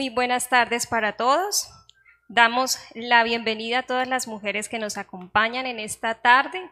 Muy 0.00 0.08
buenas 0.08 0.48
tardes 0.48 0.86
para 0.86 1.18
todos. 1.18 1.68
Damos 2.26 2.78
la 2.94 3.22
bienvenida 3.22 3.80
a 3.80 3.82
todas 3.82 4.08
las 4.08 4.28
mujeres 4.28 4.70
que 4.70 4.78
nos 4.78 4.96
acompañan 4.96 5.66
en 5.66 5.78
esta 5.78 6.22
tarde 6.22 6.70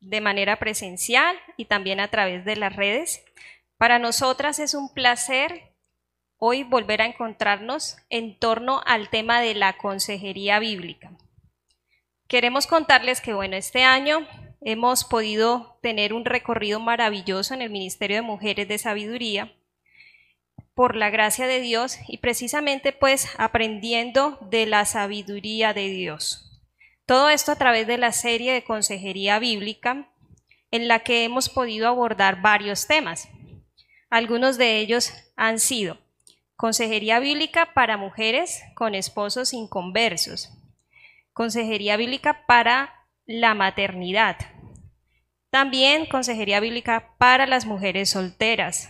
de 0.00 0.20
manera 0.20 0.58
presencial 0.58 1.34
y 1.56 1.64
también 1.64 1.98
a 1.98 2.08
través 2.08 2.44
de 2.44 2.56
las 2.56 2.76
redes. 2.76 3.24
Para 3.78 3.98
nosotras 3.98 4.58
es 4.58 4.74
un 4.74 4.92
placer 4.92 5.72
hoy 6.36 6.64
volver 6.64 7.00
a 7.00 7.06
encontrarnos 7.06 7.96
en 8.10 8.38
torno 8.38 8.82
al 8.84 9.08
tema 9.08 9.40
de 9.40 9.54
la 9.54 9.78
consejería 9.78 10.58
bíblica. 10.58 11.12
Queremos 12.28 12.66
contarles 12.66 13.22
que, 13.22 13.32
bueno, 13.32 13.56
este 13.56 13.84
año 13.84 14.28
hemos 14.60 15.04
podido 15.04 15.78
tener 15.80 16.12
un 16.12 16.26
recorrido 16.26 16.78
maravilloso 16.78 17.54
en 17.54 17.62
el 17.62 17.70
Ministerio 17.70 18.18
de 18.18 18.22
Mujeres 18.22 18.68
de 18.68 18.76
Sabiduría 18.76 19.54
por 20.80 20.96
la 20.96 21.10
gracia 21.10 21.46
de 21.46 21.60
Dios 21.60 21.98
y 22.08 22.16
precisamente 22.16 22.92
pues 22.92 23.28
aprendiendo 23.36 24.38
de 24.50 24.64
la 24.64 24.86
sabiduría 24.86 25.74
de 25.74 25.90
Dios. 25.90 26.58
Todo 27.04 27.28
esto 27.28 27.52
a 27.52 27.56
través 27.56 27.86
de 27.86 27.98
la 27.98 28.12
serie 28.12 28.54
de 28.54 28.64
consejería 28.64 29.38
bíblica 29.38 30.08
en 30.70 30.88
la 30.88 31.00
que 31.00 31.24
hemos 31.24 31.50
podido 31.50 31.86
abordar 31.86 32.40
varios 32.40 32.86
temas. 32.86 33.28
Algunos 34.08 34.56
de 34.56 34.78
ellos 34.78 35.12
han 35.36 35.58
sido 35.58 35.98
consejería 36.56 37.20
bíblica 37.20 37.74
para 37.74 37.98
mujeres 37.98 38.62
con 38.74 38.94
esposos 38.94 39.52
inconversos, 39.52 40.48
consejería 41.34 41.98
bíblica 41.98 42.46
para 42.46 43.04
la 43.26 43.52
maternidad, 43.52 44.38
también 45.50 46.06
consejería 46.06 46.58
bíblica 46.58 47.12
para 47.18 47.46
las 47.46 47.66
mujeres 47.66 48.08
solteras, 48.08 48.88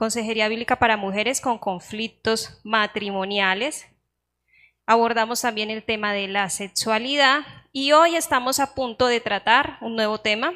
Consejería 0.00 0.48
Bíblica 0.48 0.78
para 0.78 0.96
Mujeres 0.96 1.42
con 1.42 1.58
Conflictos 1.58 2.58
Matrimoniales. 2.64 3.86
Abordamos 4.86 5.42
también 5.42 5.68
el 5.68 5.84
tema 5.84 6.14
de 6.14 6.26
la 6.26 6.48
sexualidad 6.48 7.42
y 7.70 7.92
hoy 7.92 8.16
estamos 8.16 8.60
a 8.60 8.74
punto 8.74 9.08
de 9.08 9.20
tratar 9.20 9.76
un 9.82 9.96
nuevo 9.96 10.18
tema 10.18 10.54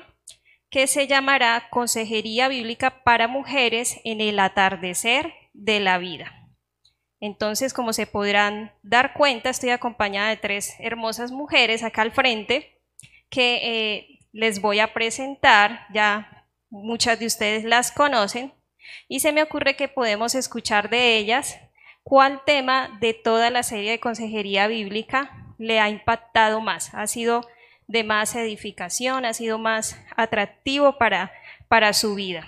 que 0.71 0.87
se 0.87 1.07
llamará 1.07 1.69
Consejería 1.69 2.49
Bíblica 2.49 3.05
para 3.05 3.29
Mujeres 3.29 4.01
en 4.05 4.23
el 4.23 4.39
atardecer 4.39 5.35
de 5.53 5.79
la 5.79 5.99
vida. 5.99 6.49
Entonces, 7.21 7.75
como 7.75 7.93
se 7.93 8.07
podrán 8.07 8.73
dar 8.83 9.13
cuenta, 9.13 9.51
estoy 9.51 9.69
acompañada 9.69 10.31
de 10.31 10.39
tres 10.39 10.75
hermosas 10.79 11.33
mujeres 11.33 11.83
acá 11.83 12.01
al 12.01 12.13
frente 12.13 12.81
que 13.29 13.57
eh, 13.63 14.21
les 14.33 14.63
voy 14.63 14.81
a 14.81 14.95
presentar, 14.95 15.87
ya 15.93 16.49
muchas 16.71 17.19
de 17.21 17.27
ustedes 17.27 17.65
las 17.65 17.93
conocen, 17.93 18.55
y 19.09 19.21
se 19.21 19.33
me 19.33 19.43
ocurre 19.43 19.77
que 19.77 19.89
podemos 19.89 20.35
escuchar 20.35 20.91
de 20.91 21.17
ellas 21.17 21.59
cuál 22.03 22.43
tema 22.45 22.97
de 23.01 23.15
toda 23.15 23.51
la 23.51 23.63
serie 23.63 23.93
de 23.93 24.01
consejería 24.01 24.67
bíblica 24.67 25.55
le 25.59 25.81
ha 25.81 25.89
impactado 25.89 26.61
más, 26.61 26.93
ha 26.95 27.07
sido 27.07 27.43
de 27.87 28.05
más 28.05 28.35
edificación, 28.35 29.25
ha 29.25 29.35
sido 29.35 29.59
más 29.59 29.99
atractivo 30.17 30.99
para, 30.99 31.33
para 31.69 31.93
su 31.93 32.15
vida. 32.15 32.47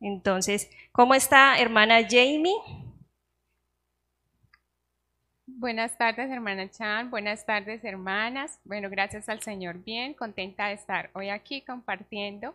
Entonces, 0.00 0.70
¿cómo 0.92 1.14
está 1.14 1.58
hermana 1.58 2.02
Jamie? 2.02 2.54
Buenas 5.58 5.96
tardes, 5.96 6.30
hermana 6.30 6.70
Chan. 6.70 7.10
Buenas 7.10 7.46
tardes, 7.46 7.82
hermanas. 7.82 8.60
Bueno, 8.64 8.90
gracias 8.90 9.28
al 9.28 9.40
Señor. 9.40 9.82
Bien, 9.82 10.12
contenta 10.12 10.68
de 10.68 10.74
estar 10.74 11.10
hoy 11.14 11.30
aquí 11.30 11.62
compartiendo 11.62 12.54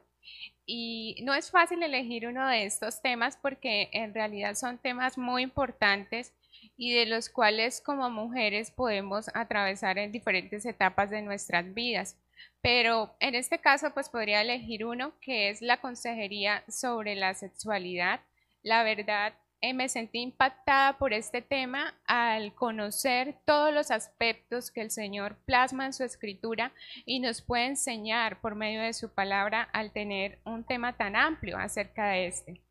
y 0.74 1.18
no 1.24 1.34
es 1.34 1.52
fácil 1.52 1.84
elegir 1.84 2.26
uno 2.26 2.48
de 2.48 2.64
estos 2.64 3.02
temas 3.02 3.36
porque 3.36 3.90
en 3.92 4.14
realidad 4.14 4.56
son 4.56 4.78
temas 4.78 5.18
muy 5.18 5.44
importantes 5.44 6.34
y 6.78 6.94
de 6.94 7.06
los 7.08 7.30
cuales 7.30 7.82
como 7.82 8.10
mujeres 8.10 8.72
podemos 8.72 9.30
atravesar 9.34 9.98
en 9.98 10.14
diferentes 10.14 10.66
etapas 10.66 11.10
de 11.10 11.24
nuestras 11.24 11.74
vidas. 11.74 12.16
Pero 12.62 13.14
en 13.20 13.36
este 13.36 13.60
caso 13.60 13.94
pues 13.94 14.08
podría 14.08 14.44
elegir 14.44 14.86
uno 14.86 15.12
que 15.20 15.50
es 15.50 15.62
la 15.62 15.82
consejería 15.82 16.64
sobre 16.70 17.16
la 17.16 17.34
sexualidad. 17.34 18.22
La 18.64 18.84
verdad 18.84 19.34
eh, 19.62 19.74
me 19.74 19.90
sentí 19.90 20.20
impactada 20.20 20.98
por 20.98 21.14
este 21.14 21.44
tema 21.44 21.94
al 22.08 22.56
conocer 22.56 23.36
todos 23.46 23.72
los 23.72 23.92
aspectos 23.92 24.72
que 24.72 24.82
el 24.82 24.90
Señor 24.90 25.38
plasma 25.46 25.86
en 25.86 25.94
su 25.94 26.04
escritura 26.04 26.74
y 27.06 27.20
nos 27.20 27.44
puede 27.44 27.68
enseñar 27.68 28.42
por 28.42 28.56
medio 28.56 28.82
de 28.82 28.94
su 28.94 29.14
palabra 29.14 29.70
al 29.72 29.92
tener 29.92 30.40
un 30.46 30.64
tema 30.64 30.98
tan 30.98 31.16
amplio 31.16 31.60
acerca 31.60 32.10
de 32.10 32.26
este. 32.26 32.62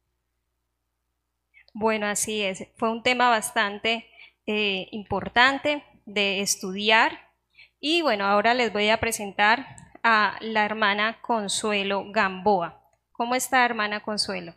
Bueno, 1.72 2.06
así 2.06 2.42
es. 2.42 2.66
Fue 2.76 2.90
un 2.90 3.04
tema 3.04 3.28
bastante 3.28 4.06
eh, 4.46 4.88
importante 4.90 5.84
de 6.06 6.40
estudiar. 6.40 7.30
Y 7.78 8.02
bueno, 8.02 8.24
ahora 8.24 8.52
les 8.54 8.72
voy 8.72 8.88
a 8.88 8.98
presentar 8.98 9.76
a 10.02 10.38
la 10.40 10.64
hermana 10.64 11.20
Consuelo 11.20 12.10
Gamboa. 12.10 12.82
¿Cómo 13.12 13.36
está, 13.36 13.64
hermana 13.64 14.00
Consuelo? 14.00 14.54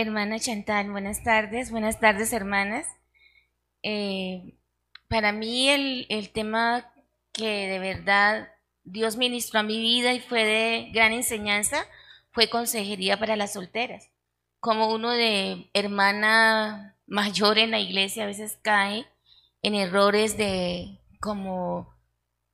Hermana 0.00 0.38
Chantal, 0.38 0.90
buenas 0.90 1.22
tardes, 1.22 1.70
buenas 1.70 2.00
tardes 2.00 2.32
hermanas. 2.32 2.86
Eh, 3.82 4.56
para 5.08 5.30
mí 5.30 5.68
el, 5.68 6.06
el, 6.08 6.30
tema 6.30 6.90
que 7.34 7.68
de 7.68 7.78
verdad 7.78 8.48
Dios 8.82 9.18
ministró 9.18 9.60
a 9.60 9.62
mi 9.62 9.78
vida 9.78 10.14
y 10.14 10.20
fue 10.20 10.46
de 10.46 10.90
gran 10.94 11.12
enseñanza 11.12 11.84
fue 12.30 12.48
consejería 12.48 13.18
para 13.18 13.36
las 13.36 13.52
solteras. 13.52 14.08
Como 14.58 14.90
uno 14.90 15.10
de 15.10 15.68
hermana 15.74 16.96
mayor 17.06 17.58
en 17.58 17.70
la 17.70 17.80
iglesia 17.80 18.22
a 18.22 18.26
veces 18.26 18.58
cae 18.62 19.06
en 19.60 19.74
errores 19.74 20.38
de 20.38 20.98
como 21.20 21.94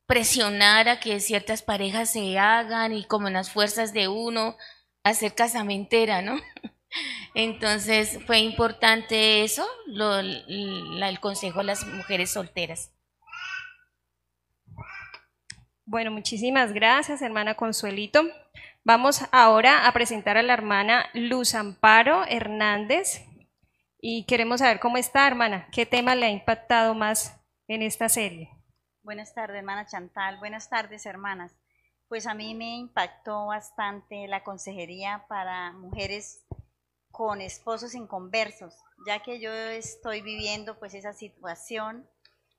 presionar 0.05 0.89
a 0.89 0.99
que 0.99 1.21
ciertas 1.21 1.61
parejas 1.61 2.11
se 2.11 2.37
hagan 2.37 2.91
y 2.91 3.05
como 3.05 3.29
en 3.29 3.35
las 3.35 3.51
fuerzas 3.51 3.93
de 3.93 4.09
uno 4.09 4.57
hacer 5.03 5.33
casamentera, 5.33 6.21
¿no? 6.21 6.41
Entonces 7.33 8.19
fue 8.25 8.39
importante 8.39 9.43
eso, 9.43 9.67
el 9.87 11.19
consejo 11.19 11.59
a 11.59 11.63
las 11.63 11.85
mujeres 11.85 12.31
solteras. 12.31 12.91
Bueno, 15.85 16.11
muchísimas 16.11 16.73
gracias, 16.73 17.21
hermana 17.21 17.55
Consuelito. 17.55 18.23
Vamos 18.83 19.21
ahora 19.31 19.87
a 19.87 19.91
presentar 19.91 20.37
a 20.37 20.43
la 20.43 20.53
hermana 20.53 21.09
Luz 21.13 21.55
Amparo 21.55 22.25
Hernández 22.27 23.25
y 23.99 24.25
queremos 24.25 24.59
saber 24.59 24.79
cómo 24.79 24.97
está, 24.97 25.27
hermana. 25.27 25.67
¿Qué 25.71 25.85
tema 25.85 26.15
le 26.15 26.25
ha 26.25 26.29
impactado 26.29 26.93
más 26.93 27.39
en 27.67 27.81
esta 27.81 28.09
serie? 28.09 28.49
Buenas 29.03 29.33
tardes, 29.33 29.57
hermana 29.57 29.85
Chantal. 29.85 30.37
Buenas 30.39 30.69
tardes, 30.69 31.05
hermanas. 31.05 31.55
Pues 32.07 32.27
a 32.27 32.33
mí 32.33 32.55
me 32.55 32.75
impactó 32.77 33.47
bastante 33.47 34.27
la 34.27 34.43
consejería 34.43 35.25
para 35.27 35.71
mujeres 35.73 36.45
con 37.17 37.41
esposos 37.41 37.95
inconversos, 37.95 38.75
ya 39.07 39.23
que 39.23 39.39
yo 39.39 39.51
estoy 39.51 40.21
viviendo 40.21 40.77
pues 40.77 40.93
esa 40.93 41.13
situación, 41.13 42.07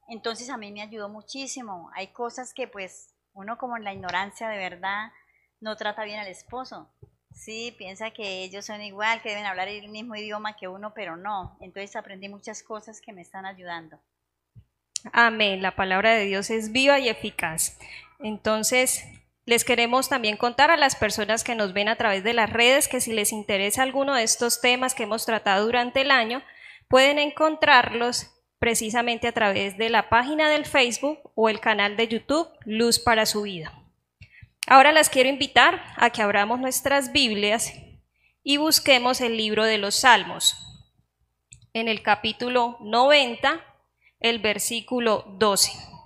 entonces 0.09 0.51
a 0.51 0.57
mí 0.57 0.73
me 0.73 0.83
ayudó 0.83 1.09
muchísimo. 1.09 1.93
Hay 1.95 2.09
cosas 2.09 2.53
que 2.53 2.67
pues 2.67 3.15
uno 3.35 3.57
como 3.57 3.77
en 3.77 3.85
la 3.85 3.93
ignorancia 3.93 4.49
de 4.49 4.59
verdad 4.59 5.13
no 5.61 5.77
trata 5.77 6.03
bien 6.03 6.19
al 6.19 6.27
esposo. 6.27 6.93
Sí, 7.33 7.73
piensa 7.79 8.11
que 8.11 8.43
ellos 8.43 8.67
son 8.67 8.83
igual, 8.83 9.23
que 9.23 9.29
deben 9.29 9.47
hablar 9.47 9.69
el 9.69 9.91
mismo 9.91 10.17
idioma 10.17 10.57
que 10.57 10.67
uno, 10.67 10.93
pero 10.93 11.17
no. 11.17 11.57
Entonces 11.61 11.95
aprendí 11.95 12.29
muchas 12.29 12.65
cosas 12.65 13.01
que 13.01 13.13
me 13.13 13.23
están 13.23 13.47
ayudando. 13.47 14.01
Amén. 15.13 15.63
La 15.63 15.77
palabra 15.77 16.15
de 16.15 16.25
Dios 16.25 16.51
es 16.51 16.73
viva 16.73 16.99
y 16.99 17.09
eficaz. 17.09 17.79
Entonces, 18.19 19.05
les 19.49 19.65
queremos 19.65 20.11
también 20.11 20.37
contar 20.37 20.71
a 20.71 20.77
las 20.77 20.95
personas 20.95 21.43
que 21.43 21.55
nos 21.55 21.73
ven 21.73 21.89
a 21.89 21.97
través 21.97 22.23
de 22.23 22.35
las 22.35 22.51
redes 22.53 22.87
que 22.87 23.01
si 23.01 23.15
les 23.15 23.33
interesa 23.33 23.83
alguno 23.83 24.15
de 24.15 24.23
estos 24.23 24.61
temas 24.61 24.95
que 24.95 25.05
hemos 25.05 25.25
tratado 25.25 25.65
durante 25.65 26.03
el 26.03 26.11
año, 26.11 26.43
pueden 26.87 27.19
encontrarlos 27.19 28.27
precisamente 28.59 29.27
a 29.27 29.33
través 29.33 29.79
de 29.79 29.89
la 29.89 30.11
página 30.11 30.51
del 30.51 30.67
Facebook 30.67 31.33
o 31.35 31.49
el 31.49 31.61
canal 31.61 31.97
de 31.97 32.09
YouTube 32.09 32.47
Luz 32.67 32.99
para 32.99 33.25
su 33.25 33.41
vida. 33.41 33.73
Ahora 34.67 34.93
las 34.93 35.09
quiero 35.09 35.31
invitar 35.31 35.83
a 35.97 36.11
que 36.11 36.21
abramos 36.21 36.61
nuestras 36.61 37.13
Biblias 37.13 37.73
y 38.45 38.59
busquemos 38.59 39.23
el 39.23 39.39
libro 39.39 39.65
de 39.65 39.79
los 39.79 39.95
Salmos. 39.95 40.59
En 41.73 41.89
el 41.89 42.03
capítulo 42.03 42.77
90, 42.83 43.65
el 44.21 44.41
versículo 44.41 45.25
12. 45.39 45.98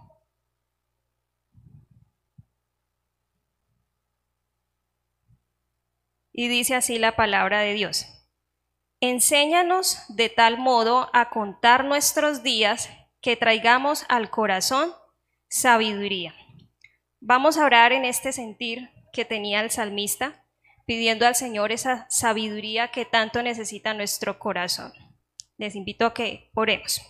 Y 6.33 6.49
dice 6.49 6.75
así 6.75 6.99
la 6.99 7.17
palabra 7.17 7.61
de 7.61 7.75
Dios. 7.75 8.07
enséñanos 9.01 9.99
de 10.09 10.29
tal 10.29 10.59
modo 10.59 11.11
a 11.13 11.29
contar 11.29 11.85
nuestros 11.85 12.43
días 12.43 12.89
que 13.21 13.37
traigamos 13.37 14.05
al 14.09 14.31
corazón 14.31 14.95
sabiduría. 15.49 16.35
Vamos 17.21 17.59
a 17.59 17.65
orar 17.65 17.93
en 17.93 18.05
este 18.05 18.33
sentir 18.33 18.91
que 19.13 19.25
tenía 19.25 19.61
el 19.61 19.71
salmista, 19.71 20.45
pidiendo 20.87 21.27
al 21.27 21.35
Señor 21.35 21.73
esa 21.73 22.07
sabiduría 22.11 22.89
que 22.89 23.05
tanto 23.05 23.43
necesita 23.43 23.93
nuestro 23.93 24.39
corazón. 24.39 24.93
Les 25.59 25.77
invito 25.77 26.07
a 26.07 26.15
que 26.15 26.51
oremos. 26.55 27.01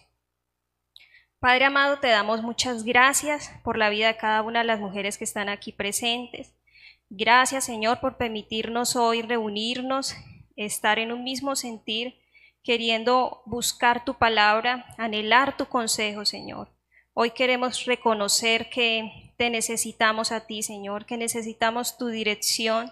Padre 1.38 1.64
amado, 1.64 1.98
te 1.98 2.08
damos 2.08 2.42
muchas 2.42 2.84
gracias 2.84 3.50
por 3.64 3.76
la 3.76 3.88
vida 3.88 4.08
de 4.08 4.16
cada 4.16 4.42
una 4.42 4.60
de 4.60 4.66
las 4.66 4.80
mujeres 4.80 5.18
que 5.18 5.24
están 5.24 5.48
aquí 5.48 5.72
presentes. 5.72 6.54
Gracias, 7.14 7.64
Señor, 7.64 8.00
por 8.00 8.16
permitirnos 8.16 8.96
hoy 8.96 9.20
reunirnos, 9.20 10.16
estar 10.56 10.98
en 10.98 11.12
un 11.12 11.24
mismo 11.24 11.56
sentir, 11.56 12.18
queriendo 12.64 13.42
buscar 13.44 14.02
tu 14.06 14.14
palabra, 14.14 14.86
anhelar 14.96 15.58
tu 15.58 15.66
consejo, 15.66 16.24
Señor. 16.24 16.70
Hoy 17.12 17.32
queremos 17.32 17.84
reconocer 17.84 18.70
que 18.70 19.34
te 19.36 19.50
necesitamos 19.50 20.32
a 20.32 20.46
ti, 20.46 20.62
Señor, 20.62 21.04
que 21.04 21.18
necesitamos 21.18 21.98
tu 21.98 22.06
dirección, 22.06 22.90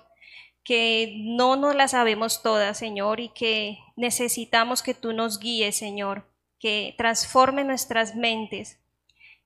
que 0.64 1.14
no 1.22 1.56
nos 1.56 1.74
la 1.74 1.88
sabemos 1.88 2.42
todas, 2.42 2.76
Señor, 2.76 3.20
y 3.20 3.30
que 3.30 3.78
necesitamos 3.96 4.82
que 4.82 4.92
tú 4.92 5.14
nos 5.14 5.40
guíes, 5.40 5.76
Señor, 5.76 6.28
que 6.58 6.94
transforme 6.98 7.64
nuestras 7.64 8.14
mentes. 8.14 8.82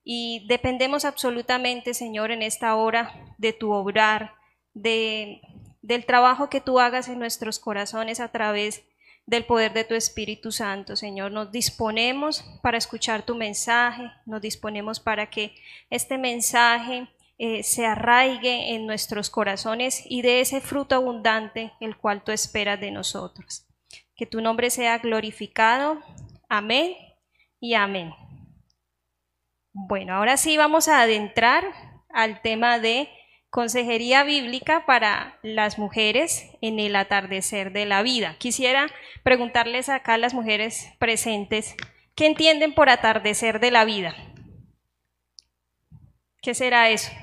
Y 0.03 0.45
dependemos 0.49 1.05
absolutamente, 1.05 1.93
Señor, 1.93 2.31
en 2.31 2.41
esta 2.41 2.75
hora 2.75 3.33
de 3.37 3.53
tu 3.53 3.71
obrar, 3.71 4.33
de, 4.75 5.41
del 5.81 6.05
trabajo 6.05 6.49
que 6.49 6.61
tú 6.61 6.79
hagas 6.79 7.07
en 7.07 7.17
nuestros 7.17 7.57
corazones 7.57 8.19
a 8.19 8.27
través 8.27 8.83
del 9.25 9.45
poder 9.45 9.73
de 9.73 9.83
tu 9.83 9.95
Espíritu 9.95 10.51
Santo, 10.51 10.95
Señor. 10.95 11.31
Nos 11.31 11.51
disponemos 11.51 12.43
para 12.61 12.77
escuchar 12.77 13.25
tu 13.25 13.35
mensaje, 13.35 14.11
nos 14.27 14.41
disponemos 14.41 14.99
para 14.99 15.31
que 15.31 15.55
este 15.89 16.19
mensaje 16.19 17.07
eh, 17.37 17.63
se 17.63 17.85
arraigue 17.85 18.75
en 18.75 18.85
nuestros 18.85 19.29
corazones 19.29 20.03
y 20.05 20.21
de 20.21 20.41
ese 20.41 20.61
fruto 20.61 20.95
abundante 20.95 21.73
el 21.79 21.97
cual 21.97 22.23
tú 22.23 22.31
esperas 22.31 22.79
de 22.79 22.91
nosotros. 22.91 23.65
Que 24.15 24.25
tu 24.25 24.41
nombre 24.41 24.69
sea 24.69 24.99
glorificado. 24.99 25.99
Amén 26.47 26.95
y 27.59 27.73
amén. 27.73 28.13
Bueno, 29.73 30.13
ahora 30.13 30.37
sí 30.37 30.55
vamos 30.55 30.87
a 30.87 31.01
adentrar 31.01 31.65
al 32.09 32.41
tema 32.41 32.79
de 32.79 33.09
consejería 33.55 34.25
bíblica 34.25 34.85
para 34.85 35.39
las 35.41 35.79
mujeres 35.79 36.45
en 36.59 36.77
el 36.77 36.93
atardecer 36.93 37.71
de 37.71 37.85
la 37.85 38.01
vida. 38.01 38.35
Quisiera 38.37 38.87
preguntarles 39.23 39.87
acá 39.87 40.15
a 40.15 40.17
las 40.17 40.33
mujeres 40.33 40.91
presentes, 40.99 41.77
¿qué 42.15 42.25
entienden 42.25 42.73
por 42.73 42.89
atardecer 42.89 43.61
de 43.61 43.71
la 43.71 43.85
vida? 43.85 44.13
¿Qué 46.41 46.53
será 46.53 46.89
eso? 46.89 47.13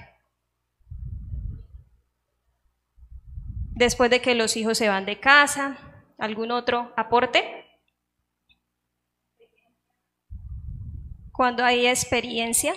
Después 3.75 4.09
de 4.09 4.23
que 4.23 4.35
los 4.35 4.57
hijos 4.57 4.79
se 4.79 4.89
van 4.89 5.05
de 5.05 5.21
casa, 5.21 5.77
¿algún 6.17 6.51
otro 6.51 6.95
aporte? 6.97 7.63
cuando 11.33 11.65
hay 11.65 11.87
experiencia, 11.87 12.75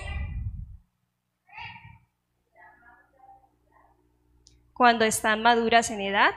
cuando 4.75 5.05
están 5.05 5.41
maduras 5.41 5.89
en 5.89 6.01
edad. 6.01 6.35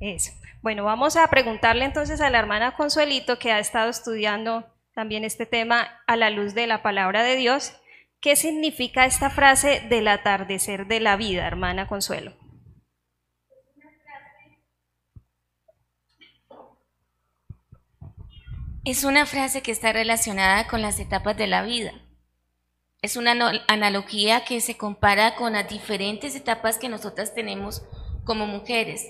Eso. 0.00 0.32
Bueno, 0.62 0.84
vamos 0.84 1.16
a 1.16 1.28
preguntarle 1.28 1.84
entonces 1.84 2.22
a 2.22 2.30
la 2.30 2.38
hermana 2.38 2.74
Consuelito, 2.74 3.38
que 3.38 3.52
ha 3.52 3.58
estado 3.58 3.90
estudiando 3.90 4.66
también 4.94 5.22
este 5.22 5.44
tema 5.44 6.00
a 6.06 6.16
la 6.16 6.30
luz 6.30 6.54
de 6.54 6.66
la 6.66 6.82
palabra 6.82 7.22
de 7.22 7.36
Dios, 7.36 7.74
¿qué 8.20 8.36
significa 8.36 9.04
esta 9.04 9.28
frase 9.28 9.82
del 9.90 10.08
atardecer 10.08 10.86
de 10.86 11.00
la 11.00 11.16
vida, 11.16 11.46
hermana 11.46 11.88
Consuelo? 11.88 12.32
Es 18.86 19.04
una 19.04 19.26
frase 19.26 19.62
que 19.62 19.72
está 19.72 19.92
relacionada 19.92 20.66
con 20.68 20.80
las 20.80 20.98
etapas 20.98 21.36
de 21.36 21.48
la 21.48 21.62
vida. 21.62 21.92
Es 23.04 23.16
una 23.16 23.32
analogía 23.68 24.46
que 24.46 24.62
se 24.62 24.78
compara 24.78 25.34
con 25.34 25.52
las 25.52 25.68
diferentes 25.68 26.34
etapas 26.34 26.78
que 26.78 26.88
nosotras 26.88 27.34
tenemos 27.34 27.82
como 28.24 28.46
mujeres. 28.46 29.06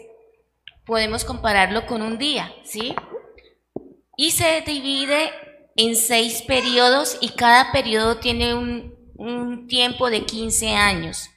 Podemos 0.84 1.24
compararlo 1.24 1.86
con 1.86 2.02
un 2.02 2.18
día, 2.18 2.52
¿sí? 2.64 2.92
Y 4.16 4.32
se 4.32 4.62
divide 4.62 5.30
en 5.76 5.94
seis 5.94 6.42
periodos 6.42 7.18
y 7.20 7.28
cada 7.36 7.70
periodo 7.70 8.16
tiene 8.16 8.56
un, 8.56 8.96
un 9.14 9.68
tiempo 9.68 10.10
de 10.10 10.24
15 10.24 10.70
años. 10.70 11.30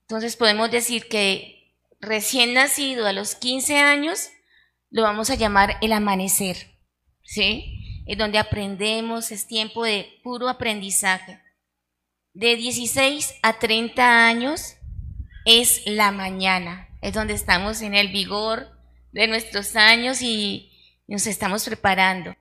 Entonces 0.00 0.36
podemos 0.36 0.70
decir 0.70 1.06
que 1.06 1.74
recién 2.00 2.54
nacido 2.54 3.06
a 3.06 3.12
los 3.12 3.34
15 3.34 3.76
años 3.76 4.30
lo 4.88 5.02
vamos 5.02 5.28
a 5.28 5.34
llamar 5.34 5.76
el 5.82 5.92
amanecer. 5.92 6.78
¿sí? 7.24 8.02
Es 8.06 8.16
donde 8.16 8.38
aprendemos, 8.38 9.32
es 9.32 9.46
tiempo 9.46 9.84
de 9.84 10.18
puro 10.24 10.48
aprendizaje. 10.48 11.42
De 12.34 12.56
16 12.56 13.34
a 13.42 13.58
30 13.58 14.26
años 14.26 14.76
es 15.44 15.82
la 15.86 16.12
mañana, 16.12 16.88
es 17.00 17.14
donde 17.14 17.34
estamos 17.34 17.82
en 17.82 17.94
el 17.94 18.08
vigor 18.08 18.68
de 19.12 19.26
nuestros 19.26 19.74
años 19.76 20.22
y 20.22 20.70
nos 21.06 21.26
estamos 21.26 21.64
preparando. 21.64 22.36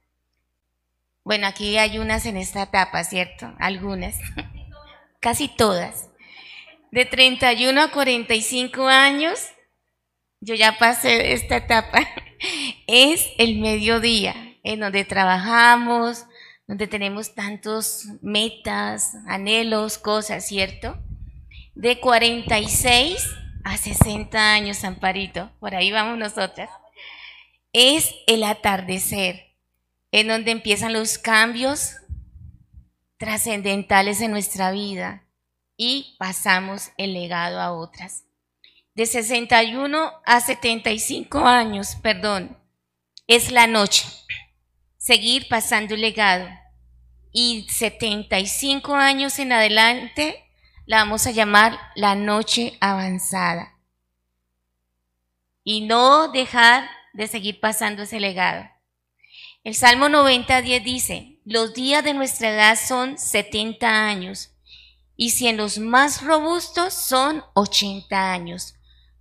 Bueno, 1.24 1.48
aquí 1.48 1.78
hay 1.78 1.98
unas 1.98 2.26
en 2.26 2.38
esta 2.38 2.64
etapa, 2.64 3.04
¿cierto? 3.04 3.54
Algunas, 3.60 4.18
casi 5.20 5.48
todas. 5.48 6.10
De 6.92 7.06
31 7.06 7.82
a 7.82 7.92
45 7.92 8.88
años, 8.88 9.40
yo 10.42 10.54
ya 10.56 10.78
pasé 10.78 11.34
esta 11.34 11.58
etapa, 11.58 12.00
es 12.88 13.28
el 13.38 13.58
mediodía 13.58 14.36
en 14.64 14.80
donde 14.80 15.06
trabajamos, 15.06 16.27
donde 16.68 16.88
tenemos 16.88 17.34
tantos 17.34 18.06
metas, 18.22 19.16
anhelos, 19.26 19.98
cosas, 19.98 20.46
¿cierto? 20.46 20.98
De 21.76 22.00
46 22.00 23.26
a 23.64 23.78
60 23.78 24.54
años, 24.54 24.84
Amparito, 24.84 25.50
por 25.60 25.76
ahí 25.76 25.92
vamos 25.92 26.18
nosotras, 26.18 26.70
es 27.72 28.14
el 28.28 28.44
atardecer, 28.44 29.56
en 30.12 30.28
donde 30.28 30.52
empiezan 30.52 30.94
los 30.94 31.18
cambios 31.18 31.96
trascendentales 33.18 34.22
en 34.22 34.32
nuestra 34.32 34.72
vida 34.72 35.24
y 35.78 36.16
pasamos 36.20 36.92
el 36.98 37.14
legado 37.14 37.62
a 37.62 37.72
otras. 37.72 38.26
De 38.94 39.06
61 39.06 40.12
a 40.26 40.42
75 40.42 41.40
años, 41.40 41.96
perdón, 42.02 42.58
es 43.28 43.52
la 43.52 43.68
noche 43.68 44.06
seguir 45.08 45.48
pasando 45.48 45.96
el 45.96 46.02
legado. 46.02 46.50
Y 47.32 47.66
75 47.70 48.94
años 48.94 49.40
en 49.40 49.54
adelante 49.54 50.52
la 50.86 50.98
vamos 50.98 51.26
a 51.26 51.32
llamar 51.32 51.80
la 51.96 52.16
noche 52.16 52.78
avanzada. 52.82 53.78
Y 55.64 55.88
no 55.88 56.28
dejar 56.28 56.90
de 57.14 57.28
seguir 57.28 57.62
pasando 57.62 58.04
ese 58.04 58.20
legado. 58.20 58.70
El 59.64 59.76
Salmo 59.76 60.08
90.10 60.08 60.84
dice, 60.84 61.40
los 61.46 61.74
días 61.74 62.04
de 62.04 62.14
nuestra 62.14 62.50
edad 62.50 62.78
son 62.78 63.18
70 63.18 63.88
años, 63.88 64.52
y 65.16 65.30
si 65.30 65.48
en 65.48 65.56
los 65.56 65.78
más 65.78 66.22
robustos 66.22 66.94
son 66.94 67.46
80 67.54 68.34
años. 68.34 68.76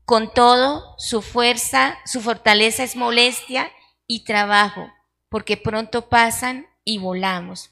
Con 0.04 0.34
todo, 0.34 0.96
su 0.98 1.22
fuerza, 1.22 1.96
su 2.04 2.20
fortaleza 2.20 2.82
es 2.82 2.96
molestia 2.96 3.70
y 4.08 4.24
trabajo, 4.24 4.90
porque 5.36 5.58
pronto 5.58 6.08
pasan 6.08 6.66
y 6.82 6.96
volamos. 6.96 7.70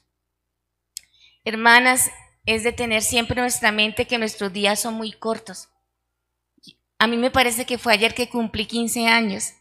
Hermanas, 1.43 2.11
es 2.45 2.63
de 2.63 2.73
tener 2.73 3.01
siempre 3.01 3.39
en 3.39 3.45
nuestra 3.45 3.71
mente 3.71 4.05
que 4.05 4.19
nuestros 4.19 4.53
días 4.53 4.79
son 4.79 4.93
muy 4.93 5.13
cortos. 5.13 5.69
A 6.99 7.07
mí 7.07 7.17
me 7.17 7.31
parece 7.31 7.65
que 7.65 7.79
fue 7.79 7.93
ayer 7.93 8.13
que 8.13 8.29
cumplí 8.29 8.67
15 8.67 9.07
años. 9.07 9.53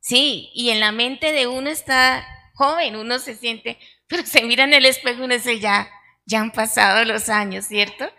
Sí, 0.00 0.50
y 0.54 0.70
en 0.70 0.80
la 0.80 0.92
mente 0.92 1.30
de 1.30 1.46
uno 1.46 1.68
está 1.68 2.26
joven, 2.54 2.96
uno 2.96 3.18
se 3.18 3.34
siente, 3.34 3.78
pero 4.06 4.24
se 4.24 4.44
mira 4.44 4.64
en 4.64 4.72
el 4.72 4.86
espejo 4.86 5.20
y 5.20 5.24
uno 5.26 5.34
dice, 5.34 5.60
ya, 5.60 5.90
ya 6.24 6.40
han 6.40 6.52
pasado 6.52 7.04
los 7.04 7.28
años, 7.28 7.66
¿cierto? 7.66 8.10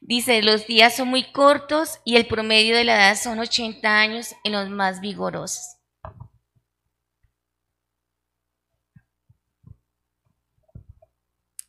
Dice, 0.00 0.40
los 0.40 0.66
días 0.66 0.96
son 0.96 1.08
muy 1.08 1.30
cortos 1.32 2.00
y 2.06 2.16
el 2.16 2.26
promedio 2.26 2.74
de 2.74 2.84
la 2.84 2.94
edad 2.94 3.18
son 3.22 3.40
80 3.40 4.00
años 4.00 4.34
en 4.42 4.52
los 4.52 4.70
más 4.70 5.02
vigorosos. 5.02 5.79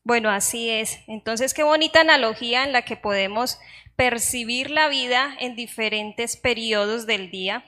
Bueno, 0.03 0.29
así 0.29 0.69
es. 0.69 0.99
Entonces, 1.07 1.53
qué 1.53 1.63
bonita 1.63 2.01
analogía 2.01 2.63
en 2.63 2.71
la 2.71 2.81
que 2.83 2.97
podemos 2.97 3.59
percibir 3.95 4.71
la 4.71 4.87
vida 4.87 5.35
en 5.39 5.55
diferentes 5.55 6.37
periodos 6.37 7.05
del 7.05 7.29
día 7.29 7.63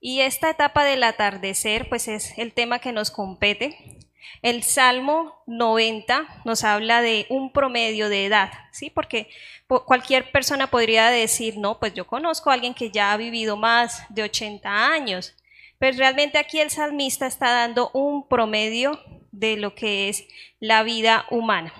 Y 0.00 0.20
esta 0.20 0.50
etapa 0.50 0.84
del 0.84 1.02
atardecer, 1.02 1.88
pues 1.88 2.08
es 2.08 2.38
el 2.38 2.52
tema 2.52 2.78
que 2.78 2.92
nos 2.92 3.10
compete. 3.10 3.98
El 4.42 4.62
Salmo 4.62 5.42
90 5.46 6.42
nos 6.44 6.64
habla 6.64 7.00
de 7.02 7.26
un 7.30 7.52
promedio 7.52 8.08
de 8.08 8.26
edad, 8.26 8.50
¿sí? 8.72 8.90
Porque 8.90 9.28
cualquier 9.66 10.30
persona 10.30 10.66
podría 10.68 11.10
decir, 11.10 11.56
no, 11.58 11.78
pues 11.80 11.94
yo 11.94 12.06
conozco 12.06 12.50
a 12.50 12.54
alguien 12.54 12.74
que 12.74 12.90
ya 12.90 13.12
ha 13.12 13.16
vivido 13.16 13.56
más 13.56 14.02
de 14.10 14.22
80 14.24 14.92
años, 14.92 15.34
pero 15.78 15.96
realmente 15.96 16.38
aquí 16.38 16.60
el 16.60 16.70
salmista 16.70 17.26
está 17.26 17.50
dando 17.52 17.90
un 17.94 18.28
promedio 18.28 19.00
de 19.38 19.56
lo 19.56 19.74
que 19.74 20.08
es 20.08 20.26
la 20.60 20.82
vida 20.82 21.26
humana. 21.30 21.72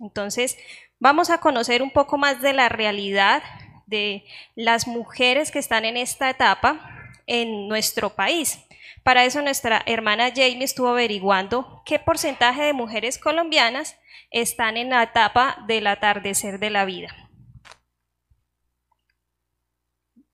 Entonces, 0.00 0.56
vamos 0.98 1.30
a 1.30 1.38
conocer 1.38 1.82
un 1.82 1.90
poco 1.90 2.18
más 2.18 2.40
de 2.40 2.52
la 2.52 2.68
realidad 2.68 3.42
de 3.86 4.24
las 4.54 4.86
mujeres 4.86 5.50
que 5.50 5.58
están 5.58 5.84
en 5.84 5.96
esta 5.96 6.30
etapa 6.30 7.12
en 7.26 7.68
nuestro 7.68 8.10
país. 8.10 8.64
Para 9.02 9.24
eso 9.24 9.42
nuestra 9.42 9.82
hermana 9.86 10.28
Jamie 10.28 10.64
estuvo 10.64 10.88
averiguando 10.88 11.82
qué 11.84 11.98
porcentaje 11.98 12.62
de 12.62 12.72
mujeres 12.72 13.18
colombianas 13.18 13.98
están 14.30 14.76
en 14.76 14.90
la 14.90 15.02
etapa 15.02 15.64
del 15.66 15.86
atardecer 15.86 16.58
de 16.60 16.70
la 16.70 16.84
vida. 16.84 17.08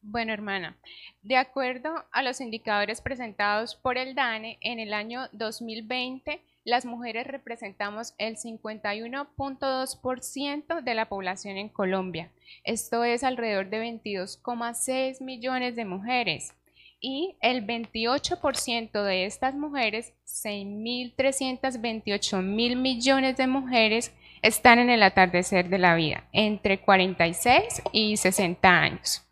Bueno, 0.03 0.33
hermana, 0.33 0.77
de 1.23 1.37
acuerdo 1.37 2.05
a 2.13 2.23
los 2.23 2.41
indicadores 2.41 3.01
presentados 3.01 3.75
por 3.75 3.99
el 3.99 4.15
DANE, 4.15 4.59
en 4.61 4.79
el 4.79 4.93
año 4.95 5.29
2020 5.33 6.41
las 6.67 6.85
mujeres 6.85 7.27
representamos 7.29 8.15
el 8.19 8.37
51.2% 8.37 10.83
de 10.83 10.95
la 10.95 11.09
población 11.09 11.57
en 11.59 11.69
Colombia. 11.69 12.33
Esto 12.65 13.05
es 13.05 13.23
alrededor 13.23 13.71
de 13.71 13.85
22,6 13.85 15.23
millones 15.23 15.77
de 15.77 15.85
mujeres. 15.85 16.53
Y 17.01 17.37
el 17.41 17.65
28% 17.65 19.05
de 19.05 19.27
estas 19.27 19.55
mujeres, 19.55 20.13
6.328 20.27 22.43
mil 22.43 22.75
millones 22.75 23.37
de 23.37 23.47
mujeres, 23.47 24.13
están 24.43 24.81
en 24.81 24.91
el 24.91 25.05
atardecer 25.05 25.69
de 25.69 25.79
la 25.79 25.95
vida, 25.95 26.25
entre 26.33 26.81
46 26.81 27.83
y 27.93 28.17
60 28.17 28.69
años. 28.69 29.25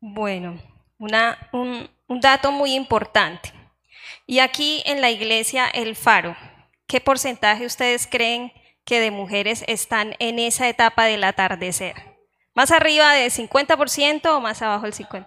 Bueno, 0.00 0.60
un, 0.98 1.88
un 2.08 2.20
dato 2.20 2.50
muy 2.50 2.74
importante. 2.74 3.59
Y 4.30 4.38
aquí 4.38 4.80
en 4.86 5.00
la 5.00 5.10
iglesia 5.10 5.66
El 5.66 5.96
Faro, 5.96 6.36
¿qué 6.86 7.00
porcentaje 7.00 7.66
ustedes 7.66 8.06
creen 8.06 8.52
que 8.84 9.00
de 9.00 9.10
mujeres 9.10 9.64
están 9.66 10.14
en 10.20 10.38
esa 10.38 10.68
etapa 10.68 11.06
del 11.06 11.24
atardecer? 11.24 11.96
¿Más 12.54 12.70
arriba 12.70 13.12
del 13.14 13.32
50% 13.32 14.26
o 14.26 14.40
más 14.40 14.62
abajo 14.62 14.84
del 14.84 14.94
50%? 14.94 15.26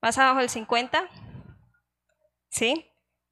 ¿Más 0.00 0.18
abajo 0.18 0.40
del 0.40 0.48
50%? 0.48 1.08
¿Sí? 2.50 2.84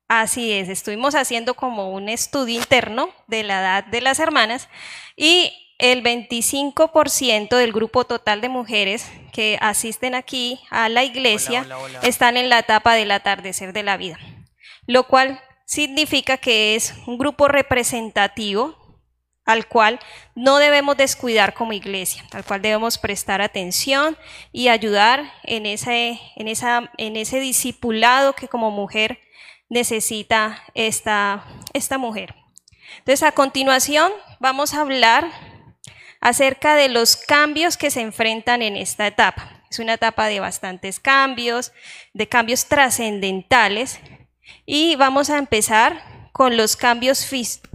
Así 0.07 0.53
es, 0.53 0.69
estuvimos 0.69 1.17
haciendo 1.17 1.55
como 1.55 1.91
un 1.91 2.09
estudio 2.09 2.61
interno 2.61 3.11
de 3.27 3.43
la 3.43 3.59
edad 3.59 3.85
de 3.87 4.03
las 4.03 4.21
hermanas 4.21 4.69
y 5.17 5.53
el 5.81 6.05
25% 6.05 7.57
del 7.57 7.73
grupo 7.73 8.05
total 8.05 8.41
de 8.41 8.49
mujeres 8.49 9.11
que 9.33 9.59
asisten 9.61 10.15
aquí 10.15 10.61
a 10.71 10.89
la 10.89 11.03
iglesia 11.03 11.67
están 12.05 12.37
en 12.37 12.49
la 12.49 12.61
etapa 12.61 12.95
del 12.95 13.11
atardecer 13.11 13.73
de 13.73 13.83
la 13.83 13.97
vida, 13.97 14.17
lo 14.91 15.05
cual 15.05 15.41
significa 15.67 16.37
que 16.37 16.75
es 16.75 16.95
un 17.07 17.17
grupo 17.17 17.47
representativo 17.47 18.77
al 19.45 19.69
cual 19.69 20.01
no 20.35 20.59
debemos 20.59 20.97
descuidar 20.97 21.55
como 21.55 21.73
iglesia, 21.73 22.25
al 22.33 22.45
cual 22.45 22.61
debemos 22.61 22.99
prestar 22.99 23.41
atención 23.41 24.19
y 24.51 24.67
ayudar 24.67 25.33
en 25.45 25.67
ese, 25.67 26.21
en 26.35 26.49
esa, 26.49 26.91
en 26.99 27.15
ese 27.15 27.39
discipulado 27.39 28.33
que 28.33 28.49
como 28.49 28.73
mujer 28.73 29.21
necesita 29.69 30.61
esta, 30.75 31.45
esta 31.73 31.97
mujer. 31.97 32.35
Entonces, 32.99 33.23
a 33.23 33.31
continuación 33.31 34.11
vamos 34.41 34.75
a 34.75 34.81
hablar 34.81 35.31
acerca 36.21 36.75
de 36.75 36.89
los 36.89 37.17
cambios 37.17 37.77
que 37.77 37.93
se 37.93 38.01
enfrentan 38.01 38.63
en 38.63 38.77
esta 38.77 39.07
etapa. 39.07 39.63
Es 39.71 39.79
una 39.79 39.95
etapa 39.95 40.27
de 40.27 40.41
bastantes 40.41 40.99
cambios, 40.99 41.73
de 42.13 42.29
cambios 42.29 42.67
trascendentales 42.67 44.01
y 44.67 44.97
vamos 44.97 45.31
a 45.31 45.39
empezar 45.39 46.31
con 46.33 46.57
los 46.57 46.77
cambios 46.77 47.27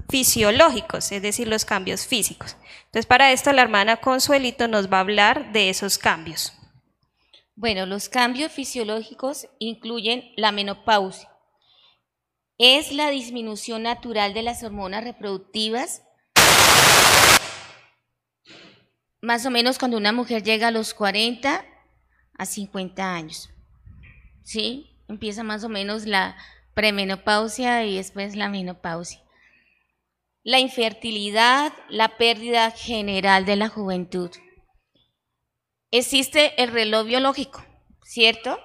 fisiológicos, 0.09 1.11
es 1.11 1.21
decir, 1.21 1.47
los 1.47 1.65
cambios 1.65 2.07
físicos. 2.07 2.57
Entonces, 2.85 3.05
para 3.05 3.31
esto 3.31 3.51
la 3.51 3.61
hermana 3.61 3.97
Consuelito 3.97 4.67
nos 4.67 4.91
va 4.91 4.97
a 4.97 5.01
hablar 5.01 5.51
de 5.51 5.69
esos 5.69 5.97
cambios. 5.97 6.53
Bueno, 7.55 7.85
los 7.85 8.09
cambios 8.09 8.51
fisiológicos 8.51 9.47
incluyen 9.59 10.31
la 10.35 10.51
menopausia. 10.51 11.29
Es 12.57 12.91
la 12.91 13.09
disminución 13.09 13.83
natural 13.83 14.33
de 14.33 14.43
las 14.43 14.63
hormonas 14.63 15.03
reproductivas 15.03 16.01
más 19.25 19.45
o 19.45 19.51
menos 19.51 19.79
cuando 19.79 19.97
una 19.97 20.11
mujer 20.11 20.43
llega 20.43 20.67
a 20.67 20.71
los 20.71 20.93
40 20.93 21.65
a 22.37 22.45
50 22.45 23.13
años. 23.13 23.49
¿Sí? 24.43 24.91
Empieza 25.07 25.43
más 25.43 25.63
o 25.63 25.69
menos 25.69 26.05
la 26.05 26.37
premenopausia 26.75 27.83
y 27.85 27.95
después 27.95 28.35
la 28.35 28.49
menopausia. 28.49 29.21
La 30.43 30.59
infertilidad, 30.59 31.73
la 31.89 32.17
pérdida 32.17 32.69
general 32.69 33.45
de 33.45 33.55
la 33.55 33.69
juventud. 33.69 34.29
Existe 35.89 36.61
el 36.61 36.71
reloj 36.71 37.07
biológico, 37.07 37.65
¿cierto? 38.03 38.59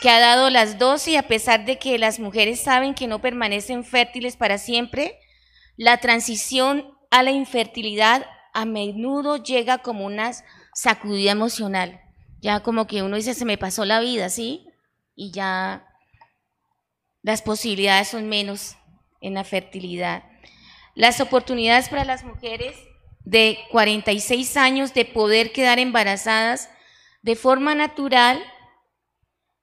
Que 0.00 0.10
ha 0.10 0.20
dado 0.20 0.50
las 0.50 0.78
12 0.78 1.12
y 1.12 1.16
a 1.16 1.26
pesar 1.26 1.64
de 1.64 1.78
que 1.78 1.98
las 1.98 2.20
mujeres 2.20 2.60
saben 2.60 2.94
que 2.94 3.08
no 3.08 3.20
permanecen 3.20 3.84
fértiles 3.84 4.36
para 4.36 4.58
siempre, 4.58 5.18
la 5.76 5.96
transición 5.96 6.94
a 7.10 7.22
la 7.22 7.32
infertilidad 7.32 8.26
a 8.52 8.64
menudo 8.64 9.36
llega 9.36 9.78
como 9.78 10.04
una 10.04 10.32
sacudida 10.74 11.32
emocional. 11.32 12.00
Ya 12.40 12.60
como 12.60 12.86
que 12.86 13.02
uno 13.02 13.16
dice, 13.16 13.34
se 13.34 13.44
me 13.44 13.58
pasó 13.58 13.84
la 13.84 14.00
vida, 14.00 14.28
¿sí? 14.28 14.66
Y 15.14 15.32
ya 15.32 15.89
las 17.22 17.42
posibilidades 17.42 18.08
son 18.08 18.28
menos 18.28 18.76
en 19.20 19.34
la 19.34 19.44
fertilidad. 19.44 20.24
Las 20.94 21.20
oportunidades 21.20 21.88
para 21.88 22.04
las 22.04 22.24
mujeres 22.24 22.76
de 23.24 23.58
46 23.70 24.56
años 24.56 24.94
de 24.94 25.04
poder 25.04 25.52
quedar 25.52 25.78
embarazadas 25.78 26.70
de 27.22 27.36
forma 27.36 27.74
natural 27.74 28.42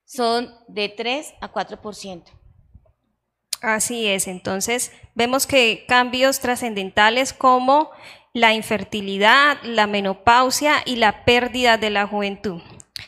son 0.05 0.53
de 0.67 0.89
3 0.89 1.33
a 1.41 1.51
4%. 1.51 2.23
Así 3.61 4.07
es, 4.07 4.27
entonces 4.27 4.91
vemos 5.15 5.47
que 5.47 5.85
cambios 5.87 6.39
trascendentales 6.39 7.33
como 7.33 7.89
la 8.33 8.53
infertilidad, 8.53 9.57
la 9.63 9.87
menopausia 9.87 10.83
y 10.85 10.97
la 10.97 11.25
pérdida 11.25 11.77
de 11.77 11.89
la 11.89 12.05
juventud. 12.05 12.61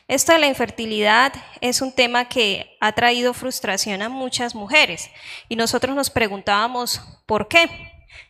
Esto 0.09 0.33
de 0.33 0.39
la 0.39 0.47
infertilidad 0.47 1.33
es 1.61 1.83
un 1.83 1.91
tema 1.91 2.27
que 2.27 2.75
ha 2.81 2.93
traído 2.93 3.35
frustración 3.35 4.01
a 4.01 4.09
muchas 4.09 4.55
mujeres 4.55 5.11
y 5.49 5.55
nosotros 5.55 5.95
nos 5.95 6.09
preguntábamos 6.09 6.99
por 7.27 7.47
qué. 7.47 7.69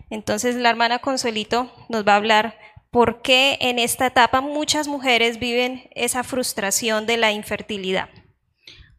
Entonces 0.10 0.58
la 0.58 0.72
hermana 0.72 1.00
Consuelito 1.00 1.72
nos 1.88 2.06
va 2.06 2.14
a 2.14 2.18
hablar 2.18 2.60
por 2.92 3.22
qué 3.22 3.58
en 3.62 3.80
esta 3.80 4.08
etapa 4.08 4.42
muchas 4.42 4.90
mujeres 4.90 5.40
viven 5.40 5.90
esa 5.96 6.26
frustración 6.26 7.06
de 7.06 7.16
la 7.16 7.32
infertilidad. 7.32 8.10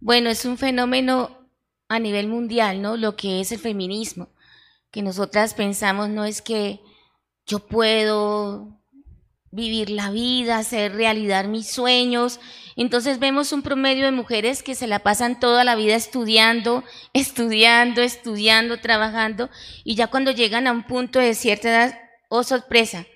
Bueno, 0.01 0.31
es 0.31 0.47
un 0.47 0.57
fenómeno 0.57 1.51
a 1.87 1.99
nivel 1.99 2.29
mundial, 2.29 2.81
¿no? 2.81 2.97
Lo 2.97 3.15
que 3.15 3.43
es 3.43 3.53
el 3.53 3.59
feminismo, 3.59 4.31
que 4.91 5.03
nosotras 5.03 5.53
pensamos 5.53 6.09
no 6.09 6.25
es 6.25 6.41
que 6.41 6.81
yo 7.45 7.59
puedo 7.59 8.80
vivir 9.51 9.91
la 9.91 10.11
vida, 10.11 10.59
hacer 10.59 10.95
realidad 10.95 11.45
mis 11.45 11.71
sueños. 11.71 12.41
Entonces 12.77 13.19
vemos 13.19 13.53
un 13.53 13.63
promedio 13.63 14.05
de 14.05 14.13
mujeres 14.13 14.63
que 14.63 14.75
se 14.75 14.87
la 14.87 15.01
pasan 15.01 15.41
toda 15.41 15.65
la 15.65 15.75
vida 15.75 15.97
estudiando, 15.97 16.85
estudiando, 17.13 18.03
estudiando, 18.03 18.81
trabajando, 18.81 19.51
y 19.85 19.95
ya 19.95 20.07
cuando 20.07 20.31
llegan 20.31 20.67
a 20.67 20.73
un 20.73 20.87
punto 20.87 21.19
de 21.19 21.35
cierta 21.35 21.69
edad, 21.69 22.01
oh 22.29 22.45
sorpresa, 22.45 23.07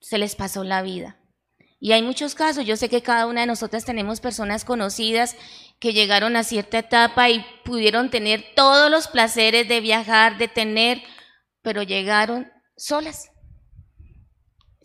se 0.00 0.18
les 0.18 0.34
pasó 0.34 0.64
la 0.64 0.82
vida. 0.82 1.16
Y 1.80 1.92
hay 1.92 2.02
muchos 2.02 2.34
casos, 2.34 2.66
yo 2.66 2.76
sé 2.76 2.88
que 2.88 3.02
cada 3.02 3.26
una 3.26 3.42
de 3.42 3.46
nosotras 3.46 3.84
tenemos 3.84 4.20
personas 4.20 4.64
conocidas 4.64 5.36
que 5.78 5.92
llegaron 5.92 6.34
a 6.34 6.42
cierta 6.42 6.78
etapa 6.78 7.30
y 7.30 7.44
pudieron 7.64 8.10
tener 8.10 8.44
todos 8.56 8.90
los 8.90 9.06
placeres 9.06 9.68
de 9.68 9.80
viajar, 9.80 10.38
de 10.38 10.48
tener, 10.48 11.02
pero 11.62 11.84
llegaron 11.84 12.50
solas. 12.76 13.30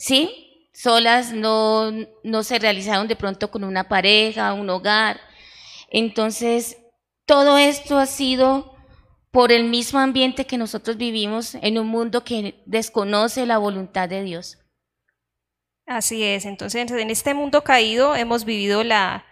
¿Sí? 0.03 0.67
Solas 0.73 1.31
no, 1.31 1.89
no 2.25 2.43
se 2.43 2.59
realizaron 2.59 3.07
de 3.07 3.15
pronto 3.15 3.49
con 3.49 3.63
una 3.63 3.87
pareja, 3.87 4.51
un 4.51 4.69
hogar. 4.69 5.21
Entonces, 5.89 6.75
todo 7.25 7.57
esto 7.57 7.97
ha 7.97 8.05
sido 8.05 8.75
por 9.31 9.53
el 9.53 9.63
mismo 9.63 9.99
ambiente 9.99 10.45
que 10.45 10.57
nosotros 10.57 10.97
vivimos 10.97 11.55
en 11.55 11.79
un 11.79 11.87
mundo 11.87 12.25
que 12.25 12.61
desconoce 12.65 13.45
la 13.45 13.59
voluntad 13.59 14.09
de 14.09 14.23
Dios. 14.23 14.57
Así 15.85 16.21
es, 16.21 16.43
entonces 16.43 16.91
en 16.91 17.09
este 17.09 17.33
mundo 17.33 17.63
caído 17.63 18.13
hemos 18.13 18.43
vivido 18.43 18.83
la, 18.83 19.25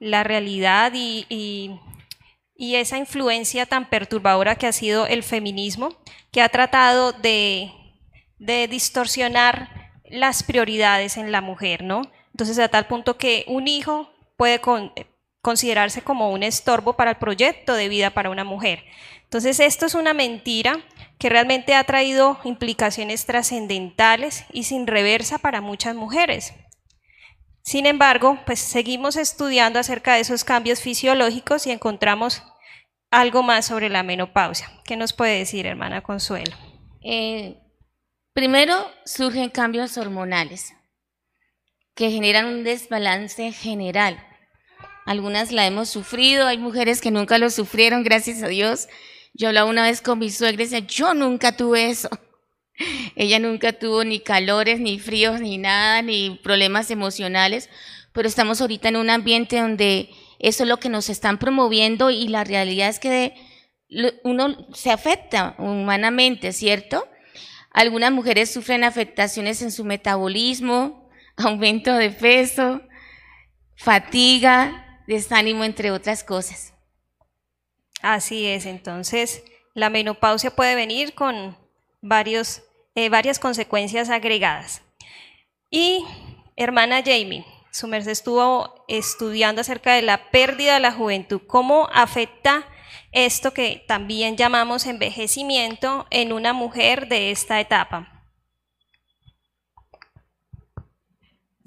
la 0.00 0.24
realidad 0.24 0.94
y, 0.96 1.26
y, 1.28 2.74
esa 2.74 2.98
influencia 2.98 3.66
tan 3.66 3.88
perturbadora 3.88 4.56
que 4.56 4.66
ha 4.66 4.72
sido 4.72 5.06
el 5.06 5.22
feminismo, 5.22 5.96
que 6.32 6.42
ha 6.42 6.48
tratado 6.48 7.12
de, 7.12 7.70
de 8.40 8.66
distorsionar 8.66 9.77
las 10.10 10.42
prioridades 10.42 11.16
en 11.16 11.32
la 11.32 11.40
mujer, 11.40 11.82
¿no? 11.82 12.02
Entonces, 12.32 12.58
a 12.58 12.68
tal 12.68 12.86
punto 12.86 13.16
que 13.16 13.44
un 13.48 13.68
hijo 13.68 14.10
puede 14.36 14.60
considerarse 15.40 16.02
como 16.02 16.30
un 16.30 16.42
estorbo 16.42 16.94
para 16.94 17.10
el 17.12 17.16
proyecto 17.16 17.74
de 17.74 17.88
vida 17.88 18.10
para 18.10 18.30
una 18.30 18.44
mujer. 18.44 18.84
Entonces, 19.24 19.60
esto 19.60 19.86
es 19.86 19.94
una 19.94 20.14
mentira 20.14 20.80
que 21.18 21.28
realmente 21.28 21.74
ha 21.74 21.84
traído 21.84 22.38
implicaciones 22.44 23.26
trascendentales 23.26 24.44
y 24.52 24.64
sin 24.64 24.86
reversa 24.86 25.38
para 25.38 25.60
muchas 25.60 25.94
mujeres. 25.94 26.54
Sin 27.62 27.84
embargo, 27.84 28.38
pues 28.46 28.60
seguimos 28.60 29.16
estudiando 29.16 29.78
acerca 29.78 30.14
de 30.14 30.20
esos 30.20 30.44
cambios 30.44 30.80
fisiológicos 30.80 31.66
y 31.66 31.70
encontramos 31.70 32.42
algo 33.10 33.42
más 33.42 33.66
sobre 33.66 33.88
la 33.88 34.02
menopausia. 34.02 34.70
¿Qué 34.84 34.96
nos 34.96 35.12
puede 35.12 35.38
decir, 35.38 35.66
hermana 35.66 36.02
Consuelo? 36.02 36.56
Eh, 37.02 37.58
primero 38.38 38.88
surgen 39.04 39.50
cambios 39.50 39.98
hormonales 39.98 40.72
que 41.96 42.12
generan 42.12 42.46
un 42.46 42.62
desbalance 42.62 43.50
general. 43.50 44.24
Algunas 45.06 45.50
la 45.50 45.66
hemos 45.66 45.88
sufrido, 45.88 46.46
hay 46.46 46.56
mujeres 46.56 47.00
que 47.00 47.10
nunca 47.10 47.38
lo 47.38 47.50
sufrieron, 47.50 48.04
gracias 48.04 48.44
a 48.44 48.46
Dios. 48.46 48.86
Yo 49.34 49.48
hablaba 49.48 49.68
una 49.68 49.82
vez 49.82 50.00
con 50.02 50.20
mi 50.20 50.30
suegra 50.30 50.62
y 50.62 50.66
decía, 50.66 50.86
yo 50.86 51.14
nunca 51.14 51.56
tuve 51.56 51.90
eso. 51.90 52.10
Ella 53.16 53.40
nunca 53.40 53.72
tuvo 53.72 54.04
ni 54.04 54.20
calores, 54.20 54.78
ni 54.78 55.00
fríos, 55.00 55.40
ni 55.40 55.58
nada, 55.58 56.00
ni 56.02 56.38
problemas 56.40 56.92
emocionales, 56.92 57.68
pero 58.12 58.28
estamos 58.28 58.60
ahorita 58.60 58.88
en 58.88 58.98
un 58.98 59.10
ambiente 59.10 59.58
donde 59.58 60.10
eso 60.38 60.62
es 60.62 60.68
lo 60.68 60.76
que 60.76 60.90
nos 60.90 61.08
están 61.08 61.40
promoviendo 61.40 62.08
y 62.12 62.28
la 62.28 62.44
realidad 62.44 62.88
es 62.88 63.00
que 63.00 63.34
uno 64.22 64.68
se 64.74 64.92
afecta 64.92 65.56
humanamente, 65.58 66.52
¿cierto? 66.52 67.08
Algunas 67.70 68.12
mujeres 68.12 68.52
sufren 68.52 68.84
afectaciones 68.84 69.62
en 69.62 69.70
su 69.70 69.84
metabolismo, 69.84 71.10
aumento 71.36 71.94
de 71.94 72.10
peso, 72.10 72.80
fatiga, 73.76 75.02
desánimo, 75.06 75.64
entre 75.64 75.90
otras 75.90 76.24
cosas. 76.24 76.74
Así 78.02 78.46
es, 78.46 78.66
entonces 78.66 79.42
la 79.74 79.90
menopausia 79.90 80.54
puede 80.54 80.74
venir 80.74 81.14
con 81.14 81.56
varios 82.00 82.62
eh, 82.98 83.10
varias 83.10 83.38
consecuencias 83.38 84.10
agregadas. 84.10 84.82
Y 85.70 86.04
hermana 86.56 87.00
Jamie, 87.04 87.46
su 87.70 87.86
merced 87.86 88.10
estuvo 88.10 88.84
estudiando 88.88 89.60
acerca 89.60 89.94
de 89.94 90.02
la 90.02 90.30
pérdida 90.30 90.74
de 90.74 90.80
la 90.80 90.90
juventud, 90.90 91.40
cómo 91.46 91.88
afecta 91.92 92.66
esto 93.12 93.52
que 93.52 93.84
también 93.86 94.36
llamamos 94.36 94.86
envejecimiento 94.86 96.06
en 96.10 96.32
una 96.32 96.52
mujer 96.52 97.08
de 97.08 97.30
esta 97.30 97.60
etapa. 97.60 98.18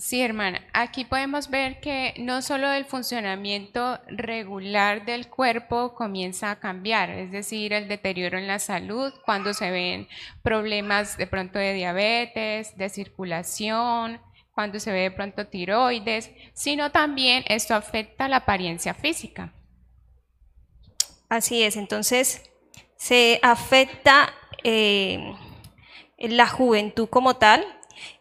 Sí, 0.01 0.19
hermana. 0.19 0.65
Aquí 0.73 1.05
podemos 1.05 1.51
ver 1.51 1.79
que 1.79 2.15
no 2.17 2.41
solo 2.41 2.71
el 2.71 2.85
funcionamiento 2.85 3.99
regular 4.07 5.05
del 5.05 5.29
cuerpo 5.29 5.93
comienza 5.93 6.49
a 6.49 6.59
cambiar, 6.59 7.11
es 7.11 7.31
decir, 7.31 7.71
el 7.71 7.87
deterioro 7.87 8.39
en 8.39 8.47
la 8.47 8.57
salud, 8.57 9.13
cuando 9.25 9.53
se 9.53 9.69
ven 9.69 10.07
problemas 10.41 11.17
de 11.17 11.27
pronto 11.27 11.59
de 11.59 11.75
diabetes, 11.75 12.75
de 12.77 12.89
circulación, 12.89 14.19
cuando 14.55 14.79
se 14.79 14.91
ve 14.91 15.01
de 15.01 15.11
pronto 15.11 15.45
tiroides, 15.45 16.31
sino 16.55 16.91
también 16.91 17.43
esto 17.47 17.75
afecta 17.75 18.27
la 18.27 18.37
apariencia 18.37 18.95
física. 18.95 19.53
Así 21.31 21.63
es, 21.63 21.77
entonces 21.77 22.41
se 22.97 23.39
afecta 23.41 24.33
eh, 24.65 25.33
la 26.17 26.45
juventud 26.45 27.07
como 27.07 27.37
tal, 27.37 27.65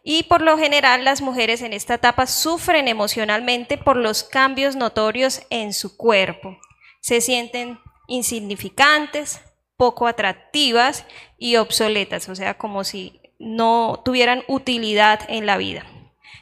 y 0.01 0.23
por 0.23 0.41
lo 0.41 0.57
general 0.57 1.03
las 1.03 1.21
mujeres 1.21 1.61
en 1.61 1.73
esta 1.73 1.95
etapa 1.95 2.25
sufren 2.25 2.87
emocionalmente 2.87 3.77
por 3.77 3.97
los 3.97 4.23
cambios 4.23 4.77
notorios 4.77 5.41
en 5.49 5.73
su 5.73 5.97
cuerpo. 5.97 6.57
Se 7.01 7.19
sienten 7.19 7.81
insignificantes, 8.07 9.41
poco 9.75 10.07
atractivas 10.07 11.03
y 11.37 11.57
obsoletas, 11.57 12.29
o 12.29 12.35
sea, 12.35 12.57
como 12.57 12.85
si 12.85 13.19
no 13.39 14.01
tuvieran 14.05 14.45
utilidad 14.47 15.19
en 15.27 15.45
la 15.45 15.57
vida. 15.57 15.85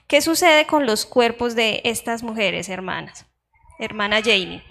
¿Qué 0.06 0.22
sucede 0.22 0.68
con 0.68 0.86
los 0.86 1.08
cuerpos 1.08 1.56
de 1.56 1.82
estas 1.84 2.22
mujeres, 2.22 2.70
hermanas? 2.70 3.26
Hermana 3.80 4.22
Janie. 4.22 4.69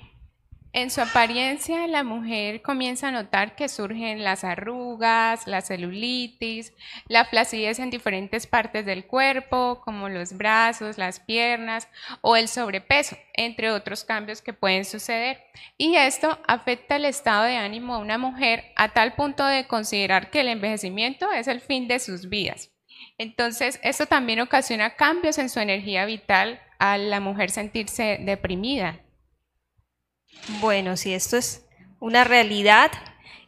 En 0.75 0.91
su 0.91 1.01
apariencia, 1.01 1.87
la 1.87 2.05
mujer 2.05 2.61
comienza 2.61 3.09
a 3.09 3.11
notar 3.11 3.57
que 3.57 3.71
surgen 3.71 4.23
las 4.23 4.45
arrugas, 4.45 5.47
la 5.47 5.63
celulitis, 5.63 6.75
la 7.09 7.25
flacidez 7.25 7.79
en 7.79 7.89
diferentes 7.89 8.47
partes 8.47 8.85
del 8.85 9.07
cuerpo, 9.07 9.81
como 9.83 10.11
los 10.11 10.37
brazos, 10.37 10.99
las 10.99 11.21
piernas 11.21 11.89
o 12.21 12.37
el 12.37 12.49
sobrepeso, 12.49 13.17
entre 13.33 13.71
otros 13.71 14.05
cambios 14.05 14.43
que 14.43 14.53
pueden 14.53 14.85
suceder. 14.85 15.43
Y 15.79 15.97
esto 15.97 16.39
afecta 16.47 16.97
el 16.97 17.07
estado 17.07 17.45
de 17.45 17.57
ánimo 17.57 17.97
de 17.97 18.03
una 18.03 18.19
mujer 18.19 18.65
a 18.77 18.91
tal 18.91 19.15
punto 19.15 19.47
de 19.47 19.67
considerar 19.67 20.31
que 20.31 20.43
el 20.43 20.49
envejecimiento 20.49 21.33
es 21.33 21.49
el 21.49 21.63
fin 21.63 21.89
de 21.89 21.99
sus 21.99 22.29
vidas. 22.29 22.71
Entonces, 23.17 23.81
esto 23.83 24.05
también 24.05 24.41
ocasiona 24.41 24.97
cambios 24.97 25.39
en 25.39 25.49
su 25.49 25.61
energía 25.61 26.05
vital 26.05 26.61
a 26.79 26.99
la 26.99 27.21
mujer 27.21 27.51
sentirse 27.51 28.19
deprimida. 28.21 29.01
Bueno, 30.61 30.97
si 30.97 31.13
esto 31.13 31.37
es 31.37 31.67
una 32.01 32.25
realidad 32.25 32.91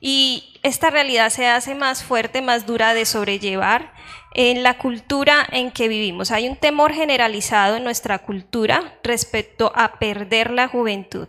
y 0.00 0.58
esta 0.62 0.90
realidad 0.90 1.30
se 1.30 1.46
hace 1.46 1.74
más 1.74 2.02
fuerte, 2.02 2.42
más 2.42 2.66
dura 2.66 2.94
de 2.94 3.04
sobrellevar 3.04 3.92
en 4.34 4.62
la 4.62 4.78
cultura 4.78 5.46
en 5.50 5.70
que 5.70 5.88
vivimos. 5.88 6.30
Hay 6.30 6.48
un 6.48 6.56
temor 6.56 6.92
generalizado 6.92 7.76
en 7.76 7.84
nuestra 7.84 8.20
cultura 8.20 8.98
respecto 9.02 9.72
a 9.74 9.98
perder 9.98 10.50
la 10.50 10.68
juventud. 10.68 11.28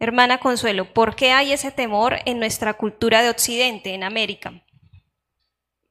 Hermana 0.00 0.38
Consuelo, 0.38 0.92
¿por 0.92 1.16
qué 1.16 1.32
hay 1.32 1.52
ese 1.52 1.72
temor 1.72 2.16
en 2.24 2.38
nuestra 2.38 2.74
cultura 2.74 3.22
de 3.22 3.30
Occidente, 3.30 3.94
en 3.94 4.04
América? 4.04 4.62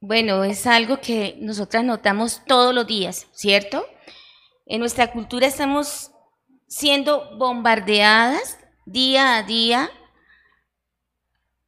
Bueno, 0.00 0.44
es 0.44 0.66
algo 0.66 1.00
que 1.00 1.36
nosotras 1.40 1.84
notamos 1.84 2.42
todos 2.46 2.74
los 2.74 2.86
días, 2.86 3.26
¿cierto? 3.32 3.86
En 4.64 4.80
nuestra 4.80 5.10
cultura 5.10 5.46
estamos 5.46 6.12
siendo 6.68 7.36
bombardeadas 7.36 8.57
día 8.92 9.36
a 9.36 9.42
día 9.42 9.90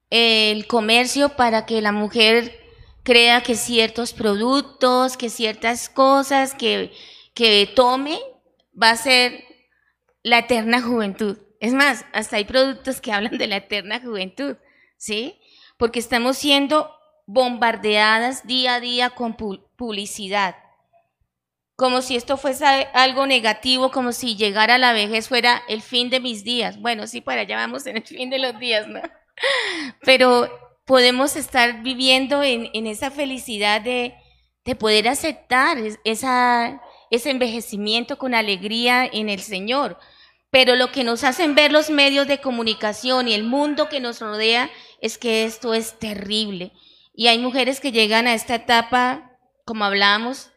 el 0.08 0.66
comercio 0.66 1.36
para 1.36 1.66
que 1.66 1.82
la 1.82 1.92
mujer 1.92 2.58
crea 3.02 3.42
que 3.42 3.54
ciertos 3.54 4.12
productos, 4.12 5.16
que 5.16 5.30
ciertas 5.30 5.88
cosas 5.88 6.54
que, 6.54 6.92
que 7.34 7.70
tome 7.74 8.18
va 8.80 8.90
a 8.90 8.96
ser 8.96 9.44
la 10.22 10.38
eterna 10.38 10.82
juventud. 10.82 11.38
Es 11.60 11.72
más, 11.74 12.04
hasta 12.12 12.36
hay 12.36 12.44
productos 12.44 13.00
que 13.00 13.12
hablan 13.12 13.38
de 13.38 13.46
la 13.46 13.56
eterna 13.56 14.00
juventud, 14.00 14.56
¿sí? 14.96 15.38
Porque 15.76 15.98
estamos 15.98 16.38
siendo 16.38 16.90
bombardeadas 17.26 18.46
día 18.46 18.76
a 18.76 18.80
día 18.80 19.10
con 19.10 19.36
publicidad 19.36 20.56
como 21.80 22.02
si 22.02 22.14
esto 22.14 22.36
fuese 22.36 22.66
algo 22.92 23.26
negativo, 23.26 23.90
como 23.90 24.12
si 24.12 24.36
llegar 24.36 24.70
a 24.70 24.76
la 24.76 24.92
vejez 24.92 25.28
fuera 25.28 25.62
el 25.66 25.80
fin 25.80 26.10
de 26.10 26.20
mis 26.20 26.44
días. 26.44 26.78
Bueno, 26.78 27.06
sí, 27.06 27.22
para 27.22 27.40
allá 27.40 27.56
vamos 27.56 27.86
en 27.86 27.96
el 27.96 28.02
fin 28.02 28.28
de 28.28 28.38
los 28.38 28.58
días, 28.58 28.86
¿no? 28.86 29.00
Pero 30.02 30.50
podemos 30.84 31.36
estar 31.36 31.82
viviendo 31.82 32.42
en, 32.42 32.86
esa 32.86 33.10
felicidad 33.10 33.80
de, 33.80 34.14
poder 34.78 35.08
aceptar 35.08 35.78
ese 36.04 37.30
envejecimiento 37.30 38.18
con 38.18 38.34
alegría 38.34 39.06
en 39.10 39.30
el 39.30 39.40
Señor. 39.40 39.98
Pero 40.50 40.76
lo 40.76 40.92
que 40.92 41.02
nos 41.02 41.24
hacen 41.24 41.54
ver 41.54 41.72
los 41.72 41.88
medios 41.88 42.28
de 42.28 42.42
comunicación 42.42 43.26
y 43.26 43.32
el 43.32 43.44
mundo 43.44 43.88
que 43.88 44.00
nos 44.00 44.20
rodea 44.20 44.70
es 45.00 45.16
que 45.16 45.46
esto 45.46 45.72
es 45.72 45.98
terrible. 45.98 46.72
Y 47.14 47.28
hay 47.28 47.38
mujeres 47.38 47.80
que 47.80 47.90
llegan 47.90 48.26
a 48.26 48.34
esta 48.34 48.56
etapa, 48.56 49.38
como 49.64 49.86
hablábamos, 49.86 50.49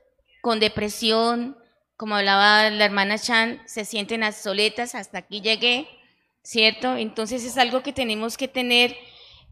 con 0.43 0.59
depresión, 0.59 1.57
como 1.95 2.17
hablaba 2.17 2.69
la 2.69 2.83
hermana 2.83 3.17
Chan, 3.17 3.61
se 3.65 3.85
sienten 3.85 4.29
soletas, 4.33 4.93
hasta 4.93 5.19
aquí 5.19 5.39
llegué, 5.39 5.87
¿cierto? 6.43 6.97
Entonces 6.97 7.45
es 7.45 7.57
algo 7.57 7.81
que 7.81 7.93
tenemos 7.93 8.35
que 8.35 8.49
tener 8.49 8.93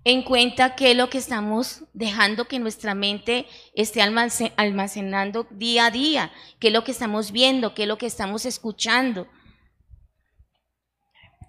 en 0.03 0.21
cuenta 0.21 0.75
qué 0.75 0.91
es 0.91 0.97
lo 0.97 1.09
que 1.09 1.19
estamos 1.19 1.85
dejando 1.93 2.49
que 2.49 2.59
nuestra 2.59 2.93
mente 2.93 3.45
esté 3.73 4.01
almacenando 4.01 5.47
día 5.49 5.85
a 5.85 5.91
día, 5.91 6.33
qué 6.59 6.67
es 6.67 6.73
lo 6.73 6.83
que 6.83 6.91
estamos 6.91 7.31
viendo, 7.31 7.73
qué 7.73 7.83
es 7.83 7.87
lo 7.87 7.97
que 7.97 8.07
estamos 8.07 8.45
escuchando. 8.45 9.29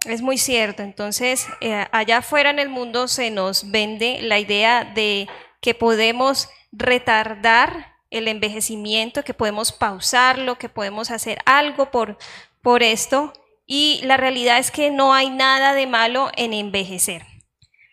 Es 0.07 0.23
muy 0.23 0.39
cierto, 0.39 0.85
entonces 0.85 1.49
eh, 1.61 1.85
allá 1.91 2.19
afuera 2.19 2.51
en 2.51 2.61
el 2.61 2.69
mundo 2.69 3.09
se 3.09 3.33
nos 3.33 3.73
vende 3.73 4.23
la 4.23 4.39
idea 4.39 4.85
de 4.85 5.29
que 5.61 5.75
podemos 5.75 6.49
retardar 6.71 7.92
el 8.13 8.29
envejecimiento, 8.29 9.25
que 9.25 9.35
podemos 9.35 9.73
pausarlo, 9.73 10.59
que 10.59 10.69
podemos 10.69 11.11
hacer 11.11 11.39
algo 11.45 11.91
por, 11.91 12.19
por 12.63 12.83
esto. 12.83 13.33
y 13.67 14.01
la 14.05 14.17
realidad 14.17 14.59
es 14.59 14.71
que 14.71 14.91
no 14.91 15.15
hay 15.15 15.31
nada 15.31 15.73
de 15.73 15.87
malo 15.87 16.31
en 16.37 16.53
envejecer. 16.53 17.25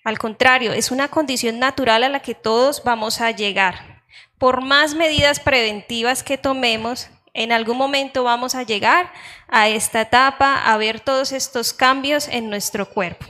Al 0.04 0.18
contrario, 0.18 0.74
es 0.74 0.92
una 0.92 1.08
condición 1.08 1.60
natural 1.60 2.04
a 2.04 2.10
la 2.10 2.22
que 2.22 2.36
todos 2.36 2.84
vamos 2.84 3.22
a 3.22 3.32
llegar. 3.32 4.04
Por 4.38 4.62
más 4.64 4.96
medidas 4.96 5.40
preventivas 5.40 6.24
que 6.24 6.38
tomemos, 6.38 7.10
en 7.34 7.52
algún 7.52 7.78
momento 7.78 8.24
vamos 8.24 8.56
a 8.56 8.64
llegar 8.64 9.12
a 9.48 9.70
esta 9.70 10.02
etapa, 10.02 10.56
a 10.56 10.78
ver 10.78 11.00
todos 11.00 11.32
estos 11.32 11.74
cambios 11.74 12.28
en 12.28 12.50
nuestro 12.50 12.90
cuerpo. 12.90 13.26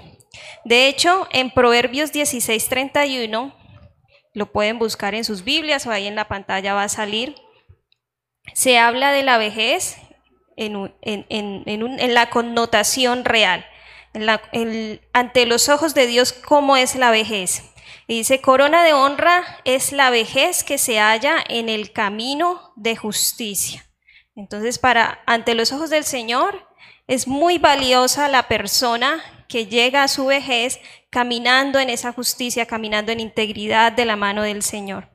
De 0.63 0.87
hecho, 0.87 1.27
en 1.31 1.51
Proverbios 1.51 2.11
16:31, 2.11 3.53
lo 4.39 4.51
pueden 4.51 4.79
buscar 4.79 5.13
en 5.13 5.25
sus 5.25 5.43
Biblias 5.43 5.85
o 5.85 5.91
ahí 5.91 6.07
en 6.07 6.15
la 6.15 6.29
pantalla 6.29 6.73
va 6.73 6.83
a 6.83 6.89
salir, 6.89 7.35
se 8.53 8.79
habla 8.79 9.11
de 9.11 9.21
la 9.21 9.37
vejez 9.37 9.97
en, 10.55 12.13
la 12.13 12.29
connotación 12.29 13.25
real, 13.25 13.65
ante 15.13 15.45
los 15.45 15.69
ojos 15.69 15.93
de 15.93 16.07
Dios, 16.07 16.33
cómo 16.33 16.77
es 16.77 16.95
la 16.95 17.11
vejez. 17.11 17.63
Y 18.07 18.15
dice, 18.19 18.41
corona 18.41 18.83
de 18.83 18.93
honra 18.93 19.43
es 19.65 19.91
la 19.91 20.09
vejez 20.09 20.63
que 20.63 20.77
se 20.77 20.99
halla 20.99 21.35
en 21.47 21.69
el 21.69 21.91
camino 21.91 22.73
de 22.75 22.95
justicia. 22.95 23.85
Entonces, 24.35 24.79
para 24.79 25.21
ante 25.27 25.53
los 25.53 25.73
ojos 25.73 25.89
del 25.89 26.05
Señor 26.05 26.65
es 27.07 27.27
muy 27.27 27.57
valiosa 27.57 28.29
la 28.29 28.47
persona 28.47 29.21
que 29.49 29.65
llega 29.65 30.03
a 30.03 30.07
su 30.07 30.27
vejez 30.27 30.79
caminando 31.09 31.79
en 31.79 31.89
esa 31.89 32.13
justicia, 32.13 32.67
caminando 32.67 33.11
en 33.11 33.19
integridad 33.19 33.91
de 33.91 34.05
la 34.05 34.15
mano 34.15 34.43
del 34.43 34.63
Señor. 34.63 35.09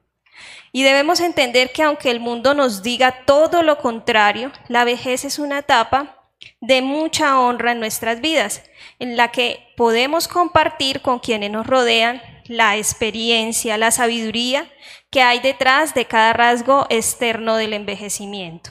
Y 0.72 0.82
debemos 0.82 1.20
entender 1.20 1.72
que 1.72 1.84
aunque 1.84 2.10
el 2.10 2.18
mundo 2.18 2.52
nos 2.52 2.82
diga 2.82 3.24
todo 3.24 3.62
lo 3.62 3.78
contrario, 3.78 4.50
la 4.68 4.84
vejez 4.84 5.24
es 5.24 5.38
una 5.38 5.60
etapa 5.60 6.28
de 6.60 6.82
mucha 6.82 7.38
honra 7.38 7.72
en 7.72 7.78
nuestras 7.78 8.20
vidas, 8.20 8.62
en 8.98 9.16
la 9.16 9.30
que 9.30 9.72
podemos 9.76 10.26
compartir 10.26 11.00
con 11.00 11.20
quienes 11.20 11.52
nos 11.52 11.66
rodean 11.66 12.20
la 12.46 12.76
experiencia, 12.76 13.78
la 13.78 13.92
sabiduría 13.92 14.68
que 15.10 15.22
hay 15.22 15.38
detrás 15.38 15.94
de 15.94 16.06
cada 16.06 16.32
rasgo 16.32 16.86
externo 16.90 17.54
del 17.56 17.72
envejecimiento. 17.72 18.70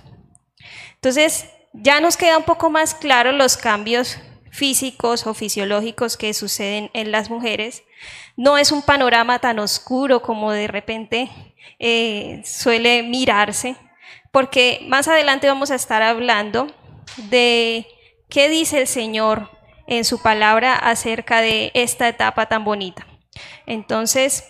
Entonces, 0.96 1.50
ya 1.72 2.02
nos 2.02 2.18
queda 2.18 2.38
un 2.38 2.44
poco 2.44 2.70
más 2.70 2.94
claro 2.94 3.32
los 3.32 3.56
cambios 3.56 4.20
físicos 4.54 5.26
o 5.26 5.34
fisiológicos 5.34 6.16
que 6.16 6.34
suceden 6.34 6.92
en 6.94 7.12
las 7.12 7.32
mujeres. 7.32 7.84
No 8.38 8.60
es 8.60 8.72
un 8.72 8.84
panorama 8.84 9.40
tan 9.40 9.58
oscuro 9.58 10.22
como 10.22 10.52
de 10.52 10.68
repente 10.68 11.30
eh, 11.80 12.42
suele 12.46 13.02
mirarse, 13.02 13.76
porque 14.32 14.86
más 14.88 15.08
adelante 15.08 15.48
vamos 15.48 15.72
a 15.72 15.76
estar 15.76 16.04
hablando 16.04 16.68
de 17.18 17.88
qué 18.30 18.48
dice 18.48 18.80
el 18.80 18.88
Señor 18.88 19.50
en 19.88 20.06
su 20.06 20.22
palabra 20.22 20.76
acerca 20.76 21.42
de 21.42 21.72
esta 21.74 22.08
etapa 22.08 22.46
tan 22.46 22.64
bonita. 22.64 23.08
Entonces, 23.66 24.44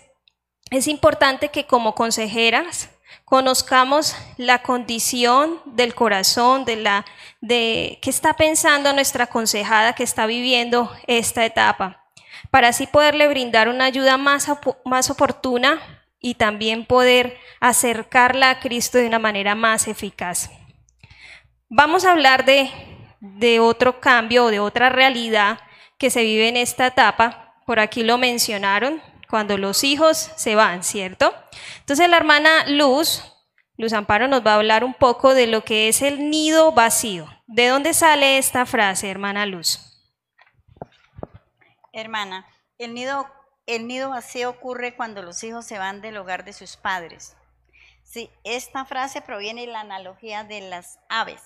es 0.69 0.87
importante 0.87 1.47
que 1.47 1.65
como 1.65 1.95
consejeras 1.95 2.89
conozcamos 3.33 4.15
la 4.37 4.61
condición 4.61 5.59
del 5.65 5.95
corazón, 5.95 6.65
de 6.65 6.75
la 6.75 7.03
de 7.41 7.97
qué 7.99 8.11
está 8.11 8.35
pensando 8.35 8.93
nuestra 8.93 9.23
aconsejada 9.23 9.93
que 9.93 10.03
está 10.03 10.27
viviendo 10.27 10.95
esta 11.07 11.43
etapa, 11.43 12.05
para 12.51 12.67
así 12.67 12.85
poderle 12.85 13.27
brindar 13.27 13.69
una 13.69 13.85
ayuda 13.85 14.17
más, 14.17 14.47
más 14.85 15.09
oportuna 15.09 15.81
y 16.19 16.35
también 16.35 16.85
poder 16.85 17.39
acercarla 17.59 18.51
a 18.51 18.59
Cristo 18.59 18.99
de 18.99 19.07
una 19.07 19.17
manera 19.17 19.55
más 19.55 19.87
eficaz. 19.87 20.51
Vamos 21.69 22.05
a 22.05 22.11
hablar 22.11 22.45
de, 22.45 22.69
de 23.19 23.59
otro 23.59 23.99
cambio 23.99 24.45
o 24.45 24.51
de 24.51 24.59
otra 24.59 24.89
realidad 24.89 25.59
que 25.97 26.11
se 26.11 26.21
vive 26.21 26.49
en 26.49 26.57
esta 26.57 26.85
etapa. 26.85 27.55
Por 27.65 27.79
aquí 27.79 28.03
lo 28.03 28.19
mencionaron, 28.19 29.01
cuando 29.29 29.57
los 29.57 29.83
hijos 29.83 30.31
se 30.35 30.55
van, 30.55 30.83
¿cierto? 30.83 31.33
Entonces 31.79 32.09
la 32.09 32.17
hermana 32.17 32.65
Luz, 32.67 33.23
Luz 33.77 33.93
Amparo 33.93 34.27
nos 34.27 34.45
va 34.45 34.53
a 34.53 34.55
hablar 34.55 34.83
un 34.83 34.93
poco 34.93 35.33
de 35.33 35.47
lo 35.47 35.63
que 35.63 35.87
es 35.87 36.01
el 36.01 36.29
nido 36.29 36.71
vacío. 36.71 37.27
¿De 37.47 37.67
dónde 37.67 37.93
sale 37.93 38.37
esta 38.37 38.65
frase, 38.65 39.09
hermana 39.09 39.45
Luz? 39.45 39.79
Hermana, 41.91 42.47
el 42.77 42.93
nido, 42.93 43.27
el 43.65 43.87
nido 43.87 44.09
vacío 44.09 44.49
ocurre 44.49 44.95
cuando 44.95 45.21
los 45.21 45.43
hijos 45.43 45.65
se 45.65 45.77
van 45.77 46.01
del 46.01 46.17
hogar 46.17 46.45
de 46.45 46.53
sus 46.53 46.77
padres. 46.77 47.35
Sí, 48.03 48.29
esta 48.43 48.85
frase 48.85 49.21
proviene 49.21 49.61
de 49.61 49.67
la 49.67 49.81
analogía 49.81 50.43
de 50.43 50.61
las 50.61 50.99
aves. 51.09 51.41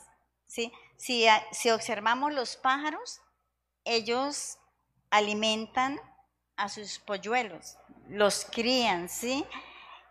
¿sí? 0.46 0.72
Si, 0.98 1.26
si 1.52 1.70
observamos 1.70 2.34
los 2.34 2.58
pájaros, 2.58 3.22
ellos 3.86 4.58
alimentan 5.10 6.00
a 6.58 6.70
sus 6.70 7.00
polluelos, 7.00 7.78
los 8.10 8.46
crían, 8.52 9.10
¿sí? 9.10 9.46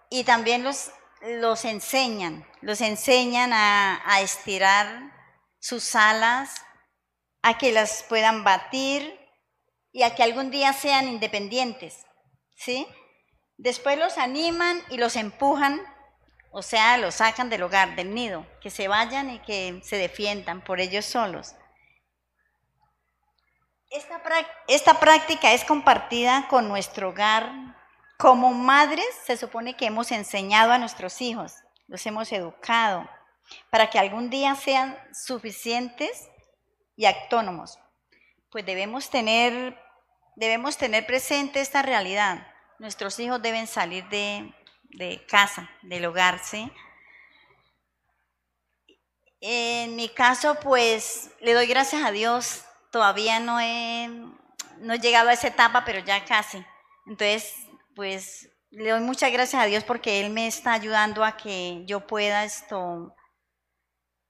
Y 0.09 0.25
también 0.25 0.63
los, 0.63 0.91
los 1.21 1.65
enseñan, 1.65 2.47
los 2.63 2.81
enseñan 2.81 3.53
a, 3.53 4.01
a 4.07 4.21
estirar 4.21 5.13
sus 5.59 5.95
alas, 5.95 6.63
a 7.43 7.59
que 7.59 7.73
las 7.73 8.05
puedan 8.09 8.45
batir 8.45 9.19
y 9.93 10.03
a 10.03 10.15
que 10.15 10.23
algún 10.23 10.51
día 10.51 10.73
sean 10.73 11.09
independientes, 11.09 12.05
¿sí? 12.57 12.87
Después 13.57 13.99
los 13.99 14.19
animan 14.19 14.83
y 14.91 14.99
los 14.99 15.17
empujan, 15.17 15.81
o 16.53 16.63
sea, 16.63 16.99
los 16.99 17.17
sacan 17.17 17.49
del 17.49 17.63
hogar, 17.63 17.97
del 17.97 18.15
nido, 18.15 18.47
que 18.61 18.71
se 18.71 18.89
vayan 18.89 19.31
y 19.31 19.39
que 19.41 19.81
se 19.83 19.97
defiendan 19.97 20.63
por 20.63 20.81
ellos 20.81 21.07
solos. 21.07 21.55
Esta, 23.91 24.99
práctica 25.01 25.53
es 25.53 25.65
compartida 25.65 26.47
con 26.49 26.69
nuestro 26.69 27.11
hogar. 27.11 27.51
Como 28.19 28.53
madres 28.53 29.07
se 29.25 29.37
supone 29.37 29.77
que 29.77 29.87
hemos 29.87 30.11
enseñado 30.11 30.73
a 30.73 30.79
nuestros 30.79 31.21
hijos, 31.21 31.53
los 31.87 32.05
hemos 32.07 32.33
educado, 32.33 33.09
para 33.71 33.89
que 33.91 33.99
algún 33.99 34.31
día 34.31 34.55
sean 34.55 34.99
suficientes 35.13 36.29
y 36.97 37.07
autónomos. 37.07 37.79
Pues 38.51 38.65
debemos 38.65 39.11
tener, 39.11 39.79
debemos 40.35 40.77
tener 40.79 41.07
presente 41.07 41.61
esta 41.61 41.83
realidad. 41.83 42.47
Nuestros 42.79 43.19
hijos 43.21 43.41
deben 43.41 43.67
salir 43.67 44.09
de, 44.09 44.53
de 44.85 45.25
casa, 45.27 45.71
del 45.83 46.07
hogar, 46.07 46.41
¿sí? 46.43 46.71
En 49.41 49.95
mi 49.95 50.09
caso, 50.09 50.59
pues 50.61 51.31
le 51.41 51.53
doy 51.53 51.67
gracias 51.67 52.03
a 52.03 52.11
Dios 52.11 52.66
todavía 52.97 53.41
no 53.41 53.61
he, 53.61 54.09
no 54.79 54.95
he 54.95 54.99
llegado 54.99 55.29
a 55.29 55.35
esa 55.35 55.49
etapa, 55.49 55.85
pero 55.85 55.99
ya 55.99 56.25
casi. 56.25 56.65
Entonces, 57.07 57.55
pues 57.95 58.49
le 58.71 58.89
doy 58.89 59.01
muchas 59.01 59.31
gracias 59.31 59.63
a 59.63 59.67
Dios 59.67 59.85
porque 59.85 60.21
Él 60.21 60.31
me 60.33 60.47
está 60.47 60.73
ayudando 60.73 61.23
a 61.23 61.37
que 61.37 61.83
yo 61.85 62.07
pueda 62.07 62.45
esto, 62.45 63.15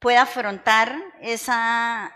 pueda 0.01 0.23
afrontar 0.23 0.93
esa, 1.21 2.13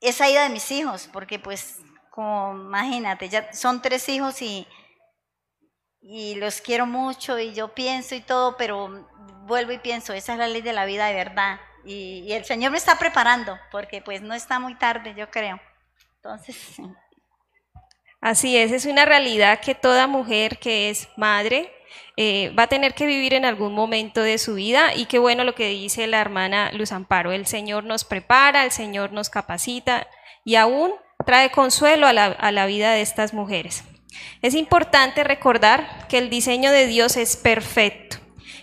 esa 0.00 0.28
ida 0.28 0.42
de 0.42 0.50
mis 0.50 0.70
hijos, 0.70 1.08
porque 1.10 1.38
pues, 1.38 1.78
como 2.10 2.52
imagínate, 2.52 3.30
son 3.54 3.80
tres 3.80 4.06
hijos 4.10 4.42
y, 4.42 4.68
y 6.02 6.34
los 6.34 6.60
quiero 6.60 6.84
mucho 6.84 7.38
y 7.38 7.54
yo 7.54 7.72
pienso 7.72 8.14
y 8.14 8.20
todo, 8.20 8.58
pero 8.58 9.08
vuelvo 9.46 9.72
y 9.72 9.78
pienso, 9.78 10.12
esa 10.12 10.34
es 10.34 10.38
la 10.38 10.46
ley 10.46 10.60
de 10.60 10.74
la 10.74 10.84
vida 10.84 11.06
de 11.06 11.14
verdad. 11.14 11.58
Y, 11.84 12.32
el 12.32 12.44
Señor 12.44 12.72
me 12.72 12.78
está 12.78 12.98
preparando, 12.98 13.58
porque 13.70 14.02
pues 14.02 14.22
no 14.22 14.34
está 14.34 14.58
muy 14.58 14.74
tarde, 14.76 15.14
yo 15.16 15.30
creo. 15.30 15.60
Entonces... 16.16 16.76
Así 18.20 18.56
es, 18.56 18.72
es 18.72 18.84
una 18.84 19.04
realidad 19.04 19.60
que 19.60 19.76
toda 19.76 20.08
mujer 20.08 20.58
que 20.58 20.90
es 20.90 21.08
madre 21.16 21.72
eh, 22.16 22.52
va 22.58 22.64
a 22.64 22.66
tener 22.66 22.94
que 22.94 23.06
vivir 23.06 23.32
en 23.32 23.44
algún 23.44 23.74
momento 23.74 24.22
de 24.22 24.38
su 24.38 24.54
vida 24.54 24.92
y 24.92 25.06
qué 25.06 25.20
bueno 25.20 25.44
lo 25.44 25.54
que 25.54 25.68
dice 25.68 26.08
la 26.08 26.20
hermana 26.20 26.72
Luz 26.72 26.90
Amparo, 26.90 27.30
el 27.30 27.46
Señor 27.46 27.84
nos 27.84 28.02
prepara, 28.02 28.64
el 28.64 28.72
Señor 28.72 29.12
nos 29.12 29.30
capacita 29.30 30.08
y 30.44 30.56
aún 30.56 30.92
trae 31.24 31.52
consuelo 31.52 32.08
a 32.08 32.12
la, 32.12 32.24
a 32.26 32.50
la 32.50 32.66
vida 32.66 32.90
de 32.90 33.02
estas 33.02 33.34
mujeres. 33.34 33.84
Es 34.42 34.54
importante 34.54 35.22
recordar 35.22 36.08
que 36.08 36.18
el 36.18 36.28
diseño 36.28 36.72
de 36.72 36.88
Dios 36.88 37.16
es 37.16 37.36
perfecto 37.36 38.16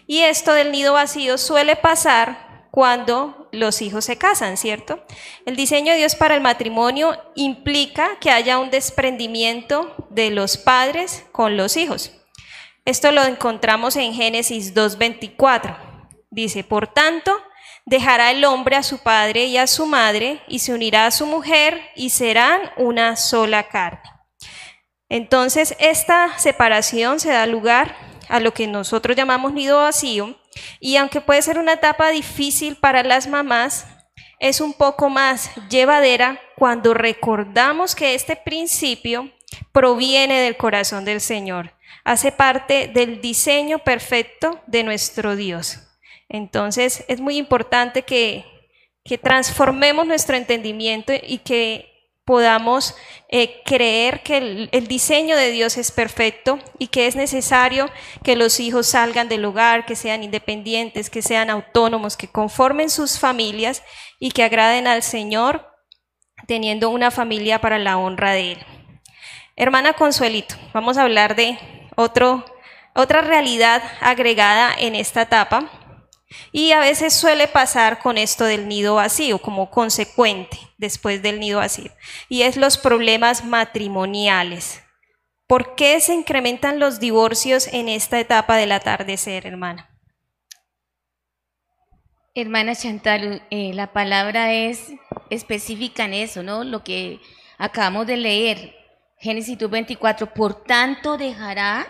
y 0.08 0.22
esto 0.22 0.54
del 0.54 0.72
nido 0.72 0.94
vacío 0.94 1.38
suele 1.38 1.76
pasar 1.76 2.45
cuando 2.76 3.48
los 3.54 3.82
hijos 3.82 4.04
se 4.04 4.18
casan, 4.18 4.58
¿cierto? 4.58 5.02
El 5.46 5.56
diseño 5.56 5.94
de 5.94 6.00
Dios 6.00 6.16
para 6.16 6.36
el 6.36 6.42
matrimonio 6.42 7.18
implica 7.34 8.20
que 8.20 8.32
haya 8.32 8.60
un 8.60 8.70
desprendimiento 8.70 9.96
de 10.10 10.30
los 10.30 10.58
padres 10.58 11.24
con 11.32 11.56
los 11.56 11.78
hijos. 11.78 12.12
Esto 12.84 13.14
lo 13.14 13.24
encontramos 13.24 13.96
en 13.96 14.14
Génesis 14.14 14.76
2.24. 14.76 15.78
Dice, 16.30 16.66
por 16.66 16.88
tanto, 16.88 17.32
dejará 17.86 18.32
el 18.32 18.44
hombre 18.44 18.76
a 18.76 18.84
su 18.84 18.98
padre 18.98 19.46
y 19.46 19.56
a 19.56 19.68
su 19.68 19.86
madre 19.86 20.42
y 20.50 20.60
se 20.60 20.74
unirá 20.74 21.06
a 21.06 21.12
su 21.12 21.26
mujer 21.28 21.82
y 21.96 22.10
serán 22.10 22.60
una 22.76 23.16
sola 23.16 23.70
carne. 23.70 24.02
Entonces, 25.08 25.78
esta 25.80 26.38
separación 26.38 27.22
se 27.22 27.30
da 27.30 27.46
lugar 27.46 27.96
a 28.28 28.42
lo 28.42 28.54
que 28.54 28.68
nosotros 28.68 29.16
llamamos 29.16 29.54
nido 29.54 29.78
vacío, 29.78 30.36
y 30.80 30.98
aunque 30.98 31.22
puede 31.22 31.42
ser 31.42 31.58
una 31.58 31.74
etapa 31.74 32.10
difícil 32.10 32.76
para 32.76 33.04
las 33.04 33.28
mamás, 33.28 33.88
es 34.40 34.62
un 34.62 34.74
poco 34.74 35.10
más 35.10 35.52
llevadera 35.70 36.40
cuando 36.58 36.94
recordamos 36.94 37.96
que 37.96 38.16
este 38.16 38.36
principio 38.36 39.32
proviene 39.72 40.42
del 40.42 40.58
corazón 40.58 41.06
del 41.06 41.22
Señor, 41.22 41.74
hace 42.04 42.32
parte 42.32 42.88
del 42.88 43.22
diseño 43.22 43.80
perfecto 43.80 44.62
de 44.68 44.84
nuestro 44.84 45.36
Dios. 45.36 45.80
Entonces 46.30 47.06
es 47.08 47.20
muy 47.20 47.38
importante 47.38 48.02
que, 48.02 48.46
que 49.04 49.18
transformemos 49.18 50.06
nuestro 50.06 50.36
entendimiento 50.36 51.14
y 51.22 51.40
que 51.40 51.95
podamos 52.26 52.96
eh, 53.30 53.62
creer 53.64 54.24
que 54.24 54.70
el, 54.72 54.88
diseño 54.88 55.38
de 55.38 55.52
Dios 55.52 55.78
es 55.78 55.92
perfecto 55.92 56.60
y 56.80 56.88
que 56.88 57.06
es 57.06 57.16
necesario 57.16 57.90
que 58.24 58.36
los 58.36 58.60
hijos 58.60 58.88
salgan 58.88 59.30
del 59.30 59.46
hogar, 59.46 59.86
que 59.86 59.96
sean 59.96 60.24
independientes, 60.24 61.12
que 61.12 61.22
sean 61.22 61.52
autónomos, 61.52 62.18
que 62.18 62.28
conformen 62.28 62.90
sus 62.90 63.20
familias 63.20 63.84
y 64.20 64.32
que 64.32 64.44
agraden 64.44 64.88
al 64.88 65.04
Señor 65.04 65.72
teniendo 66.48 66.90
una 66.90 67.12
familia 67.12 67.62
para 67.62 67.78
la 67.78 67.98
honra 67.98 68.32
de 68.32 68.54
Él. 68.54 68.66
Hermana 69.56 69.94
Consuelito, 69.94 70.56
vamos 70.74 70.98
a 70.98 71.04
hablar 71.04 71.36
de 71.36 71.58
otra 71.96 73.22
realidad 73.22 73.84
agregada 74.02 74.74
en 74.78 74.96
esta 74.96 75.22
etapa 75.22 75.70
y 76.52 76.72
a 76.72 76.80
veces 76.80 77.14
suele 77.14 77.48
pasar 77.48 78.00
con 78.00 78.18
esto 78.18 78.46
del 78.46 78.68
nido 78.68 78.96
vacío, 78.96 79.40
como 79.40 79.70
consecuente 79.70 80.58
después 80.78 81.22
del 81.22 81.40
nido 81.40 81.60
vacío, 81.60 81.92
y 82.30 82.44
es 82.44 82.58
los 82.58 82.78
problemas 82.78 83.46
matrimoniales. 83.46 84.82
¿Por 85.48 85.76
qué 85.76 86.00
se 86.02 86.14
incrementan 86.14 86.80
los 86.80 87.00
divorcios 87.00 87.68
en 87.72 87.88
esta 87.88 88.20
etapa 88.20 88.58
del 88.58 88.72
atardecer, 88.72 89.46
hermana? 89.46 89.92
Hermana 92.34 92.76
Chantal, 92.76 93.44
eh, 93.50 93.72
la 93.74 93.94
palabra 93.94 94.52
es 94.52 94.92
específica 95.30 96.06
en 96.06 96.16
eso, 96.16 96.44
¿no? 96.44 96.64
Lo 96.64 96.84
que 96.84 97.22
acabamos 97.58 98.08
de 98.08 98.18
leer, 98.18 98.76
Génesis 99.20 99.58
24, 99.58 100.34
por 100.34 100.64
tanto 100.64 101.18
dejará 101.18 101.88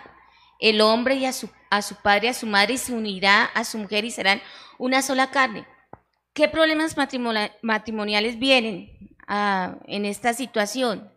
el 0.60 0.80
hombre 0.80 1.16
y 1.16 1.26
a 1.26 1.32
su 1.32 1.48
a 1.70 1.82
su 1.82 1.96
padre, 1.96 2.28
a 2.28 2.34
su 2.34 2.46
madre 2.46 2.74
y 2.74 2.78
se 2.78 2.92
unirá 2.92 3.44
a 3.44 3.64
su 3.64 3.78
mujer 3.78 4.04
y 4.04 4.10
serán 4.10 4.40
una 4.78 5.02
sola 5.02 5.30
carne. 5.30 5.66
¿Qué 6.32 6.48
problemas 6.48 6.96
matrimoniales 7.62 8.38
vienen 8.38 9.16
ah, 9.26 9.76
en 9.86 10.04
esta 10.04 10.34
situación? 10.34 11.10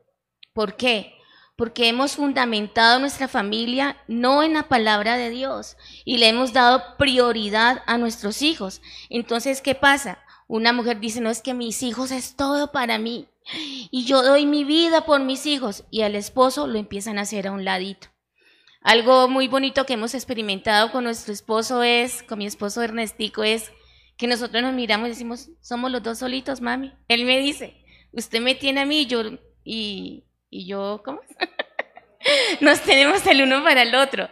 ¿Por 0.54 0.76
qué? 0.76 1.14
Porque 1.58 1.90
hemos 1.90 2.16
fundamentado 2.16 3.00
nuestra 3.00 3.28
familia 3.28 3.98
no 4.08 4.44
en 4.44 4.54
la 4.54 4.64
palabra 4.70 5.18
de 5.18 5.30
Dios 5.30 5.76
y 6.06 6.18
le 6.18 6.30
hemos 6.30 6.54
dado 6.54 6.96
prioridad 6.98 7.84
a 7.86 7.98
nuestros 7.98 8.42
hijos. 8.42 8.82
Entonces, 9.10 9.62
¿qué 9.62 9.76
pasa? 9.76 10.20
Una 10.48 10.72
mujer 10.72 11.00
dice, 11.00 11.20
no 11.20 11.30
es 11.30 11.42
que 11.42 11.54
mis 11.54 11.84
hijos 11.84 12.12
es 12.12 12.36
todo 12.38 12.72
para 12.72 12.98
mí 12.98 13.28
y 13.92 14.06
yo 14.06 14.24
doy 14.24 14.46
mi 14.46 14.64
vida 14.64 15.06
por 15.06 15.20
mis 15.22 15.46
hijos 15.46 15.84
y 15.92 16.02
al 16.04 16.16
esposo 16.16 16.66
lo 16.66 16.80
empiezan 16.80 17.20
a 17.20 17.24
hacer 17.24 17.48
a 17.48 17.52
un 17.52 17.66
ladito. 17.66 18.08
Algo 18.90 19.28
muy 19.28 19.48
bonito 19.48 19.86
que 19.86 19.94
hemos 19.94 20.16
experimentado 20.16 20.92
con 20.92 21.04
nuestro 21.04 21.32
esposo 21.32 21.84
es, 21.84 22.24
con 22.24 22.40
mi 22.40 22.48
esposo 22.48 22.82
Ernestico, 22.82 23.44
es 23.44 23.72
que 24.18 24.26
nosotros 24.26 24.64
nos 24.64 24.74
miramos 24.74 25.06
y 25.06 25.10
decimos, 25.12 25.52
somos 25.62 25.92
los 25.92 26.02
dos 26.02 26.18
solitos, 26.18 26.60
mami. 26.60 26.92
Él 27.08 27.24
me 27.24 27.38
dice, 27.38 27.86
usted 28.14 28.42
me 28.42 28.56
tiene 28.56 28.82
a 28.82 28.88
mí 28.88 29.02
y 29.02 29.06
yo, 29.06 29.22
y, 29.64 30.24
y 30.50 30.66
yo, 30.66 31.04
¿cómo? 31.06 31.20
nos 32.62 32.82
tenemos 32.82 33.24
el 33.28 33.44
uno 33.44 33.64
para 33.64 33.84
el 33.84 33.94
otro. 33.94 34.28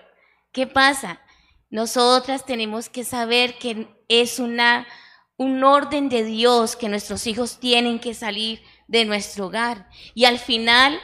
¿Qué 0.51 0.65
pasa? 0.65 1.21
Nosotras 1.69 2.43
tenemos 2.43 2.89
que 2.89 3.03
saber 3.03 3.59
que 3.59 3.87
es 4.07 4.39
una, 4.39 4.87
un 5.35 5.63
orden 5.63 6.09
de 6.09 6.23
Dios 6.23 6.75
que 6.75 6.89
nuestros 6.89 7.27
hijos 7.27 7.59
tienen 7.59 7.99
que 7.99 8.15
salir 8.15 8.63
de 8.87 9.05
nuestro 9.05 9.45
hogar. 9.45 9.87
Y 10.15 10.25
al 10.25 10.39
final 10.39 10.99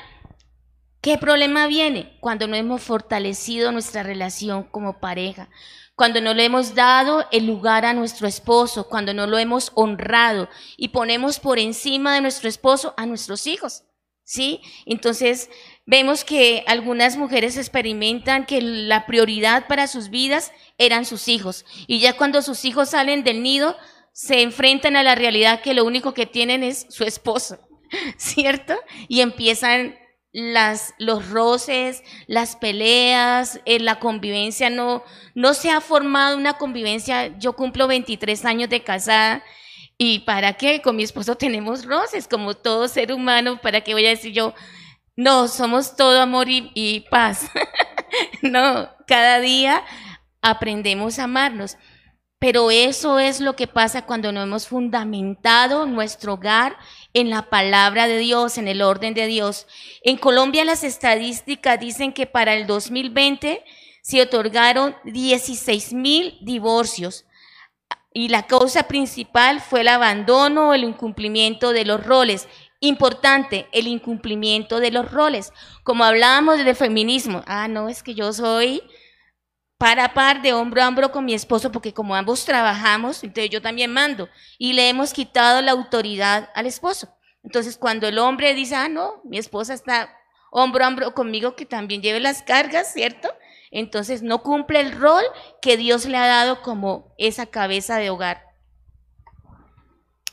¿Qué 1.03 1.17
problema 1.17 1.67
viene? 1.67 2.15
Cuando 2.21 2.47
no 2.47 2.55
hemos 2.55 2.81
fortalecido 2.81 3.73
nuestra 3.73 4.03
relación 4.03 4.63
como 4.63 5.01
pareja, 5.01 5.49
cuando 5.95 6.21
no 6.21 6.33
le 6.33 6.45
hemos 6.45 6.75
dado 6.75 7.27
el 7.33 7.45
lugar 7.45 7.83
a 7.83 7.91
nuestro 7.91 8.25
esposo, 8.25 8.87
cuando 8.87 9.13
no 9.13 9.27
lo 9.27 9.37
hemos 9.37 9.73
honrado 9.75 10.47
y 10.77 10.87
ponemos 10.87 11.41
por 11.41 11.59
encima 11.59 12.15
de 12.15 12.21
nuestro 12.21 12.47
esposo 12.47 12.93
a 12.95 13.05
nuestros 13.05 13.47
hijos. 13.47 13.83
¿Sí? 14.23 14.61
Entonces, 14.85 15.49
vemos 15.85 16.23
que 16.23 16.63
algunas 16.67 17.17
mujeres 17.17 17.57
experimentan 17.57 18.45
que 18.45 18.61
la 18.61 19.05
prioridad 19.05 19.67
para 19.67 19.87
sus 19.87 20.09
vidas 20.09 20.53
eran 20.77 21.03
sus 21.03 21.27
hijos. 21.27 21.65
Y 21.85 21.99
ya 21.99 22.15
cuando 22.15 22.41
sus 22.41 22.63
hijos 22.63 22.91
salen 22.91 23.25
del 23.25 23.43
nido, 23.43 23.75
se 24.13 24.41
enfrentan 24.41 24.95
a 24.95 25.03
la 25.03 25.15
realidad 25.15 25.59
que 25.59 25.73
lo 25.73 25.83
único 25.83 26.13
que 26.13 26.27
tienen 26.27 26.63
es 26.63 26.85
su 26.87 27.03
esposo, 27.03 27.59
¿cierto? 28.17 28.75
Y 29.09 29.19
empiezan 29.19 29.97
las, 30.33 30.95
los 30.97 31.29
roces, 31.29 32.03
las 32.27 32.55
peleas, 32.55 33.61
eh, 33.65 33.79
la 33.79 33.99
convivencia, 33.99 34.69
no, 34.69 35.03
no 35.35 35.53
se 35.53 35.69
ha 35.69 35.79
formado 35.79 36.35
una 36.35 36.57
convivencia. 36.57 37.37
Yo 37.37 37.53
cumplo 37.53 37.87
23 37.87 38.43
años 38.43 38.69
de 38.69 38.83
casada 38.83 39.43
y 39.97 40.19
¿para 40.19 40.53
qué? 40.53 40.81
Con 40.81 40.95
mi 40.95 41.03
esposo 41.03 41.35
tenemos 41.35 41.85
roces, 41.85 42.27
como 42.27 42.55
todo 42.55 42.87
ser 42.87 43.13
humano, 43.13 43.61
¿para 43.61 43.81
qué 43.81 43.93
voy 43.93 44.05
a 44.07 44.09
decir 44.09 44.33
yo? 44.33 44.53
No, 45.15 45.47
somos 45.47 45.95
todo 45.95 46.19
amor 46.19 46.49
y, 46.49 46.71
y 46.73 47.01
paz. 47.11 47.45
no, 48.41 48.89
cada 49.05 49.39
día 49.39 49.83
aprendemos 50.41 51.19
a 51.19 51.25
amarnos. 51.25 51.77
Pero 52.39 52.71
eso 52.71 53.19
es 53.19 53.39
lo 53.39 53.55
que 53.55 53.67
pasa 53.67 54.05
cuando 54.05 54.33
no 54.33 54.41
hemos 54.41 54.67
fundamentado 54.67 55.85
nuestro 55.85 56.33
hogar 56.33 56.75
en 57.13 57.29
la 57.29 57.49
palabra 57.49 58.07
de 58.07 58.17
Dios, 58.17 58.57
en 58.57 58.67
el 58.67 58.81
orden 58.81 59.13
de 59.13 59.27
Dios. 59.27 59.67
En 60.01 60.17
Colombia 60.17 60.65
las 60.65 60.83
estadísticas 60.83 61.79
dicen 61.79 62.13
que 62.13 62.25
para 62.25 62.55
el 62.55 62.67
2020 62.67 63.63
se 64.01 64.21
otorgaron 64.21 64.95
16 65.05 65.93
mil 65.93 66.37
divorcios 66.41 67.25
y 68.13 68.29
la 68.29 68.43
causa 68.43 68.83
principal 68.83 69.61
fue 69.61 69.81
el 69.81 69.87
abandono 69.87 70.69
o 70.69 70.73
el 70.73 70.83
incumplimiento 70.83 71.73
de 71.73 71.85
los 71.85 72.05
roles. 72.05 72.47
Importante, 72.79 73.67
el 73.71 73.87
incumplimiento 73.87 74.79
de 74.79 74.91
los 74.91 75.11
roles. 75.11 75.53
Como 75.83 76.03
hablábamos 76.03 76.57
del 76.57 76.75
feminismo, 76.75 77.43
ah, 77.47 77.67
no, 77.67 77.89
es 77.89 78.03
que 78.03 78.13
yo 78.13 78.33
soy 78.33 78.83
para 79.83 80.05
a 80.05 80.13
par, 80.13 80.41
de 80.41 80.53
hombro 80.53 80.81
a 80.81 80.87
hombro 80.87 81.11
con 81.11 81.25
mi 81.25 81.33
esposo, 81.33 81.69
porque 81.69 81.93
como 81.93 82.15
ambos 82.15 82.45
trabajamos, 82.45 83.21
entonces 83.21 83.49
yo 83.49 83.61
también 83.61 83.91
mando. 83.91 84.29
Y 84.57 84.71
le 84.71 84.87
hemos 84.87 85.11
quitado 85.11 85.61
la 85.61 85.73
autoridad 85.73 86.49
al 86.55 86.67
esposo. 86.67 87.13
Entonces, 87.43 87.75
cuando 87.75 88.07
el 88.07 88.17
hombre 88.17 88.53
dice, 88.53 88.75
ah, 88.75 88.87
no, 88.87 89.19
mi 89.25 89.37
esposa 89.37 89.73
está 89.73 90.09
hombro 90.51 90.85
a 90.85 90.87
hombro 90.87 91.13
conmigo, 91.13 91.57
que 91.57 91.65
también 91.65 92.01
lleve 92.01 92.21
las 92.21 92.43
cargas, 92.43 92.93
¿cierto? 92.93 93.27
Entonces, 93.71 94.21
no 94.21 94.41
cumple 94.41 94.79
el 94.79 94.93
rol 94.93 95.25
que 95.61 95.75
Dios 95.75 96.05
le 96.05 96.15
ha 96.15 96.27
dado 96.27 96.61
como 96.61 97.13
esa 97.17 97.45
cabeza 97.45 97.97
de 97.97 98.09
hogar. 98.09 98.41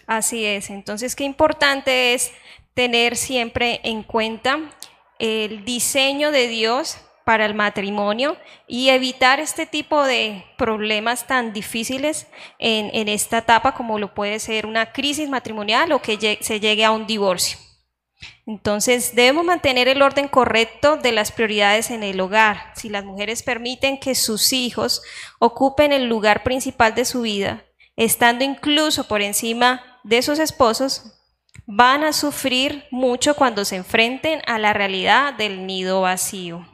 Así 0.06 0.44
es. 0.44 0.70
Entonces, 0.70 1.16
qué 1.16 1.24
importante 1.24 2.14
es 2.14 2.30
tener 2.74 3.16
siempre 3.16 3.80
en 3.82 4.04
cuenta 4.04 4.60
el 5.18 5.64
diseño 5.64 6.30
de 6.30 6.46
Dios 6.46 6.98
para 7.30 7.46
el 7.46 7.54
matrimonio 7.54 8.36
y 8.66 8.88
evitar 8.88 9.38
este 9.38 9.64
tipo 9.64 10.02
de 10.02 10.44
problemas 10.58 11.28
tan 11.28 11.52
difíciles 11.52 12.26
en, 12.58 13.06
esta 13.06 13.38
etapa 13.38 13.72
como 13.72 14.00
lo 14.00 14.14
puede 14.14 14.40
ser 14.40 14.66
una 14.66 14.90
crisis 14.90 15.28
matrimonial 15.28 15.92
o 15.92 16.02
que 16.02 16.38
se 16.40 16.58
llegue 16.58 16.84
a 16.84 16.90
un 16.90 17.06
divorcio. 17.06 17.56
Entonces, 18.46 19.14
debemos 19.14 19.44
mantener 19.44 19.86
el 19.86 20.02
orden 20.02 20.26
correcto 20.26 20.96
de 20.96 21.12
las 21.12 21.30
prioridades 21.30 21.92
en 21.92 22.02
el 22.02 22.20
hogar. 22.20 22.72
Si 22.74 22.88
las 22.88 23.04
mujeres 23.04 23.44
permiten 23.44 24.00
que 24.00 24.16
sus 24.16 24.52
hijos 24.52 25.00
ocupen 25.38 25.92
el 25.92 26.06
lugar 26.06 26.42
principal 26.42 26.96
de 26.96 27.04
su 27.04 27.20
vida, 27.20 27.64
estando 27.94 28.42
incluso 28.42 29.06
por 29.06 29.22
encima 29.22 30.00
de 30.02 30.20
sus 30.22 30.40
esposos, 30.40 31.14
van 31.64 32.02
a 32.02 32.12
sufrir 32.12 32.86
mucho 32.90 33.36
cuando 33.36 33.64
se 33.64 33.76
enfrenten 33.76 34.42
a 34.48 34.58
la 34.58 34.72
realidad 34.72 35.34
del 35.34 35.64
nido 35.64 36.00
vacío. 36.00 36.66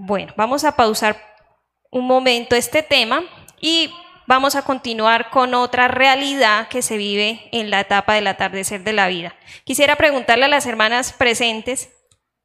Bueno, 0.00 0.32
vamos 0.36 0.62
a 0.62 0.76
pausar 0.76 1.16
un 1.90 2.06
momento 2.06 2.54
este 2.54 2.84
tema 2.84 3.24
y 3.60 3.92
vamos 4.28 4.54
a 4.54 4.62
continuar 4.62 5.28
con 5.30 5.54
otra 5.54 5.88
realidad 5.88 6.68
que 6.68 6.82
se 6.82 6.96
vive 6.96 7.48
en 7.50 7.68
la 7.68 7.80
etapa 7.80 8.14
del 8.14 8.28
atardecer 8.28 8.84
de 8.84 8.92
la 8.92 9.08
vida. 9.08 9.34
Quisiera 9.64 9.96
preguntarle 9.96 10.44
a 10.44 10.48
las 10.48 10.66
hermanas 10.66 11.12
presentes, 11.12 11.90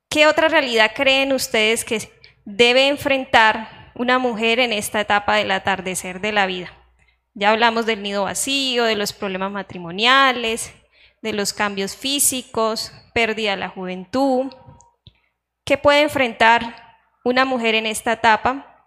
¿qué 0.09 0.25
otra 0.25 0.47
realidad 0.47 0.93
creen 0.95 1.31
ustedes 1.31 1.85
que 1.85 2.11
debe 2.43 2.87
enfrentar 2.87 3.91
una 3.93 4.17
mujer 4.17 4.59
en 4.59 4.73
esta 4.73 5.01
etapa 5.01 5.35
del 5.35 5.51
atardecer 5.51 6.21
de 6.21 6.31
la 6.31 6.47
vida? 6.47 6.73
Ya 7.35 7.51
hablamos 7.51 7.85
del 7.85 8.01
nido 8.01 8.23
vacío, 8.23 8.85
de 8.85 8.95
los 8.95 9.13
problemas 9.13 9.51
matrimoniales, 9.51 10.73
de 11.21 11.33
los 11.33 11.53
cambios 11.53 11.95
físicos, 11.95 12.91
pérdida 13.13 13.51
de 13.51 13.57
la 13.57 13.69
juventud. 13.69 14.51
¿Qué 15.63 15.77
puede 15.77 16.01
enfrentar 16.01 16.82
una 17.23 17.45
mujer 17.45 17.75
en 17.75 17.85
esta 17.85 18.13
etapa 18.13 18.85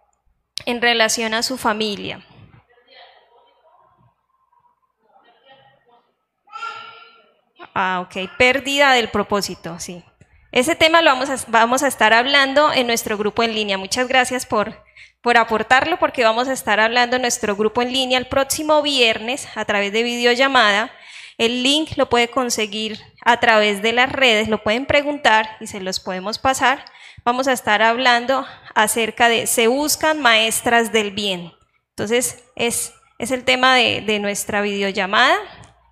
en 0.65 0.81
relación 0.81 1.35
a 1.35 1.43
su 1.43 1.57
familia. 1.57 2.25
Ah, 7.75 8.01
ok, 8.07 8.31
pérdida 8.39 8.93
del 8.93 9.09
propósito, 9.09 9.79
sí. 9.79 10.03
Ese 10.51 10.75
tema 10.75 11.03
lo 11.03 11.11
vamos 11.11 11.29
a, 11.29 11.37
vamos 11.49 11.83
a 11.83 11.89
estar 11.89 12.15
hablando 12.15 12.73
en 12.73 12.87
nuestro 12.87 13.19
grupo 13.19 13.43
en 13.43 13.55
línea. 13.55 13.77
Muchas 13.77 14.09
gracias 14.09 14.47
por, 14.47 14.83
por 15.21 15.37
aportarlo 15.37 15.99
porque 15.99 16.25
vamos 16.25 16.49
a 16.49 16.55
estar 16.55 16.81
hablando 16.81 17.17
en 17.17 17.23
nuestro 17.23 17.55
grupo 17.55 17.83
en 17.83 17.93
línea 17.93 18.19
el 18.19 18.29
próximo 18.29 18.81
viernes 18.81 19.47
a 19.55 19.67
través 19.67 19.93
de 19.93 20.03
videollamada. 20.03 20.91
El 21.37 21.63
link 21.63 21.99
lo 21.99 22.09
puede 22.09 22.29
conseguir 22.29 22.99
a 23.23 23.39
través 23.41 23.83
de 23.83 23.93
las 23.93 24.11
redes, 24.11 24.49
lo 24.49 24.63
pueden 24.63 24.87
preguntar 24.87 25.59
y 25.61 25.67
se 25.67 25.81
los 25.81 26.01
podemos 26.01 26.39
pasar. 26.39 26.87
Vamos 27.27 27.49
a 27.49 27.53
estar 27.53 27.83
hablando 27.83 28.47
acerca 28.77 29.29
de 29.29 29.49
se 29.49 29.67
buscan 29.67 30.23
maestras 30.23 30.93
del 30.93 31.11
bien. 31.11 31.53
Entonces, 31.89 32.45
es, 32.55 32.95
es 33.19 33.33
el 33.33 33.43
tema 33.43 33.75
de, 33.75 34.01
de 34.01 34.21
nuestra 34.21 34.61
videollamada 34.61 35.37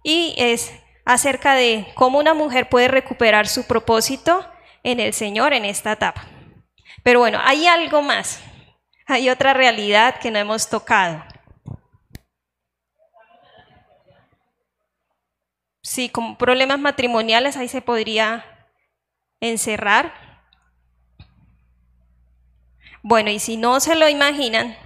y 0.05 0.37
es 0.38 0.73
acerca 1.05 1.55
de 1.55 1.88
cómo 1.97 2.20
una 2.20 2.35
mujer 2.35 2.68
puede 2.68 2.87
recuperar 2.87 3.49
su 3.49 3.66
propósito 3.66 4.49
en 4.85 5.01
el 5.01 5.12
Señor 5.12 5.53
en 5.55 5.64
esta 5.64 5.90
etapa. 5.90 6.25
Pero 7.03 7.18
bueno, 7.18 7.40
hay 7.42 7.66
algo 7.66 8.01
más, 8.01 8.40
hay 9.09 9.29
otra 9.29 9.55
realidad 9.55 10.20
que 10.20 10.31
no 10.31 10.38
hemos 10.38 10.70
tocado. 10.70 11.25
Sí, 15.83 16.09
con 16.11 16.37
problemas 16.37 16.79
matrimoniales 16.79 17.57
ahí 17.57 17.66
se 17.66 17.83
podría 17.83 18.68
encerrar. 19.40 20.24
Bueno, 23.07 23.29
y 23.29 23.38
si 23.38 23.59
no 23.59 23.81
se 23.81 23.97
lo 23.97 24.09
imaginan, 24.09 24.79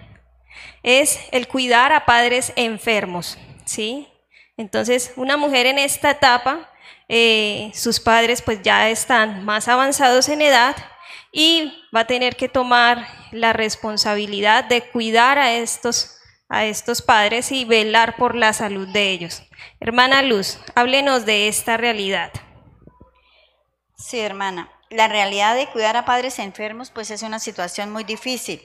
es 0.82 1.20
el 1.30 1.46
cuidar 1.46 1.92
a 1.92 2.04
padres 2.04 2.52
enfermos, 2.56 3.38
¿sí? 3.64 4.08
Entonces, 4.56 5.12
una 5.14 5.36
mujer 5.36 5.66
en 5.66 5.78
esta 5.78 6.10
etapa, 6.10 6.68
eh, 7.08 7.70
sus 7.74 8.00
padres 8.00 8.42
pues 8.42 8.60
ya 8.60 8.90
están 8.90 9.44
más 9.44 9.68
avanzados 9.68 10.28
en 10.28 10.42
edad 10.42 10.74
y 11.30 11.72
va 11.94 12.00
a 12.00 12.06
tener 12.08 12.34
que 12.34 12.48
tomar 12.48 13.06
la 13.30 13.52
responsabilidad 13.52 14.64
de 14.64 14.82
cuidar 14.82 15.38
a 15.38 15.52
estos, 15.52 16.18
a 16.48 16.64
estos 16.64 17.02
padres 17.02 17.52
y 17.52 17.64
velar 17.64 18.16
por 18.16 18.34
la 18.34 18.52
salud 18.52 18.88
de 18.88 19.10
ellos. 19.12 19.44
Hermana 19.78 20.22
Luz, 20.22 20.58
háblenos 20.74 21.24
de 21.24 21.46
esta 21.46 21.76
realidad. 21.76 22.32
Sí, 23.96 24.18
hermana. 24.18 24.72
La 24.90 25.08
realidad 25.08 25.54
de 25.54 25.68
cuidar 25.68 25.96
a 25.96 26.04
padres 26.04 26.38
enfermos 26.38 26.90
pues 26.90 27.10
es 27.10 27.22
una 27.22 27.38
situación 27.38 27.90
muy 27.90 28.04
difícil. 28.04 28.62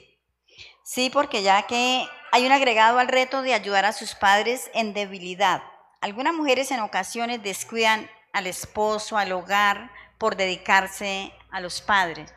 Sí, 0.84 1.10
porque 1.10 1.42
ya 1.42 1.66
que 1.66 2.06
hay 2.32 2.46
un 2.46 2.52
agregado 2.52 2.98
al 2.98 3.08
reto 3.08 3.42
de 3.42 3.54
ayudar 3.54 3.84
a 3.84 3.92
sus 3.92 4.14
padres 4.14 4.70
en 4.74 4.92
debilidad. 4.92 5.62
Algunas 6.00 6.34
mujeres 6.34 6.70
en 6.70 6.80
ocasiones 6.80 7.42
descuidan 7.42 8.10
al 8.32 8.46
esposo, 8.46 9.16
al 9.16 9.32
hogar, 9.32 9.90
por 10.18 10.36
dedicarse 10.36 11.32
a 11.50 11.60
los 11.60 11.80
padres. 11.80 12.32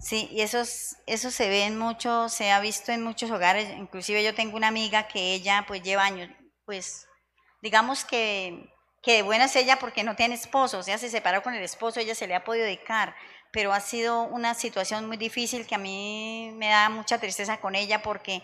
Sí, 0.00 0.28
y 0.30 0.42
eso, 0.42 0.62
eso 1.06 1.30
se 1.30 1.48
ve 1.48 1.64
en 1.64 1.78
mucho, 1.78 2.28
se 2.28 2.52
ha 2.52 2.60
visto 2.60 2.92
en 2.92 3.02
muchos 3.02 3.30
hogares. 3.30 3.68
Inclusive 3.76 4.22
yo 4.22 4.34
tengo 4.34 4.56
una 4.56 4.68
amiga 4.68 5.08
que 5.08 5.34
ella 5.34 5.64
pues 5.66 5.82
lleva 5.82 6.04
años, 6.04 6.30
pues 6.64 7.06
digamos 7.62 8.04
que, 8.04 8.70
que 9.02 9.14
de 9.14 9.22
buena 9.22 9.44
es 9.44 9.56
ella 9.56 9.78
porque 9.78 10.02
no 10.02 10.16
tiene 10.16 10.34
esposo, 10.34 10.78
o 10.78 10.82
sea, 10.82 10.98
se 10.98 11.08
separó 11.08 11.42
con 11.42 11.54
el 11.54 11.62
esposo, 11.62 12.00
ella 12.00 12.14
se 12.14 12.26
le 12.26 12.34
ha 12.34 12.44
podido 12.44 12.64
dedicar, 12.64 13.14
pero 13.52 13.72
ha 13.72 13.80
sido 13.80 14.22
una 14.24 14.54
situación 14.54 15.06
muy 15.06 15.16
difícil 15.16 15.66
que 15.66 15.74
a 15.74 15.78
mí 15.78 16.50
me 16.56 16.68
da 16.68 16.88
mucha 16.88 17.18
tristeza 17.18 17.58
con 17.58 17.74
ella 17.74 18.02
porque 18.02 18.42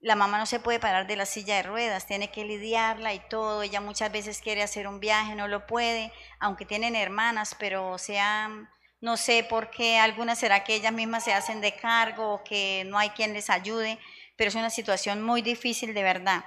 la 0.00 0.16
mamá 0.16 0.38
no 0.38 0.44
se 0.44 0.60
puede 0.60 0.80
parar 0.80 1.06
de 1.06 1.16
la 1.16 1.24
silla 1.24 1.56
de 1.56 1.62
ruedas, 1.62 2.06
tiene 2.06 2.30
que 2.30 2.44
lidiarla 2.44 3.14
y 3.14 3.20
todo, 3.30 3.62
ella 3.62 3.80
muchas 3.80 4.12
veces 4.12 4.42
quiere 4.42 4.62
hacer 4.62 4.86
un 4.86 5.00
viaje, 5.00 5.34
no 5.34 5.48
lo 5.48 5.66
puede, 5.66 6.12
aunque 6.40 6.66
tienen 6.66 6.94
hermanas, 6.94 7.56
pero 7.58 7.96
sea, 7.96 8.50
no 9.00 9.16
sé 9.16 9.44
por 9.44 9.70
qué, 9.70 9.98
algunas 9.98 10.38
será 10.38 10.62
que 10.62 10.74
ellas 10.74 10.92
mismas 10.92 11.24
se 11.24 11.32
hacen 11.32 11.62
de 11.62 11.74
cargo 11.76 12.34
o 12.34 12.44
que 12.44 12.84
no 12.86 12.98
hay 12.98 13.10
quien 13.10 13.32
les 13.32 13.48
ayude, 13.48 13.98
pero 14.36 14.48
es 14.48 14.54
una 14.56 14.70
situación 14.70 15.22
muy 15.22 15.40
difícil 15.40 15.94
de 15.94 16.02
verdad. 16.02 16.44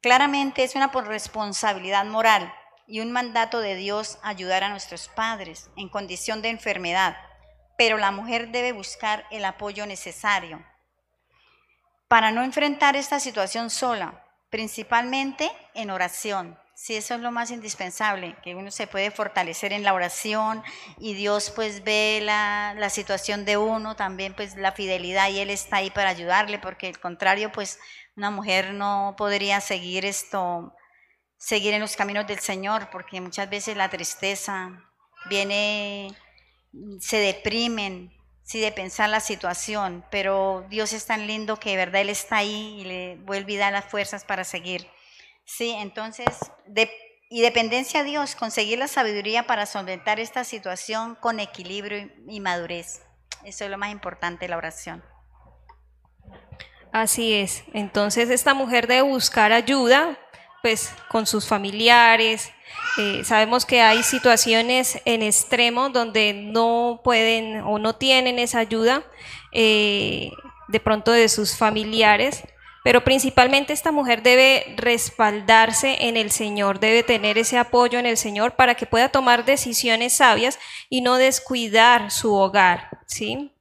Claramente 0.00 0.62
es 0.62 0.74
una 0.74 0.88
responsabilidad 0.88 2.04
moral 2.04 2.52
y 2.86 3.00
un 3.00 3.12
mandato 3.12 3.60
de 3.60 3.74
Dios 3.74 4.18
ayudar 4.22 4.62
a 4.64 4.68
nuestros 4.68 5.08
padres 5.08 5.70
en 5.76 5.88
condición 5.88 6.42
de 6.42 6.50
enfermedad, 6.50 7.16
pero 7.76 7.98
la 7.98 8.12
mujer 8.12 8.50
debe 8.50 8.72
buscar 8.72 9.26
el 9.30 9.44
apoyo 9.44 9.86
necesario 9.86 10.64
para 12.08 12.30
no 12.30 12.42
enfrentar 12.42 12.94
esta 12.96 13.18
situación 13.18 13.70
sola, 13.70 14.24
principalmente 14.50 15.50
en 15.74 15.90
oración. 15.90 16.58
Sí, 16.74 16.94
eso 16.94 17.14
es 17.14 17.20
lo 17.20 17.32
más 17.32 17.50
indispensable, 17.50 18.36
que 18.42 18.54
uno 18.54 18.70
se 18.70 18.86
puede 18.86 19.10
fortalecer 19.10 19.72
en 19.72 19.82
la 19.82 19.94
oración 19.94 20.62
y 20.98 21.14
Dios 21.14 21.50
pues 21.50 21.82
ve 21.82 22.20
la, 22.22 22.74
la, 22.76 22.90
situación 22.90 23.46
de 23.46 23.56
uno, 23.56 23.96
también 23.96 24.34
pues 24.34 24.56
la 24.56 24.72
fidelidad 24.72 25.30
y 25.30 25.38
Él 25.38 25.48
está 25.48 25.76
ahí 25.76 25.90
para 25.90 26.10
ayudarle, 26.10 26.58
porque 26.58 26.88
al 26.88 27.00
contrario 27.00 27.50
pues 27.50 27.80
una 28.16 28.30
mujer 28.30 28.72
no 28.72 29.14
podría 29.16 29.60
seguir 29.60 30.06
esto, 30.06 30.74
seguir 31.36 31.74
en 31.74 31.80
los 31.80 31.96
caminos 31.96 32.26
del 32.26 32.40
Señor, 32.40 32.88
porque 32.90 33.20
muchas 33.20 33.48
veces 33.50 33.76
la 33.76 33.90
tristeza 33.90 34.90
viene, 35.28 36.16
se 37.00 37.18
deprimen, 37.18 38.12
sí, 38.42 38.60
de 38.60 38.72
pensar 38.72 39.10
la 39.10 39.20
situación, 39.20 40.04
pero 40.10 40.64
Dios 40.70 40.92
es 40.92 41.04
tan 41.04 41.26
lindo 41.26 41.58
que 41.58 41.70
de 41.70 41.76
verdad 41.76 42.00
Él 42.00 42.10
está 42.10 42.38
ahí 42.38 42.80
y 42.80 42.84
le 42.84 43.16
vuelve 43.16 43.56
a 43.56 43.66
dar 43.66 43.72
las 43.72 43.84
fuerzas 43.84 44.24
para 44.24 44.44
seguir. 44.44 44.86
Sí, 45.44 45.70
entonces, 45.70 46.26
y 47.28 47.42
dependencia 47.42 48.00
a 48.00 48.04
Dios, 48.04 48.34
conseguir 48.34 48.78
la 48.78 48.88
sabiduría 48.88 49.46
para 49.46 49.66
solventar 49.66 50.20
esta 50.20 50.42
situación 50.42 51.16
con 51.16 51.38
equilibrio 51.38 52.10
y, 52.26 52.40
madurez. 52.40 53.02
Eso 53.44 53.64
es 53.64 53.70
lo 53.70 53.78
más 53.78 53.92
importante, 53.92 54.48
la 54.48 54.56
oración. 54.56 55.04
Así 56.92 57.34
es. 57.34 57.64
Entonces, 57.72 58.30
esta 58.30 58.54
mujer 58.54 58.86
debe 58.86 59.02
buscar 59.02 59.52
ayuda, 59.52 60.18
pues, 60.62 60.92
con 61.08 61.26
sus 61.26 61.46
familiares, 61.46 62.52
eh, 62.98 63.24
sabemos 63.24 63.66
que 63.66 63.82
hay 63.82 64.02
situaciones 64.02 65.00
en 65.04 65.22
extremo 65.22 65.90
donde 65.90 66.32
no 66.32 67.00
pueden 67.04 67.60
o 67.60 67.78
no 67.78 67.94
tienen 67.94 68.38
esa 68.38 68.60
ayuda 68.60 69.04
eh, 69.52 70.30
de 70.68 70.80
pronto 70.80 71.12
de 71.12 71.28
sus 71.28 71.56
familiares, 71.56 72.42
pero 72.82 73.04
principalmente 73.04 73.72
esta 73.72 73.92
mujer 73.92 74.22
debe 74.22 74.74
respaldarse 74.76 76.08
en 76.08 76.16
el 76.16 76.30
Señor, 76.30 76.80
debe 76.80 77.02
tener 77.02 77.36
ese 77.36 77.58
apoyo 77.58 77.98
en 77.98 78.06
el 78.06 78.16
Señor 78.16 78.56
para 78.56 78.76
que 78.76 78.86
pueda 78.86 79.10
tomar 79.10 79.44
decisiones 79.44 80.14
sabias 80.14 80.58
y 80.88 81.02
no 81.02 81.16
descuidar 81.16 82.10
su 82.10 82.34
hogar, 82.34 82.88
¿sí? 83.06 83.52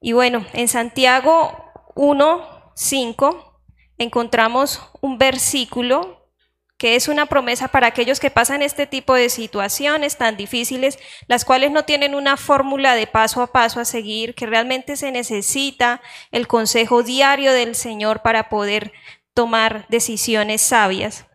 Y 0.00 0.12
bueno, 0.12 0.44
en 0.52 0.68
Santiago 0.68 1.67
1, 1.98 2.72
5 2.76 3.60
encontramos 3.98 4.80
un 5.00 5.18
versículo 5.18 6.30
que 6.76 6.94
es 6.94 7.08
una 7.08 7.26
promesa 7.26 7.66
para 7.66 7.88
aquellos 7.88 8.20
que 8.20 8.30
pasan 8.30 8.62
este 8.62 8.86
tipo 8.86 9.14
de 9.14 9.30
situaciones 9.30 10.16
tan 10.16 10.36
difíciles, 10.36 10.96
las 11.26 11.44
cuales 11.44 11.72
no 11.72 11.84
tienen 11.84 12.14
una 12.14 12.36
fórmula 12.36 12.94
de 12.94 13.08
paso 13.08 13.42
a 13.42 13.48
paso 13.48 13.80
a 13.80 13.84
seguir, 13.84 14.36
que 14.36 14.46
realmente 14.46 14.96
se 14.96 15.10
necesita 15.10 16.00
el 16.30 16.46
consejo 16.46 17.02
diario 17.02 17.52
del 17.52 17.74
Señor 17.74 18.22
para 18.22 18.48
poder 18.48 18.92
tomar 19.34 19.84
decisiones 19.88 20.60
sabias. 20.60 21.26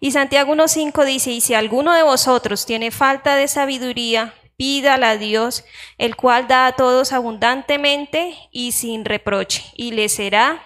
Y 0.00 0.12
Santiago 0.12 0.54
1.5 0.54 1.06
dice, 1.06 1.30
y 1.30 1.40
si 1.40 1.54
alguno 1.54 1.94
de 1.94 2.02
vosotros 2.02 2.66
tiene 2.66 2.90
falta 2.90 3.36
de 3.36 3.48
sabiduría, 3.48 4.34
pídala 4.58 5.10
a 5.10 5.16
Dios, 5.16 5.64
el 5.96 6.16
cual 6.16 6.48
da 6.48 6.66
a 6.66 6.72
todos 6.72 7.12
abundantemente 7.12 8.36
y 8.50 8.72
sin 8.72 9.06
reproche, 9.06 9.64
y 9.74 9.92
le 9.92 10.10
será 10.10 10.62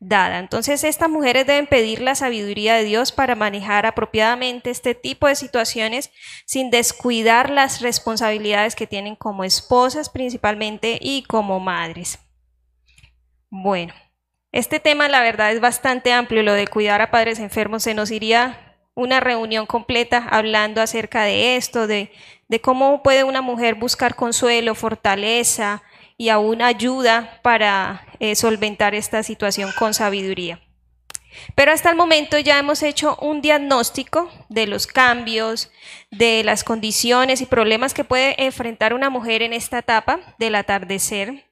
dada. 0.00 0.38
Entonces 0.38 0.82
estas 0.82 1.10
mujeres 1.10 1.46
deben 1.46 1.66
pedir 1.66 2.00
la 2.00 2.14
sabiduría 2.14 2.74
de 2.74 2.84
Dios 2.84 3.12
para 3.12 3.34
manejar 3.34 3.86
apropiadamente 3.86 4.70
este 4.70 4.94
tipo 4.94 5.28
de 5.28 5.34
situaciones 5.36 6.10
sin 6.46 6.70
descuidar 6.70 7.50
las 7.50 7.80
responsabilidades 7.80 8.74
que 8.74 8.86
tienen 8.86 9.14
como 9.14 9.44
esposas 9.44 10.08
principalmente 10.08 10.98
y 11.00 11.22
como 11.24 11.60
madres. 11.60 12.18
Bueno, 13.50 13.94
este 14.52 14.80
tema 14.80 15.08
la 15.08 15.20
verdad 15.20 15.52
es 15.52 15.60
bastante 15.60 16.12
amplio, 16.12 16.42
lo 16.42 16.54
de 16.54 16.66
cuidar 16.66 17.02
a 17.02 17.10
padres 17.10 17.38
enfermos, 17.38 17.82
se 17.82 17.94
nos 17.94 18.10
iría 18.10 18.64
una 18.94 19.20
reunión 19.20 19.66
completa 19.66 20.28
hablando 20.30 20.80
acerca 20.80 21.24
de 21.24 21.56
esto, 21.56 21.86
de, 21.86 22.12
de 22.48 22.60
cómo 22.60 23.02
puede 23.02 23.24
una 23.24 23.42
mujer 23.42 23.74
buscar 23.74 24.14
consuelo, 24.14 24.74
fortaleza, 24.74 25.82
y 26.16 26.28
aún 26.28 26.62
ayuda 26.62 27.40
para 27.42 28.06
eh, 28.20 28.36
solventar 28.36 28.94
esta 28.94 29.22
situación 29.22 29.72
con 29.78 29.94
sabiduría. 29.94 30.60
Pero 31.56 31.72
hasta 31.72 31.90
el 31.90 31.96
momento 31.96 32.38
ya 32.38 32.58
hemos 32.58 32.82
hecho 32.82 33.16
un 33.20 33.40
diagnóstico 33.40 34.30
de 34.48 34.68
los 34.68 34.86
cambios, 34.86 35.70
de 36.10 36.44
las 36.44 36.62
condiciones 36.62 37.40
y 37.40 37.46
problemas 37.46 37.92
que 37.92 38.04
puede 38.04 38.40
enfrentar 38.44 38.94
una 38.94 39.10
mujer 39.10 39.42
en 39.42 39.52
esta 39.52 39.78
etapa 39.78 40.20
del 40.38 40.54
atardecer. 40.54 41.50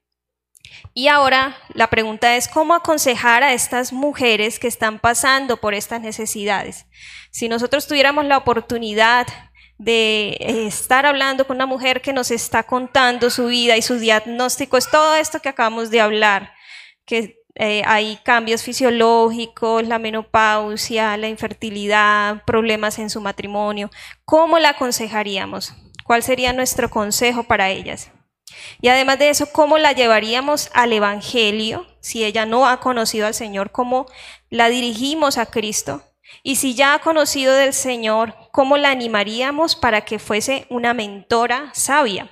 Y 0.95 1.09
ahora 1.09 1.57
la 1.75 1.91
pregunta 1.91 2.37
es 2.37 2.49
cómo 2.49 2.75
aconsejar 2.75 3.43
a 3.43 3.53
estas 3.53 3.93
mujeres 3.93 4.59
que 4.59 4.69
están 4.69 5.01
pasando 5.01 5.57
por 5.57 5.75
estas 5.75 6.01
necesidades. 6.01 6.87
Si 7.31 7.49
nosotros 7.49 7.87
tuviéramos 7.89 8.25
la 8.25 8.39
oportunidad 8.39 9.27
de 9.83 10.37
eh, 10.39 10.67
estar 10.67 11.07
hablando 11.07 11.45
con 11.47 11.57
una 11.57 11.67
mujer 11.67 12.03
que 12.03 12.13
nos 12.13 12.31
está 12.31 12.63
contando 12.63 13.31
su 13.31 13.47
vida 13.47 13.77
y 13.77 13.83
su 13.83 13.99
diagnóstico, 13.99 14.77
es 14.77 14.89
todo 14.89 15.17
esto 15.17 15.41
que 15.41 15.49
acabamos 15.49 15.91
de 15.91 16.01
hablar, 16.01 16.53
que 17.05 17.43
eh, 17.57 17.83
hay 17.85 18.17
cambios 18.23 18.63
fisiológicos, 18.63 19.87
la 19.87 19.99
menopausia, 19.99 21.17
la 21.17 21.29
infertilidad, 21.29 22.45
problemas 22.45 22.99
en 23.01 23.11
su 23.11 23.21
matrimonio. 23.21 23.91
¿Cómo 24.25 24.59
la 24.61 24.71
aconsejaríamos? 24.71 25.75
¿Cuál 26.05 26.23
sería 26.23 26.53
nuestro 26.53 26.89
consejo 26.89 27.43
para 27.43 27.71
ellas? 27.71 28.11
Y 28.81 28.89
además 28.89 29.19
de 29.19 29.31
eso, 29.31 29.51
¿cómo 29.53 29.79
la 29.79 29.93
llevaríamos 29.93 30.71
al 30.75 30.93
Evangelio 30.93 31.87
si 32.01 32.25
ella 32.25 32.47
no 32.47 32.69
ha 32.69 32.79
conocido 32.81 33.27
al 33.27 33.35
Señor? 33.35 33.73
¿Cómo 33.73 34.07
la 34.49 34.69
dirigimos 34.69 35.39
a 35.39 35.47
Cristo? 35.47 36.03
Y 36.43 36.57
si 36.57 36.75
ya 36.75 36.95
ha 36.95 36.99
conocido 36.99 37.55
del 37.55 37.73
Señor, 37.73 38.35
¿cómo 38.51 38.77
la 38.77 38.91
animaríamos 38.91 39.77
para 39.77 40.03
que 40.03 40.19
fuese 40.19 40.67
una 40.71 40.95
mentora 40.95 41.71
sabia? 41.73 42.31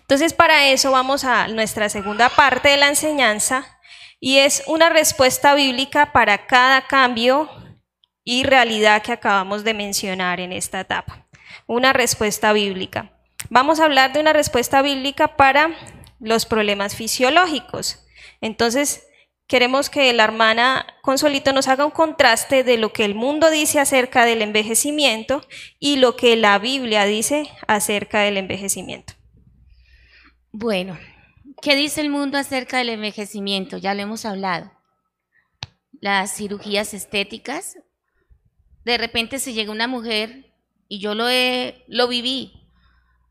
Entonces, 0.00 0.32
para 0.32 0.68
eso 0.68 0.90
vamos 0.90 1.24
a 1.24 1.48
nuestra 1.48 1.88
segunda 1.88 2.28
parte 2.28 2.68
de 2.68 2.76
la 2.76 2.88
enseñanza 2.88 3.78
y 4.20 4.38
es 4.38 4.62
una 4.66 4.90
respuesta 4.90 5.54
bíblica 5.54 6.12
para 6.12 6.46
cada 6.46 6.86
cambio 6.86 7.48
y 8.22 8.44
realidad 8.44 9.02
que 9.02 9.12
acabamos 9.12 9.64
de 9.64 9.74
mencionar 9.74 10.40
en 10.40 10.52
esta 10.52 10.80
etapa. 10.80 11.26
Una 11.66 11.92
respuesta 11.92 12.52
bíblica. 12.52 13.12
Vamos 13.48 13.80
a 13.80 13.86
hablar 13.86 14.12
de 14.12 14.20
una 14.20 14.32
respuesta 14.32 14.82
bíblica 14.82 15.36
para 15.36 15.70
los 16.20 16.44
problemas 16.44 16.94
fisiológicos. 16.94 18.06
Entonces, 18.40 19.06
queremos 19.50 19.90
que 19.90 20.12
la 20.12 20.22
hermana 20.22 20.86
Consuelito 21.02 21.52
nos 21.52 21.66
haga 21.66 21.84
un 21.84 21.90
contraste 21.90 22.62
de 22.62 22.78
lo 22.78 22.92
que 22.92 23.04
el 23.04 23.16
mundo 23.16 23.50
dice 23.50 23.80
acerca 23.80 24.24
del 24.24 24.42
envejecimiento 24.42 25.44
y 25.80 25.96
lo 25.96 26.14
que 26.14 26.36
la 26.36 26.56
Biblia 26.60 27.04
dice 27.04 27.50
acerca 27.66 28.20
del 28.20 28.36
envejecimiento. 28.36 29.14
Bueno, 30.52 30.96
¿qué 31.60 31.74
dice 31.74 32.00
el 32.00 32.10
mundo 32.10 32.38
acerca 32.38 32.78
del 32.78 32.90
envejecimiento? 32.90 33.76
Ya 33.76 33.92
lo 33.92 34.02
hemos 34.02 34.24
hablado. 34.24 34.70
Las 36.00 36.32
cirugías 36.36 36.94
estéticas. 36.94 37.76
De 38.84 38.98
repente 38.98 39.40
se 39.40 39.52
llega 39.52 39.72
una 39.72 39.88
mujer, 39.88 40.54
y 40.86 41.00
yo 41.00 41.16
lo, 41.16 41.28
he, 41.28 41.84
lo 41.88 42.06
viví, 42.06 42.68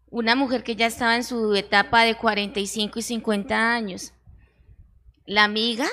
una 0.09 0.36
mujer 0.36 0.63
que 0.63 0.76
ya 0.76 0.88
estaba 0.88 1.15
en 1.15 1.24
su 1.24 1.55
etapa 1.55 2.03
de 2.03 2.15
45 2.15 2.99
y 2.99 3.01
50 3.03 3.74
años. 3.74 4.11
La 5.26 5.45
amiga 5.45 5.88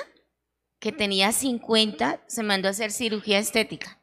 que 0.79 0.91
tenía 0.91 1.31
50 1.31 2.23
se 2.27 2.43
mandó 2.43 2.67
a 2.67 2.71
hacer 2.71 2.91
cirugía 2.91 3.39
estética. 3.39 4.01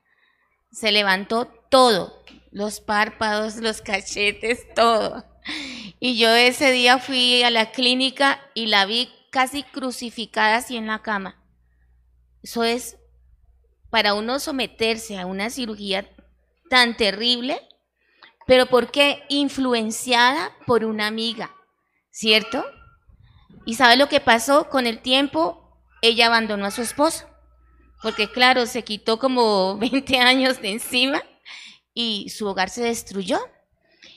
Se 0.72 0.91
levantó 0.91 1.47
todo, 1.70 2.25
los 2.51 2.81
párpados, 2.81 3.57
los 3.57 3.81
cachetes, 3.81 4.66
todo. 4.75 5.25
Y 6.01 6.18
yo 6.18 6.35
ese 6.35 6.72
día 6.72 6.99
fui 6.99 7.43
a 7.43 7.51
la 7.51 7.70
clínica 7.70 8.41
y 8.55 8.66
la 8.66 8.87
vi 8.87 9.09
casi 9.31 9.62
crucificada 9.62 10.57
así 10.57 10.77
en 10.77 10.87
la 10.87 11.03
cama. 11.03 11.43
Eso 12.43 12.62
es 12.62 12.97
para 13.91 14.14
uno 14.14 14.39
someterse 14.39 15.18
a 15.18 15.27
una 15.27 15.51
cirugía 15.51 16.09
tan 16.68 16.97
terrible, 16.97 17.61
pero 18.47 18.66
¿por 18.66 18.91
qué? 18.91 19.22
Influenciada 19.29 20.53
por 20.66 20.85
una 20.85 21.07
amiga, 21.07 21.55
¿cierto? 22.11 22.64
¿Y 23.64 23.75
sabe 23.75 23.97
lo 23.97 24.09
que 24.09 24.20
pasó? 24.20 24.68
Con 24.68 24.87
el 24.87 25.01
tiempo, 25.01 25.64
ella 26.05 26.27
abandonó 26.27 26.67
a 26.67 26.71
su 26.71 26.83
esposo, 26.83 27.27
porque 28.03 28.29
claro, 28.29 28.67
se 28.67 28.83
quitó 28.83 29.19
como 29.19 29.77
20 29.79 30.19
años 30.19 30.61
de 30.61 30.73
encima 30.73 31.23
y 31.95 32.29
su 32.29 32.47
hogar 32.47 32.69
se 32.69 32.83
destruyó. 32.83 33.39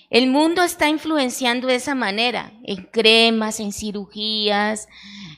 El 0.10 0.28
mundo 0.28 0.64
está 0.64 0.88
influenciando 0.88 1.68
de 1.68 1.76
esa 1.76 1.94
manera, 1.94 2.54
en 2.64 2.84
cremas, 2.84 3.60
en 3.60 3.74
cirugías, 3.74 4.88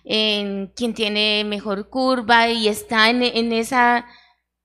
en 0.04 0.68
quien 0.76 0.94
tiene 0.94 1.44
mejor 1.44 1.90
curva 1.90 2.50
y 2.50 2.68
está 2.68 3.10
en, 3.10 3.52
esa... 3.52 4.06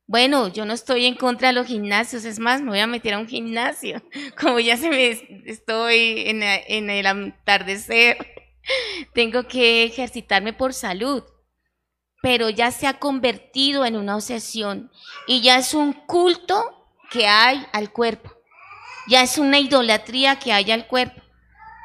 Bueno, 0.07 0.49
yo 0.49 0.67
no 0.67 0.75
estoy 0.75 1.07
en 1.07 1.15
contra 1.15 1.49
de 1.49 1.55
los 1.55 1.67
gimnasios, 1.67 2.27
es 2.27 2.39
más, 2.39 2.61
me 2.61 2.69
voy 2.69 2.81
a 2.81 2.87
meter 2.87 3.15
a 3.15 3.19
un 3.19 3.27
gimnasio, 3.27 4.03
como 4.41 4.61
ya 4.61 4.77
se 4.77 4.91
me 4.91 5.11
estoy 5.47 6.25
en, 6.27 6.43
en 6.43 6.91
el 6.91 7.07
atardecer, 7.07 8.19
tengo 9.15 9.45
que 9.45 9.85
ejercitarme 9.85 10.53
por 10.53 10.75
salud, 10.75 11.25
pero 12.25 12.49
ya 12.51 12.73
se 12.73 12.89
ha 12.89 12.99
convertido 12.99 13.85
en 13.85 13.95
una 13.95 14.17
obsesión 14.17 14.91
y 15.29 15.43
ya 15.43 15.59
es 15.59 15.75
un 15.75 15.93
culto 15.93 16.89
que 17.11 17.29
hay 17.29 17.65
al 17.73 17.93
cuerpo 17.93 18.35
ya 19.07 19.23
es 19.23 19.39
una 19.39 19.59
idolatría 19.59 20.39
que 20.39 20.53
haya 20.53 20.75
al 20.75 20.87
cuerpo. 20.87 21.21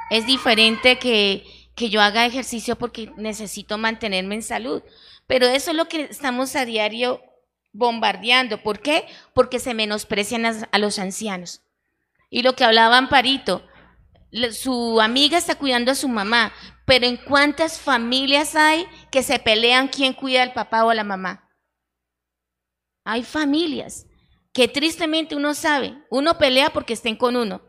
Es 0.10 0.26
diferente 0.26 0.98
que, 0.98 1.46
que 1.76 1.90
yo 1.90 2.02
haga 2.02 2.26
ejercicio 2.26 2.78
porque 2.78 3.12
necesito 3.18 3.78
mantenerme 3.78 4.36
en 4.36 4.44
salud. 4.44 4.82
Pero 5.28 5.48
eso 5.48 5.72
es 5.72 5.78
lo 5.78 5.88
que 5.88 6.04
estamos 6.04 6.56
a 6.56 6.66
diario 6.66 7.22
bombardeando. 7.72 8.64
¿Por 8.64 8.80
qué? 8.80 9.06
Porque 9.34 9.60
se 9.60 9.74
menosprecian 9.74 10.46
a, 10.46 10.78
los 10.80 10.98
ancianos. 10.98 11.62
Y 12.30 12.42
lo 12.42 12.56
que 12.56 12.64
hablaba 12.64 12.98
Amparito, 12.98 13.64
su 14.52 15.02
amiga 15.02 15.38
está 15.38 15.56
cuidando 15.56 15.92
a 15.92 15.96
su 15.96 16.08
mamá, 16.08 16.54
pero 16.90 17.06
¿en 17.06 17.18
cuántas 17.18 17.80
familias 17.80 18.56
hay 18.56 18.88
que 19.12 19.22
se 19.22 19.38
pelean 19.38 19.90
quién 19.90 20.12
cuida 20.14 20.42
al 20.42 20.54
papá 20.54 20.84
o 20.84 20.90
a 20.90 20.96
la 20.96 21.04
mamá? 21.04 21.48
Hay 23.06 23.22
familias 23.22 24.08
que 24.54 24.68
tristemente 24.68 25.36
uno 25.36 25.54
sabe, 25.54 25.94
uno 26.10 26.40
pelea 26.40 26.72
porque 26.72 26.94
estén 26.94 27.16
con 27.16 27.36
uno. 27.36 27.62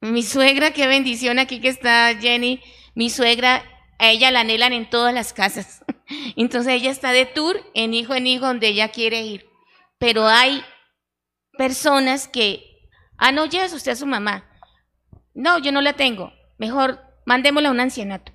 Mi 0.00 0.22
suegra, 0.22 0.70
qué 0.70 0.86
bendición 0.86 1.38
aquí 1.38 1.60
que 1.60 1.68
está 1.68 2.16
Jenny, 2.18 2.62
mi 2.94 3.10
suegra, 3.10 3.62
a 3.98 4.08
ella 4.12 4.30
la 4.30 4.40
anhelan 4.40 4.72
en 4.72 4.88
todas 4.88 5.12
las 5.12 5.34
casas. 5.34 5.84
Entonces 6.36 6.72
ella 6.72 6.90
está 6.90 7.12
de 7.12 7.26
tour 7.26 7.60
en 7.74 7.92
hijo 7.92 8.14
en 8.14 8.28
hijo 8.28 8.46
donde 8.46 8.68
ella 8.68 8.88
quiere 8.88 9.20
ir. 9.20 9.46
Pero 9.98 10.26
hay 10.26 10.64
personas 11.58 12.28
que, 12.28 12.64
ah, 13.18 13.30
no, 13.30 13.44
lleves 13.44 13.74
usted 13.74 13.92
a 13.92 13.96
su 13.96 14.06
mamá. 14.06 14.50
No, 15.34 15.58
yo 15.58 15.70
no 15.70 15.82
la 15.82 15.92
tengo. 15.92 16.32
Mejor 16.56 17.07
mandémosla 17.28 17.68
a 17.68 17.72
un 17.72 17.80
ancianato. 17.80 18.32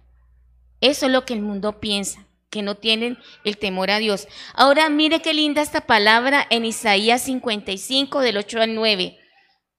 Eso 0.79 1.07
es 1.07 1.11
lo 1.11 1.25
que 1.25 1.33
el 1.33 1.41
mundo 1.41 1.79
piensa 1.79 2.27
que 2.51 2.61
no 2.61 2.75
tienen 2.75 3.17
el 3.43 3.57
temor 3.57 3.89
a 3.89 3.97
Dios. 3.97 4.27
Ahora 4.53 4.87
mire 4.89 5.19
qué 5.19 5.33
linda 5.33 5.63
esta 5.63 5.81
palabra 5.81 6.45
en 6.51 6.63
Isaías 6.63 7.23
55 7.23 8.19
del 8.19 8.37
8 8.37 8.61
al 8.61 8.75
9. 8.75 9.17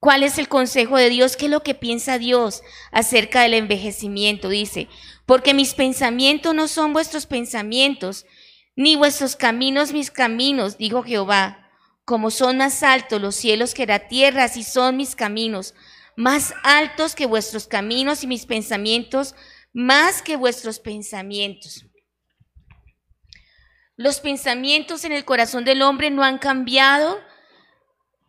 ¿Cuál 0.00 0.24
es 0.24 0.38
el 0.38 0.48
consejo 0.48 0.96
de 0.96 1.10
Dios? 1.10 1.36
¿Qué 1.36 1.44
es 1.44 1.52
lo 1.52 1.62
que 1.62 1.76
piensa 1.76 2.18
Dios 2.18 2.62
acerca 2.90 3.42
del 3.42 3.54
envejecimiento? 3.54 4.48
Dice, 4.48 4.88
porque 5.26 5.54
mis 5.54 5.74
pensamientos 5.74 6.52
no 6.52 6.66
son 6.66 6.92
vuestros 6.92 7.26
pensamientos, 7.26 8.26
ni 8.74 8.96
vuestros 8.96 9.36
caminos 9.36 9.92
mis 9.92 10.10
caminos, 10.10 10.76
dijo 10.76 11.04
Jehová. 11.04 11.70
Como 12.04 12.32
son 12.32 12.56
más 12.56 12.82
altos 12.82 13.22
los 13.22 13.36
cielos 13.36 13.74
que 13.74 13.86
la 13.86 14.08
tierra, 14.08 14.42
así 14.42 14.64
son 14.64 14.96
mis 14.96 15.14
caminos, 15.14 15.72
más 16.16 16.54
altos 16.62 17.14
que 17.14 17.26
vuestros 17.26 17.66
caminos 17.66 18.22
y 18.22 18.26
mis 18.26 18.46
pensamientos, 18.46 19.34
más 19.72 20.22
que 20.22 20.36
vuestros 20.36 20.78
pensamientos. 20.78 21.86
Los 23.96 24.20
pensamientos 24.20 25.04
en 25.04 25.12
el 25.12 25.24
corazón 25.24 25.64
del 25.64 25.82
hombre 25.82 26.10
no 26.10 26.24
han 26.24 26.38
cambiado 26.38 27.20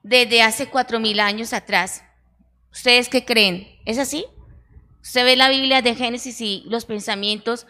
desde 0.03 0.41
hace 0.41 0.67
cuatro 0.67 0.99
mil 0.99 1.19
años 1.19 1.53
atrás. 1.53 2.03
¿Ustedes 2.71 3.09
qué 3.09 3.25
creen? 3.25 3.67
¿Es 3.85 3.97
así? 3.97 4.25
Usted 5.01 5.23
ve 5.23 5.35
la 5.35 5.49
Biblia 5.49 5.81
de 5.81 5.95
Génesis 5.95 6.41
y 6.41 6.63
los 6.67 6.85
pensamientos, 6.85 7.67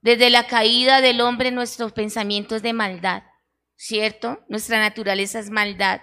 desde 0.00 0.28
la 0.28 0.46
caída 0.46 1.00
del 1.00 1.20
hombre, 1.20 1.50
nuestros 1.50 1.92
pensamientos 1.92 2.62
de 2.62 2.72
maldad, 2.72 3.22
¿cierto? 3.76 4.44
Nuestra 4.48 4.78
naturaleza 4.78 5.38
es 5.38 5.50
maldad. 5.50 6.00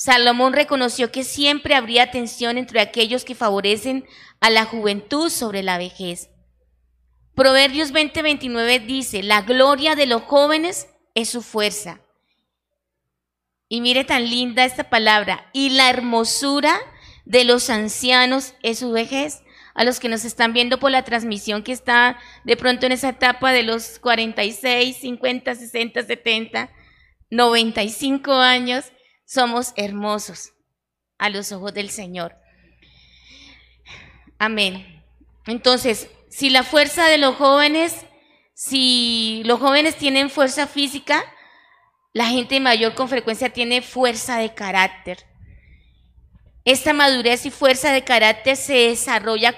Salomón 0.00 0.52
reconoció 0.52 1.10
que 1.10 1.24
siempre 1.24 1.74
habría 1.74 2.12
tensión 2.12 2.56
entre 2.56 2.78
aquellos 2.78 3.24
que 3.24 3.34
favorecen 3.34 4.06
a 4.38 4.48
la 4.48 4.64
juventud 4.64 5.28
sobre 5.28 5.64
la 5.64 5.76
vejez. 5.76 6.30
Proverbios 7.34 7.92
20:29 7.92 8.86
dice, 8.86 9.24
la 9.24 9.42
gloria 9.42 9.96
de 9.96 10.06
los 10.06 10.22
jóvenes 10.22 10.86
es 11.16 11.30
su 11.30 11.42
fuerza. 11.42 12.00
Y 13.68 13.80
mire 13.80 14.04
tan 14.04 14.30
linda 14.30 14.64
esta 14.64 14.88
palabra, 14.88 15.50
y 15.52 15.70
la 15.70 15.90
hermosura 15.90 16.78
de 17.24 17.42
los 17.42 17.68
ancianos 17.68 18.54
es 18.62 18.78
su 18.78 18.92
vejez. 18.92 19.42
A 19.74 19.82
los 19.82 19.98
que 19.98 20.08
nos 20.08 20.24
están 20.24 20.52
viendo 20.52 20.78
por 20.78 20.92
la 20.92 21.02
transmisión 21.02 21.64
que 21.64 21.72
está 21.72 22.20
de 22.44 22.56
pronto 22.56 22.86
en 22.86 22.92
esa 22.92 23.08
etapa 23.08 23.50
de 23.50 23.64
los 23.64 23.98
46, 23.98 24.96
50, 24.96 25.56
60, 25.56 26.04
70, 26.04 26.70
95 27.30 28.32
años, 28.34 28.92
somos 29.28 29.74
hermosos 29.76 30.54
a 31.18 31.28
los 31.28 31.52
ojos 31.52 31.74
del 31.74 31.90
Señor. 31.90 32.34
Amén. 34.38 35.04
Entonces, 35.46 36.08
si 36.30 36.48
la 36.48 36.62
fuerza 36.62 37.06
de 37.08 37.18
los 37.18 37.36
jóvenes, 37.36 38.06
si 38.54 39.42
los 39.44 39.60
jóvenes 39.60 39.96
tienen 39.96 40.30
fuerza 40.30 40.66
física, 40.66 41.22
la 42.14 42.26
gente 42.26 42.58
mayor 42.58 42.94
con 42.94 43.08
frecuencia 43.08 43.50
tiene 43.50 43.82
fuerza 43.82 44.38
de 44.38 44.54
carácter. 44.54 45.26
Esta 46.64 46.94
madurez 46.94 47.44
y 47.44 47.50
fuerza 47.50 47.92
de 47.92 48.04
carácter 48.04 48.56
se 48.56 48.88
desarrolla 48.88 49.54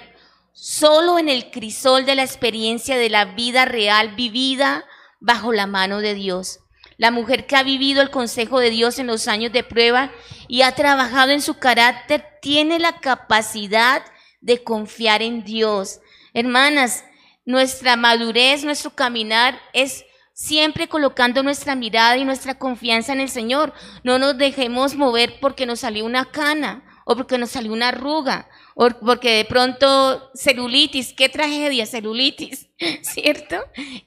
solo 0.52 1.18
en 1.18 1.28
el 1.28 1.52
crisol 1.52 2.06
de 2.06 2.16
la 2.16 2.24
experiencia 2.24 2.98
de 2.98 3.08
la 3.08 3.24
vida 3.24 3.66
real 3.66 4.16
vivida 4.16 4.84
bajo 5.20 5.52
la 5.52 5.66
mano 5.66 6.00
de 6.00 6.14
Dios. 6.14 6.60
La 7.00 7.10
mujer 7.10 7.46
que 7.46 7.56
ha 7.56 7.62
vivido 7.62 8.02
el 8.02 8.10
consejo 8.10 8.60
de 8.60 8.68
Dios 8.68 8.98
en 8.98 9.06
los 9.06 9.26
años 9.26 9.52
de 9.52 9.62
prueba 9.64 10.12
y 10.48 10.60
ha 10.60 10.74
trabajado 10.74 11.30
en 11.30 11.40
su 11.40 11.54
carácter 11.54 12.22
tiene 12.42 12.78
la 12.78 13.00
capacidad 13.00 14.02
de 14.42 14.62
confiar 14.62 15.22
en 15.22 15.42
Dios. 15.42 16.00
Hermanas, 16.34 17.06
nuestra 17.46 17.96
madurez, 17.96 18.64
nuestro 18.64 18.90
caminar 18.90 19.58
es 19.72 20.04
siempre 20.34 20.88
colocando 20.88 21.42
nuestra 21.42 21.74
mirada 21.74 22.18
y 22.18 22.26
nuestra 22.26 22.58
confianza 22.58 23.14
en 23.14 23.20
el 23.20 23.30
Señor. 23.30 23.72
No 24.04 24.18
nos 24.18 24.36
dejemos 24.36 24.94
mover 24.94 25.40
porque 25.40 25.64
nos 25.64 25.80
salió 25.80 26.04
una 26.04 26.26
cana 26.26 26.84
o 27.06 27.16
porque 27.16 27.38
nos 27.38 27.48
salió 27.48 27.72
una 27.72 27.88
arruga 27.88 28.46
o 28.74 28.90
porque 28.90 29.36
de 29.36 29.46
pronto 29.46 30.30
celulitis, 30.34 31.14
qué 31.14 31.30
tragedia, 31.30 31.86
celulitis, 31.86 32.68
¿cierto? 33.00 33.56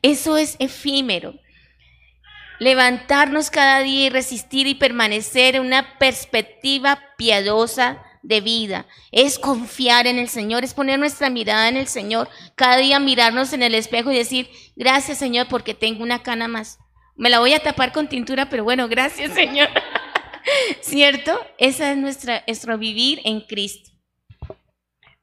Eso 0.03 0.37
es 0.37 0.57
efímero. 0.59 1.33
Levantarnos 2.63 3.49
cada 3.49 3.79
día 3.81 4.05
y 4.05 4.09
resistir 4.09 4.67
y 4.67 4.75
permanecer 4.75 5.55
en 5.55 5.63
una 5.63 5.97
perspectiva 5.99 6.97
piadosa 7.17 8.01
de 8.21 8.39
vida, 8.39 8.85
es 9.11 9.37
confiar 9.37 10.07
en 10.07 10.17
el 10.17 10.29
Señor, 10.29 10.63
es 10.63 10.73
poner 10.73 10.97
nuestra 10.97 11.29
mirada 11.29 11.67
en 11.67 11.75
el 11.75 11.87
Señor, 11.87 12.29
cada 12.55 12.77
día 12.77 13.01
mirarnos 13.01 13.51
en 13.51 13.63
el 13.63 13.75
espejo 13.75 14.13
y 14.13 14.17
decir, 14.17 14.49
gracias 14.77 15.17
Señor 15.17 15.49
porque 15.49 15.73
tengo 15.73 16.03
una 16.03 16.23
cana 16.23 16.47
más. 16.47 16.79
Me 17.17 17.29
la 17.29 17.39
voy 17.39 17.53
a 17.53 17.59
tapar 17.59 17.91
con 17.91 18.07
tintura, 18.07 18.47
pero 18.47 18.63
bueno, 18.63 18.87
gracias 18.87 19.33
Señor. 19.35 19.67
¿Cierto? 20.79 21.37
Esa 21.57 21.91
es 21.91 21.97
nuestra, 21.97 22.45
nuestro 22.47 22.77
vivir 22.77 23.19
en 23.25 23.41
Cristo. 23.41 23.91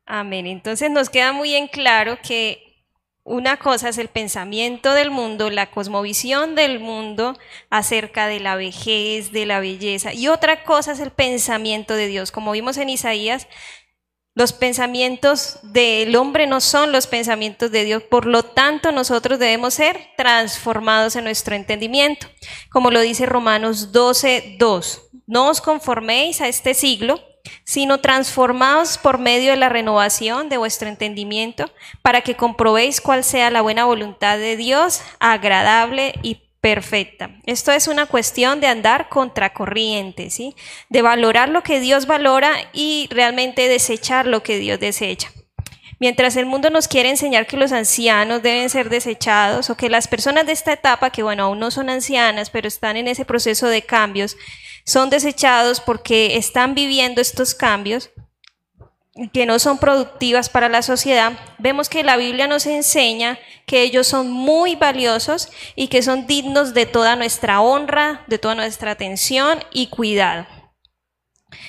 Amén. 0.05 0.47
Entonces 0.47 0.91
nos 0.91 1.09
queda 1.09 1.33
muy 1.33 1.55
en 1.55 1.69
claro 1.69 2.19
que 2.23 2.70
una 3.25 3.59
cosa 3.59 3.91
es 3.91 3.99
el 3.99 4.09
pensamiento 4.09 4.93
del 4.95 5.11
mundo, 5.11 5.51
la 5.51 5.71
cosmovisión 5.71 6.55
del 6.55 6.81
mundo 6.81 7.39
acerca 7.69 8.27
de 8.27 8.41
la 8.41 8.57
vejez, 8.57 9.31
de 9.33 9.47
la 9.47 9.61
belleza, 9.61 10.13
y 10.13 10.29
otra 10.29 10.65
cosa 10.65 10.93
es 10.93 11.01
el 11.01 11.11
pensamiento 11.11 11.95
de 11.95 12.07
Dios. 12.07 12.33
Como 12.33 12.53
vimos 12.53 12.77
en 12.79 12.89
Isaías, 12.89 13.47
los 14.35 14.53
pensamientos 14.53 15.59
del 15.63 16.15
hombre 16.17 16.47
no 16.47 16.61
son 16.61 16.93
los 16.93 17.07
pensamientos 17.07 17.71
de 17.73 17.85
Dios, 17.85 18.03
por 18.05 18.27
lo 18.27 18.45
tanto 18.45 18.93
nosotros 18.93 19.39
debemos 19.39 19.75
ser 19.75 19.99
transformados 20.17 21.17
en 21.17 21.25
nuestro 21.25 21.57
entendimiento. 21.57 22.27
Como 22.71 22.91
lo 22.91 23.01
dice 23.01 23.27
Romanos 23.27 23.93
12, 23.93 24.57
2. 24.59 25.11
No 25.27 25.49
os 25.49 25.61
conforméis 25.61 26.41
a 26.41 26.49
este 26.49 26.75
siglo, 26.75 27.21
sino 27.65 27.99
transformados 27.99 28.99
por 28.99 29.19
medio 29.19 29.51
de 29.51 29.57
la 29.57 29.69
renovación 29.69 30.49
de 30.49 30.57
vuestro 30.57 30.89
entendimiento, 30.89 31.71
para 32.03 32.21
que 32.21 32.37
comprobéis 32.37 33.01
cuál 33.01 33.25
sea 33.25 33.51
la 33.51 33.63
buena 33.63 33.85
voluntad 33.85 34.39
de 34.39 34.57
Dios, 34.57 35.03
agradable 35.19 36.15
y 36.23 36.43
perfecta. 36.61 37.31
Esto 37.47 37.73
es 37.73 37.89
una 37.89 38.07
cuestión 38.07 38.61
de 38.61 38.67
andar 38.67 39.09
contracorriente, 39.09 40.31
¿sí? 40.31 40.55
De 40.89 41.03
valorar 41.03 41.49
lo 41.49 41.63
que 41.63 41.81
Dios 41.81 42.07
valora 42.07 42.53
y 42.73 43.09
realmente 43.11 43.69
desechar 43.69 44.27
lo 44.27 44.43
que 44.43 44.59
Dios 44.59 44.79
desecha. 44.79 45.31
Mientras 45.99 46.37
el 46.37 46.47
mundo 46.47 46.71
nos 46.71 46.89
quiere 46.89 47.11
enseñar 47.11 47.47
que 47.47 47.59
los 47.59 47.73
ancianos 47.73 48.43
deben 48.43 48.71
ser 48.71 48.89
desechados 48.89 49.69
o 49.69 49.77
que 49.77 49.91
las 49.91 50.09
personas 50.09 50.47
de 50.47 50.53
esta 50.53 50.73
etapa, 50.73 51.11
que 51.11 51.23
bueno, 51.23 51.45
aún 51.45 51.59
no 51.59 51.71
son 51.71 51.91
ancianas, 51.91 52.49
pero 52.49 52.69
están 52.69 52.97
en 52.97 53.07
ese 53.07 53.27
proceso 53.27 53.69
de 53.69 53.83
cambios, 53.83 54.39
son 54.91 55.09
desechados 55.09 55.81
porque 55.81 56.37
están 56.37 56.75
viviendo 56.75 57.21
estos 57.21 57.55
cambios 57.55 58.11
que 59.33 59.47
no 59.47 59.61
son 59.61 59.79
productivas 59.79 60.49
para 60.49 60.69
la 60.69 60.83
sociedad, 60.83 61.39
vemos 61.59 61.89
que 61.89 62.03
la 62.03 62.17
Biblia 62.17 62.49
nos 62.49 62.67
enseña 62.67 63.39
que 63.67 63.83
ellos 63.83 64.09
son 64.09 64.33
muy 64.33 64.75
valiosos 64.75 65.49
y 65.77 65.87
que 65.87 66.03
son 66.03 66.27
dignos 66.27 66.75
de 66.75 66.87
toda 66.87 67.15
nuestra 67.15 67.61
honra, 67.61 68.25
de 68.27 68.39
toda 68.39 68.57
nuestra 68.57 68.91
atención 68.91 69.63
y 69.71 69.87
cuidado. 69.87 70.45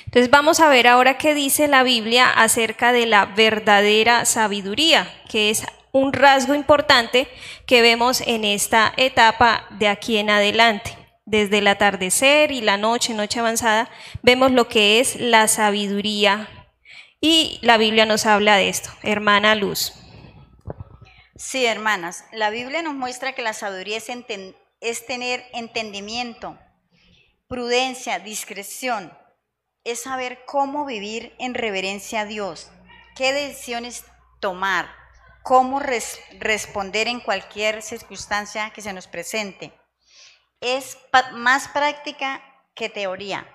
Entonces 0.06 0.28
vamos 0.28 0.58
a 0.58 0.68
ver 0.68 0.88
ahora 0.88 1.16
qué 1.16 1.32
dice 1.32 1.68
la 1.68 1.84
Biblia 1.84 2.28
acerca 2.28 2.92
de 2.92 3.06
la 3.06 3.26
verdadera 3.26 4.24
sabiduría, 4.24 5.08
que 5.30 5.50
es 5.50 5.64
un 5.92 6.12
rasgo 6.12 6.56
importante 6.56 7.28
que 7.66 7.82
vemos 7.82 8.20
en 8.22 8.44
esta 8.44 8.92
etapa 8.96 9.66
de 9.78 9.86
aquí 9.86 10.16
en 10.16 10.30
adelante 10.30 11.01
desde 11.32 11.58
el 11.58 11.68
atardecer 11.68 12.52
y 12.52 12.60
la 12.60 12.76
noche, 12.76 13.14
noche 13.14 13.40
avanzada, 13.40 13.90
vemos 14.20 14.52
lo 14.52 14.68
que 14.68 15.00
es 15.00 15.16
la 15.16 15.48
sabiduría. 15.48 16.46
Y 17.22 17.58
la 17.62 17.78
Biblia 17.78 18.04
nos 18.04 18.26
habla 18.26 18.56
de 18.56 18.68
esto, 18.68 18.90
hermana 19.02 19.54
Luz. 19.54 19.94
Sí, 21.34 21.64
hermanas, 21.64 22.26
la 22.32 22.50
Biblia 22.50 22.82
nos 22.82 22.92
muestra 22.92 23.34
que 23.34 23.40
la 23.40 23.54
sabiduría 23.54 23.96
es, 23.96 25.06
tener 25.06 25.44
entendimiento, 25.54 26.58
prudencia, 27.48 28.18
discreción, 28.18 29.10
es 29.84 30.02
saber 30.02 30.44
cómo 30.44 30.84
vivir 30.84 31.34
en 31.38 31.54
reverencia 31.54 32.20
a 32.20 32.26
Dios, 32.26 32.70
qué 33.16 33.32
decisiones 33.32 34.04
tomar, 34.38 34.86
cómo 35.42 35.80
responder 35.80 37.08
en 37.08 37.20
cualquier 37.20 37.80
circunstancia 37.80 38.70
que 38.74 38.82
se 38.82 38.92
nos 38.92 39.06
presente 39.06 39.72
es 40.62 40.96
más 41.32 41.68
práctica 41.68 42.42
que 42.74 42.88
teoría. 42.88 43.46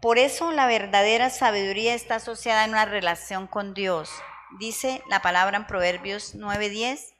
Por 0.00 0.18
eso 0.18 0.52
la 0.52 0.66
verdadera 0.66 1.30
sabiduría 1.30 1.94
está 1.94 2.16
asociada 2.16 2.64
en 2.64 2.70
una 2.70 2.84
relación 2.84 3.46
con 3.46 3.74
Dios. 3.74 4.10
Dice 4.58 5.02
la 5.08 5.22
palabra 5.22 5.56
en 5.56 5.66
Proverbios 5.66 6.34
9:10, 6.34 7.14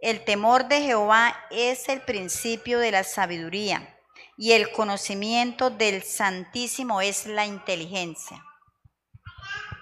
el 0.00 0.24
temor 0.24 0.68
de 0.68 0.82
Jehová 0.82 1.34
es 1.50 1.88
el 1.88 2.00
principio 2.02 2.78
de 2.78 2.90
la 2.90 3.04
sabiduría 3.04 3.96
y 4.36 4.52
el 4.52 4.70
conocimiento 4.72 5.70
del 5.70 6.02
Santísimo 6.02 7.00
es 7.00 7.26
la 7.26 7.46
inteligencia. 7.46 8.44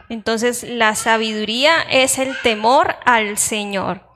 Entonces 0.08 0.62
la 0.62 0.94
sabiduría 0.94 1.80
es 1.82 2.18
el 2.18 2.38
temor 2.42 2.96
al 3.06 3.38
Señor. 3.38 4.11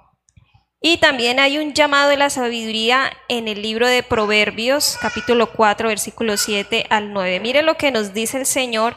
Y 0.89 0.99
también 0.99 1.41
hay 1.41 1.59
un 1.59 1.74
llamado 1.74 2.11
de 2.11 2.16
la 2.16 2.30
sabiduría 2.30 3.11
en 3.26 3.49
el 3.49 3.61
libro 3.61 3.89
de 3.89 4.05
Proverbios, 4.05 4.97
capítulo 5.03 5.51
4, 5.51 5.89
versículo 5.89 6.37
7 6.37 6.87
al 6.91 7.12
9. 7.12 7.41
Mire 7.41 7.62
lo 7.62 7.76
que 7.76 7.91
nos 7.91 8.14
dice 8.14 8.39
el 8.39 8.47
Señor 8.47 8.97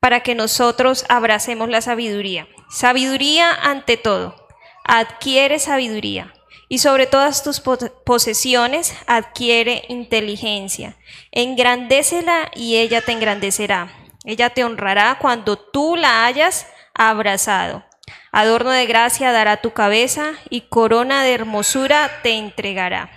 para 0.00 0.24
que 0.24 0.34
nosotros 0.34 1.06
abracemos 1.08 1.68
la 1.68 1.80
sabiduría. 1.80 2.48
Sabiduría 2.68 3.52
ante 3.52 3.96
todo. 3.96 4.48
Adquiere 4.82 5.60
sabiduría. 5.60 6.34
Y 6.68 6.78
sobre 6.78 7.06
todas 7.06 7.44
tus 7.44 7.60
posesiones 7.60 8.92
adquiere 9.06 9.84
inteligencia. 9.88 10.96
Engrandécela 11.30 12.50
y 12.52 12.78
ella 12.78 13.00
te 13.00 13.12
engrandecerá. 13.12 13.92
Ella 14.24 14.50
te 14.50 14.64
honrará 14.64 15.18
cuando 15.20 15.56
tú 15.56 15.94
la 15.94 16.26
hayas 16.26 16.66
abrazado. 16.94 17.84
Adorno 18.32 18.70
de 18.70 18.86
gracia 18.86 19.32
dará 19.32 19.62
tu 19.62 19.72
cabeza 19.72 20.34
y 20.50 20.62
corona 20.62 21.24
de 21.24 21.34
hermosura 21.34 22.20
te 22.22 22.32
entregará. 22.32 23.10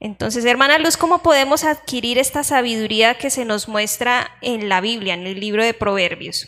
Entonces, 0.00 0.44
hermana 0.44 0.78
Luz, 0.78 0.96
¿cómo 0.96 1.22
podemos 1.22 1.62
adquirir 1.62 2.18
esta 2.18 2.42
sabiduría 2.42 3.18
que 3.18 3.30
se 3.30 3.44
nos 3.44 3.68
muestra 3.68 4.30
en 4.40 4.68
la 4.68 4.80
Biblia, 4.80 5.14
en 5.14 5.26
el 5.26 5.38
libro 5.38 5.62
de 5.62 5.74
Proverbios? 5.74 6.46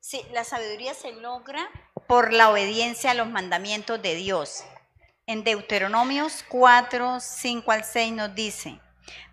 Sí, 0.00 0.22
la 0.32 0.44
sabiduría 0.44 0.94
se 0.94 1.12
logra 1.12 1.68
por 2.06 2.32
la 2.32 2.50
obediencia 2.50 3.10
a 3.10 3.14
los 3.14 3.28
mandamientos 3.28 4.00
de 4.00 4.14
Dios. 4.14 4.64
En 5.26 5.44
Deuteronomios 5.44 6.44
4, 6.48 7.20
5 7.20 7.70
al 7.70 7.84
6 7.84 8.12
nos 8.12 8.34
dice, 8.34 8.80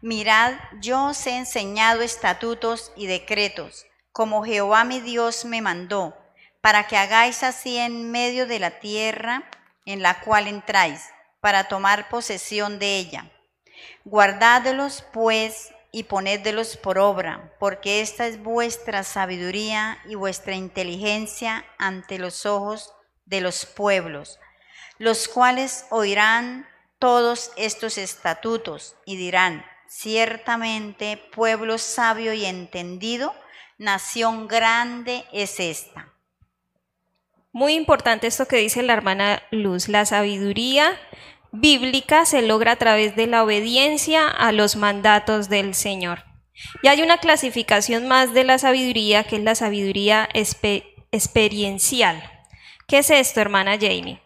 mirad, 0.02 0.54
yo 0.82 1.08
os 1.08 1.28
he 1.28 1.38
enseñado 1.38 2.02
estatutos 2.02 2.92
y 2.96 3.08
decretos, 3.08 3.86
como 4.12 4.44
Jehová 4.44 4.84
mi 4.84 5.00
Dios 5.00 5.46
me 5.46 5.62
mandó 5.62 6.21
para 6.62 6.88
que 6.88 6.98
hagáis 6.98 7.44
así 7.44 7.78
en 7.78 8.12
medio 8.12 8.48
de 8.48 8.60
la 8.60 8.80
tierra 8.80 9.44
en 9.86 10.02
la 10.02 10.22
cual 10.22 10.48
entráis, 10.48 11.10
para 11.40 11.66
tomar 11.66 12.10
posesión 12.10 12.78
de 12.80 12.98
ella. 12.98 13.32
Guardádlos, 14.06 15.04
pues, 15.12 15.72
y 15.92 16.04
ponedlos 16.04 16.78
por 16.78 16.98
obra, 16.98 17.54
porque 17.60 18.02
esta 18.02 18.26
es 18.28 18.42
vuestra 18.42 19.04
sabiduría 19.04 20.00
y 20.06 20.16
vuestra 20.16 20.56
inteligencia 20.56 21.66
ante 21.78 22.18
los 22.18 22.46
ojos 22.46 22.94
de 23.26 23.42
los 23.42 23.66
pueblos, 23.66 24.40
los 25.00 25.28
cuales 25.28 25.86
oirán 25.90 26.68
todos 26.98 27.52
estos 27.58 27.98
estatutos 27.98 28.96
y 29.06 29.18
dirán, 29.18 29.66
ciertamente 29.88 31.18
pueblo 31.18 31.78
sabio 31.78 32.32
y 32.34 32.46
entendido, 32.46 33.36
nación 33.78 34.48
grande 34.48 35.26
es 35.34 35.60
esta. 35.60 36.11
Muy 37.54 37.74
importante 37.74 38.28
esto 38.28 38.48
que 38.48 38.58
dice 38.58 38.82
la 38.82 38.94
hermana 38.94 39.44
Luz. 39.52 39.90
La 39.90 40.06
sabiduría 40.06 40.98
bíblica 41.52 42.26
se 42.26 42.42
logra 42.42 42.74
a 42.74 42.76
través 42.78 43.16
de 43.16 43.28
la 43.28 43.44
obediencia 43.44 44.28
a 44.28 44.52
los 44.52 44.78
mandatos 44.78 45.50
del 45.50 45.76
Señor. 45.76 46.24
Y 46.82 46.88
hay 46.88 47.02
una 47.02 47.18
clasificación 47.18 48.08
más 48.08 48.34
de 48.34 48.44
la 48.44 48.58
sabiduría, 48.58 49.24
que 49.24 49.36
es 49.38 49.44
la 49.44 49.56
sabiduría 49.56 50.30
experiencial. 51.12 52.24
¿Qué 52.88 53.00
es 53.00 53.10
esto, 53.10 53.42
hermana 53.42 53.74
Jamie? 53.74 54.22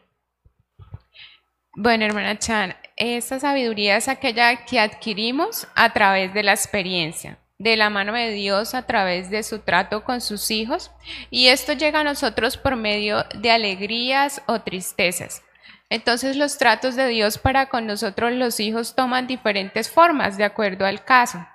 Bueno, 1.76 2.06
hermana 2.06 2.38
Chan, 2.38 2.76
esta 2.96 3.40
sabiduría 3.40 3.98
es 3.98 4.08
aquella 4.08 4.66
que 4.66 4.80
adquirimos 4.80 5.68
a 5.76 5.92
través 5.94 6.34
de 6.34 6.44
la 6.44 6.54
experiencia, 6.54 7.40
de 7.58 7.78
la 7.78 7.90
mano 7.90 8.14
de 8.14 8.32
Dios 8.32 8.76
a 8.76 8.86
través 8.86 9.30
de 9.30 9.44
su 9.44 9.60
trato 9.60 10.04
con 10.04 10.22
sus 10.22 10.52
hijos, 10.52 10.92
y 11.30 11.48
esto 11.48 11.74
llega 11.74 12.02
a 12.02 12.04
nosotros 12.04 12.58
por 12.58 12.76
medio 12.76 13.26
de 13.36 13.52
alegrías 13.52 14.42
o 14.48 14.62
tristezas. 14.62 15.44
Entonces 15.90 16.36
los 16.36 16.58
tratos 16.58 16.96
de 16.96 17.08
Dios 17.08 17.38
para 17.38 17.68
con 17.68 17.86
nosotros 17.86 18.34
los 18.34 18.60
hijos 18.60 18.96
toman 18.96 19.28
diferentes 19.28 19.90
formas 19.90 20.38
de 20.38 20.44
acuerdo 20.44 20.86
al 20.86 21.04
caso 21.04 21.46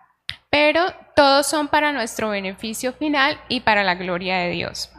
pero 0.50 0.92
todos 1.14 1.46
son 1.46 1.68
para 1.68 1.92
nuestro 1.92 2.28
beneficio 2.30 2.92
final 2.92 3.40
y 3.48 3.60
para 3.60 3.84
la 3.84 3.94
gloria 3.94 4.38
de 4.38 4.50
Dios. 4.50 4.90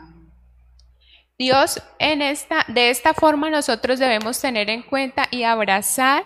Dios 1.38 1.82
en 2.00 2.22
esta, 2.22 2.66
de 2.68 2.90
esta 2.90 3.14
forma 3.14 3.50
nosotros 3.50 4.00
debemos 4.00 4.40
tener 4.40 4.70
en 4.70 4.82
cuenta 4.82 5.28
y 5.30 5.44
abrazar 5.44 6.26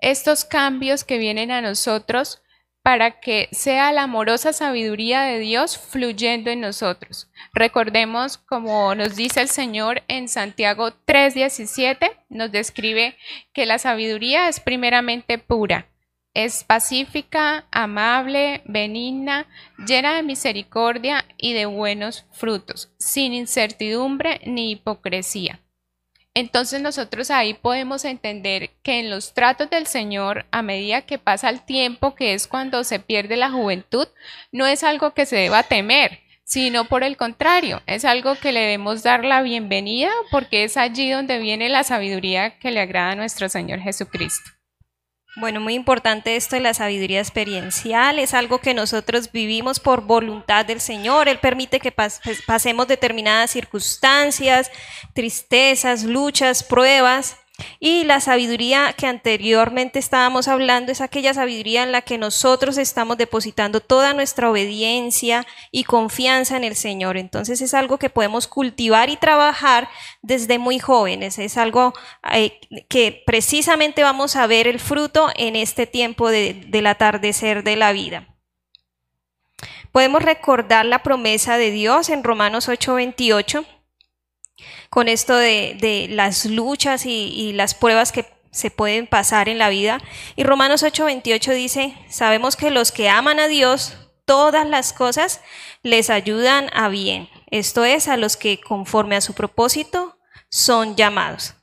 estos 0.00 0.44
cambios 0.44 1.04
que 1.04 1.18
vienen 1.18 1.50
a 1.50 1.62
nosotros 1.62 2.42
para 2.88 3.20
que 3.20 3.50
sea 3.52 3.92
la 3.92 4.04
amorosa 4.04 4.54
sabiduría 4.54 5.20
de 5.20 5.40
Dios 5.40 5.76
fluyendo 5.76 6.48
en 6.48 6.62
nosotros. 6.62 7.30
Recordemos, 7.52 8.38
como 8.38 8.94
nos 8.94 9.14
dice 9.14 9.42
el 9.42 9.48
Señor 9.48 10.02
en 10.08 10.26
Santiago 10.26 10.92
3:17, 11.04 12.10
nos 12.30 12.50
describe 12.50 13.14
que 13.52 13.66
la 13.66 13.78
sabiduría 13.78 14.48
es 14.48 14.58
primeramente 14.60 15.36
pura, 15.36 15.90
es 16.32 16.64
pacífica, 16.64 17.66
amable, 17.72 18.62
benigna, 18.64 19.46
llena 19.86 20.14
de 20.14 20.22
misericordia 20.22 21.26
y 21.36 21.52
de 21.52 21.66
buenos 21.66 22.24
frutos, 22.32 22.90
sin 22.98 23.34
incertidumbre 23.34 24.40
ni 24.46 24.70
hipocresía. 24.70 25.60
Entonces 26.38 26.80
nosotros 26.80 27.32
ahí 27.32 27.52
podemos 27.52 28.04
entender 28.04 28.70
que 28.84 29.00
en 29.00 29.10
los 29.10 29.34
tratos 29.34 29.70
del 29.70 29.88
Señor, 29.88 30.46
a 30.52 30.62
medida 30.62 31.02
que 31.02 31.18
pasa 31.18 31.50
el 31.50 31.64
tiempo, 31.64 32.14
que 32.14 32.32
es 32.32 32.46
cuando 32.46 32.84
se 32.84 33.00
pierde 33.00 33.36
la 33.36 33.50
juventud, 33.50 34.06
no 34.52 34.64
es 34.64 34.84
algo 34.84 35.14
que 35.14 35.26
se 35.26 35.34
deba 35.34 35.64
temer, 35.64 36.20
sino 36.44 36.84
por 36.84 37.02
el 37.02 37.16
contrario, 37.16 37.82
es 37.86 38.04
algo 38.04 38.36
que 38.36 38.52
le 38.52 38.60
debemos 38.60 39.02
dar 39.02 39.24
la 39.24 39.42
bienvenida 39.42 40.12
porque 40.30 40.62
es 40.62 40.76
allí 40.76 41.10
donde 41.10 41.40
viene 41.40 41.68
la 41.68 41.82
sabiduría 41.82 42.56
que 42.60 42.70
le 42.70 42.82
agrada 42.82 43.10
a 43.10 43.16
nuestro 43.16 43.48
Señor 43.48 43.80
Jesucristo. 43.80 44.57
Bueno, 45.38 45.60
muy 45.60 45.74
importante 45.74 46.34
esto 46.34 46.56
de 46.56 46.62
la 46.62 46.74
sabiduría 46.74 47.20
experiencial, 47.20 48.18
es 48.18 48.34
algo 48.34 48.58
que 48.58 48.74
nosotros 48.74 49.30
vivimos 49.30 49.78
por 49.78 50.00
voluntad 50.00 50.66
del 50.66 50.80
Señor, 50.80 51.28
Él 51.28 51.38
permite 51.38 51.78
que 51.78 51.92
pues, 51.92 52.20
pasemos 52.44 52.88
determinadas 52.88 53.52
circunstancias, 53.52 54.68
tristezas, 55.14 56.02
luchas, 56.02 56.64
pruebas, 56.64 57.36
y 57.80 58.04
la 58.04 58.20
sabiduría 58.20 58.92
que 58.96 59.06
anteriormente 59.06 59.98
estábamos 59.98 60.48
hablando 60.48 60.92
es 60.92 61.00
aquella 61.00 61.34
sabiduría 61.34 61.82
en 61.82 61.92
la 61.92 62.02
que 62.02 62.18
nosotros 62.18 62.78
estamos 62.78 63.18
depositando 63.18 63.80
toda 63.80 64.14
nuestra 64.14 64.50
obediencia 64.50 65.46
y 65.70 65.84
confianza 65.84 66.56
en 66.56 66.64
el 66.64 66.76
Señor. 66.76 67.16
Entonces 67.16 67.60
es 67.60 67.74
algo 67.74 67.98
que 67.98 68.10
podemos 68.10 68.46
cultivar 68.46 69.10
y 69.10 69.16
trabajar 69.16 69.88
desde 70.22 70.58
muy 70.58 70.78
jóvenes. 70.78 71.38
Es 71.38 71.56
algo 71.56 71.94
eh, 72.32 72.60
que 72.88 73.22
precisamente 73.26 74.02
vamos 74.02 74.36
a 74.36 74.46
ver 74.46 74.66
el 74.68 74.80
fruto 74.80 75.28
en 75.36 75.56
este 75.56 75.86
tiempo 75.86 76.30
del 76.30 76.86
atardecer 76.86 77.64
de 77.64 77.76
la 77.76 77.92
vida. 77.92 78.26
Podemos 79.90 80.22
recordar 80.22 80.84
la 80.84 81.02
promesa 81.02 81.56
de 81.58 81.70
Dios 81.70 82.08
en 82.08 82.22
Romanos 82.22 82.68
8:28 82.68 83.64
con 84.90 85.08
esto 85.08 85.36
de, 85.36 86.06
las 86.10 86.44
luchas 86.44 87.06
y, 87.06 87.52
las 87.52 87.74
pruebas 87.74 88.12
que 88.12 88.26
se 88.50 88.70
pueden 88.70 89.06
pasar 89.06 89.48
en 89.48 89.58
la 89.58 89.68
vida. 89.68 90.00
Y 90.36 90.44
Romanos 90.44 90.82
8:28 90.82 91.54
dice, 91.54 91.94
sabemos 92.08 92.56
que 92.56 92.70
los 92.70 92.92
que 92.92 93.08
aman 93.08 93.40
a 93.40 93.48
Dios, 93.48 93.96
todas 94.24 94.66
las 94.66 94.92
cosas 94.92 95.40
les 95.82 96.10
ayudan 96.10 96.70
a 96.74 96.88
bien. 96.88 97.28
Esto 97.50 97.84
es, 97.84 98.08
a 98.08 98.16
los 98.16 98.36
que 98.36 98.60
conforme 98.60 99.16
a 99.16 99.20
su 99.20 99.34
propósito 99.34 100.18
son 100.48 100.96
llamados. 100.96 101.54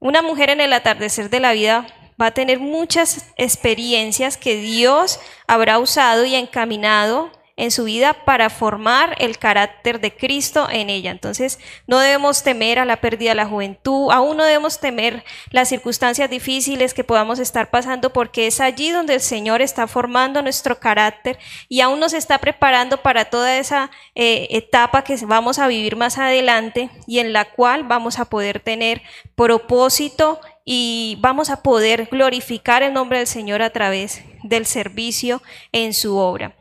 Una 0.00 0.22
mujer 0.22 0.50
en 0.50 0.60
el 0.60 0.72
atardecer 0.72 1.30
de 1.30 1.40
la 1.40 1.52
vida 1.52 1.86
va 2.20 2.26
a 2.26 2.34
tener 2.34 2.58
muchas 2.58 3.32
experiencias 3.36 4.36
que 4.36 4.56
Dios 4.56 5.20
habrá 5.46 5.78
usado 5.78 6.24
y 6.24 6.34
encaminado 6.34 7.30
en 7.58 7.72
su 7.72 7.84
vida 7.84 8.24
para 8.24 8.48
formar 8.48 9.16
el 9.18 9.36
carácter 9.36 10.00
de 10.00 10.16
Cristo 10.16 10.68
en 10.70 10.88
ella. 10.88 11.10
Entonces, 11.10 11.58
no 11.86 11.98
debemos 11.98 12.44
temer 12.44 12.78
a 12.78 12.84
la 12.84 13.00
pérdida 13.00 13.30
de 13.30 13.34
la 13.34 13.46
juventud, 13.46 14.10
aún 14.12 14.36
no 14.36 14.44
debemos 14.44 14.80
temer 14.80 15.24
las 15.50 15.68
circunstancias 15.68 16.30
difíciles 16.30 16.94
que 16.94 17.04
podamos 17.04 17.40
estar 17.40 17.68
pasando, 17.68 18.12
porque 18.12 18.46
es 18.46 18.60
allí 18.60 18.90
donde 18.90 19.14
el 19.14 19.20
Señor 19.20 19.60
está 19.60 19.88
formando 19.88 20.40
nuestro 20.40 20.78
carácter 20.78 21.38
y 21.68 21.80
aún 21.80 21.98
nos 21.98 22.14
está 22.14 22.38
preparando 22.38 23.02
para 23.02 23.24
toda 23.26 23.58
esa 23.58 23.90
eh, 24.14 24.46
etapa 24.50 25.02
que 25.02 25.16
vamos 25.26 25.58
a 25.58 25.66
vivir 25.66 25.96
más 25.96 26.16
adelante 26.16 26.90
y 27.08 27.18
en 27.18 27.32
la 27.32 27.44
cual 27.44 27.82
vamos 27.82 28.20
a 28.20 28.26
poder 28.26 28.60
tener 28.60 29.02
propósito 29.34 30.40
y 30.64 31.18
vamos 31.20 31.50
a 31.50 31.62
poder 31.62 32.06
glorificar 32.10 32.84
el 32.84 32.92
nombre 32.92 33.18
del 33.18 33.26
Señor 33.26 33.62
a 33.62 33.70
través 33.70 34.22
del 34.44 34.64
servicio 34.64 35.42
en 35.72 35.92
su 35.92 36.16
obra. 36.16 36.54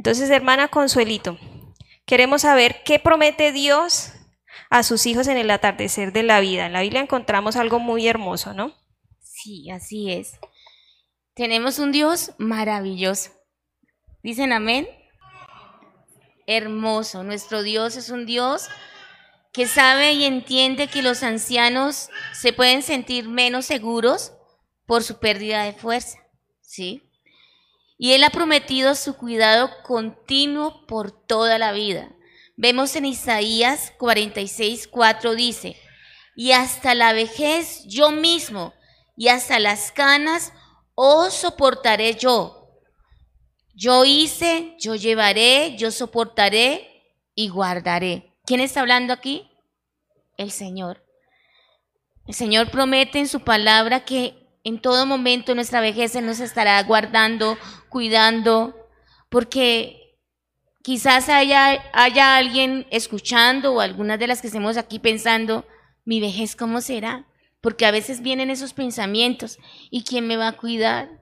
Entonces, 0.00 0.30
hermana 0.30 0.68
Consuelito, 0.68 1.36
queremos 2.06 2.40
saber 2.40 2.82
qué 2.86 2.98
promete 2.98 3.52
Dios 3.52 4.12
a 4.70 4.82
sus 4.82 5.04
hijos 5.04 5.28
en 5.28 5.36
el 5.36 5.50
atardecer 5.50 6.10
de 6.14 6.22
la 6.22 6.40
vida. 6.40 6.64
En 6.64 6.72
la 6.72 6.80
Biblia 6.80 7.02
encontramos 7.02 7.56
algo 7.56 7.80
muy 7.80 8.08
hermoso, 8.08 8.54
¿no? 8.54 8.74
Sí, 9.20 9.70
así 9.70 10.10
es. 10.10 10.38
Tenemos 11.34 11.78
un 11.78 11.92
Dios 11.92 12.32
maravilloso. 12.38 13.32
¿Dicen 14.22 14.54
amén? 14.54 14.88
Hermoso. 16.46 17.22
Nuestro 17.22 17.62
Dios 17.62 17.96
es 17.96 18.08
un 18.08 18.24
Dios 18.24 18.70
que 19.52 19.66
sabe 19.66 20.14
y 20.14 20.24
entiende 20.24 20.88
que 20.88 21.02
los 21.02 21.22
ancianos 21.22 22.08
se 22.32 22.54
pueden 22.54 22.80
sentir 22.80 23.28
menos 23.28 23.66
seguros 23.66 24.32
por 24.86 25.02
su 25.02 25.20
pérdida 25.20 25.64
de 25.64 25.74
fuerza. 25.74 26.20
¿Sí? 26.62 27.09
Y 28.02 28.14
Él 28.14 28.24
ha 28.24 28.30
prometido 28.30 28.94
su 28.94 29.14
cuidado 29.14 29.70
continuo 29.82 30.86
por 30.86 31.12
toda 31.12 31.58
la 31.58 31.70
vida. 31.72 32.10
Vemos 32.56 32.96
en 32.96 33.04
Isaías 33.04 33.92
46, 33.98 34.88
4 34.88 35.34
dice, 35.34 35.76
y 36.34 36.52
hasta 36.52 36.94
la 36.94 37.12
vejez 37.12 37.84
yo 37.86 38.10
mismo, 38.10 38.72
y 39.18 39.28
hasta 39.28 39.58
las 39.58 39.92
canas 39.92 40.54
os 40.94 41.34
soportaré 41.34 42.14
yo. 42.14 42.80
Yo 43.74 44.06
hice, 44.06 44.76
yo 44.78 44.94
llevaré, 44.94 45.76
yo 45.76 45.90
soportaré 45.90 47.04
y 47.34 47.50
guardaré. 47.50 48.34
¿Quién 48.46 48.60
está 48.60 48.80
hablando 48.80 49.12
aquí? 49.12 49.50
El 50.38 50.52
Señor. 50.52 51.04
El 52.26 52.32
Señor 52.32 52.70
promete 52.70 53.18
en 53.18 53.28
su 53.28 53.40
palabra 53.40 54.06
que 54.06 54.39
en 54.64 54.80
todo 54.80 55.06
momento 55.06 55.54
nuestra 55.54 55.80
vejez 55.80 56.14
Él 56.16 56.26
nos 56.26 56.40
estará 56.40 56.82
guardando, 56.82 57.56
cuidando, 57.88 58.74
porque 59.28 60.16
quizás 60.82 61.28
haya, 61.28 61.82
haya 61.92 62.36
alguien 62.36 62.86
escuchando 62.90 63.74
o 63.74 63.80
algunas 63.80 64.18
de 64.18 64.26
las 64.26 64.40
que 64.40 64.48
estemos 64.48 64.76
aquí 64.76 64.98
pensando, 64.98 65.66
mi 66.04 66.20
vejez, 66.20 66.56
¿cómo 66.56 66.80
será? 66.80 67.26
Porque 67.60 67.86
a 67.86 67.90
veces 67.90 68.22
vienen 68.22 68.50
esos 68.50 68.72
pensamientos, 68.72 69.58
¿y 69.90 70.04
quién 70.04 70.26
me 70.26 70.36
va 70.36 70.48
a 70.48 70.56
cuidar? 70.56 71.20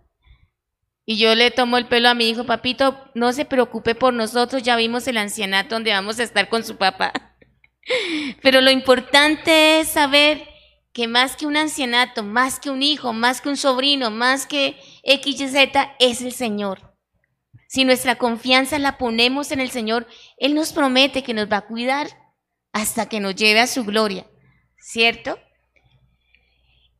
Y 1.04 1.16
yo 1.16 1.34
le 1.34 1.50
tomo 1.50 1.78
el 1.78 1.86
pelo 1.86 2.08
a 2.10 2.14
mi 2.14 2.28
hijo, 2.28 2.44
papito, 2.44 2.98
no 3.14 3.32
se 3.32 3.44
preocupe 3.44 3.94
por 3.94 4.12
nosotros, 4.12 4.62
ya 4.62 4.76
vimos 4.76 5.08
el 5.08 5.16
ancianato 5.16 5.74
donde 5.74 5.92
vamos 5.92 6.18
a 6.18 6.22
estar 6.22 6.48
con 6.48 6.64
su 6.64 6.76
papá. 6.76 7.12
Pero 8.42 8.60
lo 8.60 8.70
importante 8.70 9.80
es 9.80 9.88
saber 9.88 10.47
que 10.98 11.06
más 11.06 11.36
que 11.36 11.46
un 11.46 11.56
ancianato, 11.56 12.24
más 12.24 12.58
que 12.58 12.70
un 12.70 12.82
hijo, 12.82 13.12
más 13.12 13.40
que 13.40 13.48
un 13.48 13.56
sobrino, 13.56 14.10
más 14.10 14.48
que 14.48 14.76
X 15.04 15.40
es 16.00 16.22
el 16.22 16.32
Señor. 16.32 16.92
Si 17.68 17.84
nuestra 17.84 18.16
confianza 18.16 18.80
la 18.80 18.98
ponemos 18.98 19.52
en 19.52 19.60
el 19.60 19.70
Señor, 19.70 20.08
Él 20.38 20.56
nos 20.56 20.72
promete 20.72 21.22
que 21.22 21.34
nos 21.34 21.46
va 21.46 21.58
a 21.58 21.66
cuidar 21.68 22.08
hasta 22.72 23.08
que 23.08 23.20
nos 23.20 23.36
lleve 23.36 23.60
a 23.60 23.68
su 23.68 23.84
gloria, 23.84 24.26
¿cierto? 24.80 25.38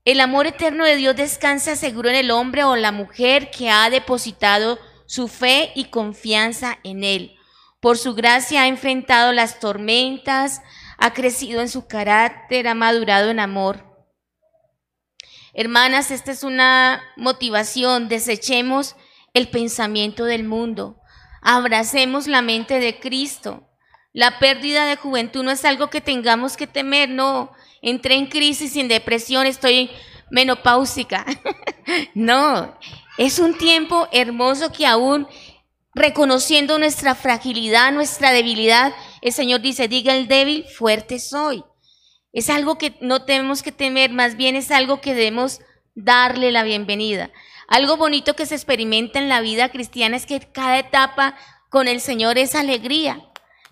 El 0.05 0.20
amor 0.20 0.46
eterno 0.46 0.84
de 0.84 0.94
Dios 0.94 1.16
descansa 1.16 1.74
seguro 1.74 2.09
en 2.09 2.14
el 2.14 2.30
hombre 2.30 2.62
o 2.62 2.76
la 2.76 2.92
mujer 2.92 3.51
que 3.51 3.68
ha 3.68 3.90
depositado 3.90 4.78
su 5.09 5.26
fe 5.26 5.72
y 5.74 5.86
confianza 5.86 6.78
en 6.84 7.03
Él. 7.03 7.36
Por 7.80 7.99
su 7.99 8.14
gracia 8.14 8.62
ha 8.62 8.68
enfrentado 8.68 9.32
las 9.32 9.59
tormentas, 9.59 10.62
ha 10.99 11.14
crecido 11.14 11.61
en 11.62 11.68
su 11.68 11.88
carácter, 11.88 12.68
ha 12.68 12.74
madurado 12.74 13.30
en 13.30 13.40
amor. 13.40 13.88
Hermanas, 15.61 16.12
esta 16.12 16.30
es 16.30 16.44
una 16.44 17.02
motivación. 17.16 18.06
Desechemos 18.09 18.94
el 19.34 19.48
pensamiento 19.48 20.24
del 20.24 20.44
mundo. 20.44 21.00
Abracemos 21.42 22.28
la 22.28 22.42
mente 22.42 22.78
de 22.78 23.00
Cristo. 23.00 23.68
La 24.12 24.38
pérdida 24.38 24.86
de 24.86 24.94
juventud 24.94 25.42
no 25.42 25.50
es 25.50 25.64
algo 25.64 25.90
que 25.90 26.00
tengamos 26.00 26.56
que 26.56 26.68
temer, 26.68 27.09
no. 27.09 27.50
Entré 27.82 28.14
en 28.14 28.26
crisis, 28.26 28.76
en 28.76 28.86
depresión, 28.86 29.46
estoy 29.46 29.90
menopáusica. 30.30 31.26
no, 32.14 32.78
es 33.18 33.40
un 33.40 33.59
tiempo 33.59 34.06
hermoso 34.12 34.70
que 34.70 34.86
aún 34.86 35.26
reconociendo 35.92 36.78
nuestra 36.78 37.16
fragilidad, 37.16 37.90
nuestra 37.90 38.30
debilidad, 38.30 38.94
el 39.22 39.32
Señor 39.32 39.61
dice, 39.61 39.88
diga 39.88 40.14
el 40.14 40.28
débil, 40.28 40.66
fuerte 40.66 41.18
soy. 41.18 41.64
Es 42.33 42.51
algo 42.51 42.79
que 42.79 42.97
no 43.01 43.24
tenemos 43.24 43.62
que 43.62 43.72
temer, 43.72 44.11
más 44.11 44.37
bien 44.37 44.57
es 44.57 44.70
algo 44.70 45.01
que 45.01 45.14
debemos 45.14 45.61
darle 45.95 46.53
la 46.53 46.62
bienvenida. 46.62 47.31
Algo 47.68 47.97
bonito 47.97 48.35
que 48.35 48.47
se 48.47 48.55
experimenta 48.55 49.18
en 49.18 49.29
la 49.29 49.41
vida 49.41 49.70
cristiana 49.70 50.16
es 50.16 50.26
que 50.26 50.41
cada 50.41 50.79
etapa 50.79 51.37
con 51.70 51.89
el 51.89 52.01
Señor 52.01 52.39
es 52.39 52.55
alegría, 52.55 53.20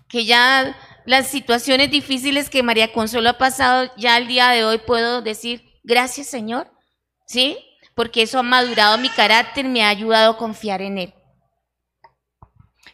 que 0.07 0.25
ya 0.25 0.77
las 1.05 1.27
situaciones 1.27 1.89
difíciles 1.89 2.49
que 2.49 2.63
María 2.63 2.91
Consuelo 2.91 3.29
ha 3.29 3.37
pasado, 3.37 3.91
ya 3.97 4.15
al 4.15 4.27
día 4.27 4.49
de 4.49 4.65
hoy 4.65 4.77
puedo 4.79 5.21
decir, 5.21 5.63
gracias 5.83 6.27
Señor, 6.27 6.71
¿sí? 7.25 7.57
Porque 7.95 8.23
eso 8.23 8.39
ha 8.39 8.43
madurado 8.43 8.97
mi 8.97 9.09
carácter, 9.09 9.65
me 9.65 9.83
ha 9.83 9.89
ayudado 9.89 10.33
a 10.33 10.37
confiar 10.37 10.81
en 10.81 10.97
Él. 10.97 11.13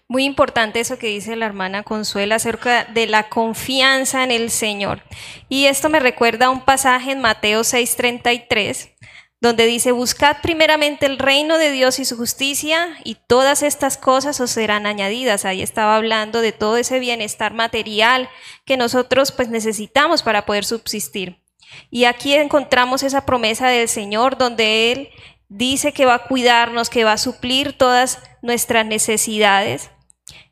Muy 0.09 0.25
importante 0.25 0.79
eso 0.79 0.99
que 0.99 1.07
dice 1.07 1.35
la 1.35 1.45
hermana 1.45 1.83
Consuela 1.83 2.35
acerca 2.35 2.83
de 2.83 3.07
la 3.07 3.29
confianza 3.29 4.23
en 4.23 4.31
el 4.31 4.51
Señor. 4.51 5.01
Y 5.47 5.65
esto 5.65 5.89
me 5.89 5.99
recuerda 5.99 6.47
a 6.47 6.49
un 6.49 6.65
pasaje 6.65 7.11
en 7.11 7.21
Mateo 7.21 7.61
6:33, 7.63 8.91
donde 9.39 9.65
dice, 9.65 9.91
buscad 9.91 10.37
primeramente 10.41 11.05
el 11.05 11.19
reino 11.19 11.57
de 11.57 11.71
Dios 11.71 11.99
y 11.99 12.05
su 12.05 12.17
justicia 12.17 12.97
y 13.03 13.15
todas 13.27 13.63
estas 13.63 13.97
cosas 13.97 14.39
os 14.41 14.51
serán 14.51 14.85
añadidas. 14.85 15.45
Ahí 15.45 15.61
estaba 15.61 15.95
hablando 15.95 16.41
de 16.41 16.51
todo 16.51 16.77
ese 16.77 16.99
bienestar 16.99 17.53
material 17.53 18.29
que 18.65 18.77
nosotros 18.77 19.31
pues 19.31 19.49
necesitamos 19.49 20.21
para 20.21 20.45
poder 20.45 20.65
subsistir. 20.65 21.41
Y 21.89 22.05
aquí 22.05 22.33
encontramos 22.35 23.03
esa 23.03 23.25
promesa 23.25 23.67
del 23.69 23.87
Señor 23.87 24.37
donde 24.37 24.91
Él 24.91 25.09
dice 25.47 25.91
que 25.91 26.05
va 26.05 26.15
a 26.15 26.27
cuidarnos, 26.27 26.89
que 26.89 27.03
va 27.03 27.13
a 27.13 27.17
suplir 27.17 27.77
todas 27.77 28.19
nuestras 28.41 28.85
necesidades 28.85 29.89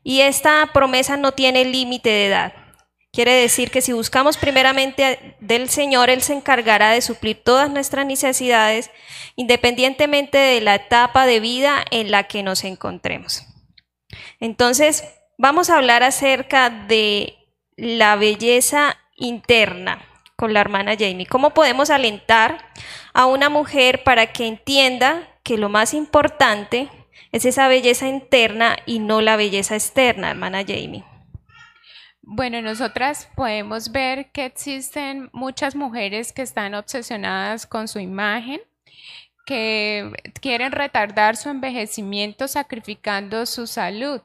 y 0.02 0.20
esta 0.20 0.70
promesa 0.72 1.16
no 1.16 1.32
tiene 1.32 1.64
límite 1.64 2.10
de 2.10 2.26
edad. 2.26 2.52
Quiere 3.12 3.32
decir 3.34 3.70
que 3.70 3.82
si 3.82 3.92
buscamos 3.92 4.38
primeramente 4.38 5.36
del 5.40 5.68
Señor, 5.68 6.08
Él 6.08 6.22
se 6.22 6.32
encargará 6.32 6.90
de 6.90 7.02
suplir 7.02 7.42
todas 7.42 7.70
nuestras 7.70 8.06
necesidades, 8.06 8.90
independientemente 9.36 10.38
de 10.38 10.62
la 10.62 10.76
etapa 10.76 11.26
de 11.26 11.40
vida 11.40 11.84
en 11.90 12.10
la 12.10 12.24
que 12.24 12.42
nos 12.42 12.64
encontremos. 12.64 13.44
Entonces, 14.40 15.04
vamos 15.36 15.68
a 15.68 15.76
hablar 15.76 16.02
acerca 16.02 16.70
de 16.70 17.36
la 17.76 18.16
belleza 18.16 18.96
interna 19.16 20.02
con 20.36 20.54
la 20.54 20.60
hermana 20.60 20.96
Jamie. 20.98 21.26
¿Cómo 21.26 21.50
podemos 21.50 21.90
alentar 21.90 22.72
a 23.12 23.26
una 23.26 23.50
mujer 23.50 24.04
para 24.04 24.32
que 24.32 24.46
entienda 24.46 25.28
que 25.42 25.58
lo 25.58 25.68
más 25.68 25.92
importante 25.92 26.88
es 27.32 27.46
esa 27.46 27.66
belleza 27.66 28.06
interna 28.06 28.76
y 28.86 28.98
no 28.98 29.20
la 29.22 29.36
belleza 29.36 29.74
externa, 29.74 30.30
hermana 30.30 30.60
Jamie. 30.60 31.04
Bueno, 32.20 32.62
nosotras 32.62 33.28
podemos 33.34 33.90
ver 33.90 34.30
que 34.30 34.44
existen 34.44 35.28
muchas 35.32 35.74
mujeres 35.74 36.32
que 36.32 36.42
están 36.42 36.74
obsesionadas 36.74 37.66
con 37.66 37.88
su 37.88 37.98
imagen, 37.98 38.60
que 39.44 40.12
quieren 40.40 40.70
retardar 40.70 41.36
su 41.36 41.48
envejecimiento 41.48 42.46
sacrificando 42.46 43.44
su 43.44 43.66
salud 43.66 44.20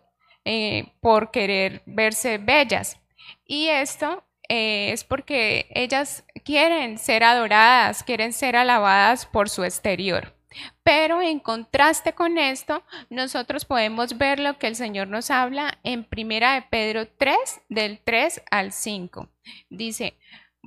eh, 0.45 0.93
por 1.01 1.31
querer 1.31 1.81
verse 1.87 2.37
bellas. 2.37 2.99
Y 3.45 3.67
esto 3.67 4.23
eh, 4.47 4.91
es 4.91 5.03
porque 5.03 5.67
ellas 5.71 6.23
quieren 6.45 6.99
ser 6.99 7.23
adoradas, 7.23 8.03
quieren 8.03 8.31
ser 8.31 8.55
alabadas 8.55 9.25
por 9.25 9.49
su 9.49 9.63
exterior. 9.63 10.36
Pero 10.83 11.21
en 11.21 11.39
contraste 11.39 12.13
con 12.13 12.37
esto, 12.37 12.83
nosotros 13.09 13.65
podemos 13.65 14.17
ver 14.17 14.39
lo 14.39 14.57
que 14.57 14.67
el 14.67 14.75
Señor 14.75 15.07
nos 15.07 15.29
habla 15.29 15.79
en 15.83 16.03
Primera 16.03 16.55
de 16.55 16.61
Pedro 16.63 17.07
3, 17.07 17.37
del 17.69 17.99
3 17.99 18.43
al 18.49 18.71
5. 18.71 19.29
Dice, 19.69 20.17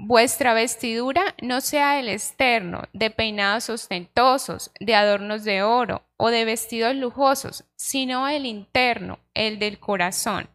Vuestra 0.02 0.54
vestidura 0.54 1.34
no 1.42 1.60
sea 1.60 2.00
el 2.00 2.08
externo, 2.08 2.84
de 2.94 3.10
peinados 3.10 3.68
ostentosos, 3.68 4.70
de 4.80 4.94
adornos 4.94 5.44
de 5.44 5.62
oro 5.62 6.06
o 6.16 6.30
de 6.30 6.44
vestidos 6.44 6.94
lujosos, 6.94 7.64
sino 7.76 8.26
el 8.28 8.46
interno, 8.46 9.18
el 9.34 9.58
del 9.58 9.78
corazón, 9.78 10.48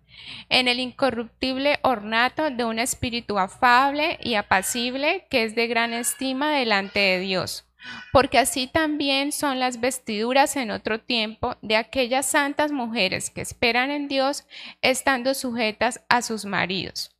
en 0.50 0.68
el 0.68 0.80
incorruptible 0.80 1.80
ornato 1.84 2.50
de 2.50 2.64
un 2.64 2.80
espíritu 2.80 3.38
afable 3.38 4.18
y 4.22 4.34
apacible 4.34 5.28
que 5.30 5.44
es 5.44 5.54
de 5.54 5.68
gran 5.68 5.94
estima 5.94 6.52
delante 6.52 7.00
de 7.00 7.20
Dios 7.20 7.65
porque 8.12 8.40
así 8.40 8.68
también 8.68 9.32
son 9.32 9.60
las 9.60 9.80
vestiduras 9.80 10.56
en 10.56 10.72
otro 10.72 11.00
tiempo 11.00 11.56
de 11.62 11.76
aquellas 11.76 12.26
santas 12.26 12.72
mujeres 12.72 13.30
que 13.30 13.42
esperan 13.42 13.92
en 13.92 14.08
Dios 14.08 14.46
estando 14.82 15.34
sujetas 15.34 16.02
a 16.10 16.22
sus 16.22 16.46
maridos. 16.46 17.12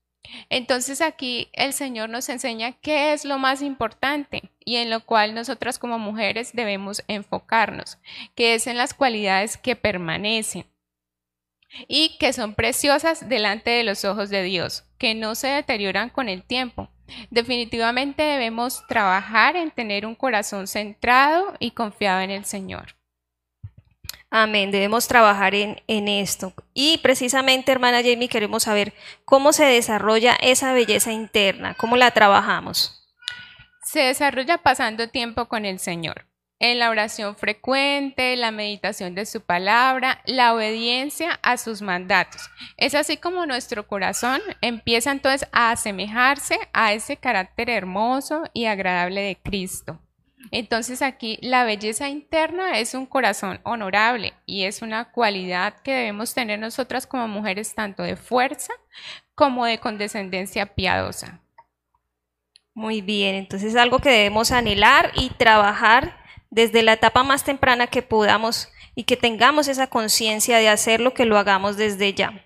Entonces 0.50 1.02
aquí 1.02 1.50
el 1.54 1.74
Señor 1.74 2.10
nos 2.10 2.30
enseña 2.30 2.74
qué 2.74 3.14
es 3.14 3.26
lo 3.26 3.38
más 3.38 3.62
importante 3.62 4.50
y 4.64 4.78
en 4.78 4.90
lo 4.90 5.02
cual 5.02 5.36
nosotras 5.36 5.80
como 5.80 6.00
mujeres 6.00 6.52
debemos 6.54 7.04
enfocarnos, 7.08 7.98
que 8.36 8.56
es 8.56 8.68
en 8.68 8.78
las 8.78 8.94
cualidades 8.94 9.58
que 9.58 9.76
permanecen 9.76 10.66
y 11.88 12.18
que 12.18 12.34
son 12.34 12.56
preciosas 12.56 13.28
delante 13.28 13.72
de 13.72 13.84
los 13.84 14.06
ojos 14.06 14.30
de 14.30 14.44
Dios, 14.44 14.84
que 14.98 15.16
no 15.16 15.36
se 15.36 15.48
deterioran 15.48 16.10
con 16.10 16.30
el 16.30 16.44
tiempo, 16.44 16.90
Definitivamente 17.30 18.24
debemos 18.24 18.86
trabajar 18.88 19.56
en 19.56 19.72
tener 19.72 20.06
un 20.06 20.16
corazón 20.16 20.68
centrado 20.68 21.54
y 21.60 21.72
confiado 21.72 22.22
en 22.22 22.32
el 22.32 22.46
Señor. 22.46 22.96
Amén, 24.32 24.72
debemos 24.72 25.08
trabajar 25.08 25.56
en, 25.56 25.82
en, 25.88 26.08
esto. 26.08 26.54
Y 26.74 26.98
precisamente, 26.98 27.72
hermana 27.72 28.02
Jamie, 28.04 28.28
queremos 28.28 28.64
saber 28.64 28.94
cómo 29.24 29.54
se 29.54 29.66
desarrolla 29.66 30.36
esa 30.42 30.74
belleza 30.74 31.12
interna, 31.12 31.76
cómo 31.76 31.96
la 31.96 32.12
trabajamos. 32.12 33.04
Se 33.84 34.00
desarrolla 34.00 34.58
pasando 34.58 35.08
tiempo 35.10 35.46
con 35.46 35.64
el 35.64 35.80
Señor 35.80 36.26
en 36.60 36.80
la 36.80 36.90
oración 36.90 37.36
frecuente, 37.36 38.36
la 38.38 38.52
meditación 38.52 39.14
de 39.14 39.26
su 39.26 39.42
palabra, 39.42 40.22
la 40.26 40.54
obediencia 40.54 41.40
a 41.44 41.58
sus 41.58 41.82
mandatos. 41.82 42.50
Es 42.78 42.96
así 42.96 43.18
como 43.18 43.46
nuestro 43.46 43.88
corazón 43.88 44.42
empieza 44.62 45.12
entonces 45.12 45.48
a 45.52 45.72
asemejarse 45.72 46.58
a 46.74 46.94
ese 46.94 47.18
carácter 47.18 47.70
hermoso 47.70 48.44
y 48.54 48.66
agradable 48.66 49.22
de 49.22 49.38
Cristo. 49.38 50.00
Entonces 50.52 51.02
aquí 51.02 51.38
la 51.42 51.66
belleza 51.66 52.08
interna 52.08 52.80
es 52.80 52.94
un 52.94 53.06
corazón 53.06 53.60
honorable 53.64 54.34
y 54.46 54.64
es 54.64 54.82
una 54.82 55.12
cualidad 55.12 55.82
que 55.82 55.92
debemos 55.92 56.34
tener 56.34 56.60
nosotras 56.60 57.08
como 57.08 57.28
mujeres 57.28 57.74
tanto 57.74 58.04
de 58.04 58.16
fuerza 58.16 58.74
como 59.34 59.66
de 59.66 59.80
condescendencia 59.80 60.68
piadosa. 60.68 61.42
Muy 62.74 63.02
bien, 63.02 63.36
entonces 63.36 63.72
es 63.72 63.76
algo 63.76 64.00
que 64.00 64.10
debemos 64.10 64.52
anhelar 64.52 65.12
y 65.16 65.30
trabajar 65.32 66.25
desde 66.50 66.84
la 66.84 66.94
etapa 66.94 67.24
más 67.24 67.44
temprana 67.44 67.88
que 67.88 68.02
podamos 68.02 68.70
y 68.96 69.04
que 69.04 69.18
tengamos 69.18 69.68
esa 69.68 69.88
conciencia 69.88 70.58
de 70.58 70.70
hacerlo, 70.70 71.14
que 71.14 71.26
lo 71.26 71.38
hagamos 71.38 71.78
desde 71.78 72.14
ya. 72.14 72.46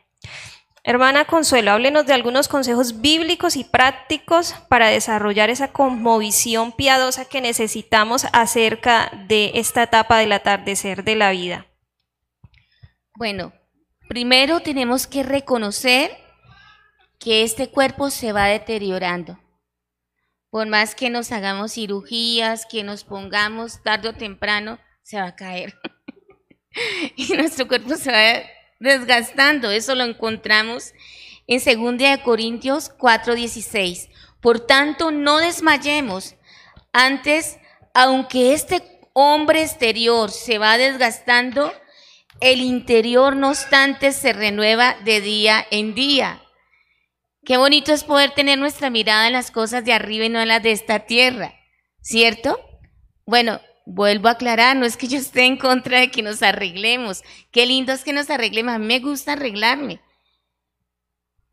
Hermana 0.83 1.25
Consuelo, 1.25 1.71
háblenos 1.71 2.05
de 2.05 2.13
algunos 2.13 2.47
consejos 2.47 3.01
bíblicos 3.01 3.55
y 3.57 3.63
prácticos 3.63 4.55
para 4.69 4.87
desarrollar 4.87 5.49
esa 5.49 5.71
conmovisión 5.71 6.71
piadosa 6.71 7.25
que 7.25 7.41
necesitamos 7.41 8.25
acerca 8.31 9.11
de 9.27 9.51
esta 9.55 9.83
etapa 9.83 10.17
del 10.17 10.31
atardecer 10.31 11.03
de 11.03 11.15
la 11.15 11.31
vida. 11.31 11.67
Bueno, 13.15 13.53
primero 14.07 14.61
tenemos 14.61 15.05
que 15.05 15.23
reconocer 15.23 16.17
que 17.19 17.43
este 17.43 17.69
cuerpo 17.69 18.09
se 18.09 18.31
va 18.31 18.45
deteriorando. 18.45 19.37
Por 20.49 20.67
más 20.67 20.95
que 20.95 21.09
nos 21.09 21.31
hagamos 21.31 21.73
cirugías, 21.73 22.65
que 22.65 22.83
nos 22.83 23.03
pongamos 23.03 23.83
tarde 23.83 24.09
o 24.09 24.13
temprano, 24.13 24.79
se 25.03 25.17
va 25.17 25.27
a 25.27 25.35
caer. 25.35 25.77
y 27.15 27.33
nuestro 27.33 27.67
cuerpo 27.67 27.95
se 27.95 28.11
va 28.11 28.43
desgastando. 28.79 29.69
Eso 29.69 29.95
lo 29.95 30.03
encontramos 30.03 30.93
en 31.47 31.59
2 31.59 32.19
Corintios 32.23 32.91
4:16. 32.97 34.09
Por 34.41 34.59
tanto, 34.59 35.11
no 35.11 35.37
desmayemos. 35.37 36.35
Antes, 36.93 37.59
aunque 37.93 38.53
este 38.53 38.81
hombre 39.13 39.61
exterior 39.61 40.31
se 40.31 40.57
va 40.57 40.77
desgastando, 40.77 41.73
el 42.39 42.61
interior, 42.61 43.35
no 43.35 43.49
obstante, 43.49 44.13
se 44.13 44.31
renueva 44.31 44.95
de 45.03 45.21
día 45.21 45.65
en 45.71 45.93
día. 45.93 46.41
Qué 47.49 47.57
bonito 47.57 47.91
es 47.91 48.03
poder 48.03 48.29
tener 48.29 48.59
nuestra 48.59 48.91
mirada 48.91 49.25
en 49.25 49.33
las 49.33 49.49
cosas 49.49 49.83
de 49.83 49.91
arriba 49.91 50.23
y 50.23 50.29
no 50.29 50.39
en 50.39 50.49
las 50.49 50.61
de 50.61 50.71
esta 50.71 51.07
tierra, 51.07 51.55
¿cierto? 51.99 52.59
Bueno, 53.25 53.59
vuelvo 53.87 54.27
a 54.27 54.33
aclarar, 54.33 54.75
no 54.75 54.85
es 54.85 54.97
que 54.97 55.07
yo 55.07 55.17
esté 55.17 55.45
en 55.45 55.57
contra 55.57 55.99
de 55.99 56.11
que 56.11 56.21
nos 56.21 56.43
arreglemos. 56.43 57.23
Qué 57.49 57.65
lindo 57.65 57.91
es 57.91 58.03
que 58.03 58.13
nos 58.13 58.29
arreglemos. 58.29 58.75
A 58.75 58.77
mí 58.77 58.85
me 58.85 58.99
gusta 58.99 59.33
arreglarme. 59.33 59.99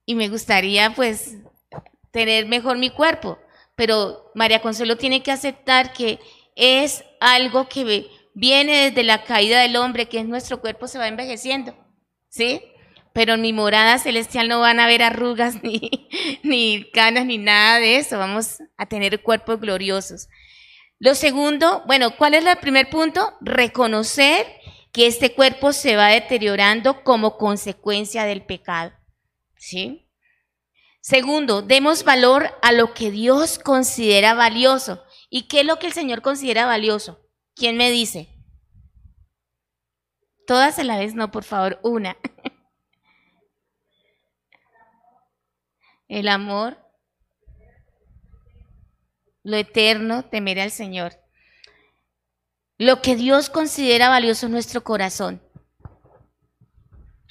Y 0.04 0.16
me 0.16 0.28
gustaría, 0.28 0.94
pues, 0.94 1.38
tener 2.10 2.44
mejor 2.44 2.76
mi 2.76 2.90
cuerpo. 2.90 3.38
Pero 3.74 4.32
María 4.34 4.60
Consuelo 4.60 4.98
tiene 4.98 5.22
que 5.22 5.32
aceptar 5.32 5.94
que 5.94 6.18
es 6.56 7.06
algo 7.20 7.70
que 7.70 8.10
viene 8.34 8.90
desde 8.90 9.02
la 9.02 9.24
caída 9.24 9.62
del 9.62 9.76
hombre, 9.76 10.10
que 10.10 10.20
es 10.20 10.26
nuestro 10.26 10.60
cuerpo 10.60 10.88
se 10.88 10.98
va 10.98 11.08
envejeciendo. 11.08 11.74
¿Sí? 12.28 12.60
Pero 13.16 13.32
en 13.32 13.40
mi 13.40 13.54
morada 13.54 13.98
celestial 13.98 14.46
no 14.46 14.60
van 14.60 14.78
a 14.78 14.84
haber 14.84 15.02
arrugas, 15.02 15.62
ni, 15.62 16.06
ni 16.42 16.90
canas, 16.90 17.24
ni 17.24 17.38
nada 17.38 17.78
de 17.78 17.96
eso. 17.96 18.18
Vamos 18.18 18.58
a 18.76 18.84
tener 18.84 19.22
cuerpos 19.22 19.58
gloriosos. 19.58 20.28
Lo 20.98 21.14
segundo, 21.14 21.82
bueno, 21.86 22.14
¿cuál 22.18 22.34
es 22.34 22.44
el 22.44 22.58
primer 22.58 22.90
punto? 22.90 23.32
Reconocer 23.40 24.46
que 24.92 25.06
este 25.06 25.32
cuerpo 25.32 25.72
se 25.72 25.96
va 25.96 26.08
deteriorando 26.08 27.04
como 27.04 27.38
consecuencia 27.38 28.24
del 28.24 28.44
pecado. 28.44 28.92
¿Sí? 29.56 30.10
Segundo, 31.00 31.62
demos 31.62 32.04
valor 32.04 32.50
a 32.60 32.72
lo 32.72 32.92
que 32.92 33.10
Dios 33.10 33.58
considera 33.58 34.34
valioso. 34.34 35.02
¿Y 35.30 35.48
qué 35.48 35.60
es 35.60 35.66
lo 35.66 35.78
que 35.78 35.86
el 35.86 35.94
Señor 35.94 36.20
considera 36.20 36.66
valioso? 36.66 37.18
¿Quién 37.54 37.78
me 37.78 37.90
dice? 37.90 38.28
Todas 40.46 40.78
a 40.78 40.84
la 40.84 40.98
vez, 40.98 41.14
no, 41.14 41.30
por 41.30 41.44
favor, 41.44 41.80
una. 41.82 42.18
El 46.08 46.28
amor, 46.28 46.78
lo 49.42 49.56
eterno, 49.56 50.24
temer 50.24 50.60
al 50.60 50.70
Señor. 50.70 51.14
Lo 52.78 53.00
que 53.00 53.16
Dios 53.16 53.48
considera 53.48 54.08
valioso 54.08 54.46
en 54.46 54.52
nuestro 54.52 54.84
corazón. 54.84 55.42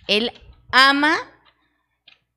Él 0.08 0.32
ama 0.72 1.18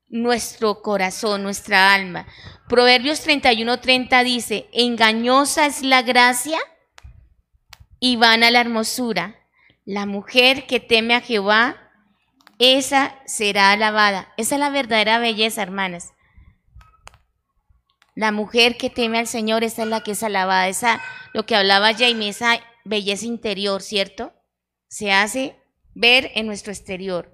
nuestro 0.07 0.81
corazón, 0.81 1.43
nuestra 1.43 1.93
alma. 1.93 2.27
Proverbios 2.67 3.25
31:30 3.25 4.23
dice, 4.23 4.69
engañosa 4.73 5.65
es 5.65 5.81
la 5.81 6.01
gracia 6.01 6.59
y 7.99 8.15
vana 8.15 8.51
la 8.51 8.61
hermosura. 8.61 9.35
La 9.85 10.05
mujer 10.05 10.67
que 10.67 10.79
teme 10.79 11.15
a 11.15 11.21
Jehová, 11.21 11.91
esa 12.59 13.19
será 13.25 13.71
alabada. 13.71 14.33
Esa 14.37 14.55
es 14.55 14.59
la 14.59 14.69
verdadera 14.69 15.19
belleza, 15.19 15.63
hermanas. 15.63 16.13
La 18.19 18.33
mujer 18.33 18.75
que 18.75 18.89
teme 18.89 19.17
al 19.17 19.27
Señor, 19.27 19.63
esa 19.63 19.83
es 19.83 19.87
la 19.87 20.01
que 20.01 20.11
es 20.11 20.23
alabada. 20.23 20.67
Esa, 20.67 21.01
lo 21.33 21.45
que 21.45 21.55
hablaba 21.55 21.93
Jaime, 21.93 22.27
esa 22.27 22.59
belleza 22.83 23.25
interior, 23.25 23.81
¿cierto? 23.81 24.33
Se 24.89 25.13
hace 25.13 25.55
ver 25.93 26.29
en 26.35 26.45
nuestro 26.45 26.73
exterior. 26.73 27.33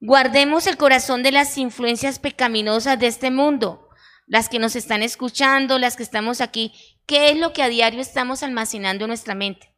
Guardemos 0.00 0.66
el 0.66 0.78
corazón 0.78 1.22
de 1.22 1.32
las 1.32 1.58
influencias 1.58 2.18
pecaminosas 2.18 2.98
de 2.98 3.08
este 3.08 3.30
mundo. 3.30 3.90
Las 4.26 4.48
que 4.48 4.58
nos 4.58 4.74
están 4.74 5.02
escuchando, 5.02 5.78
las 5.78 5.96
que 5.96 6.02
estamos 6.02 6.40
aquí. 6.40 6.72
¿Qué 7.04 7.32
es 7.32 7.36
lo 7.36 7.52
que 7.52 7.62
a 7.62 7.68
diario 7.68 8.00
estamos 8.00 8.42
almacenando 8.42 9.04
en 9.04 9.08
nuestra 9.08 9.34
mente? 9.34 9.76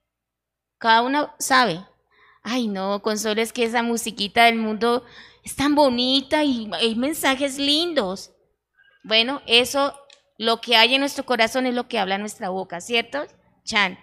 Cada 0.79 1.03
uno 1.03 1.35
sabe. 1.41 1.85
Ay, 2.45 2.69
no, 2.69 3.03
Consuelo, 3.03 3.43
es 3.43 3.53
que 3.53 3.65
esa 3.65 3.83
musiquita 3.83 4.45
del 4.45 4.55
mundo 4.55 5.05
es 5.43 5.57
tan 5.57 5.75
bonita 5.75 6.45
y 6.45 6.71
hay 6.75 6.95
mensajes 6.95 7.59
lindos. 7.59 8.33
Bueno, 9.03 9.43
eso 9.47 9.99
lo 10.43 10.61
que 10.61 10.75
hay 10.75 10.93
en 10.95 11.01
nuestro 11.01 11.25
corazón 11.25 11.67
es 11.67 11.75
lo 11.75 11.87
que 11.87 12.01
habla 12.01 12.19
nuestra 12.19 12.49
boca, 12.49 12.81
¿cierto? 12.81 13.29
Chan. 13.63 13.97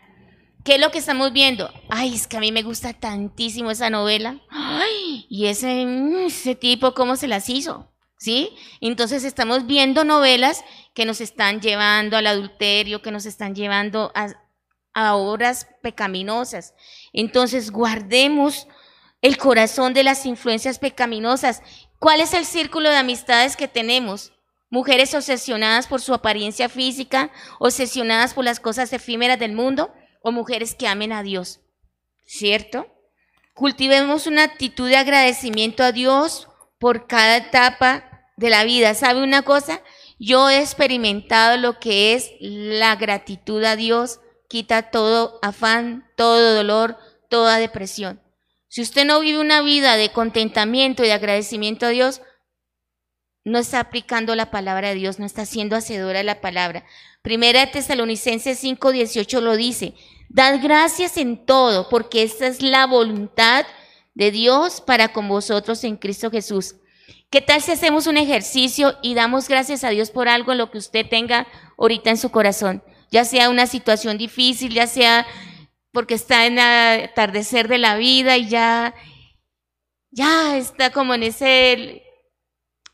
¿Qué 0.64 0.76
es 0.76 0.80
lo 0.80 0.90
que 0.90 1.00
estamos 1.00 1.34
viendo? 1.34 1.70
Ay, 1.90 2.16
es 2.16 2.28
que 2.28 2.38
a 2.38 2.40
mí 2.40 2.54
me 2.54 2.64
gusta 2.64 2.94
tantísimo 2.94 3.72
esa 3.72 3.90
novela. 3.90 4.40
Ay, 4.50 5.26
y 5.30 5.48
ese, 5.48 5.86
ese 6.26 6.56
tipo, 6.56 6.94
¿cómo 6.94 7.18
se 7.18 7.28
las 7.28 7.50
hizo? 7.50 7.92
¿Sí? 8.18 8.56
Entonces 8.80 9.26
estamos 9.26 9.68
viendo 9.68 10.06
novelas 10.06 10.64
que 10.94 11.04
nos 11.04 11.20
están 11.20 11.60
llevando 11.60 12.16
al 12.16 12.28
adulterio, 12.28 13.02
que 13.02 13.12
nos 13.12 13.26
están 13.26 13.54
llevando 13.54 14.14
a, 14.16 14.30
a 14.94 15.16
obras 15.16 15.68
pecaminosas. 15.82 16.74
Entonces 17.12 17.70
guardemos 17.70 18.66
el 19.22 19.36
corazón 19.36 19.94
de 19.94 20.04
las 20.04 20.26
influencias 20.26 20.80
pecaminosas. 20.80 21.64
¿Cuál 22.00 22.22
es 22.22 22.34
el 22.34 22.46
círculo 22.46 22.90
de 22.90 22.96
amistades 22.96 23.58
que 23.58 23.68
tenemos? 23.68 24.32
Mujeres 24.70 25.14
obsesionadas 25.14 25.88
por 25.88 26.02
su 26.02 26.14
apariencia 26.14 26.70
física, 26.70 27.32
obsesionadas 27.60 28.34
por 28.34 28.46
las 28.46 28.60
cosas 28.60 28.94
efímeras 28.94 29.40
del 29.40 29.54
mundo, 29.54 29.94
o 30.22 30.32
mujeres 30.32 30.76
que 30.76 30.88
amen 30.88 31.12
a 31.12 31.24
Dios. 31.24 31.62
¿Cierto? 32.26 32.88
Cultivemos 33.54 34.28
una 34.28 34.44
actitud 34.44 34.88
de 34.88 34.98
agradecimiento 34.98 35.84
a 35.84 35.92
Dios 35.92 36.48
por 36.78 37.08
cada 37.08 37.38
etapa 37.38 38.28
de 38.38 38.50
la 38.50 38.64
vida. 38.64 38.94
¿Sabe 38.94 39.22
una 39.24 39.42
cosa? 39.42 39.82
Yo 40.20 40.50
he 40.50 40.60
experimentado 40.60 41.58
lo 41.58 41.80
que 41.80 42.14
es 42.14 42.32
la 42.40 42.96
gratitud 42.96 43.64
a 43.64 43.76
Dios, 43.76 44.20
quita 44.48 44.92
todo 44.92 45.40
afán, 45.42 46.10
todo 46.16 46.56
dolor, 46.56 46.98
toda 47.30 47.58
depresión. 47.58 48.22
Si 48.68 48.82
usted 48.82 49.06
no 49.06 49.20
vive 49.20 49.40
una 49.40 49.62
vida 49.62 49.96
de 49.96 50.12
contentamiento 50.12 51.04
y 51.04 51.08
de 51.08 51.14
agradecimiento 51.14 51.86
a 51.86 51.90
Dios, 51.90 52.22
no 53.50 53.60
está 53.60 53.80
aplicando 53.80 54.36
la 54.36 54.52
palabra 54.52 54.90
de 54.90 54.96
Dios, 54.96 55.20
no 55.20 55.26
está 55.26 55.46
siendo 55.46 55.76
hacedora 55.76 56.20
de 56.20 56.24
la 56.24 56.40
palabra. 56.40 56.86
Primera 57.22 57.62
de 57.62 57.68
Tesalonicenses 57.68 58.64
5:18 58.64 59.42
lo 59.42 59.58
dice, 59.58 59.96
dad 60.30 60.60
gracias 60.62 61.18
en 61.18 61.46
todo, 61.46 61.90
porque 61.90 62.24
esta 62.24 62.48
es 62.48 62.62
la 62.62 62.86
voluntad 62.86 63.66
de 64.14 64.32
Dios 64.32 64.82
para 64.82 65.12
con 65.12 65.28
vosotros 65.28 65.84
en 65.84 65.98
Cristo 65.98 66.30
Jesús. 66.30 66.76
¿Qué 67.32 67.42
tal 67.42 67.62
si 67.62 67.72
hacemos 67.72 68.08
un 68.08 68.18
ejercicio 68.18 68.98
y 69.02 69.14
damos 69.14 69.48
gracias 69.48 69.84
a 69.84 69.90
Dios 69.90 70.12
por 70.12 70.30
algo 70.30 70.54
lo 70.54 70.72
que 70.72 70.78
usted 70.78 71.08
tenga 71.08 71.48
ahorita 71.78 72.12
en 72.12 72.18
su 72.18 72.30
corazón? 72.32 72.84
Ya 73.12 73.26
sea 73.26 73.50
una 73.50 73.68
situación 73.68 74.18
difícil, 74.18 74.74
ya 74.74 74.88
sea 74.88 75.26
porque 75.92 76.14
está 76.14 76.46
en 76.46 76.60
atardecer 76.60 77.68
de 77.68 77.80
la 77.80 77.98
vida 77.98 78.38
y 78.38 78.48
ya, 78.48 78.94
ya 80.12 80.58
está 80.58 80.92
como 80.92 81.14
en 81.16 81.24
ese 81.24 82.04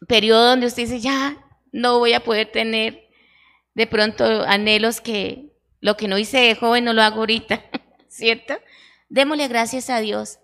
periodo 0.05 0.49
donde 0.49 0.67
usted 0.67 0.83
dice, 0.83 0.99
ya 0.99 1.37
no 1.71 1.99
voy 1.99 2.13
a 2.13 2.23
poder 2.23 2.51
tener 2.51 3.09
de 3.73 3.87
pronto 3.87 4.43
anhelos 4.43 5.01
que 5.01 5.53
lo 5.81 5.97
que 5.97 6.07
no 6.07 6.17
hice 6.17 6.39
de 6.39 6.55
joven 6.55 6.85
no 6.85 6.93
lo 6.93 7.03
hago 7.03 7.17
ahorita, 7.17 7.63
¿cierto? 8.07 8.55
Démosle 9.09 9.47
gracias 9.47 9.89
a 9.89 9.99
Dios. 9.99 10.39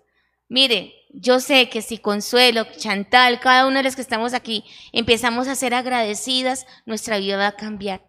Mire, 0.48 0.94
yo 1.14 1.40
sé 1.40 1.68
que 1.68 1.82
si 1.82 1.98
Consuelo, 1.98 2.64
Chantal, 2.76 3.40
cada 3.40 3.66
uno 3.66 3.78
de 3.78 3.82
los 3.84 3.96
que 3.96 4.02
estamos 4.02 4.34
aquí, 4.34 4.64
empezamos 4.92 5.48
a 5.48 5.54
ser 5.54 5.74
agradecidas, 5.74 6.66
nuestra 6.86 7.18
vida 7.18 7.36
va 7.36 7.48
a 7.48 7.56
cambiar. 7.56 8.02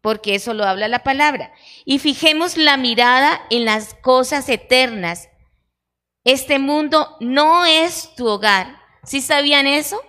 Porque 0.00 0.34
eso 0.34 0.54
lo 0.54 0.64
habla 0.64 0.88
la 0.88 1.02
palabra. 1.02 1.52
Y 1.84 1.98
fijemos 1.98 2.56
la 2.56 2.76
mirada 2.76 3.42
en 3.50 3.64
las 3.64 3.94
cosas 3.94 4.48
eternas. 4.48 5.28
Este 6.24 6.58
mundo 6.58 7.16
no 7.20 7.64
es 7.64 8.14
tu 8.14 8.26
hogar. 8.26 8.78
¿Sí 9.04 9.20
sabían 9.20 9.66
eso? 9.66 10.00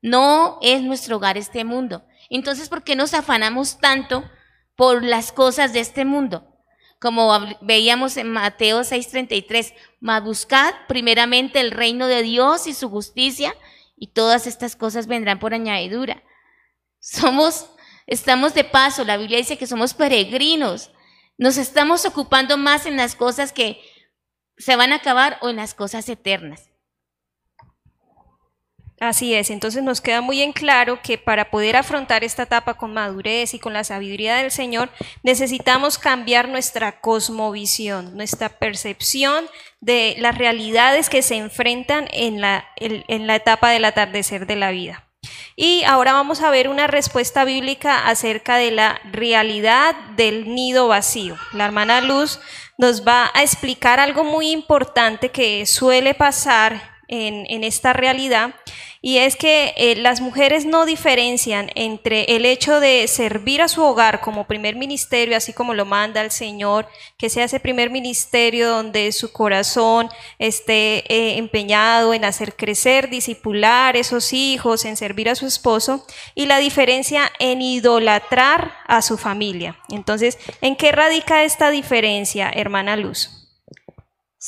No 0.00 0.58
es 0.62 0.82
nuestro 0.82 1.16
hogar 1.16 1.36
este 1.36 1.64
mundo. 1.64 2.04
Entonces, 2.30 2.68
¿por 2.68 2.84
qué 2.84 2.94
nos 2.96 3.14
afanamos 3.14 3.78
tanto 3.78 4.24
por 4.76 5.02
las 5.02 5.32
cosas 5.32 5.72
de 5.72 5.80
este 5.80 6.04
mundo? 6.04 6.46
Como 7.00 7.32
veíamos 7.60 8.16
en 8.16 8.30
Mateo 8.30 8.80
6:33, 8.80 9.74
mas 10.00 10.22
buscad 10.22 10.74
primeramente 10.88 11.60
el 11.60 11.70
reino 11.70 12.06
de 12.06 12.22
Dios 12.22 12.66
y 12.66 12.74
su 12.74 12.90
justicia, 12.90 13.54
y 13.96 14.08
todas 14.08 14.46
estas 14.46 14.76
cosas 14.76 15.06
vendrán 15.06 15.38
por 15.38 15.54
añadidura. 15.54 16.22
Somos, 17.00 17.70
estamos 18.06 18.54
de 18.54 18.64
paso, 18.64 19.04
la 19.04 19.16
Biblia 19.16 19.38
dice 19.38 19.58
que 19.58 19.66
somos 19.66 19.94
peregrinos. 19.94 20.90
Nos 21.36 21.56
estamos 21.56 22.04
ocupando 22.04 22.56
más 22.56 22.86
en 22.86 22.96
las 22.96 23.14
cosas 23.14 23.52
que 23.52 23.80
se 24.56 24.76
van 24.76 24.92
a 24.92 24.96
acabar 24.96 25.38
o 25.40 25.48
en 25.48 25.56
las 25.56 25.74
cosas 25.74 26.08
eternas. 26.08 26.70
Así 29.00 29.32
es, 29.32 29.50
entonces 29.50 29.84
nos 29.84 30.00
queda 30.00 30.20
muy 30.20 30.42
en 30.42 30.52
claro 30.52 31.00
que 31.02 31.18
para 31.18 31.50
poder 31.50 31.76
afrontar 31.76 32.24
esta 32.24 32.42
etapa 32.42 32.74
con 32.74 32.92
madurez 32.92 33.54
y 33.54 33.60
con 33.60 33.72
la 33.72 33.84
sabiduría 33.84 34.36
del 34.36 34.50
Señor, 34.50 34.90
necesitamos 35.22 35.98
cambiar 35.98 36.48
nuestra 36.48 37.00
cosmovisión, 37.00 38.16
nuestra 38.16 38.48
percepción 38.48 39.46
de 39.80 40.16
las 40.18 40.36
realidades 40.36 41.08
que 41.08 41.22
se 41.22 41.36
enfrentan 41.36 42.08
en 42.12 42.40
la, 42.40 42.64
en, 42.76 43.26
la 43.28 43.36
etapa 43.36 43.70
del 43.70 43.84
atardecer 43.84 44.46
de 44.46 44.56
la 44.56 44.72
vida. 44.72 45.04
Y 45.54 45.84
ahora 45.84 46.12
vamos 46.12 46.40
a 46.42 46.50
ver 46.50 46.68
una 46.68 46.88
respuesta 46.88 47.44
bíblica 47.44 48.08
acerca 48.08 48.56
de 48.56 48.72
la 48.72 49.00
realidad 49.12 49.94
del 50.16 50.52
nido 50.52 50.88
vacío. 50.88 51.36
La 51.52 51.66
hermana 51.66 52.00
Luz 52.00 52.40
nos 52.78 53.06
va 53.06 53.30
a 53.32 53.42
explicar 53.42 54.00
algo 54.00 54.24
muy 54.24 54.50
importante 54.50 55.30
que 55.30 55.66
suele 55.66 56.14
pasar 56.14 56.97
en, 57.08 57.64
esta 57.64 57.92
realidad 57.92 58.54
y 59.00 59.18
es 59.18 59.36
que 59.36 59.74
eh, 59.76 59.96
las 59.96 60.20
mujeres 60.20 60.66
no 60.66 60.84
diferencian 60.84 61.70
entre 61.74 62.24
el 62.36 62.44
hecho 62.44 62.80
de 62.80 63.06
servir 63.06 63.62
a 63.62 63.68
su 63.68 63.82
hogar 63.82 64.20
como 64.20 64.46
primer 64.46 64.74
ministerio, 64.74 65.36
así 65.36 65.52
como 65.52 65.72
lo 65.72 65.84
manda 65.84 66.20
el 66.20 66.32
Señor, 66.32 66.88
que 67.16 67.30
sea 67.30 67.44
ese 67.44 67.60
primer 67.60 67.90
ministerio 67.90 68.68
donde 68.68 69.12
su 69.12 69.32
corazón 69.32 70.08
esté 70.38 71.04
eh, 71.12 71.38
empeñado 71.38 72.12
en 72.12 72.24
hacer 72.24 72.56
crecer, 72.56 73.08
disipular 73.08 73.96
esos 73.96 74.32
hijos, 74.32 74.84
en 74.84 74.96
servir 74.96 75.28
a 75.28 75.36
su 75.36 75.46
esposo, 75.46 76.04
y 76.34 76.46
la 76.46 76.58
diferencia 76.58 77.30
en 77.38 77.62
idolatrar 77.62 78.74
a 78.86 79.00
su 79.02 79.16
familia. 79.16 79.78
Entonces, 79.90 80.38
¿en 80.60 80.74
qué 80.74 80.90
radica 80.90 81.44
esta 81.44 81.70
diferencia, 81.70 82.50
hermana 82.50 82.96
Luz? 82.96 83.37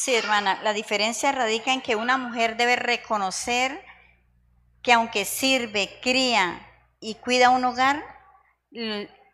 Sí, 0.03 0.14
hermana, 0.14 0.59
la 0.62 0.72
diferencia 0.72 1.30
radica 1.30 1.74
en 1.74 1.82
que 1.82 1.94
una 1.94 2.16
mujer 2.16 2.57
debe 2.57 2.74
reconocer 2.74 3.84
que 4.82 4.94
aunque 4.94 5.26
sirve, 5.26 6.01
cría 6.01 6.66
y 7.01 7.16
cuida 7.16 7.51
un 7.51 7.66
hogar, 7.66 8.03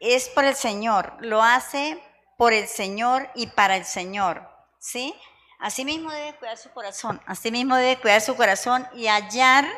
es 0.00 0.28
por 0.30 0.44
el 0.44 0.56
Señor, 0.56 1.18
lo 1.20 1.40
hace 1.40 2.02
por 2.36 2.52
el 2.52 2.66
Señor 2.66 3.30
y 3.36 3.46
para 3.46 3.76
el 3.76 3.84
Señor, 3.84 4.42
¿sí? 4.80 5.14
Asimismo 5.60 6.10
debe 6.10 6.36
cuidar 6.36 6.58
su 6.58 6.72
corazón, 6.72 7.22
asimismo 7.26 7.76
debe 7.76 8.00
cuidar 8.00 8.20
su 8.20 8.34
corazón 8.34 8.88
y 8.92 9.06
hallar 9.06 9.68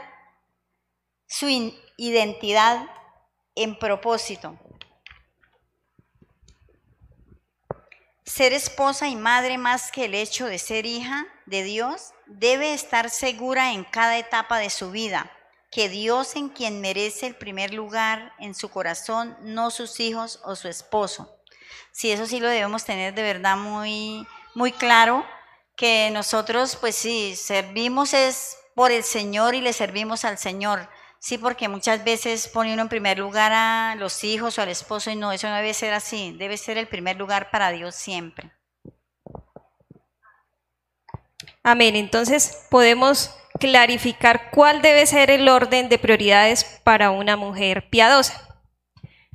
su 1.27 1.51
identidad 1.99 2.87
en 3.55 3.79
propósito. 3.79 4.59
Ser 8.29 8.53
esposa 8.53 9.09
y 9.09 9.17
madre 9.17 9.57
más 9.57 9.91
que 9.91 10.05
el 10.05 10.15
hecho 10.15 10.45
de 10.47 10.59
ser 10.59 10.85
hija 10.85 11.27
de 11.47 11.63
Dios, 11.63 12.13
debe 12.27 12.75
estar 12.75 13.09
segura 13.09 13.73
en 13.73 13.85
cada 13.85 14.19
etapa 14.19 14.59
de 14.59 14.69
su 14.69 14.91
vida 14.91 15.33
que 15.71 15.89
Dios 15.89 16.37
en 16.37 16.51
quien 16.51 16.81
merece 16.81 17.27
el 17.27 17.35
primer 17.35 17.73
lugar 17.73 18.35
en 18.39 18.55
su 18.55 18.69
corazón, 18.71 19.37
no 19.41 19.71
sus 19.71 19.99
hijos 20.01 20.41
o 20.45 20.57
su 20.57 20.69
esposo. 20.69 21.39
Sí, 21.93 22.11
eso 22.11 22.27
sí 22.27 22.39
lo 22.39 22.49
debemos 22.49 22.85
tener 22.85 23.15
de 23.15 23.23
verdad 23.23 23.57
muy, 23.57 24.27
muy 24.55 24.73
claro, 24.73 25.25
que 25.77 26.11
nosotros 26.13 26.77
pues 26.77 26.97
sí, 26.97 27.35
servimos 27.35 28.13
es 28.13 28.59
por 28.75 28.91
el 28.93 29.05
Señor 29.05 29.55
y 29.55 29.61
le 29.61 29.73
servimos 29.73 30.25
al 30.25 30.39
Señor. 30.39 30.89
Sí, 31.21 31.37
porque 31.37 31.69
muchas 31.69 32.05
veces 32.05 32.47
pone 32.49 32.73
uno 32.73 32.83
en 32.83 32.89
primer 32.89 33.19
lugar 33.19 33.53
a 33.53 33.97
los 33.97 34.23
hijos 34.23 34.57
o 34.59 34.63
al 34.63 34.69
esposo 34.69 35.11
y 35.11 35.17
no, 35.17 35.33
eso 35.33 35.49
no 35.49 35.57
debe 35.57 35.75
ser 35.75 35.93
así, 35.93 36.35
debe 36.39 36.57
ser 36.57 36.79
el 36.79 36.87
primer 36.87 37.17
lugar 37.17 37.51
para 37.51 37.73
Dios 37.73 37.97
siempre. 37.97 38.53
Amén, 41.65 41.97
entonces 41.97 42.67
podemos 42.71 43.35
clarificar 43.59 44.51
cuál 44.51 44.81
debe 44.81 45.07
ser 45.07 45.31
el 45.31 45.49
orden 45.49 45.89
de 45.89 45.99
prioridades 45.99 46.65
para 46.85 47.11
una 47.11 47.37
mujer 47.37 47.91
piadosa. 47.91 48.61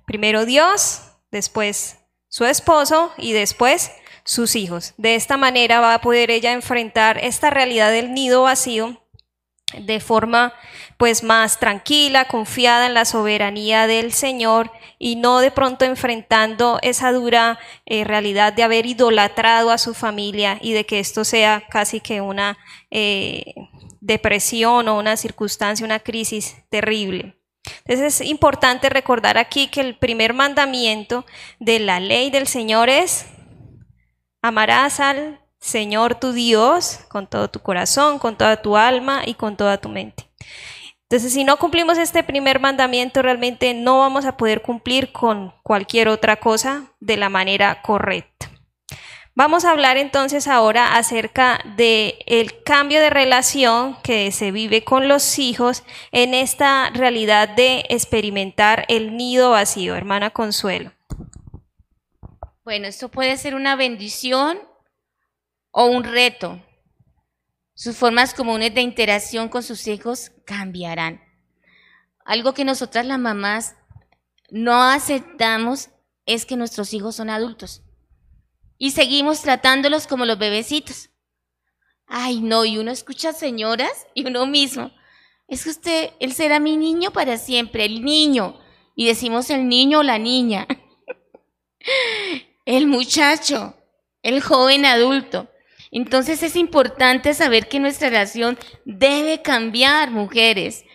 Primero 0.06 0.46
Dios, 0.46 1.02
después 1.32 1.98
su 2.30 2.46
esposo 2.46 3.12
y 3.18 3.34
después 3.34 3.92
sus 4.24 4.56
hijos. 4.56 4.94
De 4.98 5.16
esta 5.16 5.36
manera 5.38 5.82
va 5.82 5.94
a 5.94 6.02
poder 6.02 6.32
ella 6.32 6.54
enfrentar 6.54 7.18
esta 7.18 7.50
realidad 7.50 7.92
del 7.92 8.14
nido 8.14 8.44
vacío 8.44 9.03
de 9.82 10.00
forma 10.00 10.54
pues 10.98 11.24
más 11.24 11.60
tranquila, 11.60 12.26
confiada 12.26 12.86
en 12.86 12.94
la 12.94 13.06
soberanía 13.06 13.88
del 13.88 14.14
Señor 14.14 14.72
y 15.00 15.16
no 15.16 15.40
de 15.40 15.52
pronto 15.52 15.86
enfrentando 15.86 16.80
esa 16.82 17.12
dura 17.12 17.60
eh, 17.86 18.04
realidad 18.04 18.54
de 18.54 18.64
haber 18.64 18.86
idolatrado 18.86 19.72
a 19.72 19.78
su 19.78 19.94
familia 19.94 20.60
y 20.62 20.74
de 20.74 20.86
que 20.86 21.00
esto 21.00 21.26
sea 21.26 21.64
casi 21.70 22.00
que 22.00 22.22
una 22.22 22.58
eh, 22.92 23.54
depresión 24.00 24.88
o 24.88 24.98
una 24.98 25.18
circunstancia, 25.18 25.86
una 25.86 26.00
crisis 26.00 26.56
terrible. 26.70 27.36
Entonces 27.86 28.22
es 28.22 28.28
importante 28.28 28.90
recordar 28.90 29.38
aquí 29.38 29.68
que 29.68 29.82
el 29.82 29.98
primer 29.98 30.34
mandamiento 30.34 31.26
de 31.60 31.80
la 31.80 32.00
ley 32.00 32.30
del 32.30 32.48
Señor 32.48 32.90
es 32.90 33.26
amarás 34.42 35.00
al 35.00 35.43
Señor 35.64 36.16
tu 36.16 36.34
Dios 36.34 36.99
con 37.07 37.26
todo 37.26 37.49
tu 37.49 37.61
corazón, 37.61 38.20
con 38.20 38.38
toda 38.38 38.61
tu 38.61 38.76
alma 38.76 39.22
y 39.26 39.36
con 39.36 39.55
toda 39.55 39.78
tu 39.78 39.88
mente. 39.88 40.26
Entonces, 41.03 41.32
si 41.32 41.45
no 41.45 41.55
cumplimos 41.55 41.97
este 41.97 42.22
primer 42.22 42.59
mandamiento, 42.59 43.22
realmente 43.22 43.74
no 43.74 43.99
vamos 43.99 44.26
a 44.26 44.36
poder 44.36 44.61
cumplir 44.61 45.14
con 45.14 45.53
cualquier 45.64 46.09
otra 46.09 46.36
cosa 46.36 46.91
de 46.99 47.16
la 47.16 47.30
manera 47.30 47.82
correcta. 47.82 48.51
Vamos 49.36 49.64
a 49.64 49.72
hablar 49.72 49.95
entonces 49.95 50.49
ahora 50.49 50.97
acerca 50.97 51.61
del 51.78 52.16
el 52.26 52.61
cambio 52.64 52.99
de 52.99 53.09
relación 53.09 53.95
que 54.03 54.34
se 54.34 54.51
vive 54.51 54.84
con 54.84 55.07
los 55.07 55.39
hijos 55.39 55.84
en 56.11 56.34
esta 56.34 56.89
realidad 56.89 57.47
de 57.47 57.86
experimentar 57.88 58.84
el 58.89 59.16
nido 59.16 59.51
vacío, 59.51 59.95
hermana 59.95 60.32
Consuelo. 60.32 60.91
Bueno, 62.66 62.88
esto 62.88 63.07
puede 63.07 63.38
ser 63.38 63.55
una 63.55 63.78
bendición 63.78 64.59
o 65.74 65.88
un 65.88 66.06
reto. 66.06 66.64
Sus 67.74 67.98
formas 67.98 68.34
comunes 68.34 68.74
de 68.74 68.80
interacción 68.80 69.50
con 69.50 69.62
sus 69.62 69.88
hijos 69.88 70.32
cambiarán. 70.46 71.22
Algo 72.24 72.54
que 72.54 72.64
nosotras 72.64 73.06
las 73.06 73.20
mamás 73.20 73.76
no 74.50 74.82
aceptamos 74.82 75.90
es 76.26 76.46
que 76.46 76.56
nuestros 76.56 76.94
hijos 76.94 77.18
son 77.18 77.30
adultos 77.30 77.84
y 78.84 78.92
seguimos 78.92 79.42
tratándolos 79.42 80.08
como 80.08 80.26
los 80.26 80.38
bebecitos. 80.38 81.10
Ay, 82.06 82.42
no, 82.42 82.66
y 82.66 82.78
uno 82.78 82.92
escucha 82.92 83.32
señoras 83.32 84.08
y 84.14 84.28
uno 84.28 84.46
mismo. 84.46 84.92
Es 85.48 85.64
que 85.64 85.70
usted, 85.70 86.10
él 86.20 86.34
será 86.34 86.60
mi 86.60 86.76
niño 86.76 87.12
para 87.12 87.38
siempre, 87.38 87.86
el 87.86 88.04
niño. 88.04 88.60
Y 88.94 89.08
decimos 89.08 89.50
el 89.50 89.70
niño 89.70 90.00
o 90.00 90.04
la 90.04 90.18
niña. 90.18 90.68
el 92.66 92.88
muchacho, 92.88 93.74
el 94.22 94.42
joven 94.42 94.84
adulto. 94.84 95.50
Entonces 95.96 96.41
es 96.41 96.56
importante 96.56 97.36
saber 97.36 97.70
que 97.70 97.80
nuestra 97.80 98.10
relación 98.10 98.58
debe 98.84 99.44
cambiar, 99.44 100.10
mujeres. 100.10 100.86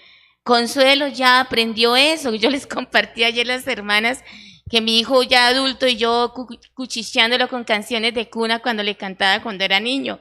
Consuelo 0.43 1.07
ya 1.07 1.39
aprendió 1.39 1.95
eso. 1.95 2.35
Yo 2.35 2.51
les 2.51 2.67
compartí 2.67 3.23
ayer 3.23 3.47
las 3.47 3.65
hermanas 3.69 4.25
que 4.69 4.81
mi 4.81 4.99
hijo 4.99 5.23
ya 5.23 5.47
adulto 5.47 5.87
y 5.87 5.97
yo 5.97 6.35
cuchicheándolo 6.75 7.49
con 7.49 7.63
canciones 7.63 8.13
de 8.13 8.29
cuna 8.29 8.59
cuando 8.59 8.83
le 8.83 8.97
cantaba 8.97 9.41
cuando 9.41 9.65
era 9.65 9.79
niño. 9.79 10.19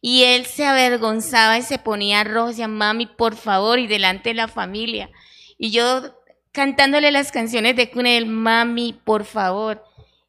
Y 0.00 0.24
él 0.24 0.46
se 0.46 0.66
avergonzaba 0.66 1.56
y 1.56 1.62
se 1.62 1.78
ponía 1.78 2.24
rojo, 2.24 2.48
decía, 2.48 2.66
mami, 2.66 3.06
por 3.06 3.36
favor, 3.36 3.78
y 3.78 3.86
delante 3.86 4.30
de 4.30 4.34
la 4.34 4.48
familia. 4.48 5.10
Y 5.58 5.70
yo 5.70 6.02
cantándole 6.50 7.12
las 7.12 7.30
canciones 7.30 7.76
de 7.76 7.88
cuna, 7.88 8.10
él, 8.10 8.26
mami, 8.26 8.94
por 9.04 9.24
favor. 9.24 9.84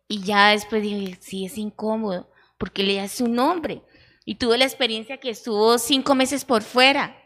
Y 0.07 0.21
ya 0.21 0.49
después 0.49 0.83
dije, 0.83 1.17
sí, 1.19 1.45
es 1.45 1.57
incómodo 1.57 2.28
porque 2.59 2.83
le 2.83 3.07
su 3.07 3.27
nombre. 3.27 3.81
Y 4.25 4.35
tuve 4.35 4.59
la 4.59 4.65
experiencia 4.65 5.17
que 5.17 5.31
estuvo 5.31 5.79
cinco 5.79 6.13
meses 6.13 6.45
por 6.45 6.61
fuera. 6.61 7.17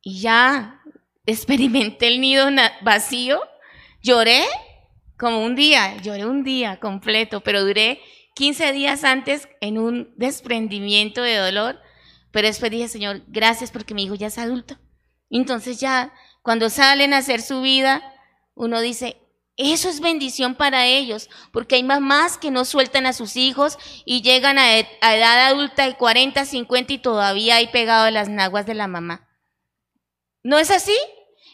Y 0.00 0.20
ya 0.20 0.80
experimenté 1.26 2.06
el 2.06 2.20
nido 2.20 2.48
vacío. 2.80 3.40
Lloré 4.02 4.44
como 5.18 5.44
un 5.44 5.54
día, 5.54 5.96
lloré 5.98 6.24
un 6.24 6.44
día 6.44 6.80
completo, 6.80 7.42
pero 7.42 7.62
duré 7.62 8.00
15 8.34 8.72
días 8.72 9.04
antes 9.04 9.48
en 9.60 9.78
un 9.78 10.14
desprendimiento 10.16 11.22
de 11.22 11.36
dolor. 11.36 11.80
Pero 12.30 12.48
después 12.48 12.70
dije, 12.70 12.88
Señor, 12.88 13.22
gracias 13.28 13.70
porque 13.70 13.94
mi 13.94 14.04
hijo 14.04 14.14
ya 14.14 14.28
es 14.28 14.38
adulto. 14.38 14.78
Entonces 15.30 15.80
ya, 15.80 16.12
cuando 16.42 16.70
salen 16.70 17.12
a 17.12 17.18
hacer 17.18 17.42
su 17.42 17.60
vida, 17.60 18.02
uno 18.54 18.80
dice, 18.80 19.23
eso 19.56 19.88
es 19.88 20.00
bendición 20.00 20.56
para 20.56 20.86
ellos, 20.86 21.30
porque 21.52 21.76
hay 21.76 21.84
mamás 21.84 22.38
que 22.38 22.50
no 22.50 22.64
sueltan 22.64 23.06
a 23.06 23.12
sus 23.12 23.36
hijos 23.36 23.78
y 24.04 24.20
llegan 24.22 24.58
a, 24.58 24.78
edad 24.78 25.46
adulta 25.46 25.86
de 25.86 25.94
40, 25.94 26.44
50 26.44 26.92
y 26.92 26.98
todavía 26.98 27.56
hay 27.56 27.68
pegado 27.68 28.10
las 28.10 28.28
naguas 28.28 28.66
de 28.66 28.74
la 28.74 28.88
mamá. 28.88 29.28
¿No 30.42 30.58
es 30.58 30.72
así? 30.72 30.96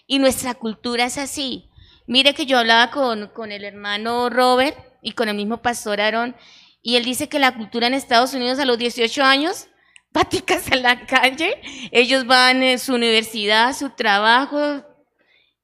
Y 0.06 0.18
nuestra 0.18 0.54
cultura 0.54 1.04
es 1.04 1.18
así. 1.18 1.68
Mire 2.06 2.34
que 2.34 2.46
yo 2.46 2.58
hablaba 2.58 2.90
con, 2.90 3.28
con 3.28 3.52
el 3.52 3.64
hermano 3.64 4.30
Robert 4.30 4.76
y 5.02 5.12
con 5.12 5.28
el 5.28 5.36
mismo 5.36 5.60
pastor 5.60 6.00
Aarón, 6.00 6.34
y 6.82 6.96
él 6.96 7.04
dice 7.04 7.28
que 7.28 7.38
la 7.38 7.54
cultura 7.54 7.86
en 7.86 7.94
Estados 7.94 8.32
Unidos 8.32 8.58
a 8.58 8.64
los 8.64 8.78
18 8.78 9.22
años, 9.22 9.68
paticas 10.12 10.72
en 10.72 10.82
la 10.82 11.06
calle, 11.06 11.60
ellos 11.92 12.26
van 12.26 12.62
a 12.62 12.78
su 12.78 12.94
universidad, 12.94 13.76
su 13.76 13.90
trabajo, 13.90 14.84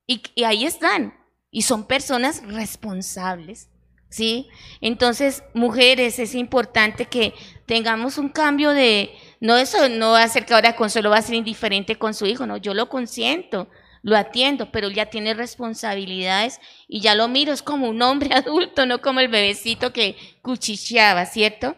y, 0.06 0.22
y 0.34 0.44
ahí 0.44 0.66
están 0.66 1.15
y 1.56 1.62
son 1.62 1.86
personas 1.86 2.42
responsables, 2.46 3.70
¿sí? 4.10 4.46
Entonces, 4.82 5.42
mujeres, 5.54 6.18
es 6.18 6.34
importante 6.34 7.06
que 7.06 7.32
tengamos 7.64 8.18
un 8.18 8.28
cambio 8.28 8.72
de, 8.72 9.16
no 9.40 9.56
eso 9.56 9.88
no 9.88 10.10
va 10.10 10.22
a 10.22 10.28
ser 10.28 10.44
que 10.44 10.52
ahora 10.52 10.76
Consuelo 10.76 11.08
va 11.08 11.16
a 11.16 11.22
ser 11.22 11.34
indiferente 11.34 11.96
con 11.96 12.12
su 12.12 12.26
hijo, 12.26 12.46
no, 12.46 12.58
yo 12.58 12.74
lo 12.74 12.90
consiento, 12.90 13.70
lo 14.02 14.18
atiendo, 14.18 14.70
pero 14.70 14.90
ya 14.90 15.06
tiene 15.06 15.32
responsabilidades 15.32 16.60
y 16.88 17.00
ya 17.00 17.14
lo 17.14 17.26
miro, 17.26 17.54
es 17.54 17.62
como 17.62 17.88
un 17.88 18.02
hombre 18.02 18.34
adulto, 18.34 18.84
no 18.84 19.00
como 19.00 19.20
el 19.20 19.28
bebecito 19.28 19.94
que 19.94 20.14
cuchicheaba, 20.42 21.24
¿cierto? 21.24 21.74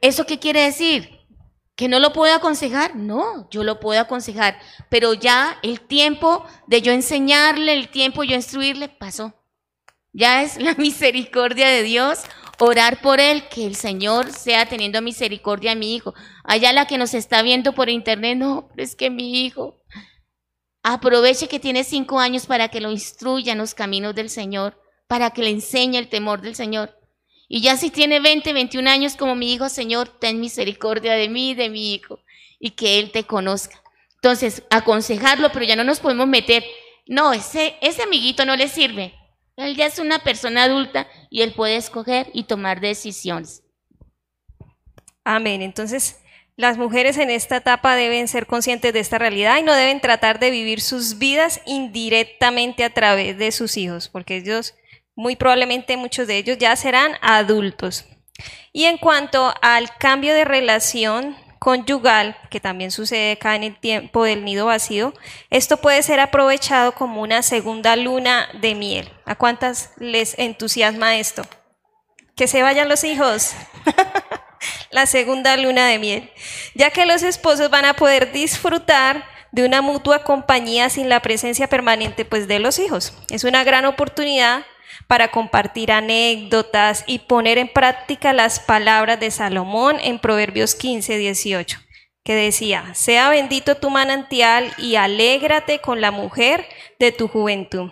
¿Eso 0.00 0.24
qué 0.24 0.38
quiere 0.38 0.62
decir? 0.62 1.15
¿Que 1.76 1.88
no 1.88 2.00
lo 2.00 2.14
puedo 2.14 2.34
aconsejar? 2.34 2.96
No, 2.96 3.48
yo 3.50 3.62
lo 3.62 3.80
puedo 3.80 4.00
aconsejar, 4.00 4.58
pero 4.88 5.12
ya 5.12 5.58
el 5.62 5.82
tiempo 5.82 6.44
de 6.66 6.80
yo 6.80 6.90
enseñarle, 6.90 7.74
el 7.74 7.90
tiempo 7.90 8.22
de 8.22 8.28
yo 8.28 8.34
instruirle, 8.36 8.88
pasó. 8.88 9.34
Ya 10.14 10.42
es 10.42 10.56
la 10.56 10.74
misericordia 10.78 11.68
de 11.68 11.82
Dios, 11.82 12.20
orar 12.58 13.02
por 13.02 13.20
él, 13.20 13.44
que 13.50 13.66
el 13.66 13.76
Señor 13.76 14.32
sea 14.32 14.66
teniendo 14.66 15.02
misericordia 15.02 15.72
a 15.72 15.74
mi 15.74 15.94
hijo. 15.94 16.14
Allá 16.44 16.72
la 16.72 16.86
que 16.86 16.96
nos 16.96 17.12
está 17.12 17.42
viendo 17.42 17.74
por 17.74 17.90
internet, 17.90 18.38
no, 18.38 18.68
pero 18.68 18.82
es 18.82 18.96
que 18.96 19.10
mi 19.10 19.44
hijo, 19.44 19.82
aproveche 20.82 21.46
que 21.46 21.60
tiene 21.60 21.84
cinco 21.84 22.18
años 22.18 22.46
para 22.46 22.68
que 22.68 22.80
lo 22.80 22.90
instruya 22.90 23.52
en 23.52 23.58
los 23.58 23.74
caminos 23.74 24.14
del 24.14 24.30
Señor, 24.30 24.80
para 25.06 25.30
que 25.30 25.42
le 25.42 25.50
enseñe 25.50 25.98
el 25.98 26.08
temor 26.08 26.40
del 26.40 26.54
Señor. 26.54 26.95
Y 27.48 27.60
ya 27.60 27.76
si 27.76 27.90
tiene 27.90 28.20
20, 28.20 28.52
21 28.52 28.90
años 28.90 29.16
como 29.16 29.34
mi 29.34 29.52
hijo, 29.52 29.68
Señor, 29.68 30.08
ten 30.08 30.40
misericordia 30.40 31.14
de 31.14 31.28
mí, 31.28 31.54
de 31.54 31.68
mi 31.68 31.94
hijo, 31.94 32.20
y 32.58 32.70
que 32.70 32.98
Él 32.98 33.12
te 33.12 33.24
conozca. 33.24 33.82
Entonces, 34.16 34.62
aconsejarlo, 34.70 35.50
pero 35.52 35.64
ya 35.64 35.76
no 35.76 35.84
nos 35.84 36.00
podemos 36.00 36.26
meter. 36.26 36.64
No, 37.06 37.32
ese, 37.32 37.76
ese 37.80 38.02
amiguito 38.02 38.44
no 38.44 38.56
le 38.56 38.68
sirve. 38.68 39.14
Él 39.56 39.76
ya 39.76 39.86
es 39.86 39.98
una 39.98 40.18
persona 40.18 40.64
adulta 40.64 41.06
y 41.30 41.42
él 41.42 41.54
puede 41.54 41.76
escoger 41.76 42.28
y 42.34 42.44
tomar 42.44 42.80
decisiones. 42.80 43.62
Amén. 45.24 45.62
Entonces, 45.62 46.20
las 46.56 46.76
mujeres 46.76 47.16
en 47.18 47.30
esta 47.30 47.56
etapa 47.56 47.96
deben 47.96 48.28
ser 48.28 48.46
conscientes 48.46 48.92
de 48.92 49.00
esta 49.00 49.18
realidad 49.18 49.58
y 49.58 49.62
no 49.62 49.74
deben 49.74 50.00
tratar 50.00 50.38
de 50.40 50.50
vivir 50.50 50.80
sus 50.80 51.18
vidas 51.18 51.60
indirectamente 51.66 52.84
a 52.84 52.92
través 52.92 53.38
de 53.38 53.50
sus 53.50 53.76
hijos, 53.76 54.08
porque 54.08 54.36
ellos 54.36 54.74
muy 55.16 55.34
probablemente 55.34 55.96
muchos 55.96 56.28
de 56.28 56.36
ellos 56.36 56.58
ya 56.58 56.76
serán 56.76 57.16
adultos. 57.22 58.04
Y 58.72 58.84
en 58.84 58.98
cuanto 58.98 59.54
al 59.62 59.96
cambio 59.96 60.34
de 60.34 60.44
relación 60.44 61.36
conyugal, 61.58 62.36
que 62.50 62.60
también 62.60 62.90
sucede 62.90 63.32
acá 63.32 63.56
en 63.56 63.64
el 63.64 63.80
tiempo 63.80 64.24
del 64.24 64.44
nido 64.44 64.66
vacío, 64.66 65.14
esto 65.50 65.78
puede 65.78 66.02
ser 66.02 66.20
aprovechado 66.20 66.92
como 66.92 67.22
una 67.22 67.42
segunda 67.42 67.96
luna 67.96 68.48
de 68.60 68.74
miel. 68.74 69.10
¿A 69.24 69.34
cuántas 69.34 69.90
les 69.96 70.38
entusiasma 70.38 71.16
esto? 71.16 71.42
Que 72.36 72.46
se 72.46 72.62
vayan 72.62 72.88
los 72.88 73.02
hijos. 73.02 73.52
La 74.90 75.06
segunda 75.06 75.56
luna 75.56 75.86
de 75.88 75.98
miel. 75.98 76.30
Ya 76.74 76.90
que 76.90 77.06
los 77.06 77.22
esposos 77.22 77.70
van 77.70 77.84
a 77.84 77.94
poder 77.94 78.32
disfrutar 78.32 79.24
de 79.52 79.64
una 79.64 79.80
mutua 79.80 80.22
compañía 80.22 80.90
sin 80.90 81.08
la 81.08 81.20
presencia 81.20 81.68
permanente 81.68 82.24
pues 82.24 82.46
de 82.46 82.58
los 82.58 82.78
hijos. 82.78 83.14
Es 83.30 83.44
una 83.44 83.64
gran 83.64 83.86
oportunidad 83.86 84.64
para 85.06 85.30
compartir 85.30 85.92
anécdotas 85.92 87.04
y 87.06 87.20
poner 87.20 87.58
en 87.58 87.68
práctica 87.68 88.32
las 88.32 88.60
palabras 88.60 89.20
de 89.20 89.30
Salomón 89.30 89.96
en 90.02 90.18
Proverbios 90.18 90.74
15, 90.74 91.18
18, 91.18 91.78
que 92.24 92.34
decía, 92.34 92.94
sea 92.94 93.30
bendito 93.30 93.76
tu 93.76 93.90
manantial 93.90 94.72
y 94.78 94.96
alégrate 94.96 95.80
con 95.80 96.00
la 96.00 96.10
mujer 96.10 96.66
de 96.98 97.12
tu 97.12 97.28
juventud. 97.28 97.90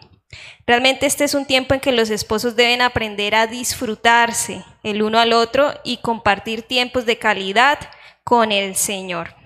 Realmente 0.67 1.07
este 1.07 1.25
es 1.25 1.35
un 1.35 1.45
tiempo 1.45 1.75
en 1.75 1.81
que 1.81 1.93
los 1.93 2.11
esposos 2.11 2.57
deben 2.57 2.83
aprender 2.83 3.35
a 3.35 3.47
disfrutarse 3.47 4.65
el 4.83 5.03
uno 5.03 5.19
al 5.19 5.33
otro 5.33 5.73
y 5.85 5.99
compartir 5.99 6.63
tiempos 6.63 7.07
de 7.07 7.19
calidad 7.19 7.79
con 8.25 8.51
el 8.51 8.75
Señor. 8.75 9.44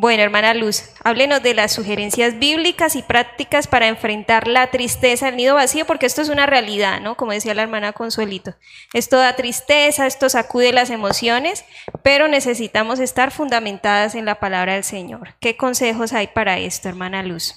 Bueno, 0.00 0.22
hermana 0.22 0.54
Luz, 0.54 0.84
háblenos 1.02 1.42
de 1.42 1.54
las 1.54 1.72
sugerencias 1.72 2.38
bíblicas 2.38 2.94
y 2.94 3.02
prácticas 3.02 3.66
para 3.66 3.88
enfrentar 3.88 4.46
la 4.46 4.70
tristeza 4.70 5.26
del 5.26 5.34
nido 5.34 5.56
vacío, 5.56 5.86
porque 5.86 6.06
esto 6.06 6.22
es 6.22 6.28
una 6.28 6.46
realidad, 6.46 7.00
¿no? 7.00 7.16
Como 7.16 7.32
decía 7.32 7.52
la 7.52 7.64
hermana 7.64 7.92
Consuelito. 7.92 8.54
Esto 8.92 9.16
da 9.16 9.34
tristeza, 9.34 10.06
esto 10.06 10.28
sacude 10.28 10.72
las 10.72 10.90
emociones, 10.90 11.64
pero 12.04 12.28
necesitamos 12.28 13.00
estar 13.00 13.32
fundamentadas 13.32 14.14
en 14.14 14.24
la 14.24 14.38
palabra 14.38 14.74
del 14.74 14.84
Señor. 14.84 15.34
¿Qué 15.40 15.56
consejos 15.56 16.12
hay 16.12 16.28
para 16.28 16.58
esto, 16.58 16.88
hermana 16.88 17.24
Luz? 17.24 17.56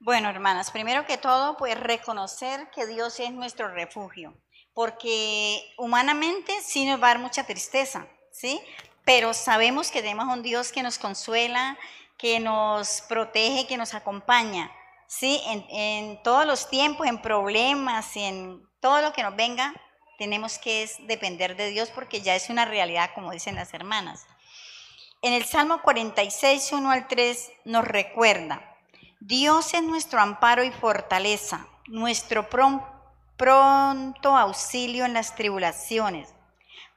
Bueno, 0.00 0.28
hermanas, 0.28 0.70
primero 0.70 1.06
que 1.06 1.16
todo, 1.16 1.56
pues 1.56 1.80
reconocer 1.80 2.68
que 2.74 2.86
Dios 2.86 3.20
es 3.20 3.32
nuestro 3.32 3.68
refugio, 3.68 4.34
porque 4.74 5.62
humanamente 5.78 6.52
sí 6.62 6.84
nos 6.84 7.02
va 7.02 7.06
a 7.06 7.14
dar 7.14 7.20
mucha 7.20 7.44
tristeza, 7.44 8.06
¿sí? 8.32 8.60
Pero 9.08 9.32
sabemos 9.32 9.90
que 9.90 10.02
tenemos 10.02 10.28
un 10.28 10.42
Dios 10.42 10.70
que 10.70 10.82
nos 10.82 10.98
consuela, 10.98 11.78
que 12.18 12.40
nos 12.40 13.00
protege, 13.08 13.66
que 13.66 13.78
nos 13.78 13.94
acompaña, 13.94 14.70
¿sí? 15.06 15.40
En, 15.46 16.22
todos 16.22 16.44
los 16.44 16.68
tiempos, 16.68 17.06
en 17.06 17.22
problemas, 17.22 18.14
en 18.16 18.60
todo 18.80 19.00
lo 19.00 19.14
que 19.14 19.22
nos 19.22 19.34
venga, 19.34 19.72
tenemos 20.18 20.58
que 20.58 20.90
depender 21.06 21.56
de 21.56 21.70
Dios 21.70 21.88
porque 21.88 22.20
ya 22.20 22.36
es 22.36 22.50
una 22.50 22.66
realidad, 22.66 23.12
como 23.14 23.32
dicen 23.32 23.54
las 23.54 23.72
hermanas. 23.72 24.26
En 25.22 25.32
el 25.32 25.46
Salmo 25.46 25.80
46, 25.80 26.72
1 26.72 26.90
al 26.90 27.08
3 27.08 27.50
nos 27.64 27.86
recuerda, 27.86 28.76
Dios 29.20 29.72
es 29.72 29.82
nuestro 29.84 30.20
amparo 30.20 30.64
y 30.64 30.70
fortaleza, 30.70 31.66
nuestro 31.86 32.50
pronto 32.50 34.36
auxilio 34.36 35.06
en 35.06 35.14
las 35.14 35.34
tribulaciones. 35.34 36.28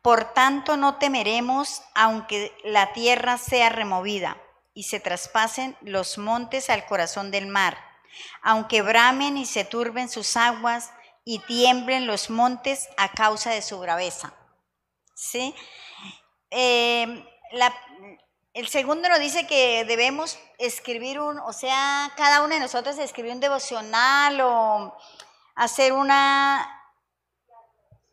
Por 0.02 0.34
tanto, 0.34 0.78
no 0.78 0.96
temeremos 0.96 1.84
aunque 1.94 2.56
la 2.64 2.94
tierra 2.94 3.38
sea 3.38 3.70
removida 3.70 4.38
y 4.74 4.84
se 4.84 5.00
traspasen 5.00 5.78
los 5.82 6.18
montes 6.18 6.70
al 6.70 6.86
corazón 6.86 7.30
del 7.30 7.48
mar, 7.48 7.78
aunque 8.42 8.82
bramen 8.82 9.38
y 9.38 9.46
se 9.46 9.64
turben 9.64 10.10
sus 10.10 10.36
aguas 10.38 10.92
y 11.24 11.40
tiemblen 11.40 12.08
los 12.08 12.30
montes 12.30 12.90
a 12.98 13.10
causa 13.10 13.52
de 13.52 13.62
su 13.62 13.80
braveza. 13.80 14.34
¿Sí? 15.14 15.54
Eh, 16.50 17.24
el 18.54 18.68
segundo 18.68 19.08
nos 19.08 19.20
dice 19.20 19.46
que 19.46 19.86
debemos 19.86 20.40
escribir 20.58 21.20
un, 21.20 21.40
o 21.40 21.54
sea, 21.54 22.12
cada 22.18 22.42
uno 22.42 22.56
de 22.56 22.60
nosotros 22.60 22.98
escribir 22.98 23.34
un 23.34 23.40
devocional 23.40 24.42
o 24.42 24.98
hacer 25.56 25.94
una 25.94 26.81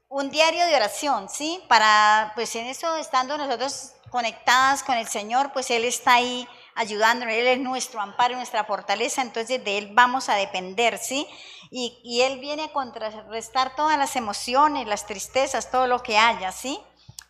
un 0.08 0.30
diario 0.30 0.66
de 0.66 0.76
oración, 0.76 1.28
¿sí? 1.28 1.62
Para, 1.68 2.32
pues 2.34 2.54
en 2.56 2.66
eso, 2.66 2.96
estando 2.96 3.36
nosotros 3.36 3.92
conectadas 4.10 4.82
con 4.82 4.96
el 4.96 5.06
Señor, 5.06 5.52
pues 5.52 5.70
Él 5.70 5.84
está 5.84 6.14
ahí 6.14 6.48
ayudándonos, 6.74 7.34
Él 7.34 7.46
es 7.46 7.58
nuestro 7.58 8.00
amparo, 8.00 8.36
nuestra 8.36 8.64
fortaleza, 8.64 9.20
entonces 9.20 9.62
de 9.62 9.78
Él 9.78 9.90
vamos 9.92 10.28
a 10.28 10.34
depender, 10.36 10.98
¿sí? 10.98 11.26
Y, 11.70 12.00
y 12.02 12.22
Él 12.22 12.40
viene 12.40 12.64
a 12.64 12.72
contrarrestar 12.72 13.76
todas 13.76 13.98
las 13.98 14.16
emociones, 14.16 14.86
las 14.86 15.06
tristezas, 15.06 15.70
todo 15.70 15.86
lo 15.86 16.02
que 16.02 16.16
haya, 16.16 16.52
¿sí? 16.52 16.80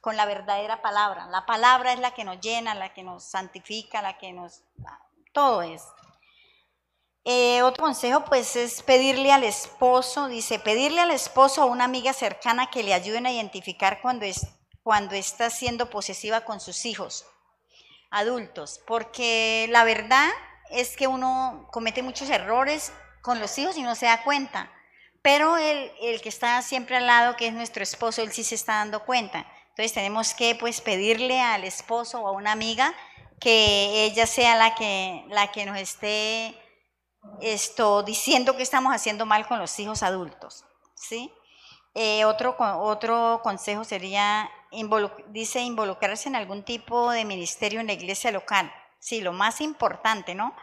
Con 0.01 0.17
la 0.17 0.27
verdadera 0.27 0.81
palabra. 0.81 1.27
La 1.27 1.47
palabra 1.47 1.93
es 1.93 1.99
la 1.99 2.13
que 2.13 2.25
nos 2.25 2.41
llena, 2.41 2.75
la 2.75 2.95
que 2.95 3.03
nos 3.03 3.25
santifica, 3.25 4.03
la 4.03 4.19
que 4.19 4.33
nos... 4.33 4.63
Todo 5.33 5.63
es. 5.63 5.83
Eh, 7.31 7.61
otro 7.61 7.85
consejo 7.85 8.25
pues 8.25 8.57
es 8.57 8.81
pedirle 8.81 9.31
al 9.31 9.45
esposo, 9.45 10.29
dice, 10.29 10.59
pedirle 10.59 11.03
al 11.03 11.11
esposo 11.11 11.61
a 11.61 11.67
una 11.67 11.85
amiga 11.85 12.15
cercana 12.15 12.71
que 12.71 12.83
le 12.83 12.95
ayuden 12.95 13.27
a 13.27 13.31
identificar 13.31 14.01
cuando, 14.01 14.25
es, 14.25 14.47
cuando 14.83 15.15
está 15.15 15.51
siendo 15.51 15.91
posesiva 15.91 16.47
con 16.47 16.59
sus 16.59 16.87
hijos 16.87 17.27
adultos, 18.11 18.81
porque 18.87 19.67
la 19.69 19.85
verdad 19.85 20.27
es 20.71 20.97
que 20.97 21.07
uno 21.07 21.69
comete 21.71 22.03
muchos 22.03 22.31
errores 22.31 22.95
con 23.21 23.41
los 23.41 23.59
hijos 23.59 23.77
y 23.77 23.83
no 23.83 23.95
se 23.95 24.07
da 24.07 24.25
cuenta, 24.25 24.73
pero 25.21 25.59
el, 25.59 25.93
el 26.01 26.23
que 26.23 26.31
está 26.31 26.63
siempre 26.63 26.97
al 26.97 27.07
lado, 27.07 27.37
que 27.37 27.49
es 27.49 27.53
nuestro 27.53 27.83
esposo, 27.83 28.23
él 28.23 28.33
sí 28.33 28.43
se 28.43 28.55
está 28.55 28.77
dando 28.77 29.05
cuenta. 29.05 29.47
Entonces 29.69 29.93
tenemos 29.93 30.33
que 30.33 30.55
pues 30.55 30.81
pedirle 30.81 31.43
al 31.43 31.65
esposo 31.65 32.23
o 32.23 32.29
a 32.29 32.33
una 32.33 32.53
amiga 32.53 32.95
que 33.39 34.07
ella 34.07 34.27
sea 34.27 34.57
la 34.57 34.75
que, 34.75 35.27
la 35.29 35.53
que 35.53 35.67
nos 35.67 35.77
esté 35.77 36.59
esto, 37.41 38.03
diciendo 38.03 38.57
que 38.57 38.63
estamos 38.63 38.95
haciendo 38.95 39.27
mal 39.27 39.47
con 39.47 39.59
los 39.59 39.79
hijos 39.79 40.03
adultos. 40.03 40.65
¿sí? 40.95 41.33
Eh, 41.95 42.25
otro, 42.25 42.57
otro 42.59 43.41
consejo 43.43 43.85
sería, 43.85 44.51
dice, 45.29 45.61
involucrarse 45.61 46.29
en 46.29 46.37
algún 46.37 46.63
tipo 46.63 47.11
de 47.11 47.25
ministerio 47.25 47.81
en 47.81 47.87
la 47.87 47.93
iglesia 47.93 48.31
local. 48.31 48.73
Sí, 49.01 49.21
lo 49.21 49.33
más 49.33 49.61
importante, 49.61 50.35
¿no? 50.35 50.55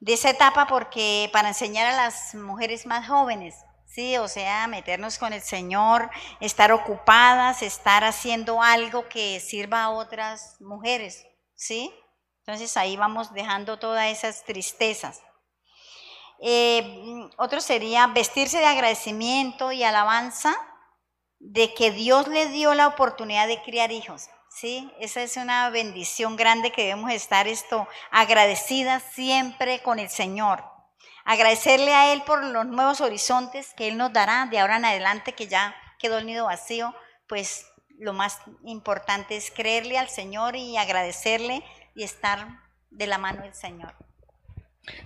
De 0.00 0.14
esa 0.14 0.30
etapa 0.30 0.66
porque 0.66 1.28
para 1.32 1.48
enseñar 1.48 1.86
a 1.86 1.96
las 1.96 2.34
mujeres 2.34 2.86
más 2.86 3.06
jóvenes, 3.06 3.54
sí, 3.86 4.16
o 4.16 4.28
sea, 4.28 4.66
meternos 4.66 5.18
con 5.18 5.32
el 5.32 5.42
Señor, 5.42 6.10
estar 6.40 6.72
ocupadas, 6.72 7.62
estar 7.62 8.04
haciendo 8.04 8.62
algo 8.62 9.08
que 9.08 9.40
sirva 9.40 9.84
a 9.84 9.90
otras 9.90 10.60
mujeres, 10.60 11.26
¿sí? 11.54 11.92
Entonces 12.40 12.76
ahí 12.76 12.96
vamos 12.96 13.32
dejando 13.32 13.78
todas 13.78 14.06
esas 14.06 14.44
tristezas. 14.44 15.22
Eh, 16.40 17.28
otro 17.36 17.60
sería 17.60 18.06
vestirse 18.08 18.58
de 18.58 18.66
agradecimiento 18.66 19.72
y 19.72 19.82
alabanza 19.82 20.56
de 21.38 21.74
que 21.74 21.90
Dios 21.90 22.28
le 22.28 22.46
dio 22.48 22.74
la 22.74 22.88
oportunidad 22.88 23.48
de 23.48 23.62
criar 23.62 23.92
hijos. 23.92 24.28
¿sí? 24.50 24.90
Esa 25.00 25.22
es 25.22 25.36
una 25.36 25.68
bendición 25.70 26.36
grande 26.36 26.72
que 26.72 26.82
debemos 26.82 27.12
estar 27.12 27.46
esto 27.46 27.86
agradecidas 28.10 29.02
siempre 29.12 29.82
con 29.82 29.98
el 29.98 30.08
Señor. 30.08 30.64
Agradecerle 31.24 31.92
a 31.92 32.12
Él 32.12 32.22
por 32.22 32.44
los 32.44 32.66
nuevos 32.66 33.00
horizontes 33.00 33.74
que 33.74 33.88
Él 33.88 33.96
nos 33.96 34.12
dará 34.12 34.46
de 34.46 34.58
ahora 34.58 34.76
en 34.76 34.84
adelante, 34.84 35.32
que 35.32 35.48
ya 35.48 35.74
quedó 35.98 36.18
el 36.18 36.26
nido 36.26 36.46
vacío, 36.46 36.94
pues 37.28 37.66
lo 37.98 38.12
más 38.12 38.38
importante 38.64 39.36
es 39.36 39.50
creerle 39.50 39.98
al 39.98 40.08
Señor 40.08 40.56
y 40.56 40.76
agradecerle 40.76 41.64
y 41.94 42.04
estar 42.04 42.46
de 42.90 43.06
la 43.06 43.18
mano 43.18 43.42
del 43.42 43.54
Señor. 43.54 43.94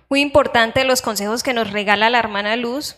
Muy 0.08 0.20
importante 0.20 0.84
los 0.84 1.02
consejos 1.02 1.42
que 1.42 1.54
nos 1.54 1.70
regala 1.70 2.10
la 2.10 2.18
hermana 2.18 2.56
Luz 2.56 2.96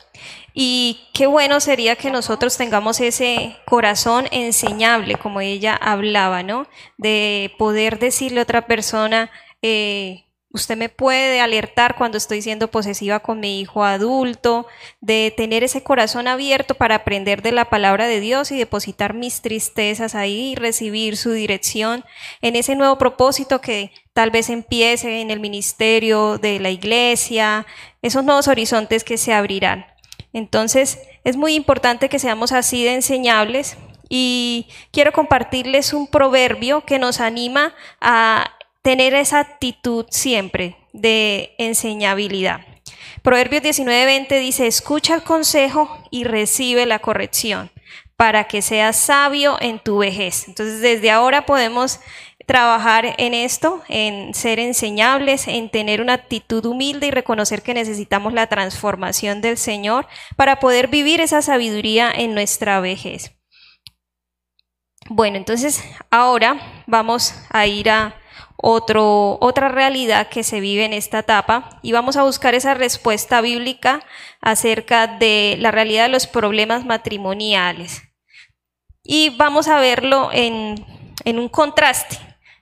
y 0.55 1.09
qué 1.13 1.27
bueno 1.27 1.61
sería 1.61 1.97
que 1.97 2.11
nosotros 2.11 2.57
tengamos 2.57 3.01
ese 3.01 3.57
corazón 3.67 4.27
enseñable, 4.31 5.17
como 5.17 5.41
ella 5.41 5.77
hablaba, 5.77 6.43
¿no? 6.43 6.67
De 6.97 7.53
poder 7.59 7.99
decirle 7.99 8.41
a 8.41 8.45
otra 8.45 8.67
persona, 8.67 9.31
eh, 9.61 10.25
Usted 10.55 10.77
me 10.77 10.91
puede 10.91 11.41
alertar 11.41 11.97
cuando 11.97 12.19
estoy 12.19 12.43
siendo 12.43 12.70
posesiva 12.70 13.20
con 13.20 13.41
mi 13.41 13.61
hijo 13.61 13.85
adulto, 13.85 14.66
de 15.01 15.33
tener 15.35 15.65
ese 15.65 15.83
corazón 15.83 16.29
abierto 16.29 16.74
para 16.74 16.97
aprender 16.97 17.41
de 17.41 17.53
la 17.53 17.70
palabra 17.70 18.07
de 18.07 18.20
Dios 18.20 18.53
y 18.53 18.59
depositar 18.59 19.15
mis 19.15 19.41
tristezas 19.41 20.15
ahí 20.15 20.53
y 20.53 20.55
recibir 20.55 21.16
su 21.16 21.33
dirección 21.33 22.05
en 22.43 22.57
ese 22.57 22.77
nuevo 22.77 22.99
propósito 22.99 23.62
que 23.62 23.93
tal 24.12 24.31
vez 24.31 24.51
empiece 24.51 25.23
en 25.23 25.31
el 25.31 25.41
ministerio 25.41 26.37
de 26.37 26.61
la 26.61 26.69
iglesia, 26.69 27.66
esos 28.03 28.23
nuevos 28.23 28.47
horizontes 28.47 29.05
que 29.05 29.16
se 29.16 29.33
abrirán. 29.33 29.87
Entonces, 30.35 30.99
es 31.24 31.37
muy 31.37 31.55
importante 31.55 32.11
que 32.11 32.19
seamos 32.19 32.53
así 32.53 32.85
de 32.85 32.95
enseñables 32.95 33.79
y 34.11 34.66
quiero 34.91 35.12
compartirles 35.12 35.95
un 35.95 36.07
proverbio 36.09 36.85
que 36.85 36.99
nos 36.99 37.20
anima 37.20 37.74
a 38.03 38.51
tener 38.83 39.15
esa 39.15 39.41
actitud 39.41 40.07
siempre 40.11 40.77
de 40.93 41.55
enseñabilidad. 41.59 42.61
Proverbios 43.23 43.63
19:20 43.63 44.39
dice, 44.41 44.67
escucha 44.67 45.15
el 45.15 45.23
consejo 45.23 46.05
y 46.11 46.25
recibe 46.25 46.87
la 46.87 46.99
corrección 46.99 47.71
para 48.17 48.45
que 48.45 48.63
seas 48.63 48.97
sabio 48.97 49.57
en 49.61 49.79
tu 49.79 49.99
vejez. 49.99 50.47
Entonces, 50.49 50.81
desde 50.81 51.11
ahora 51.11 51.47
podemos 51.47 52.01
trabajar 52.47 53.15
en 53.19 53.35
esto, 53.35 53.83
en 53.89 54.35
ser 54.35 54.59
enseñables, 54.59 55.47
en 55.49 55.71
tener 55.71 56.01
una 56.01 56.15
actitud 56.15 56.65
humilde 56.65 57.07
y 57.07 57.11
reconocer 57.11 57.63
que 57.63 57.75
necesitamos 57.75 58.33
la 58.33 58.49
transformación 58.49 59.41
del 59.41 59.57
Señor 59.57 60.07
para 60.37 60.59
poder 60.59 60.89
vivir 60.89 61.21
esa 61.21 61.43
sabiduría 61.43 62.13
en 62.15 62.35
nuestra 62.35 62.81
vejez. 62.81 63.37
Bueno, 65.09 65.37
entonces 65.37 65.83
ahora 66.11 66.85
vamos 66.87 67.35
a 67.51 67.67
ir 67.67 67.91
a 67.91 68.22
otra 68.62 69.68
realidad 69.68 70.28
que 70.28 70.44
se 70.44 70.60
vive 70.60 70.84
en 70.84 70.93
esta 70.93 71.18
etapa 71.18 71.80
y 71.82 71.93
vamos 71.93 72.16
a 72.16 72.22
buscar 72.22 72.55
esa 72.55 72.74
respuesta 72.74 73.40
bíblica 73.40 74.05
acerca 74.40 75.06
de 75.06 75.56
la 75.59 75.72
realidad 75.72 76.05
de 76.05 76.10
los 76.10 76.26
problemas 76.26 76.84
matrimoniales. 76.84 78.02
Y 79.02 79.30
vamos 79.36 79.66
a 79.66 79.80
verlo 79.80 80.30
en, 80.32 80.86
en 81.24 81.39
un 81.39 81.48
contraste. 81.48 82.18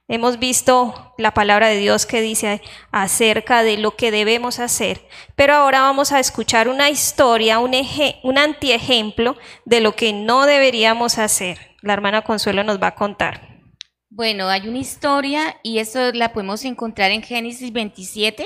Hemos 0.09 0.41
visto 0.41 1.15
la 1.19 1.35
palabra 1.35 1.69
de 1.69 1.77
Dios 1.77 2.05
que 2.05 2.21
dice 2.21 2.63
acerca 2.91 3.63
de 3.63 3.77
lo 3.77 3.95
que 3.95 4.11
debemos 4.11 4.59
hacer, 4.59 5.07
pero 5.37 5.55
ahora 5.55 5.83
vamos 5.83 6.11
a 6.11 6.19
escuchar 6.19 6.69
una 6.69 6.91
historia, 6.91 7.61
un, 7.61 7.73
un 8.25 8.39
antiejemplo 8.39 9.37
de 9.67 9.81
lo 9.81 9.95
que 9.95 10.13
no 10.13 10.47
deberíamos 10.47 11.19
hacer. 11.19 11.77
La 11.83 11.93
hermana 11.93 12.23
Consuelo 12.23 12.65
nos 12.65 12.83
va 12.83 12.89
a 12.89 12.95
contar. 12.97 13.50
Bueno, 14.13 14.49
hay 14.49 14.67
una 14.67 14.79
historia 14.79 15.61
y 15.63 15.79
eso 15.79 16.11
la 16.13 16.33
podemos 16.33 16.65
encontrar 16.65 17.13
en 17.13 17.23
Génesis 17.23 17.73
27. 17.73 18.45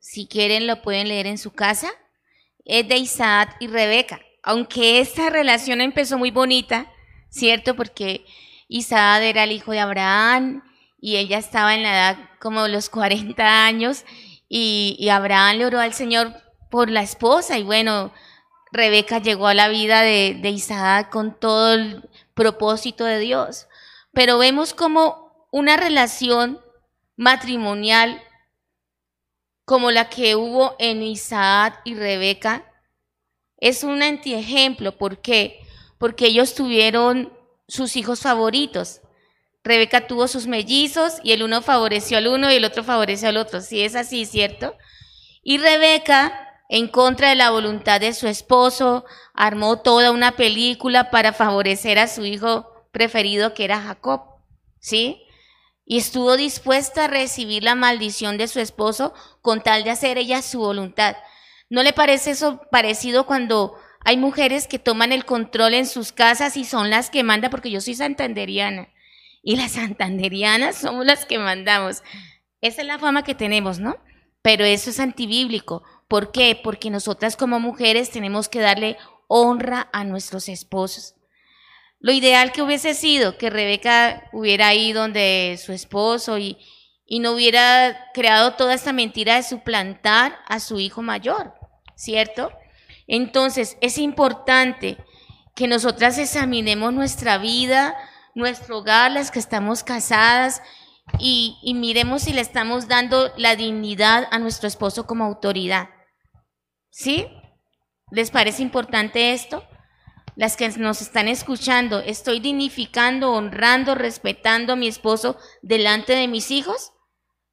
Si 0.00 0.26
quieren 0.26 0.66
lo 0.66 0.80
pueden 0.80 1.08
leer 1.08 1.26
en 1.26 1.36
su 1.36 1.52
casa. 1.52 1.90
Es 2.64 2.88
de 2.88 2.96
Isaac 2.96 3.56
y 3.60 3.66
Rebeca. 3.66 4.20
Aunque 4.42 5.00
esta 5.00 5.28
relación 5.28 5.82
empezó 5.82 6.16
muy 6.16 6.30
bonita, 6.30 6.90
¿cierto? 7.28 7.76
Porque 7.76 8.24
Isaac 8.68 9.22
era 9.22 9.44
el 9.44 9.52
hijo 9.52 9.72
de 9.72 9.80
Abraham 9.80 10.62
y 10.98 11.16
ella 11.16 11.36
estaba 11.36 11.74
en 11.74 11.82
la 11.82 11.92
edad 11.92 12.30
como 12.40 12.68
los 12.68 12.88
40 12.88 13.66
años 13.66 14.04
y, 14.48 15.08
Abraham 15.10 15.58
le 15.58 15.66
oró 15.66 15.78
al 15.78 15.92
Señor 15.92 16.32
por 16.70 16.90
la 16.90 17.02
esposa 17.02 17.58
y 17.58 17.64
bueno, 17.64 18.12
Rebeca 18.72 19.18
llegó 19.18 19.48
a 19.48 19.54
la 19.54 19.68
vida 19.68 20.00
de, 20.00 20.38
de 20.40 20.48
Isaac 20.48 21.10
con 21.10 21.38
todo 21.38 21.74
el 21.74 22.08
propósito 22.34 23.04
de 23.04 23.18
Dios 23.18 23.66
pero 24.12 24.38
vemos 24.38 24.74
como 24.74 25.46
una 25.50 25.76
relación 25.76 26.60
matrimonial 27.16 28.22
como 29.64 29.90
la 29.90 30.08
que 30.08 30.36
hubo 30.36 30.76
en 30.78 31.02
Isaac 31.02 31.80
y 31.84 31.94
Rebeca 31.94 32.68
es 33.58 33.84
un 33.84 34.02
antiejemplo. 34.02 34.98
¿Por 34.98 35.22
qué? 35.22 35.60
Porque 35.98 36.26
ellos 36.26 36.54
tuvieron 36.54 37.32
sus 37.68 37.96
hijos 37.96 38.20
favoritos. 38.20 39.00
Rebeca 39.62 40.08
tuvo 40.08 40.26
sus 40.26 40.48
mellizos 40.48 41.18
y 41.22 41.32
el 41.32 41.44
uno 41.44 41.62
favoreció 41.62 42.18
al 42.18 42.26
uno 42.26 42.50
y 42.50 42.56
el 42.56 42.64
otro 42.64 42.82
favoreció 42.82 43.28
al 43.28 43.36
otro. 43.36 43.60
Sí 43.60 43.82
es 43.82 43.94
así, 43.94 44.26
¿cierto? 44.26 44.74
Y 45.44 45.58
Rebeca, 45.58 46.58
en 46.68 46.88
contra 46.88 47.28
de 47.28 47.36
la 47.36 47.50
voluntad 47.50 48.00
de 48.00 48.12
su 48.14 48.26
esposo, 48.26 49.04
armó 49.32 49.80
toda 49.80 50.10
una 50.10 50.32
película 50.32 51.12
para 51.12 51.32
favorecer 51.32 52.00
a 52.00 52.08
su 52.08 52.24
hijo 52.24 52.71
preferido 52.92 53.54
que 53.54 53.64
era 53.64 53.80
Jacob, 53.80 54.22
¿sí? 54.78 55.22
Y 55.84 55.98
estuvo 55.98 56.36
dispuesta 56.36 57.04
a 57.04 57.08
recibir 57.08 57.64
la 57.64 57.74
maldición 57.74 58.38
de 58.38 58.46
su 58.46 58.60
esposo 58.60 59.14
con 59.40 59.62
tal 59.62 59.82
de 59.82 59.90
hacer 59.90 60.18
ella 60.18 60.42
su 60.42 60.60
voluntad. 60.60 61.16
¿No 61.68 61.82
le 61.82 61.92
parece 61.92 62.30
eso 62.30 62.60
parecido 62.70 63.26
cuando 63.26 63.74
hay 64.04 64.16
mujeres 64.16 64.68
que 64.68 64.78
toman 64.78 65.10
el 65.10 65.24
control 65.24 65.74
en 65.74 65.86
sus 65.86 66.12
casas 66.12 66.56
y 66.56 66.64
son 66.64 66.90
las 66.90 67.10
que 67.10 67.24
mandan? 67.24 67.50
Porque 67.50 67.70
yo 67.70 67.80
soy 67.80 67.94
santanderiana 67.94 68.88
y 69.42 69.56
las 69.56 69.72
santanderianas 69.72 70.76
somos 70.76 71.04
las 71.04 71.26
que 71.26 71.38
mandamos. 71.38 72.02
Esa 72.60 72.82
es 72.82 72.86
la 72.86 72.98
fama 72.98 73.24
que 73.24 73.34
tenemos, 73.34 73.80
¿no? 73.80 73.96
Pero 74.42 74.64
eso 74.64 74.90
es 74.90 75.00
antibíblico. 75.00 75.82
¿Por 76.08 76.30
qué? 76.30 76.60
Porque 76.62 76.90
nosotras 76.90 77.36
como 77.36 77.58
mujeres 77.58 78.10
tenemos 78.10 78.48
que 78.48 78.60
darle 78.60 78.98
honra 79.26 79.88
a 79.92 80.04
nuestros 80.04 80.48
esposos. 80.48 81.14
Lo 82.02 82.10
ideal 82.10 82.50
que 82.50 82.62
hubiese 82.62 82.94
sido 82.94 83.38
que 83.38 83.48
Rebeca 83.48 84.28
hubiera 84.32 84.74
ido 84.74 85.02
donde 85.02 85.56
su 85.64 85.72
esposo 85.72 86.36
y, 86.36 86.58
y 87.06 87.20
no 87.20 87.30
hubiera 87.30 88.10
creado 88.12 88.54
toda 88.54 88.74
esta 88.74 88.92
mentira 88.92 89.36
de 89.36 89.44
suplantar 89.44 90.36
a 90.48 90.58
su 90.58 90.80
hijo 90.80 91.00
mayor, 91.00 91.54
¿cierto? 91.94 92.50
Entonces, 93.06 93.78
es 93.80 93.98
importante 93.98 94.96
que 95.54 95.68
nosotras 95.68 96.18
examinemos 96.18 96.92
nuestra 96.92 97.38
vida, 97.38 97.96
nuestro 98.34 98.78
hogar, 98.78 99.12
las 99.12 99.30
que 99.30 99.38
estamos 99.38 99.84
casadas, 99.84 100.60
y, 101.20 101.56
y, 101.62 101.74
miremos 101.74 102.22
si 102.22 102.32
le 102.32 102.40
estamos 102.40 102.88
dando 102.88 103.32
la 103.36 103.54
dignidad 103.54 104.26
a 104.32 104.40
nuestro 104.40 104.66
esposo 104.66 105.06
como 105.06 105.24
autoridad. 105.24 105.88
¿Sí? 106.90 107.28
¿Les 108.10 108.30
parece 108.30 108.62
importante 108.62 109.32
esto? 109.34 109.64
Las 110.36 110.56
que 110.56 110.68
nos 110.70 111.02
están 111.02 111.28
escuchando, 111.28 112.00
¿estoy 112.00 112.40
dignificando, 112.40 113.32
honrando, 113.32 113.94
respetando 113.94 114.72
a 114.72 114.76
mi 114.76 114.88
esposo 114.88 115.36
delante 115.60 116.14
de 116.14 116.28
mis 116.28 116.50
hijos? 116.50 116.92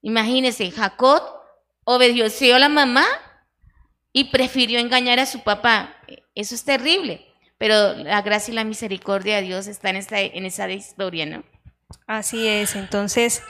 Imagínense, 0.02 0.72
Jacob 0.72 1.22
obedeció 1.84 2.56
a 2.56 2.60
la 2.60 2.70
mamá 2.70 3.06
y 4.14 4.26
prefirió 4.26 4.80
engañar 4.80 5.20
a 5.20 5.26
su 5.26 5.42
papá. 5.42 5.96
Eso 6.36 6.56
es 6.56 6.64
terrible, 6.64 7.26
pero 7.58 7.96
la 7.96 8.22
gracia 8.22 8.52
y 8.52 8.56
la 8.56 8.64
misericordia 8.64 9.38
de 9.38 9.44
Dios 9.44 9.68
están 9.68 9.96
en, 9.96 10.02
esta, 10.02 10.20
en 10.22 10.46
esa 10.46 10.70
historia, 10.70 11.26
¿no? 11.26 11.44
Así 12.08 12.48
es, 12.48 12.76
entonces, 12.76 13.42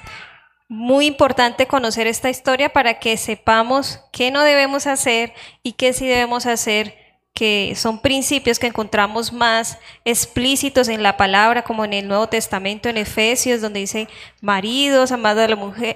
muy 0.70 1.08
importante 1.08 1.68
conocer 1.68 2.08
esta 2.08 2.30
historia 2.30 2.70
para 2.70 3.00
que 3.00 3.18
sepamos 3.18 4.02
qué 4.12 4.32
no 4.32 4.44
debemos 4.44 4.88
hacer 4.88 5.34
y 5.64 5.74
qué 5.74 5.94
sí 5.94 6.08
debemos 6.08 6.46
hacer 6.46 6.96
que 7.40 7.72
son 7.78 8.02
principios 8.02 8.60
que 8.60 8.68
encontramos 8.68 9.32
más 9.32 9.78
explícitos 10.04 10.90
en 10.90 11.02
la 11.02 11.16
palabra, 11.16 11.64
como 11.64 11.86
en 11.86 11.94
el 11.94 12.06
Nuevo 12.06 12.28
Testamento, 12.28 12.90
en 12.90 12.98
Efesios, 12.98 13.62
donde 13.62 13.80
dice, 13.80 14.10
maridos, 14.42 15.14
amad 15.14 15.40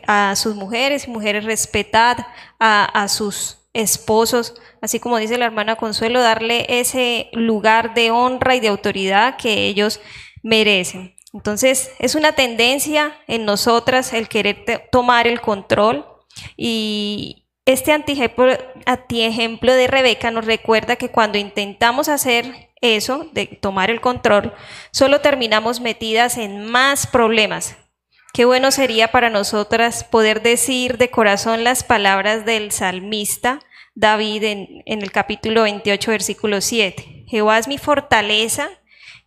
a, 0.07 0.35
sus 0.37 0.55
mujeres 0.55 1.05
mujeres, 1.09 1.43
respetad 1.43 2.15
a, 2.61 2.85
a 2.85 3.09
sus 3.09 3.57
esposos, 3.73 4.53
así 4.81 5.01
como 5.01 5.17
dice 5.17 5.37
la 5.37 5.43
hermana 5.43 5.75
Consuelo, 5.75 6.21
darle 6.21 6.65
ese 6.69 7.27
lugar 7.33 7.93
de 7.93 8.11
honra 8.11 8.55
y 8.55 8.61
de 8.61 8.69
autoridad 8.69 9.35
que 9.35 9.67
ellos 9.67 9.99
merecen. 10.43 11.13
Entonces, 11.33 11.91
es 11.99 12.15
una 12.15 12.31
tendencia 12.31 13.17
en 13.27 13.43
nosotras 13.43 14.13
el 14.13 14.29
querer 14.29 14.87
tomar 14.93 15.27
el 15.27 15.41
control 15.41 16.05
y, 16.55 17.42
este 17.65 17.91
antiejemplo 17.93 19.73
de 19.73 19.87
Rebeca 19.87 20.31
nos 20.31 20.45
recuerda 20.45 20.95
que 20.97 21.09
cuando 21.09 21.37
intentamos 21.37 22.09
hacer 22.09 22.69
eso, 22.81 23.29
de 23.31 23.45
tomar 23.47 23.89
el 23.89 24.01
control, 24.01 24.53
solo 24.91 25.21
terminamos 25.21 25.79
metidas 25.79 26.37
en 26.37 26.65
más 26.65 27.07
problemas. 27.07 27.77
Qué 28.33 28.45
bueno 28.45 28.71
sería 28.71 29.11
para 29.11 29.29
nosotras 29.29 30.03
poder 30.03 30.41
decir 30.41 30.97
de 30.97 31.09
corazón 31.09 31.63
las 31.63 31.83
palabras 31.83 32.45
del 32.45 32.71
salmista 32.71 33.59
David 33.95 34.43
en, 34.43 34.83
en 34.85 35.01
el 35.01 35.11
capítulo 35.11 35.63
28, 35.63 36.11
versículo 36.11 36.59
7. 36.59 37.25
Jehová 37.27 37.59
es 37.59 37.67
mi 37.67 37.77
fortaleza 37.77 38.69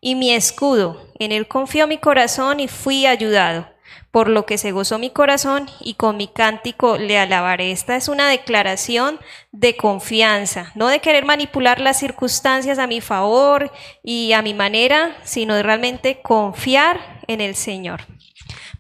y 0.01 0.15
mi 0.15 0.33
escudo. 0.33 1.13
En 1.19 1.33
él 1.33 1.49
confió 1.49 1.87
mi 1.87 1.99
corazón 1.99 2.61
y 2.61 2.69
fui 2.69 3.07
ayudado, 3.07 3.69
por 4.17 4.31
lo 4.31 4.47
que 4.47 4.57
se 4.57 4.73
gozó 4.73 4.99
mi 4.99 5.11
corazón 5.11 5.69
y 5.79 5.93
con 5.93 6.17
mi 6.17 6.27
cántico 6.27 6.97
le 6.97 7.19
alabaré. 7.19 7.71
Esta 7.71 7.97
es 7.97 8.09
una 8.09 8.31
declaración 8.31 9.21
de 9.53 9.77
confianza, 9.77 10.73
no 10.75 10.89
de 10.89 11.01
querer 11.01 11.27
manipular 11.27 11.83
las 11.83 11.99
circunstancias 11.99 12.79
a 12.79 12.87
mi 12.87 13.03
favor 13.03 13.71
y 14.03 14.33
a 14.33 14.41
mi 14.41 14.55
manera, 14.55 15.15
sino 15.23 15.55
de 15.55 15.63
realmente 15.63 16.23
confiar 16.23 17.21
en 17.29 17.43
el 17.43 17.55
Señor. 17.55 18.07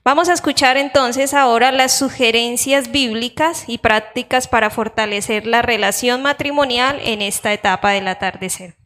Vamos 0.03 0.31
a 0.31 0.33
escuchar 0.33 0.79
entonces 0.79 1.35
ahora 1.35 1.71
las 1.71 1.99
sugerencias 1.99 2.91
bíblicas 2.91 3.65
y 3.67 3.77
prácticas 3.77 4.49
para 4.49 4.71
fortalecer 4.71 5.47
la 5.47 5.61
relación 5.61 6.23
matrimonial 6.23 6.99
en 7.05 7.21
esta 7.21 7.53
etapa 7.53 7.91
del 7.91 8.09
atardecer. 8.09 8.86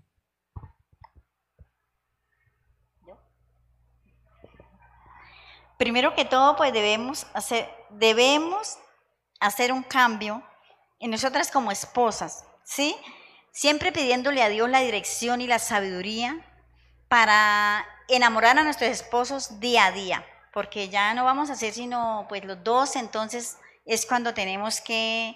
Primero 5.81 6.15
que 6.15 6.27
todo, 6.27 6.57
pues 6.57 6.75
debemos 6.75 7.27
hacer, 7.33 7.67
debemos 7.89 8.77
hacer 9.41 9.73
un 9.73 9.83
cambio 9.83 10.43
en 10.99 11.11
nosotras 11.11 11.51
como 11.51 11.73
esposas, 11.73 12.45
¿sí? 12.65 12.95
Siempre 13.51 13.91
pidiéndole 13.91 14.43
a 14.43 14.51
Dios 14.51 14.69
la 14.69 14.81
dirección 14.81 15.41
y 15.41 15.47
la 15.47 15.59
sabiduría 15.59 16.47
para 17.09 17.87
enamorar 18.09 18.59
a 18.59 18.63
nuestros 18.63 18.91
esposos 18.91 19.59
día 19.59 19.87
a 19.87 19.93
día 19.93 20.27
porque 20.53 20.91
ya 20.91 21.15
no 21.15 21.25
vamos 21.25 21.49
a 21.49 21.55
hacer 21.55 21.73
sino 21.73 22.27
pues 22.29 22.45
los 22.45 22.63
dos, 22.63 22.95
entonces 22.97 23.57
es 23.87 24.05
cuando 24.05 24.35
tenemos 24.35 24.83
que 24.83 25.35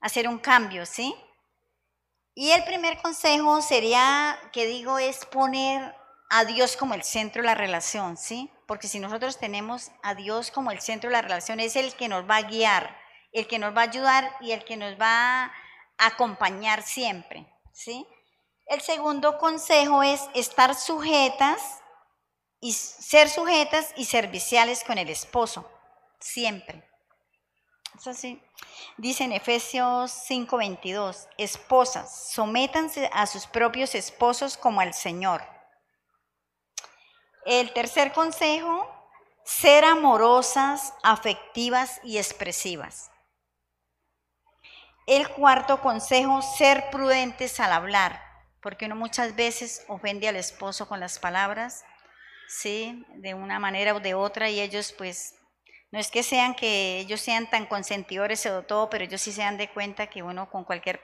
hacer 0.00 0.26
un 0.26 0.40
cambio, 0.40 0.86
¿sí? 0.86 1.14
Y 2.34 2.50
el 2.50 2.64
primer 2.64 3.00
consejo 3.00 3.62
sería, 3.62 4.36
que 4.52 4.66
digo, 4.66 4.98
es 4.98 5.24
poner 5.24 5.94
a 6.30 6.44
Dios 6.44 6.76
como 6.76 6.94
el 6.94 7.04
centro 7.04 7.42
de 7.42 7.46
la 7.46 7.54
relación, 7.54 8.16
¿sí? 8.16 8.50
Porque 8.66 8.88
si 8.88 8.98
nosotros 8.98 9.38
tenemos 9.38 9.90
a 10.02 10.14
Dios 10.14 10.50
como 10.50 10.70
el 10.70 10.80
centro 10.80 11.10
de 11.10 11.14
la 11.14 11.22
relación, 11.22 11.60
es 11.60 11.76
el 11.76 11.94
que 11.94 12.08
nos 12.08 12.28
va 12.28 12.36
a 12.36 12.42
guiar, 12.42 12.96
el 13.32 13.46
que 13.46 13.58
nos 13.58 13.76
va 13.76 13.82
a 13.82 13.84
ayudar 13.84 14.36
y 14.40 14.52
el 14.52 14.64
que 14.64 14.76
nos 14.76 14.98
va 14.98 15.44
a 15.44 15.52
acompañar 15.98 16.82
siempre, 16.82 17.46
¿sí? 17.72 18.06
El 18.66 18.80
segundo 18.80 19.38
consejo 19.38 20.02
es 20.02 20.22
estar 20.34 20.74
sujetas 20.74 21.82
y 22.60 22.72
ser 22.72 23.28
sujetas 23.28 23.92
y 23.96 24.06
serviciales 24.06 24.82
con 24.84 24.96
el 24.96 25.10
esposo, 25.10 25.70
siempre. 26.18 26.88
Es 27.94 28.06
así. 28.06 28.42
Dice 28.96 29.24
en 29.24 29.32
Efesios 29.32 30.10
5:22, 30.10 31.28
esposas, 31.36 32.32
sométanse 32.32 33.10
a 33.12 33.26
sus 33.26 33.46
propios 33.46 33.94
esposos 33.94 34.56
como 34.56 34.80
al 34.80 34.94
Señor. 34.94 35.53
El 37.46 37.72
tercer 37.72 38.12
consejo, 38.12 38.90
ser 39.44 39.84
amorosas, 39.84 40.94
afectivas 41.02 42.00
y 42.02 42.18
expresivas. 42.18 43.10
El 45.06 45.28
cuarto 45.28 45.80
consejo, 45.80 46.40
ser 46.40 46.90
prudentes 46.90 47.60
al 47.60 47.72
hablar, 47.72 48.22
porque 48.62 48.86
uno 48.86 48.96
muchas 48.96 49.36
veces 49.36 49.84
ofende 49.88 50.28
al 50.28 50.36
esposo 50.36 50.88
con 50.88 51.00
las 51.00 51.18
palabras 51.18 51.84
¿sí? 52.48 53.04
De 53.16 53.34
una 53.34 53.58
manera 53.58 53.94
o 53.94 54.00
de 54.00 54.14
otra 54.14 54.50
y 54.50 54.60
ellos 54.60 54.92
pues, 54.96 55.34
no 55.90 55.98
es 55.98 56.10
que 56.10 56.22
sean 56.22 56.54
que 56.54 56.98
ellos 56.98 57.20
sean 57.20 57.48
tan 57.48 57.66
consentidores 57.66 58.44
o 58.46 58.62
todo, 58.62 58.90
pero 58.90 59.04
ellos 59.04 59.20
sí 59.20 59.32
se 59.32 59.42
dan 59.42 59.56
de 59.56 59.70
cuenta 59.70 60.08
que 60.08 60.22
uno 60.22 60.50
con 60.50 60.64
cualquier 60.64 61.00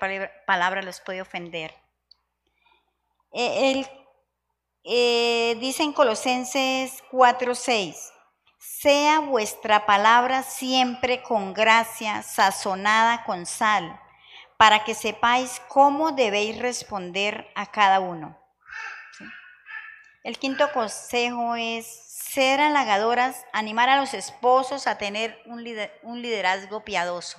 palabra 0.46 0.82
los 0.82 1.00
puede 1.00 1.22
ofender. 1.22 1.74
Eh, 3.32 3.86
eh, 4.92 5.56
dice 5.60 5.84
en 5.84 5.92
Colosenses 5.92 7.04
4:6, 7.12 8.10
sea 8.58 9.20
vuestra 9.20 9.86
palabra 9.86 10.42
siempre 10.42 11.22
con 11.22 11.54
gracia, 11.54 12.22
sazonada 12.22 13.22
con 13.22 13.46
sal, 13.46 14.00
para 14.56 14.82
que 14.82 14.94
sepáis 14.94 15.62
cómo 15.68 16.10
debéis 16.10 16.58
responder 16.58 17.46
a 17.54 17.66
cada 17.66 18.00
uno. 18.00 18.36
El 20.24 20.38
quinto 20.38 20.72
consejo 20.72 21.54
es 21.54 21.86
ser 21.86 22.60
halagadoras, 22.60 23.46
animar 23.52 23.88
a 23.88 23.96
los 23.96 24.12
esposos 24.12 24.88
a 24.88 24.98
tener 24.98 25.40
un, 25.46 25.62
liderazgo 26.20 26.84
piadoso. 26.84 27.38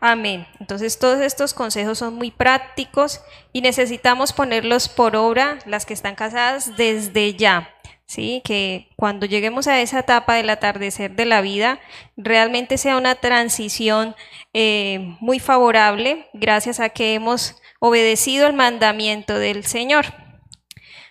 Amén. 0.00 0.46
Entonces 0.60 0.98
todos 0.98 1.20
estos 1.20 1.54
consejos 1.54 1.98
son 1.98 2.14
muy 2.14 2.30
prácticos 2.30 3.20
y 3.52 3.62
necesitamos 3.62 4.32
ponerlos 4.32 4.88
por 4.88 5.16
obra, 5.16 5.58
las 5.66 5.86
que 5.86 5.94
están 5.94 6.14
casadas, 6.14 6.76
desde 6.76 7.34
ya. 7.34 7.74
¿sí? 8.06 8.40
Que 8.44 8.88
cuando 8.96 9.26
lleguemos 9.26 9.68
a 9.68 9.80
esa 9.80 10.00
etapa 10.00 10.34
del 10.34 10.50
atardecer 10.50 11.14
de 11.14 11.26
la 11.26 11.40
vida, 11.40 11.78
realmente 12.16 12.78
sea 12.78 12.96
una 12.96 13.16
transición 13.16 14.16
eh, 14.54 15.16
muy 15.20 15.38
favorable, 15.38 16.26
gracias 16.32 16.80
a 16.80 16.88
que 16.88 17.14
hemos 17.14 17.56
obedecido 17.80 18.46
el 18.46 18.54
mandamiento 18.54 19.38
del 19.38 19.64
Señor. 19.64 20.06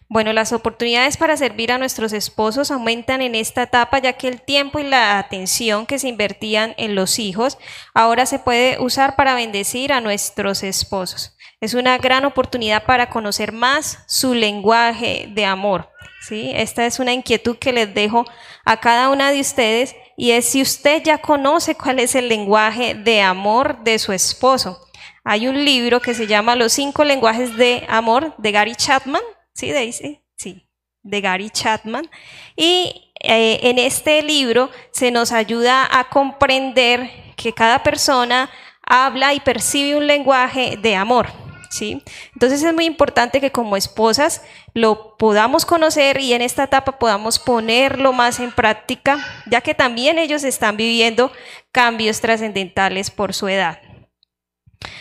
Bueno, 0.10 0.32
las 0.32 0.54
oportunidades 0.54 1.18
para 1.18 1.36
servir 1.36 1.70
a 1.70 1.78
nuestros 1.78 2.14
esposos 2.14 2.72
aumentan 2.72 3.22
en 3.22 3.36
esta 3.36 3.64
etapa 3.64 4.00
ya 4.00 4.14
que 4.14 4.30
el 4.30 4.42
tiempo 4.42 4.80
y 4.80 4.84
la 4.84 5.20
atención 5.20 5.86
que 5.86 6.00
se 6.00 6.08
invertían 6.08 6.74
en 6.78 6.96
los 6.96 7.20
hijos 7.20 7.58
ahora 7.94 8.26
se 8.26 8.40
puede 8.40 8.80
usar 8.80 9.18
para 9.18 9.36
bendecir 9.36 9.92
a 9.92 10.00
nuestros 10.00 10.64
esposos. 10.64 11.36
Es 11.60 11.74
una 11.74 11.98
gran 11.98 12.24
oportunidad 12.24 12.86
para 12.86 13.10
conocer 13.10 13.52
más 13.52 14.00
su 14.08 14.34
lenguaje 14.34 15.28
de 15.34 15.44
amor. 15.44 15.90
¿sí? 16.22 16.52
Esta 16.56 16.86
es 16.86 17.00
una 17.00 17.12
inquietud 17.12 17.58
que 17.58 17.74
les 17.74 17.94
dejo 17.94 18.26
a 18.64 18.80
cada 18.80 19.10
una 19.10 19.32
de 19.32 19.42
ustedes 19.42 19.94
y 20.16 20.32
es 20.32 20.46
si 20.46 20.62
usted 20.62 21.04
ya 21.04 21.18
conoce 21.18 21.76
cuál 21.76 22.00
es 22.00 22.16
el 22.16 22.30
lenguaje 22.30 22.96
de 22.96 23.22
amor 23.22 23.84
de 23.84 24.00
su 24.00 24.14
esposo. 24.14 24.88
Hay 25.26 25.50
un 25.50 25.66
libro 25.66 26.00
que 26.00 26.14
se 26.14 26.28
llama 26.28 26.56
Los 26.56 26.72
cinco 26.72 27.04
lenguajes 27.04 27.58
de 27.58 27.86
amor 27.90 28.34
de 28.38 28.54
Gary 28.54 28.76
Chapman, 28.76 29.22
¿sí, 29.58 29.72
Daisy? 29.72 30.22
Sí, 30.38 30.68
de 31.02 31.22
Gary 31.22 31.50
Chapman. 31.50 32.10
Y 32.56 33.12
eh, 33.20 33.60
en 33.64 33.80
este 33.80 34.22
libro 34.22 34.70
se 34.92 35.12
nos 35.12 35.32
ayuda 35.32 35.88
a 35.92 36.10
comprender 36.10 37.10
que 37.36 37.54
cada 37.54 37.82
persona 37.84 38.50
habla 38.84 39.34
y 39.34 39.40
percibe 39.40 39.98
un 39.98 40.08
lenguaje 40.08 40.78
de 40.82 40.96
amor. 40.96 41.28
¿Sí? 41.70 42.02
Entonces 42.32 42.64
es 42.64 42.74
muy 42.74 42.86
importante 42.86 43.42
que 43.42 43.52
como 43.52 43.76
esposas 43.76 44.42
lo 44.74 45.18
podamos 45.18 45.66
conocer 45.66 46.18
y 46.22 46.32
en 46.32 46.42
esta 46.42 46.64
etapa 46.64 46.98
podamos 46.98 47.40
ponerlo 47.40 48.14
más 48.14 48.40
en 48.40 48.54
práctica, 48.54 49.20
ya 49.48 49.60
que 49.60 49.76
también 49.76 50.18
ellos 50.18 50.46
están 50.46 50.78
viviendo 50.78 51.30
cambios 51.74 52.22
trascendentales 52.22 53.12
por 53.12 53.34
su 53.34 53.50
edad. 53.50 53.82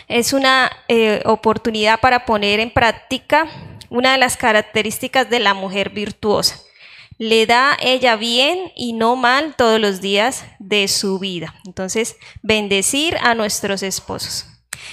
Es 0.09 0.33
una 0.33 0.69
eh, 0.89 1.21
oportunidad 1.25 2.01
para 2.01 2.25
poner 2.25 2.59
en 2.59 2.69
práctica 2.69 3.47
una 3.89 4.13
de 4.13 4.17
las 4.17 4.37
características 4.37 5.29
de 5.29 5.39
la 5.39 5.53
mujer 5.53 5.89
virtuosa. 5.89 6.59
Le 7.17 7.45
da 7.45 7.77
ella 7.81 8.15
bien 8.15 8.71
y 8.75 8.93
no 8.93 9.15
mal 9.15 9.55
todos 9.55 9.79
los 9.79 10.01
días 10.01 10.45
de 10.59 10.87
su 10.87 11.17
vida. 11.19 11.55
Entonces, 11.65 12.15
bendecir 12.43 13.17
a 13.21 13.33
nuestros 13.33 13.81
esposos. 13.81 14.45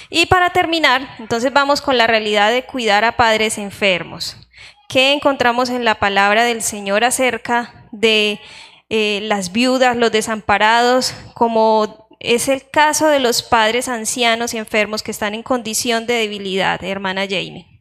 Y 0.09 0.25
para 0.25 0.49
terminar, 0.49 1.15
entonces 1.19 1.53
vamos 1.53 1.81
con 1.81 1.97
la 1.97 2.07
realidad 2.07 2.51
de 2.51 2.65
cuidar 2.65 3.03
a 3.03 3.17
padres 3.17 3.57
enfermos. 3.57 4.37
¿Qué 4.89 5.13
encontramos 5.13 5.69
en 5.69 5.85
la 5.85 5.95
palabra 5.95 6.43
del 6.43 6.61
Señor 6.61 7.03
acerca 7.03 7.87
de 7.91 8.39
eh, 8.89 9.19
las 9.23 9.51
viudas, 9.51 9.95
los 9.95 10.11
desamparados, 10.11 11.13
como 11.33 12.07
es 12.19 12.47
el 12.47 12.69
caso 12.69 13.07
de 13.07 13.19
los 13.19 13.43
padres 13.43 13.87
ancianos 13.87 14.53
y 14.53 14.57
enfermos 14.57 15.03
que 15.03 15.11
están 15.11 15.33
en 15.33 15.43
condición 15.43 16.05
de 16.07 16.15
debilidad, 16.15 16.83
hermana 16.83 17.23
Jamie. 17.23 17.74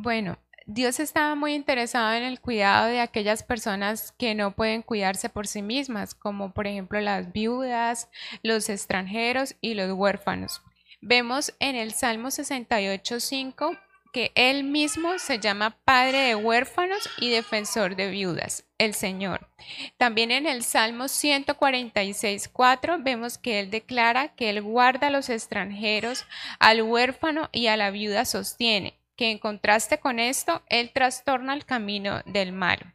Bueno, 0.00 0.38
Dios 0.64 1.00
estaba 1.00 1.34
muy 1.34 1.54
interesado 1.54 2.12
en 2.12 2.22
el 2.22 2.38
cuidado 2.38 2.86
de 2.86 3.00
aquellas 3.00 3.42
personas 3.42 4.12
que 4.16 4.36
no 4.36 4.54
pueden 4.54 4.82
cuidarse 4.82 5.28
por 5.28 5.48
sí 5.48 5.60
mismas, 5.60 6.14
como 6.14 6.52
por 6.52 6.68
ejemplo 6.68 7.00
las 7.00 7.32
viudas, 7.32 8.08
los 8.44 8.68
extranjeros 8.68 9.56
y 9.60 9.74
los 9.74 9.90
huérfanos. 9.90 10.62
Vemos 11.00 11.52
en 11.58 11.74
el 11.74 11.92
Salmo 11.94 12.28
68.5 12.28 13.76
que 14.12 14.30
Él 14.36 14.62
mismo 14.62 15.18
se 15.18 15.40
llama 15.40 15.76
Padre 15.84 16.18
de 16.18 16.36
huérfanos 16.36 17.10
y 17.18 17.30
defensor 17.30 17.96
de 17.96 18.08
viudas, 18.08 18.66
el 18.78 18.94
Señor. 18.94 19.50
También 19.96 20.30
en 20.30 20.46
el 20.46 20.62
Salmo 20.62 21.06
146.4 21.06 23.02
vemos 23.02 23.36
que 23.36 23.58
Él 23.58 23.70
declara 23.70 24.28
que 24.28 24.48
Él 24.50 24.62
guarda 24.62 25.08
a 25.08 25.10
los 25.10 25.28
extranjeros, 25.28 26.24
al 26.60 26.82
huérfano 26.82 27.48
y 27.50 27.66
a 27.66 27.76
la 27.76 27.90
viuda 27.90 28.24
sostiene, 28.24 28.97
que 29.18 29.32
en 29.32 29.38
contraste 29.38 29.98
con 29.98 30.20
esto, 30.20 30.62
Él 30.68 30.92
trastorna 30.92 31.52
el 31.52 31.66
camino 31.66 32.22
del 32.24 32.52
mal. 32.52 32.94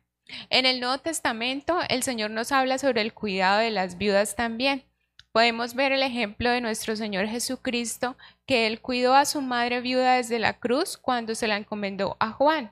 En 0.50 0.66
el 0.66 0.80
Nuevo 0.80 0.98
Testamento, 0.98 1.78
el 1.90 2.02
Señor 2.02 2.32
nos 2.32 2.54
habla 2.54 2.78
sobre 2.78 3.02
el 3.02 3.14
cuidado 3.14 3.60
de 3.60 3.70
las 3.70 3.98
viudas 4.00 4.36
también. 4.36 4.86
podemos 5.34 5.74
ver 5.74 5.92
el 5.92 6.04
ejemplo 6.04 6.52
de 6.52 6.62
nuestro 6.62 6.96
Señor 6.96 7.26
Jesucristo, 7.26 8.16
que 8.46 8.68
Él 8.68 8.82
cuidó 8.82 9.16
a 9.16 9.26
su 9.26 9.42
madre 9.42 9.82
viuda 9.82 10.14
desde 10.16 10.38
la 10.38 10.60
cruz 10.60 10.96
cuando 10.96 11.34
se 11.34 11.48
la 11.48 11.58
encomendó 11.58 12.16
a 12.20 12.30
Juan. 12.32 12.72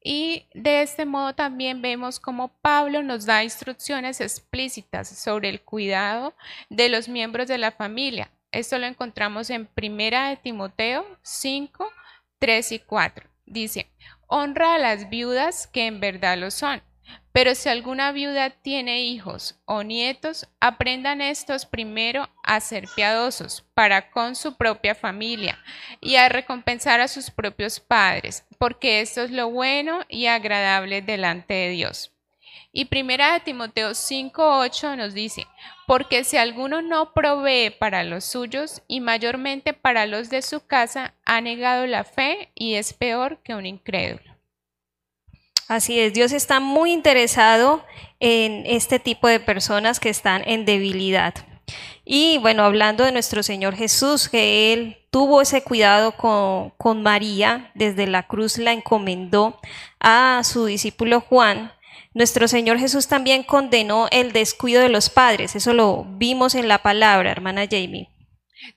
Y 0.00 0.46
de 0.54 0.82
este 0.82 1.04
modo 1.04 1.34
también 1.34 1.82
vemos 1.82 2.20
cómo 2.20 2.56
Pablo 2.62 3.02
nos 3.02 3.26
da 3.26 3.42
instrucciones 3.42 4.20
explícitas 4.20 5.08
sobre 5.08 5.48
el 5.48 5.60
cuidado 5.62 6.32
de 6.70 6.88
los 6.88 7.08
miembros 7.08 7.48
de 7.48 7.58
la 7.58 7.72
familia. 7.72 8.30
Esto 8.52 8.78
lo 8.78 8.86
encontramos 8.86 9.50
en 9.50 9.66
Primera 9.66 10.28
de 10.28 10.36
Timoteo 10.36 11.04
5, 11.22 11.92
3 12.38 12.72
y 12.72 12.78
4. 12.78 13.28
Dice, 13.46 13.90
honra 14.26 14.74
a 14.74 14.78
las 14.78 15.08
viudas 15.08 15.66
que 15.66 15.86
en 15.86 16.00
verdad 16.00 16.36
lo 16.38 16.50
son 16.50 16.82
pero 17.32 17.54
si 17.54 17.68
alguna 17.68 18.12
viuda 18.12 18.48
tiene 18.48 19.02
hijos 19.02 19.60
o 19.66 19.82
nietos, 19.82 20.48
aprendan 20.58 21.20
estos 21.20 21.66
primero 21.66 22.30
a 22.42 22.60
ser 22.60 22.86
piadosos 22.96 23.62
para 23.74 24.10
con 24.10 24.34
su 24.34 24.56
propia 24.56 24.94
familia 24.94 25.58
y 26.00 26.16
a 26.16 26.30
recompensar 26.30 27.00
a 27.00 27.08
sus 27.08 27.30
propios 27.30 27.78
padres, 27.78 28.46
porque 28.58 29.02
esto 29.02 29.22
es 29.22 29.30
lo 29.30 29.50
bueno 29.50 30.00
y 30.08 30.26
agradable 30.26 31.02
delante 31.02 31.52
de 31.52 31.70
Dios. 31.70 32.15
Y 32.78 32.84
primera 32.84 33.32
de 33.32 33.40
Timoteo 33.40 33.94
5:8 33.94 34.96
nos 34.98 35.14
dice, 35.14 35.46
porque 35.86 36.24
si 36.24 36.36
alguno 36.36 36.82
no 36.82 37.14
provee 37.14 37.70
para 37.70 38.04
los 38.04 38.26
suyos 38.26 38.82
y 38.86 39.00
mayormente 39.00 39.72
para 39.72 40.04
los 40.04 40.28
de 40.28 40.42
su 40.42 40.60
casa, 40.66 41.14
ha 41.24 41.40
negado 41.40 41.86
la 41.86 42.04
fe 42.04 42.50
y 42.54 42.74
es 42.74 42.92
peor 42.92 43.38
que 43.42 43.54
un 43.54 43.64
incrédulo. 43.64 44.30
Así 45.68 45.98
es, 45.98 46.12
Dios 46.12 46.32
está 46.32 46.60
muy 46.60 46.92
interesado 46.92 47.82
en 48.20 48.64
este 48.66 48.98
tipo 48.98 49.26
de 49.26 49.40
personas 49.40 49.98
que 49.98 50.10
están 50.10 50.46
en 50.46 50.66
debilidad. 50.66 51.32
Y 52.04 52.36
bueno, 52.38 52.62
hablando 52.62 53.04
de 53.04 53.12
nuestro 53.12 53.42
Señor 53.42 53.74
Jesús, 53.74 54.28
que 54.28 54.74
Él 54.74 54.98
tuvo 55.10 55.40
ese 55.40 55.62
cuidado 55.64 56.12
con, 56.12 56.70
con, 56.76 57.02
María, 57.02 57.70
desde 57.74 58.06
la 58.06 58.24
cruz 58.24 58.58
la 58.58 58.72
encomendó 58.72 59.58
a 59.98 60.42
su 60.44 60.66
discípulo 60.66 61.22
Juan, 61.22 61.72
nuestro 62.16 62.48
Señor 62.48 62.78
Jesús 62.78 63.08
también 63.08 63.42
condenó 63.42 64.08
el 64.10 64.32
descuido 64.32 64.80
de 64.80 64.88
los 64.88 65.10
padres, 65.10 65.54
eso 65.54 65.74
lo 65.74 66.06
vimos 66.16 66.54
en 66.54 66.66
la 66.66 66.78
palabra, 66.78 67.30
hermana 67.30 67.66
Jamie. 67.70 68.08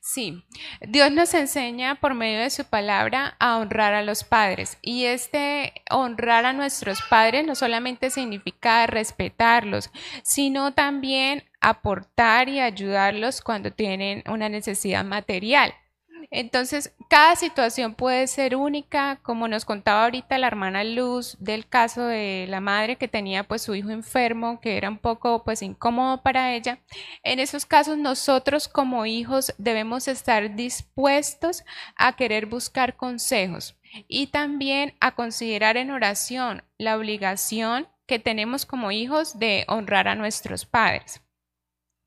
Sí, 0.02 0.44
Dios 0.82 1.10
nos 1.14 1.34
enseña 1.34 1.96
por 1.96 2.16
medio 2.16 2.42
de 2.42 2.50
su 2.50 2.66
palabra 2.66 3.38
a 3.40 3.58
honrar 3.58 3.94
a 3.94 4.04
los 4.04 4.26
padres 4.26 4.78
y 4.82 5.06
este 5.06 5.72
honrar 5.90 6.46
a 6.46 6.52
nuestros 6.52 7.02
padres 7.10 7.48
no 7.48 7.56
solamente 7.56 8.10
significa 8.10 8.86
respetarlos, 8.88 9.90
sino 10.22 10.74
también 10.74 11.46
aportar 11.62 12.50
y 12.50 12.60
ayudarlos 12.60 13.40
cuando 13.40 13.72
tienen 13.72 14.22
una 14.28 14.50
necesidad 14.50 15.06
material. 15.06 15.74
Entonces, 16.32 16.94
cada 17.10 17.36
situación 17.36 17.96
puede 17.96 18.28
ser 18.28 18.56
única, 18.56 19.20
como 19.24 19.48
nos 19.48 19.66
contaba 19.66 20.04
ahorita 20.04 20.38
la 20.38 20.48
hermana 20.48 20.84
Luz 20.84 21.38
del 21.40 21.68
caso 21.68 22.06
de 22.06 22.46
la 22.50 22.62
madre 22.62 22.98
que 22.98 23.08
tenía 23.08 23.44
pues 23.44 23.62
su 23.62 23.76
hijo 23.76 23.90
enfermo, 23.90 24.60
que 24.60 24.78
era 24.78 24.90
un 24.90 24.98
poco 24.98 25.44
pues 25.44 25.62
incómodo 25.62 26.22
para 26.22 26.54
ella. 26.54 26.80
En 27.24 27.40
esos 27.40 27.66
casos 27.66 27.98
nosotros 27.98 28.68
como 28.68 29.06
hijos 29.06 29.54
debemos 29.58 30.08
estar 30.08 30.56
dispuestos 30.56 31.64
a 31.96 32.16
querer 32.16 32.46
buscar 32.46 32.96
consejos 32.96 33.76
y 34.08 34.28
también 34.28 34.96
a 35.00 35.16
considerar 35.16 35.78
en 35.78 35.92
oración 35.92 36.64
la 36.78 36.98
obligación 36.98 37.88
que 38.06 38.20
tenemos 38.20 38.66
como 38.66 38.92
hijos 38.92 39.38
de 39.38 39.66
honrar 39.68 40.08
a 40.08 40.16
nuestros 40.16 40.66
padres. 40.66 41.22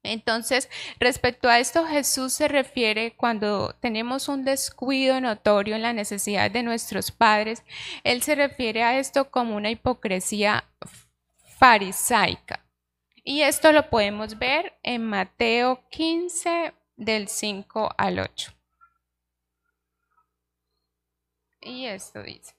Entonces, 0.04 0.68
respecto 0.98 1.48
a 1.48 1.60
esto, 1.60 1.86
Jesús 1.86 2.32
se 2.32 2.48
refiere 2.48 3.14
cuando 3.14 3.74
tenemos 3.80 4.28
un 4.28 4.44
descuido 4.44 5.20
notorio 5.20 5.76
en 5.76 5.82
la 5.82 5.92
necesidad 5.92 6.50
de 6.50 6.64
nuestros 6.64 7.12
padres, 7.12 7.62
Él 8.02 8.22
se 8.22 8.34
refiere 8.34 8.82
a 8.82 8.98
esto 8.98 9.30
como 9.30 9.54
una 9.54 9.70
hipocresía 9.70 10.64
farisaica. 11.58 12.64
Y 13.24 13.42
esto 13.42 13.70
lo 13.70 13.88
podemos 13.88 14.38
ver 14.38 14.76
en 14.82 15.04
Mateo 15.04 15.84
15 15.90 16.74
del 16.96 17.28
5 17.28 17.94
al 17.96 18.18
8. 18.18 18.52
Y 21.60 21.86
esto 21.86 22.22
dice. 22.24 22.54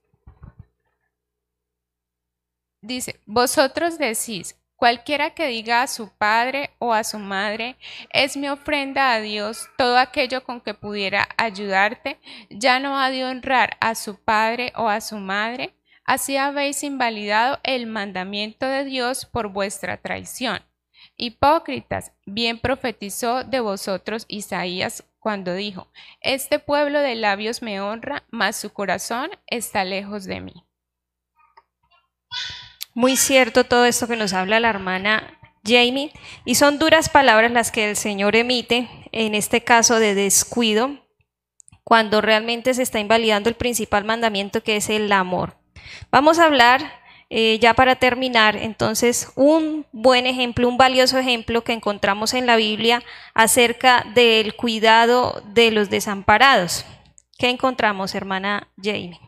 Dice, 2.80 3.20
vosotros 3.26 3.98
decís, 3.98 4.56
Cualquiera 4.84 5.30
que 5.30 5.47
diga 5.47 5.81
a 5.81 5.88
su 5.88 6.10
padre 6.10 6.72
o 6.77 6.91
a 6.91 7.05
su 7.05 7.18
madre, 7.18 7.77
es 8.11 8.35
mi 8.35 8.49
ofrenda 8.49 9.14
a 9.14 9.22
Dios, 9.22 9.69
todo 9.77 9.97
aquello 9.97 10.43
con 10.43 10.60
que 10.60 10.73
pudiera 10.73 11.30
ayudarte, 11.38 12.19
ya 12.49 12.81
no 12.81 12.99
ha 12.99 13.10
de 13.10 13.23
honrar 13.23 13.77
a 13.80 13.95
su 13.95 14.22
padre 14.22 14.73
o 14.76 14.89
a 14.89 14.99
su 14.99 15.19
madre, 15.19 15.73
así 16.03 16.35
habéis 16.35 16.84
invalidado 16.84 17.61
el 17.64 17.88
mandamiento 17.88 18.65
de 18.65 18.84
Dios 18.84 19.26
por 19.26 19.53
vuestra 19.53 20.01
traición. 20.01 20.60
Hipócritas, 21.15 22.11
bien 22.26 22.60
profetizó 22.60 23.45
de 23.45 23.61
vosotros 23.61 24.26
Isaías 24.27 25.05
cuando 25.18 25.53
dijo, 25.53 25.88
Este 26.19 26.60
pueblo 26.60 26.99
de 26.99 27.15
labios 27.15 27.61
me 27.61 27.80
honra, 27.80 28.26
mas 28.31 28.57
su 28.57 28.73
corazón 28.73 29.30
está 29.47 29.85
lejos 29.85 30.26
de 30.26 30.41
mí. 30.41 30.65
Muy 32.94 33.18
cierto 33.18 33.64
todo 33.64 33.86
esto 33.86 34.07
que 34.07 34.15
nos 34.15 34.34
habla 34.34 34.60
la 34.60 34.70
hermana 34.70 35.40
Jamie, 35.65 36.11
y 36.45 36.56
son 36.56 36.78
duras 36.78 37.10
palabras 37.10 37.52
las 37.52 37.72
que 37.72 37.90
el 37.90 37.95
Señor 37.95 38.36
emite 38.36 38.90
en 39.11 39.34
este 39.34 39.64
caso 39.64 39.99
de 39.99 40.14
descuido, 40.14 40.99
cuando 41.84 42.22
realmente 42.22 42.74
se 42.74 42.84
está 42.84 42.99
invalidando 42.99 43.49
el 43.49 43.56
principal 43.56 44.03
mandamiento 44.03 44.61
que 44.61 44.78
es 44.78 44.90
el 44.90 45.11
amor. 45.11 45.57
Vamos 46.11 46.40
a 46.40 46.45
hablar 46.45 46.82
eh, 47.30 47.57
ya 47.60 47.74
para 47.74 47.95
terminar, 47.95 48.56
entonces, 48.56 49.32
un 49.36 49.86
buen 49.91 50.28
ejemplo, 50.28 50.68
un 50.68 50.78
valioso 50.78 51.18
ejemplo 51.18 51.64
que 51.64 51.74
encontramos 51.74 52.34
en 52.34 52.45
la 52.45 52.57
Biblia 52.57 53.02
acerca 53.34 54.06
del 54.14 54.56
cuidado 54.56 55.41
de 55.53 55.72
los 55.72 55.90
desamparados. 55.90 56.86
¿Qué 57.38 57.49
encontramos, 57.49 58.14
hermana 58.14 58.68
Jamie? 58.82 59.20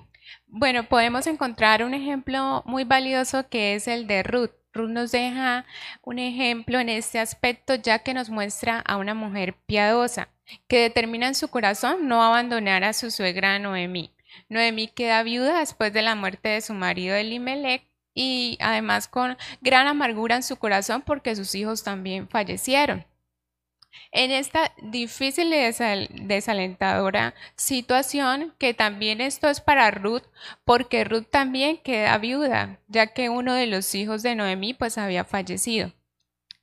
Bueno, 0.58 0.88
podemos 0.88 1.28
encontrar 1.28 1.84
un 1.84 1.94
ejemplo 1.94 2.64
muy 2.66 2.86
valioso 2.86 3.50
que 3.50 3.76
es 3.76 3.90
el 3.90 4.08
de 4.08 4.24
Ruth. 4.24 4.52
Ruth 4.72 4.90
nos 4.90 5.12
deja 5.12 5.66
un 6.02 6.18
ejemplo 6.18 6.80
en 6.80 6.88
este 6.88 7.20
aspecto 7.20 7.76
ya 7.76 8.00
que 8.00 8.14
nos 8.14 8.30
muestra 8.30 8.80
a 8.80 8.96
una 8.96 9.14
mujer 9.14 9.58
piadosa 9.66 10.30
que 10.70 10.80
determina 10.80 11.28
en 11.28 11.36
su 11.36 11.50
corazón 11.50 12.08
no 12.08 12.24
abandonar 12.24 12.86
a 12.86 12.94
su 12.94 13.12
suegra 13.12 13.60
Noemí. 13.60 14.16
Noemí 14.48 14.88
queda 14.88 15.24
viuda 15.24 15.60
después 15.60 15.92
de 15.92 16.04
la 16.04 16.16
muerte 16.16 16.48
de 16.48 16.62
su 16.62 16.74
marido 16.74 17.18
Elimelech 17.18 17.84
y 18.14 18.58
además 18.62 19.10
con 19.10 19.36
gran 19.60 19.88
amargura 19.88 20.38
en 20.38 20.44
su 20.44 20.56
corazón 20.56 21.02
porque 21.02 21.36
sus 21.36 21.54
hijos 21.54 21.84
también 21.84 22.30
fallecieron. 22.30 23.04
En 24.12 24.32
esta 24.32 24.72
difícil 24.82 25.54
y 25.54 25.58
desalentadora 26.26 27.34
situación, 27.56 28.54
que 28.58 28.74
también 28.74 29.22
esto 29.22 29.50
es 29.50 29.62
para 29.62 29.92
Ruth, 29.92 30.24
porque 30.64 31.04
Ruth 31.04 31.28
también 31.30 31.78
queda 31.78 32.18
viuda, 32.18 32.80
ya 32.88 33.08
que 33.08 33.30
uno 33.30 33.54
de 33.54 33.68
los 33.68 33.94
hijos 33.96 34.24
de 34.24 34.36
Noemí 34.36 34.74
pues 34.74 34.98
había 34.98 35.26
fallecido. 35.26 35.92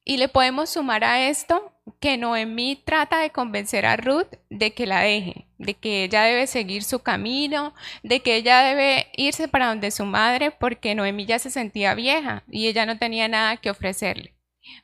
Y 0.05 0.17
le 0.17 0.29
podemos 0.29 0.71
sumar 0.71 1.05
a 1.05 1.29
esto 1.29 1.73
que 2.01 2.17
Noemí 2.17 2.77
trata 2.85 3.19
de 3.19 3.31
convencer 3.31 3.87
a 3.87 3.97
Ruth 3.97 4.27
de 4.51 4.73
que 4.73 4.87
la 4.87 5.01
deje, 5.01 5.47
de 5.59 5.75
que 5.75 6.05
ella 6.05 6.23
debe 6.23 6.47
seguir 6.47 6.83
su 6.83 7.01
camino, 7.01 7.75
de 8.03 8.21
que 8.21 8.37
ella 8.37 8.63
debe 8.63 9.09
irse 9.17 9.47
para 9.47 9.69
donde 9.69 9.91
su 9.91 10.05
madre, 10.05 10.51
porque 10.51 10.95
Noemí 10.95 11.27
ya 11.27 11.39
se 11.39 11.51
sentía 11.51 11.95
vieja 11.95 12.43
y 12.51 12.67
ella 12.67 12.87
no 12.87 12.99
tenía 12.99 13.29
nada 13.29 13.57
que 13.59 13.71
ofrecerle. 13.71 14.35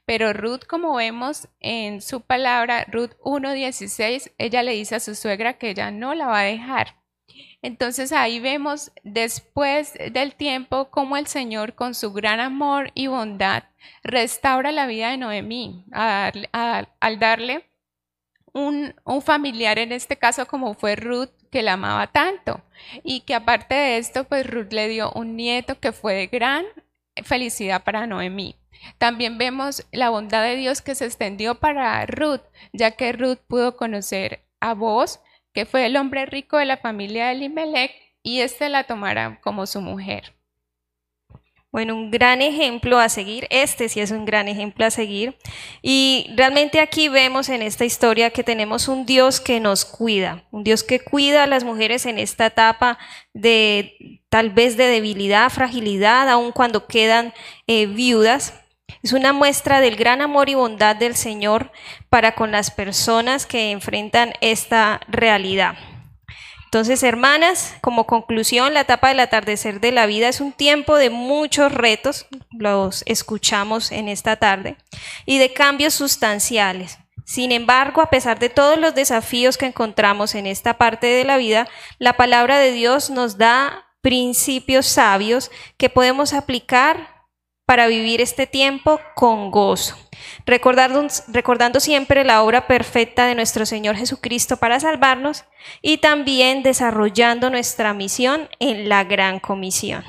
Pero 0.04 0.32
Ruth, 0.32 0.64
como 0.68 0.94
vemos 0.94 1.48
en 1.60 2.00
su 2.00 2.20
palabra, 2.20 2.84
Ruth 2.88 3.12
1.16, 3.22 4.32
ella 4.38 4.62
le 4.62 4.72
dice 4.72 4.96
a 4.96 5.00
su 5.00 5.14
suegra 5.14 5.58
que 5.58 5.70
ella 5.70 5.90
no 5.90 6.14
la 6.14 6.26
va 6.26 6.40
a 6.40 6.44
dejar. 6.44 6.98
Entonces 7.60 8.12
ahí 8.12 8.38
vemos 8.38 8.92
después 9.02 9.94
del 10.12 10.34
tiempo 10.34 10.90
cómo 10.90 11.16
el 11.16 11.26
Señor 11.26 11.74
con 11.74 11.94
su 11.94 12.12
gran 12.12 12.38
amor 12.40 12.92
y 12.94 13.08
bondad 13.08 13.64
restaura 14.02 14.70
la 14.70 14.86
vida 14.86 15.10
de 15.10 15.16
Noemí 15.16 15.84
al 15.92 17.18
darle 17.18 17.68
un, 18.52 18.94
un, 19.04 19.22
familiar 19.22 19.78
en 19.78 19.92
este 19.92 20.16
caso 20.16 20.46
como 20.46 20.74
fue 20.74 20.96
Ruth 20.96 21.30
que 21.50 21.62
la 21.62 21.74
amaba 21.74 22.06
tanto 22.06 22.62
y 23.02 23.20
que 23.20 23.34
aparte 23.34 23.74
de 23.74 23.98
esto 23.98 24.24
pues 24.24 24.46
Ruth 24.46 24.72
le 24.72 24.88
dio 24.88 25.10
un 25.12 25.36
nieto 25.36 25.78
que 25.80 25.92
fue 25.92 26.14
de 26.14 26.26
gran 26.28 26.64
felicidad 27.24 27.82
para 27.82 28.06
Noemí. 28.06 28.56
También 28.98 29.38
vemos 29.38 29.86
la 29.92 30.10
bondad 30.10 30.42
de 30.42 30.56
Dios 30.56 30.82
que 30.82 30.94
se 30.94 31.06
extendió 31.06 31.56
para 31.56 32.04
Ruth, 32.06 32.42
ya 32.72 32.92
que 32.92 33.12
Ruth 33.12 33.38
pudo 33.46 33.76
conocer 33.76 34.44
a 34.60 34.74
vos, 34.74 35.20
que 35.52 35.66
fue 35.66 35.86
el 35.86 35.96
hombre 35.96 36.26
rico 36.26 36.56
de 36.56 36.64
la 36.64 36.76
familia 36.76 37.26
de 37.26 37.32
Elimelech, 37.32 37.92
y 38.22 38.40
éste 38.40 38.68
la 38.68 38.84
tomara 38.84 39.40
como 39.42 39.66
su 39.66 39.80
mujer. 39.80 40.34
Bueno, 41.70 41.94
un 41.94 42.10
gran 42.10 42.40
ejemplo 42.40 42.98
a 42.98 43.10
seguir, 43.10 43.46
este 43.50 43.90
sí 43.90 44.00
es 44.00 44.10
un 44.10 44.24
gran 44.24 44.48
ejemplo 44.48 44.86
a 44.86 44.90
seguir. 44.90 45.36
Y 45.82 46.32
realmente 46.34 46.80
aquí 46.80 47.08
vemos 47.08 47.50
en 47.50 47.60
esta 47.60 47.84
historia 47.84 48.30
que 48.30 48.42
tenemos 48.42 48.88
un 48.88 49.04
Dios 49.04 49.38
que 49.38 49.60
nos 49.60 49.84
cuida, 49.84 50.44
un 50.50 50.64
Dios 50.64 50.82
que 50.82 50.98
cuida 50.98 51.44
a 51.44 51.46
las 51.46 51.64
mujeres 51.64 52.06
en 52.06 52.18
esta 52.18 52.46
etapa 52.46 52.98
de 53.34 54.22
tal 54.30 54.48
vez 54.48 54.78
de 54.78 54.86
debilidad, 54.86 55.50
fragilidad, 55.50 56.30
aun 56.30 56.52
cuando 56.52 56.86
quedan 56.86 57.34
eh, 57.66 57.84
viudas. 57.84 58.54
Es 59.02 59.12
una 59.12 59.32
muestra 59.32 59.80
del 59.80 59.96
gran 59.96 60.20
amor 60.20 60.48
y 60.48 60.54
bondad 60.54 60.96
del 60.96 61.14
Señor 61.14 61.70
para 62.08 62.34
con 62.34 62.50
las 62.50 62.70
personas 62.70 63.46
que 63.46 63.70
enfrentan 63.70 64.32
esta 64.40 65.00
realidad. 65.08 65.76
Entonces, 66.64 67.02
hermanas, 67.02 67.74
como 67.80 68.06
conclusión, 68.06 68.74
la 68.74 68.82
etapa 68.82 69.08
del 69.08 69.20
atardecer 69.20 69.80
de 69.80 69.90
la 69.90 70.04
vida 70.04 70.28
es 70.28 70.42
un 70.42 70.52
tiempo 70.52 70.96
de 70.96 71.08
muchos 71.08 71.72
retos, 71.72 72.26
los 72.50 73.04
escuchamos 73.06 73.90
en 73.90 74.08
esta 74.08 74.36
tarde, 74.36 74.76
y 75.24 75.38
de 75.38 75.54
cambios 75.54 75.94
sustanciales. 75.94 76.98
Sin 77.24 77.52
embargo, 77.52 78.02
a 78.02 78.10
pesar 78.10 78.38
de 78.38 78.50
todos 78.50 78.78
los 78.78 78.94
desafíos 78.94 79.56
que 79.56 79.66
encontramos 79.66 80.34
en 80.34 80.46
esta 80.46 80.76
parte 80.76 81.06
de 81.06 81.24
la 81.24 81.38
vida, 81.38 81.66
la 81.98 82.14
palabra 82.18 82.58
de 82.58 82.72
Dios 82.72 83.08
nos 83.08 83.38
da 83.38 83.86
principios 84.02 84.86
sabios 84.86 85.50
que 85.78 85.88
podemos 85.88 86.34
aplicar 86.34 87.17
para 87.68 87.86
vivir 87.86 88.22
este 88.22 88.46
tiempo 88.46 88.98
con 89.14 89.50
gozo. 89.50 89.94
Recordando, 90.46 91.06
recordando, 91.28 91.80
siempre 91.80 92.24
la 92.24 92.42
obra 92.42 92.66
perfecta 92.66 93.26
de 93.26 93.34
nuestro 93.34 93.66
Señor 93.66 93.94
Jesucristo 93.94 94.56
para 94.56 94.80
salvarnos 94.80 95.44
y 95.82 95.98
también 95.98 96.62
desarrollando 96.62 97.50
nuestra 97.50 97.92
misión 97.92 98.48
en 98.58 98.88
la 98.88 99.04
gran 99.04 99.38
comisión. 99.38 100.02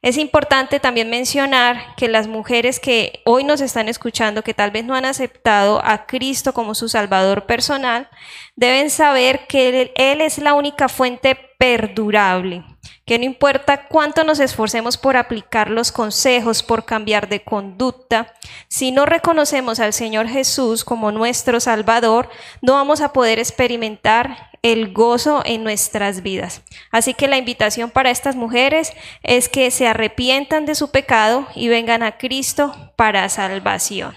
Es 0.00 0.16
importante 0.16 0.80
también 0.80 1.10
mencionar 1.10 1.94
que 1.98 2.08
las 2.08 2.26
mujeres 2.26 2.80
que 2.80 3.20
hoy 3.26 3.44
nos 3.44 3.60
están 3.60 3.90
escuchando, 3.90 4.42
que 4.42 4.54
tal 4.54 4.70
vez 4.70 4.86
no 4.86 4.94
han 4.94 5.04
aceptado 5.04 5.84
a 5.84 6.06
Cristo 6.06 6.54
como 6.54 6.74
su 6.74 6.88
Salvador 6.88 7.44
personal, 7.44 8.08
deben 8.56 8.88
saber 8.88 9.46
que 9.46 9.92
Él 9.94 10.22
es 10.22 10.38
la 10.38 10.54
única 10.54 10.88
fuente 10.88 11.36
perdurable 11.58 12.64
que 13.04 13.18
no 13.18 13.24
importa 13.24 13.88
cuánto 13.88 14.24
nos 14.24 14.38
esforcemos 14.38 14.96
por 14.96 15.16
aplicar 15.16 15.70
los 15.70 15.90
consejos, 15.90 16.62
por 16.62 16.84
cambiar 16.84 17.28
de 17.28 17.42
conducta, 17.42 18.34
si 18.68 18.92
no 18.92 19.06
reconocemos 19.06 19.80
al 19.80 19.92
Señor 19.92 20.28
Jesús 20.28 20.84
como 20.84 21.10
nuestro 21.10 21.58
Salvador, 21.60 22.30
no 22.60 22.74
vamos 22.74 23.00
a 23.00 23.12
poder 23.12 23.38
experimentar 23.38 24.50
el 24.62 24.92
gozo 24.92 25.42
en 25.44 25.64
nuestras 25.64 26.22
vidas. 26.22 26.62
Así 26.92 27.14
que 27.14 27.26
la 27.26 27.36
invitación 27.36 27.90
para 27.90 28.10
estas 28.10 28.36
mujeres 28.36 28.92
es 29.24 29.48
que 29.48 29.70
se 29.72 29.88
arrepientan 29.88 30.66
de 30.66 30.76
su 30.76 30.90
pecado 30.90 31.48
y 31.56 31.68
vengan 31.68 32.04
a 32.04 32.16
Cristo 32.16 32.92
para 32.96 33.28
salvación. 33.28 34.14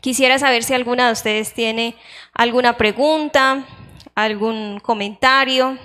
Quisiera 0.00 0.38
saber 0.38 0.64
si 0.64 0.72
alguna 0.72 1.08
de 1.08 1.12
ustedes 1.12 1.52
tiene 1.52 1.94
alguna 2.32 2.78
pregunta, 2.78 3.66
algún 4.14 4.80
comentario 4.80 5.78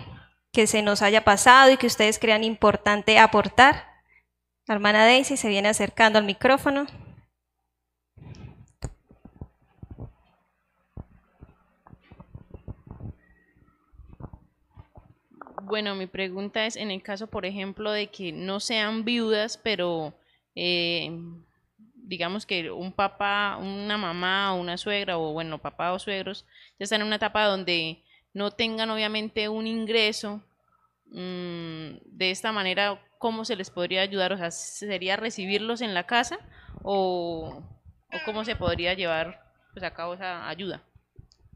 que 0.55 0.67
se 0.67 0.81
nos 0.81 1.01
haya 1.01 1.25
pasado 1.25 1.69
y 1.69 1.75
que 1.75 1.85
ustedes 1.85 2.17
crean 2.17 2.45
importante 2.45 3.19
aportar. 3.19 3.89
La 4.67 4.75
hermana 4.75 5.03
Daisy 5.03 5.35
se 5.35 5.49
viene 5.49 5.67
acercando 5.67 6.17
al 6.17 6.23
micrófono. 6.23 6.85
Bueno, 15.63 15.93
mi 15.95 16.07
pregunta 16.07 16.65
es 16.65 16.77
en 16.77 16.89
el 16.89 17.03
caso, 17.03 17.27
por 17.27 17.45
ejemplo, 17.45 17.91
de 17.91 18.07
que 18.07 18.31
no 18.31 18.61
sean 18.61 19.03
viudas, 19.03 19.57
pero 19.57 20.13
eh, 20.55 21.11
digamos 21.95 22.45
que 22.45 22.71
un 22.71 22.93
papá, 22.93 23.57
una 23.59 23.97
mamá 23.97 24.53
o 24.53 24.61
una 24.61 24.77
suegra, 24.77 25.17
o 25.17 25.33
bueno, 25.33 25.57
papá 25.57 25.91
o 25.91 25.99
suegros, 25.99 26.45
ya 26.79 26.85
están 26.85 27.01
en 27.01 27.07
una 27.07 27.17
etapa 27.17 27.43
donde 27.43 28.04
no 28.35 28.51
tengan 28.51 28.89
obviamente 28.89 29.47
un 29.49 29.65
ingreso, 29.65 30.41
mm, 31.07 31.95
de 32.05 32.31
esta 32.31 32.51
manera, 32.51 33.01
¿cómo 33.17 33.45
se 33.45 33.55
les 33.55 33.69
podría 33.69 34.01
ayudar? 34.01 34.33
O 34.33 34.37
sea, 34.37 34.51
¿sería 34.51 35.15
recibirlos 35.15 35.81
en 35.81 35.93
la 35.93 36.05
casa 36.05 36.37
o, 36.83 37.63
cómo 38.25 38.43
se 38.45 38.55
podría 38.55 38.93
llevar 38.93 39.41
pues, 39.73 39.83
a 39.83 39.93
cabo 39.93 40.13
esa 40.13 40.49
ayuda? 40.49 40.83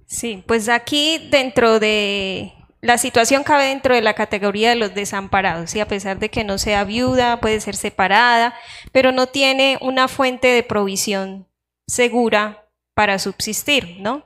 Sí, 0.08 0.42
pues 0.48 0.70
aquí 0.70 1.28
dentro 1.30 1.80
de 1.80 2.54
la 2.80 2.98
situación 2.98 3.44
cabe 3.44 3.66
dentro 3.66 3.94
de 3.94 4.02
la 4.02 4.14
categoría 4.14 4.70
de 4.70 4.76
los 4.78 4.96
desamparados, 4.96 5.76
y 5.76 5.82
a 5.82 5.88
pesar 5.88 6.18
de 6.18 6.30
que 6.30 6.46
no 6.46 6.58
sea 6.58 6.86
viuda, 6.86 7.42
puede 7.42 7.60
ser 7.60 7.76
separada, 7.76 8.56
pero 8.94 9.12
no 9.12 9.28
tiene 9.28 9.78
una 9.82 10.08
fuente 10.08 10.48
de 10.48 10.64
provisión 10.64 11.46
segura 11.88 12.59
para 13.00 13.18
subsistir, 13.18 13.96
¿no? 14.02 14.26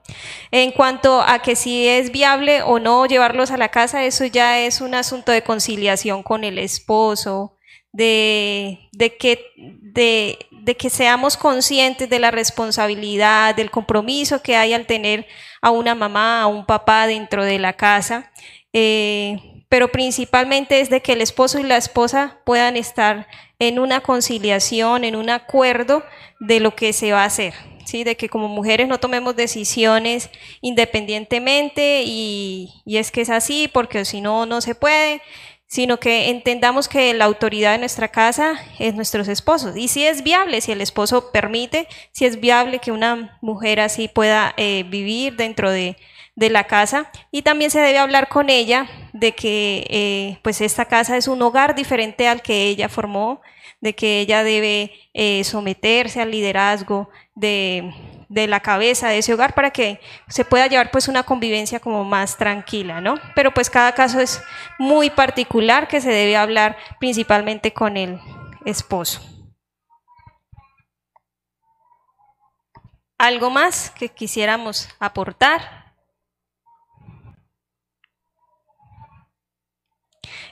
En 0.49 0.71
cuanto 0.71 1.21
a 1.21 1.43
que 1.43 1.55
si 1.55 1.87
es 1.87 2.11
viable 2.11 2.63
o 2.63 2.79
no 2.79 3.05
llevarlos 3.05 3.51
a 3.51 3.57
la 3.57 3.69
casa, 3.69 4.03
eso 4.03 4.25
ya 4.25 4.61
es 4.61 4.81
un 4.81 4.95
asunto 4.95 5.31
de 5.31 5.43
conciliación 5.43 6.23
con 6.23 6.43
el 6.43 6.57
esposo, 6.57 7.55
de, 7.91 8.89
que, 9.19 10.89
seamos 10.89 11.37
conscientes 11.37 12.09
de 12.09 12.17
la 12.17 12.31
responsabilidad, 12.31 13.53
del 13.53 13.69
compromiso 13.69 14.41
que 14.41 14.55
hay 14.55 14.73
al 14.73 14.87
tener 14.87 15.27
a 15.61 15.69
una 15.69 15.93
mamá, 15.93 16.41
a 16.41 16.47
un 16.47 16.65
papá 16.65 17.05
dentro 17.05 17.45
de 17.45 17.59
la 17.59 17.73
casa. 17.73 18.31
Eh, 18.73 19.37
pero 19.69 19.91
principalmente 19.91 20.79
es 20.79 20.89
de 20.89 21.03
que 21.03 21.13
el 21.13 21.21
esposo 21.21 21.59
y 21.59 21.63
la 21.63 21.77
esposa 21.77 22.39
puedan 22.43 22.75
estar 22.75 23.27
en 23.59 23.77
una 23.77 24.01
conciliación, 24.01 25.03
en 25.03 25.15
un 25.15 25.29
acuerdo 25.29 26.03
de 26.39 26.59
lo 26.59 26.75
que 26.75 26.91
se 26.91 27.11
va 27.11 27.21
a 27.21 27.25
hacer, 27.25 27.53
¿sí? 27.85 28.03
de 28.03 28.15
que 28.15 28.29
como 28.29 28.47
mujeres 28.47 28.87
no 28.87 28.99
tomemos 28.99 29.35
decisiones 29.35 30.29
independientemente 30.61 32.03
y, 32.05 32.69
es 32.85 33.11
que 33.11 33.21
es 33.21 33.29
así 33.29 33.69
porque 33.71 34.05
si 34.05 34.21
no, 34.21 34.45
no 34.45 34.61
se 34.61 34.75
puede, 34.75 35.21
sino 35.67 35.99
que 35.99 36.29
entendamos 36.29 36.87
que 36.87 37.13
la 37.15 37.25
autoridad 37.25 37.71
de 37.71 37.79
nuestra 37.79 38.09
casa 38.09 38.53
es 38.77 38.93
nuestros 38.93 39.27
esposos. 39.27 39.75
Y 39.75 39.87
si 39.87 40.05
es 40.05 40.21
viable, 40.21 40.61
si 40.61 40.71
el 40.71 40.81
esposo 40.81 41.31
permite, 41.31 41.87
si 42.11 42.25
es 42.25 42.39
viable 42.39 42.77
que 42.77 42.91
una 42.91 43.39
mujer 43.41 43.79
así 43.79 44.07
pueda 44.07 44.53
eh, 44.57 44.83
vivir 44.87 45.35
dentro 45.35 45.71
de, 45.71 45.97
la 46.35 46.65
casa. 46.65 47.11
Y 47.31 47.41
también 47.41 47.71
se 47.71 47.79
debe 47.79 47.97
hablar 47.97 48.27
con 48.27 48.49
ella 48.49 48.87
de 49.13 49.33
que 49.33 49.85
eh, 49.89 50.39
pues 50.43 50.61
esta 50.61 50.85
casa 50.85 51.15
es 51.15 51.27
un 51.27 51.41
hogar 51.41 51.75
diferente 51.75 52.27
al 52.27 52.41
que 52.41 52.67
ella 52.67 52.89
formó, 52.89 53.41
de 53.81 53.93
que 53.93 54.19
ella 54.19 54.43
debe 54.43 54.91
eh, 55.13 55.43
someterse 55.43 56.21
al 56.21 56.31
liderazgo 56.31 57.09
de, 57.35 57.93
la 58.29 58.59
cabeza 58.59 59.09
de 59.09 59.19
ese 59.19 59.33
hogar 59.33 59.53
para 59.53 59.71
que 59.71 59.99
se 60.27 60.45
pueda 60.45 60.67
llevar 60.67 60.91
pues 60.91 61.07
una 61.07 61.23
convivencia 61.23 61.79
como 61.79 62.03
más 62.03 62.37
tranquila, 62.37 63.01
¿no? 63.01 63.15
Pero 63.35 63.53
pues 63.53 63.69
cada 63.69 63.93
caso 63.93 64.19
es 64.19 64.41
muy 64.77 65.09
particular 65.09 65.87
que 65.87 66.01
se 66.01 66.09
debe 66.09 66.37
hablar 66.37 66.77
principalmente 66.99 67.73
con 67.73 67.97
el 67.97 68.19
esposo. 68.65 69.21
¿Algo 73.17 73.49
más 73.49 73.89
que 73.91 74.09
quisiéramos 74.09 74.89
aportar? 74.99 75.83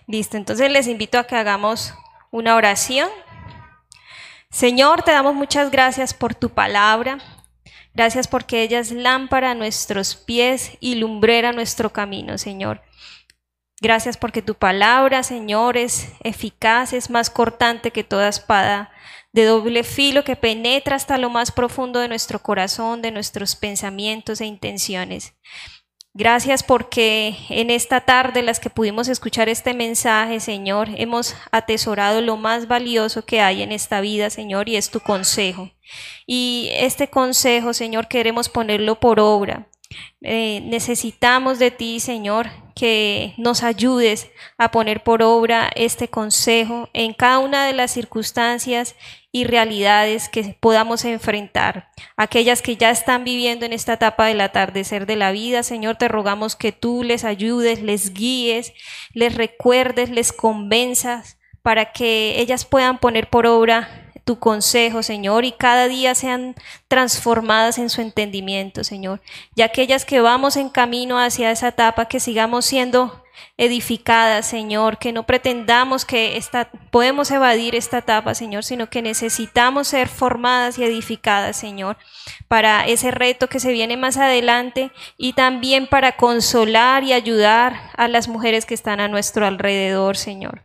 Listo, 0.08 0.38
entonces 0.38 0.72
les 0.72 0.88
invito 0.88 1.20
a 1.20 1.26
que 1.26 1.36
hagamos 1.36 1.94
una 2.32 2.56
oración. 2.56 3.10
Señor, 4.52 5.04
te 5.04 5.12
damos 5.12 5.34
muchas 5.34 5.72
gracias 5.72 6.14
por 6.14 6.36
tu 6.36 6.50
palabra. 6.50 7.20
Gracias 7.94 8.28
porque 8.28 8.64
ella 8.64 8.80
es 8.80 8.92
lámpara 8.92 9.52
a 9.52 9.56
nuestros 9.56 10.16
pies 10.16 10.78
y 10.82 10.96
lumbrera 10.96 11.54
nuestro 11.54 11.92
camino, 11.92 12.38
Señor. 12.38 12.82
Gracias 13.82 14.18
porque 14.18 14.42
tu 14.42 14.56
palabra, 14.56 15.24
Señor, 15.24 15.78
es 15.78 16.10
eficaz, 16.22 16.94
es 16.94 17.10
más 17.10 17.30
cortante 17.30 17.92
que 17.92 18.04
toda 18.04 18.28
espada 18.28 18.92
de 19.32 19.46
doble 19.46 19.84
filo 19.84 20.26
que 20.26 20.36
penetra 20.36 20.98
hasta 20.98 21.18
lo 21.18 21.30
más 21.30 21.52
profundo 21.52 22.00
de 22.00 22.10
nuestro 22.10 22.40
corazón, 22.40 23.02
de 23.02 23.12
nuestros 23.12 23.56
pensamientos 23.56 24.42
e 24.42 24.46
intenciones. 24.46 25.34
Gracias 26.14 26.62
porque 26.62 27.38
en 27.48 27.70
esta 27.70 28.02
tarde, 28.02 28.42
las 28.42 28.60
que 28.60 28.70
pudimos 28.70 29.08
escuchar 29.08 29.48
este 29.48 29.74
mensaje, 29.74 30.42
Señor, 30.42 30.90
hemos 30.98 31.36
atesorado 31.52 32.20
lo 32.20 32.36
más 32.36 32.68
valioso 32.68 33.24
que 33.24 33.40
hay 33.40 33.62
en 33.62 33.72
esta 33.72 34.02
vida, 34.02 34.30
Señor, 34.30 34.68
y 34.68 34.76
es 34.76 34.90
tu 34.90 35.00
consejo. 35.00 35.72
Y 36.28 36.70
este 36.74 37.10
consejo, 37.10 37.74
Señor, 37.74 38.10
queremos 38.10 38.50
ponerlo 38.50 39.00
por 39.00 39.22
obra. 39.22 39.71
Eh, 40.22 40.62
necesitamos 40.66 41.60
de 41.60 41.72
ti, 41.72 42.00
Señor, 42.00 42.50
que 42.76 43.34
nos 43.38 43.64
ayudes 43.64 44.30
a 44.58 44.72
poner 44.72 45.04
por 45.04 45.22
obra 45.22 45.70
este 45.76 46.08
consejo 46.08 46.90
en 46.94 47.14
cada 47.14 47.40
una 47.40 47.66
de 47.66 47.74
las 47.74 47.92
circunstancias 47.92 48.96
y 49.32 49.46
realidades 49.46 50.30
que 50.30 50.58
podamos 50.60 51.06
enfrentar. 51.06 51.90
Aquellas 52.18 52.62
que 52.62 52.78
ya 52.78 52.92
están 52.92 53.24
viviendo 53.24 53.66
en 53.66 53.74
esta 53.74 53.94
etapa 53.94 54.28
del 54.28 54.42
atardecer 54.42 55.06
de 55.06 55.16
la 55.16 55.32
vida, 55.32 55.64
Señor, 55.64 55.98
te 55.98 56.08
rogamos 56.08 56.56
que 56.56 56.72
tú 56.72 57.04
les 57.04 57.24
ayudes, 57.24 57.82
les 57.82 58.14
guíes, 58.14 58.74
les 59.14 59.36
recuerdes, 59.36 60.10
les 60.10 60.34
convenzas 60.34 61.38
para 61.62 61.92
que 61.92 62.40
ellas 62.40 62.66
puedan 62.66 62.98
poner 63.00 63.30
por 63.30 63.46
obra 63.46 64.11
tu 64.24 64.40
consejo, 64.40 65.04
Señor, 65.04 65.46
y 65.46 65.52
cada 65.52 65.88
día 65.88 66.16
sean 66.16 66.56
transformadas 66.88 67.78
en 67.78 67.90
su 67.90 68.02
entendimiento, 68.02 68.84
Señor. 68.84 69.22
Y 69.56 69.62
aquellas 69.62 70.06
que 70.06 70.22
vamos 70.22 70.58
en 70.58 70.70
camino 70.70 71.20
hacia 71.20 71.52
esa 71.52 71.70
etapa, 71.70 72.06
que 72.06 72.20
sigamos 72.20 72.66
siendo 72.66 73.22
edificadas, 73.58 74.46
Señor, 74.46 74.98
que 74.98 75.14
no 75.14 75.26
pretendamos 75.26 76.06
que 76.06 76.38
esta, 76.38 76.70
podemos 76.92 77.32
evadir 77.32 77.76
esta 77.76 78.00
etapa, 78.00 78.34
Señor, 78.34 78.64
sino 78.64 78.90
que 78.90 79.02
necesitamos 79.02 79.88
ser 79.88 80.08
formadas 80.08 80.78
y 80.78 80.84
edificadas, 80.84 81.58
Señor, 81.58 81.98
para 82.48 82.86
ese 82.86 83.12
reto 83.12 83.48
que 83.48 83.60
se 83.60 83.72
viene 83.72 83.98
más 83.98 84.18
adelante 84.18 84.92
y 85.18 85.34
también 85.34 85.88
para 85.88 86.14
consolar 86.18 87.04
y 87.04 87.14
ayudar 87.14 87.92
a 87.96 88.08
las 88.08 88.28
mujeres 88.28 88.66
que 88.66 88.74
están 88.74 89.00
a 89.00 89.08
nuestro 89.08 89.46
alrededor, 89.46 90.18
Señor. 90.18 90.64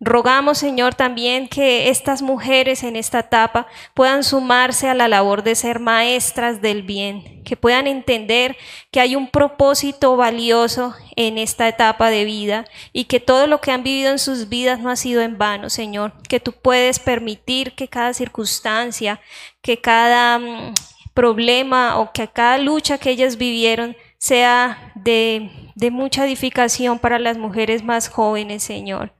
Rogamos, 0.00 0.58
Señor, 0.58 0.94
también 0.94 1.48
que 1.48 1.88
estas 1.88 2.20
mujeres 2.20 2.82
en 2.82 2.96
esta 2.96 3.20
etapa 3.20 3.66
puedan 3.94 4.22
sumarse 4.22 4.88
a 4.88 4.94
la 4.94 5.08
labor 5.08 5.42
de 5.42 5.54
ser 5.54 5.80
maestras 5.80 6.60
del 6.60 6.82
bien, 6.82 7.42
que 7.44 7.56
puedan 7.56 7.86
entender 7.86 8.56
que 8.90 9.00
hay 9.00 9.16
un 9.16 9.30
propósito 9.30 10.16
valioso 10.16 10.94
en 11.16 11.38
esta 11.38 11.68
etapa 11.68 12.10
de 12.10 12.24
vida 12.24 12.64
y 12.92 13.04
que 13.04 13.20
todo 13.20 13.46
lo 13.46 13.60
que 13.60 13.70
han 13.70 13.82
vivido 13.82 14.10
en 14.10 14.18
sus 14.18 14.48
vidas 14.48 14.80
no 14.80 14.90
ha 14.90 14.96
sido 14.96 15.22
en 15.22 15.38
vano, 15.38 15.70
Señor, 15.70 16.12
que 16.28 16.40
tú 16.40 16.52
puedes 16.52 16.98
permitir 16.98 17.72
que 17.72 17.88
cada 17.88 18.12
circunstancia, 18.14 19.20
que 19.62 19.80
cada 19.80 20.38
mm, 20.38 20.74
problema 21.14 21.98
o 21.98 22.12
que 22.12 22.28
cada 22.28 22.58
lucha 22.58 22.98
que 22.98 23.10
ellas 23.10 23.38
vivieron 23.38 23.96
sea 24.18 24.92
de, 24.96 25.50
de 25.74 25.90
mucha 25.90 26.26
edificación 26.26 26.98
para 26.98 27.18
las 27.18 27.38
mujeres 27.38 27.84
más 27.84 28.08
jóvenes, 28.08 28.62
Señor 28.62 29.12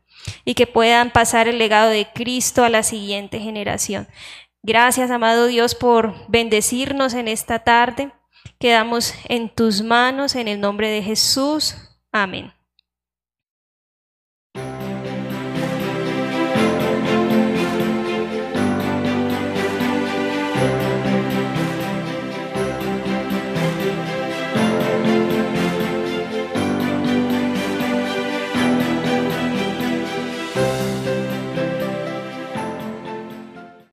y 0.44 0.54
que 0.54 0.66
puedan 0.66 1.10
pasar 1.10 1.48
el 1.48 1.58
legado 1.58 1.90
de 1.90 2.06
Cristo 2.14 2.64
a 2.64 2.68
la 2.68 2.82
siguiente 2.82 3.38
generación. 3.38 4.08
Gracias, 4.62 5.10
amado 5.10 5.46
Dios, 5.46 5.74
por 5.74 6.14
bendecirnos 6.28 7.14
en 7.14 7.28
esta 7.28 7.60
tarde. 7.60 8.12
Quedamos 8.58 9.14
en 9.28 9.48
tus 9.50 9.82
manos, 9.82 10.34
en 10.34 10.48
el 10.48 10.60
nombre 10.60 10.88
de 10.88 11.02
Jesús. 11.02 11.76
Amén. 12.12 12.52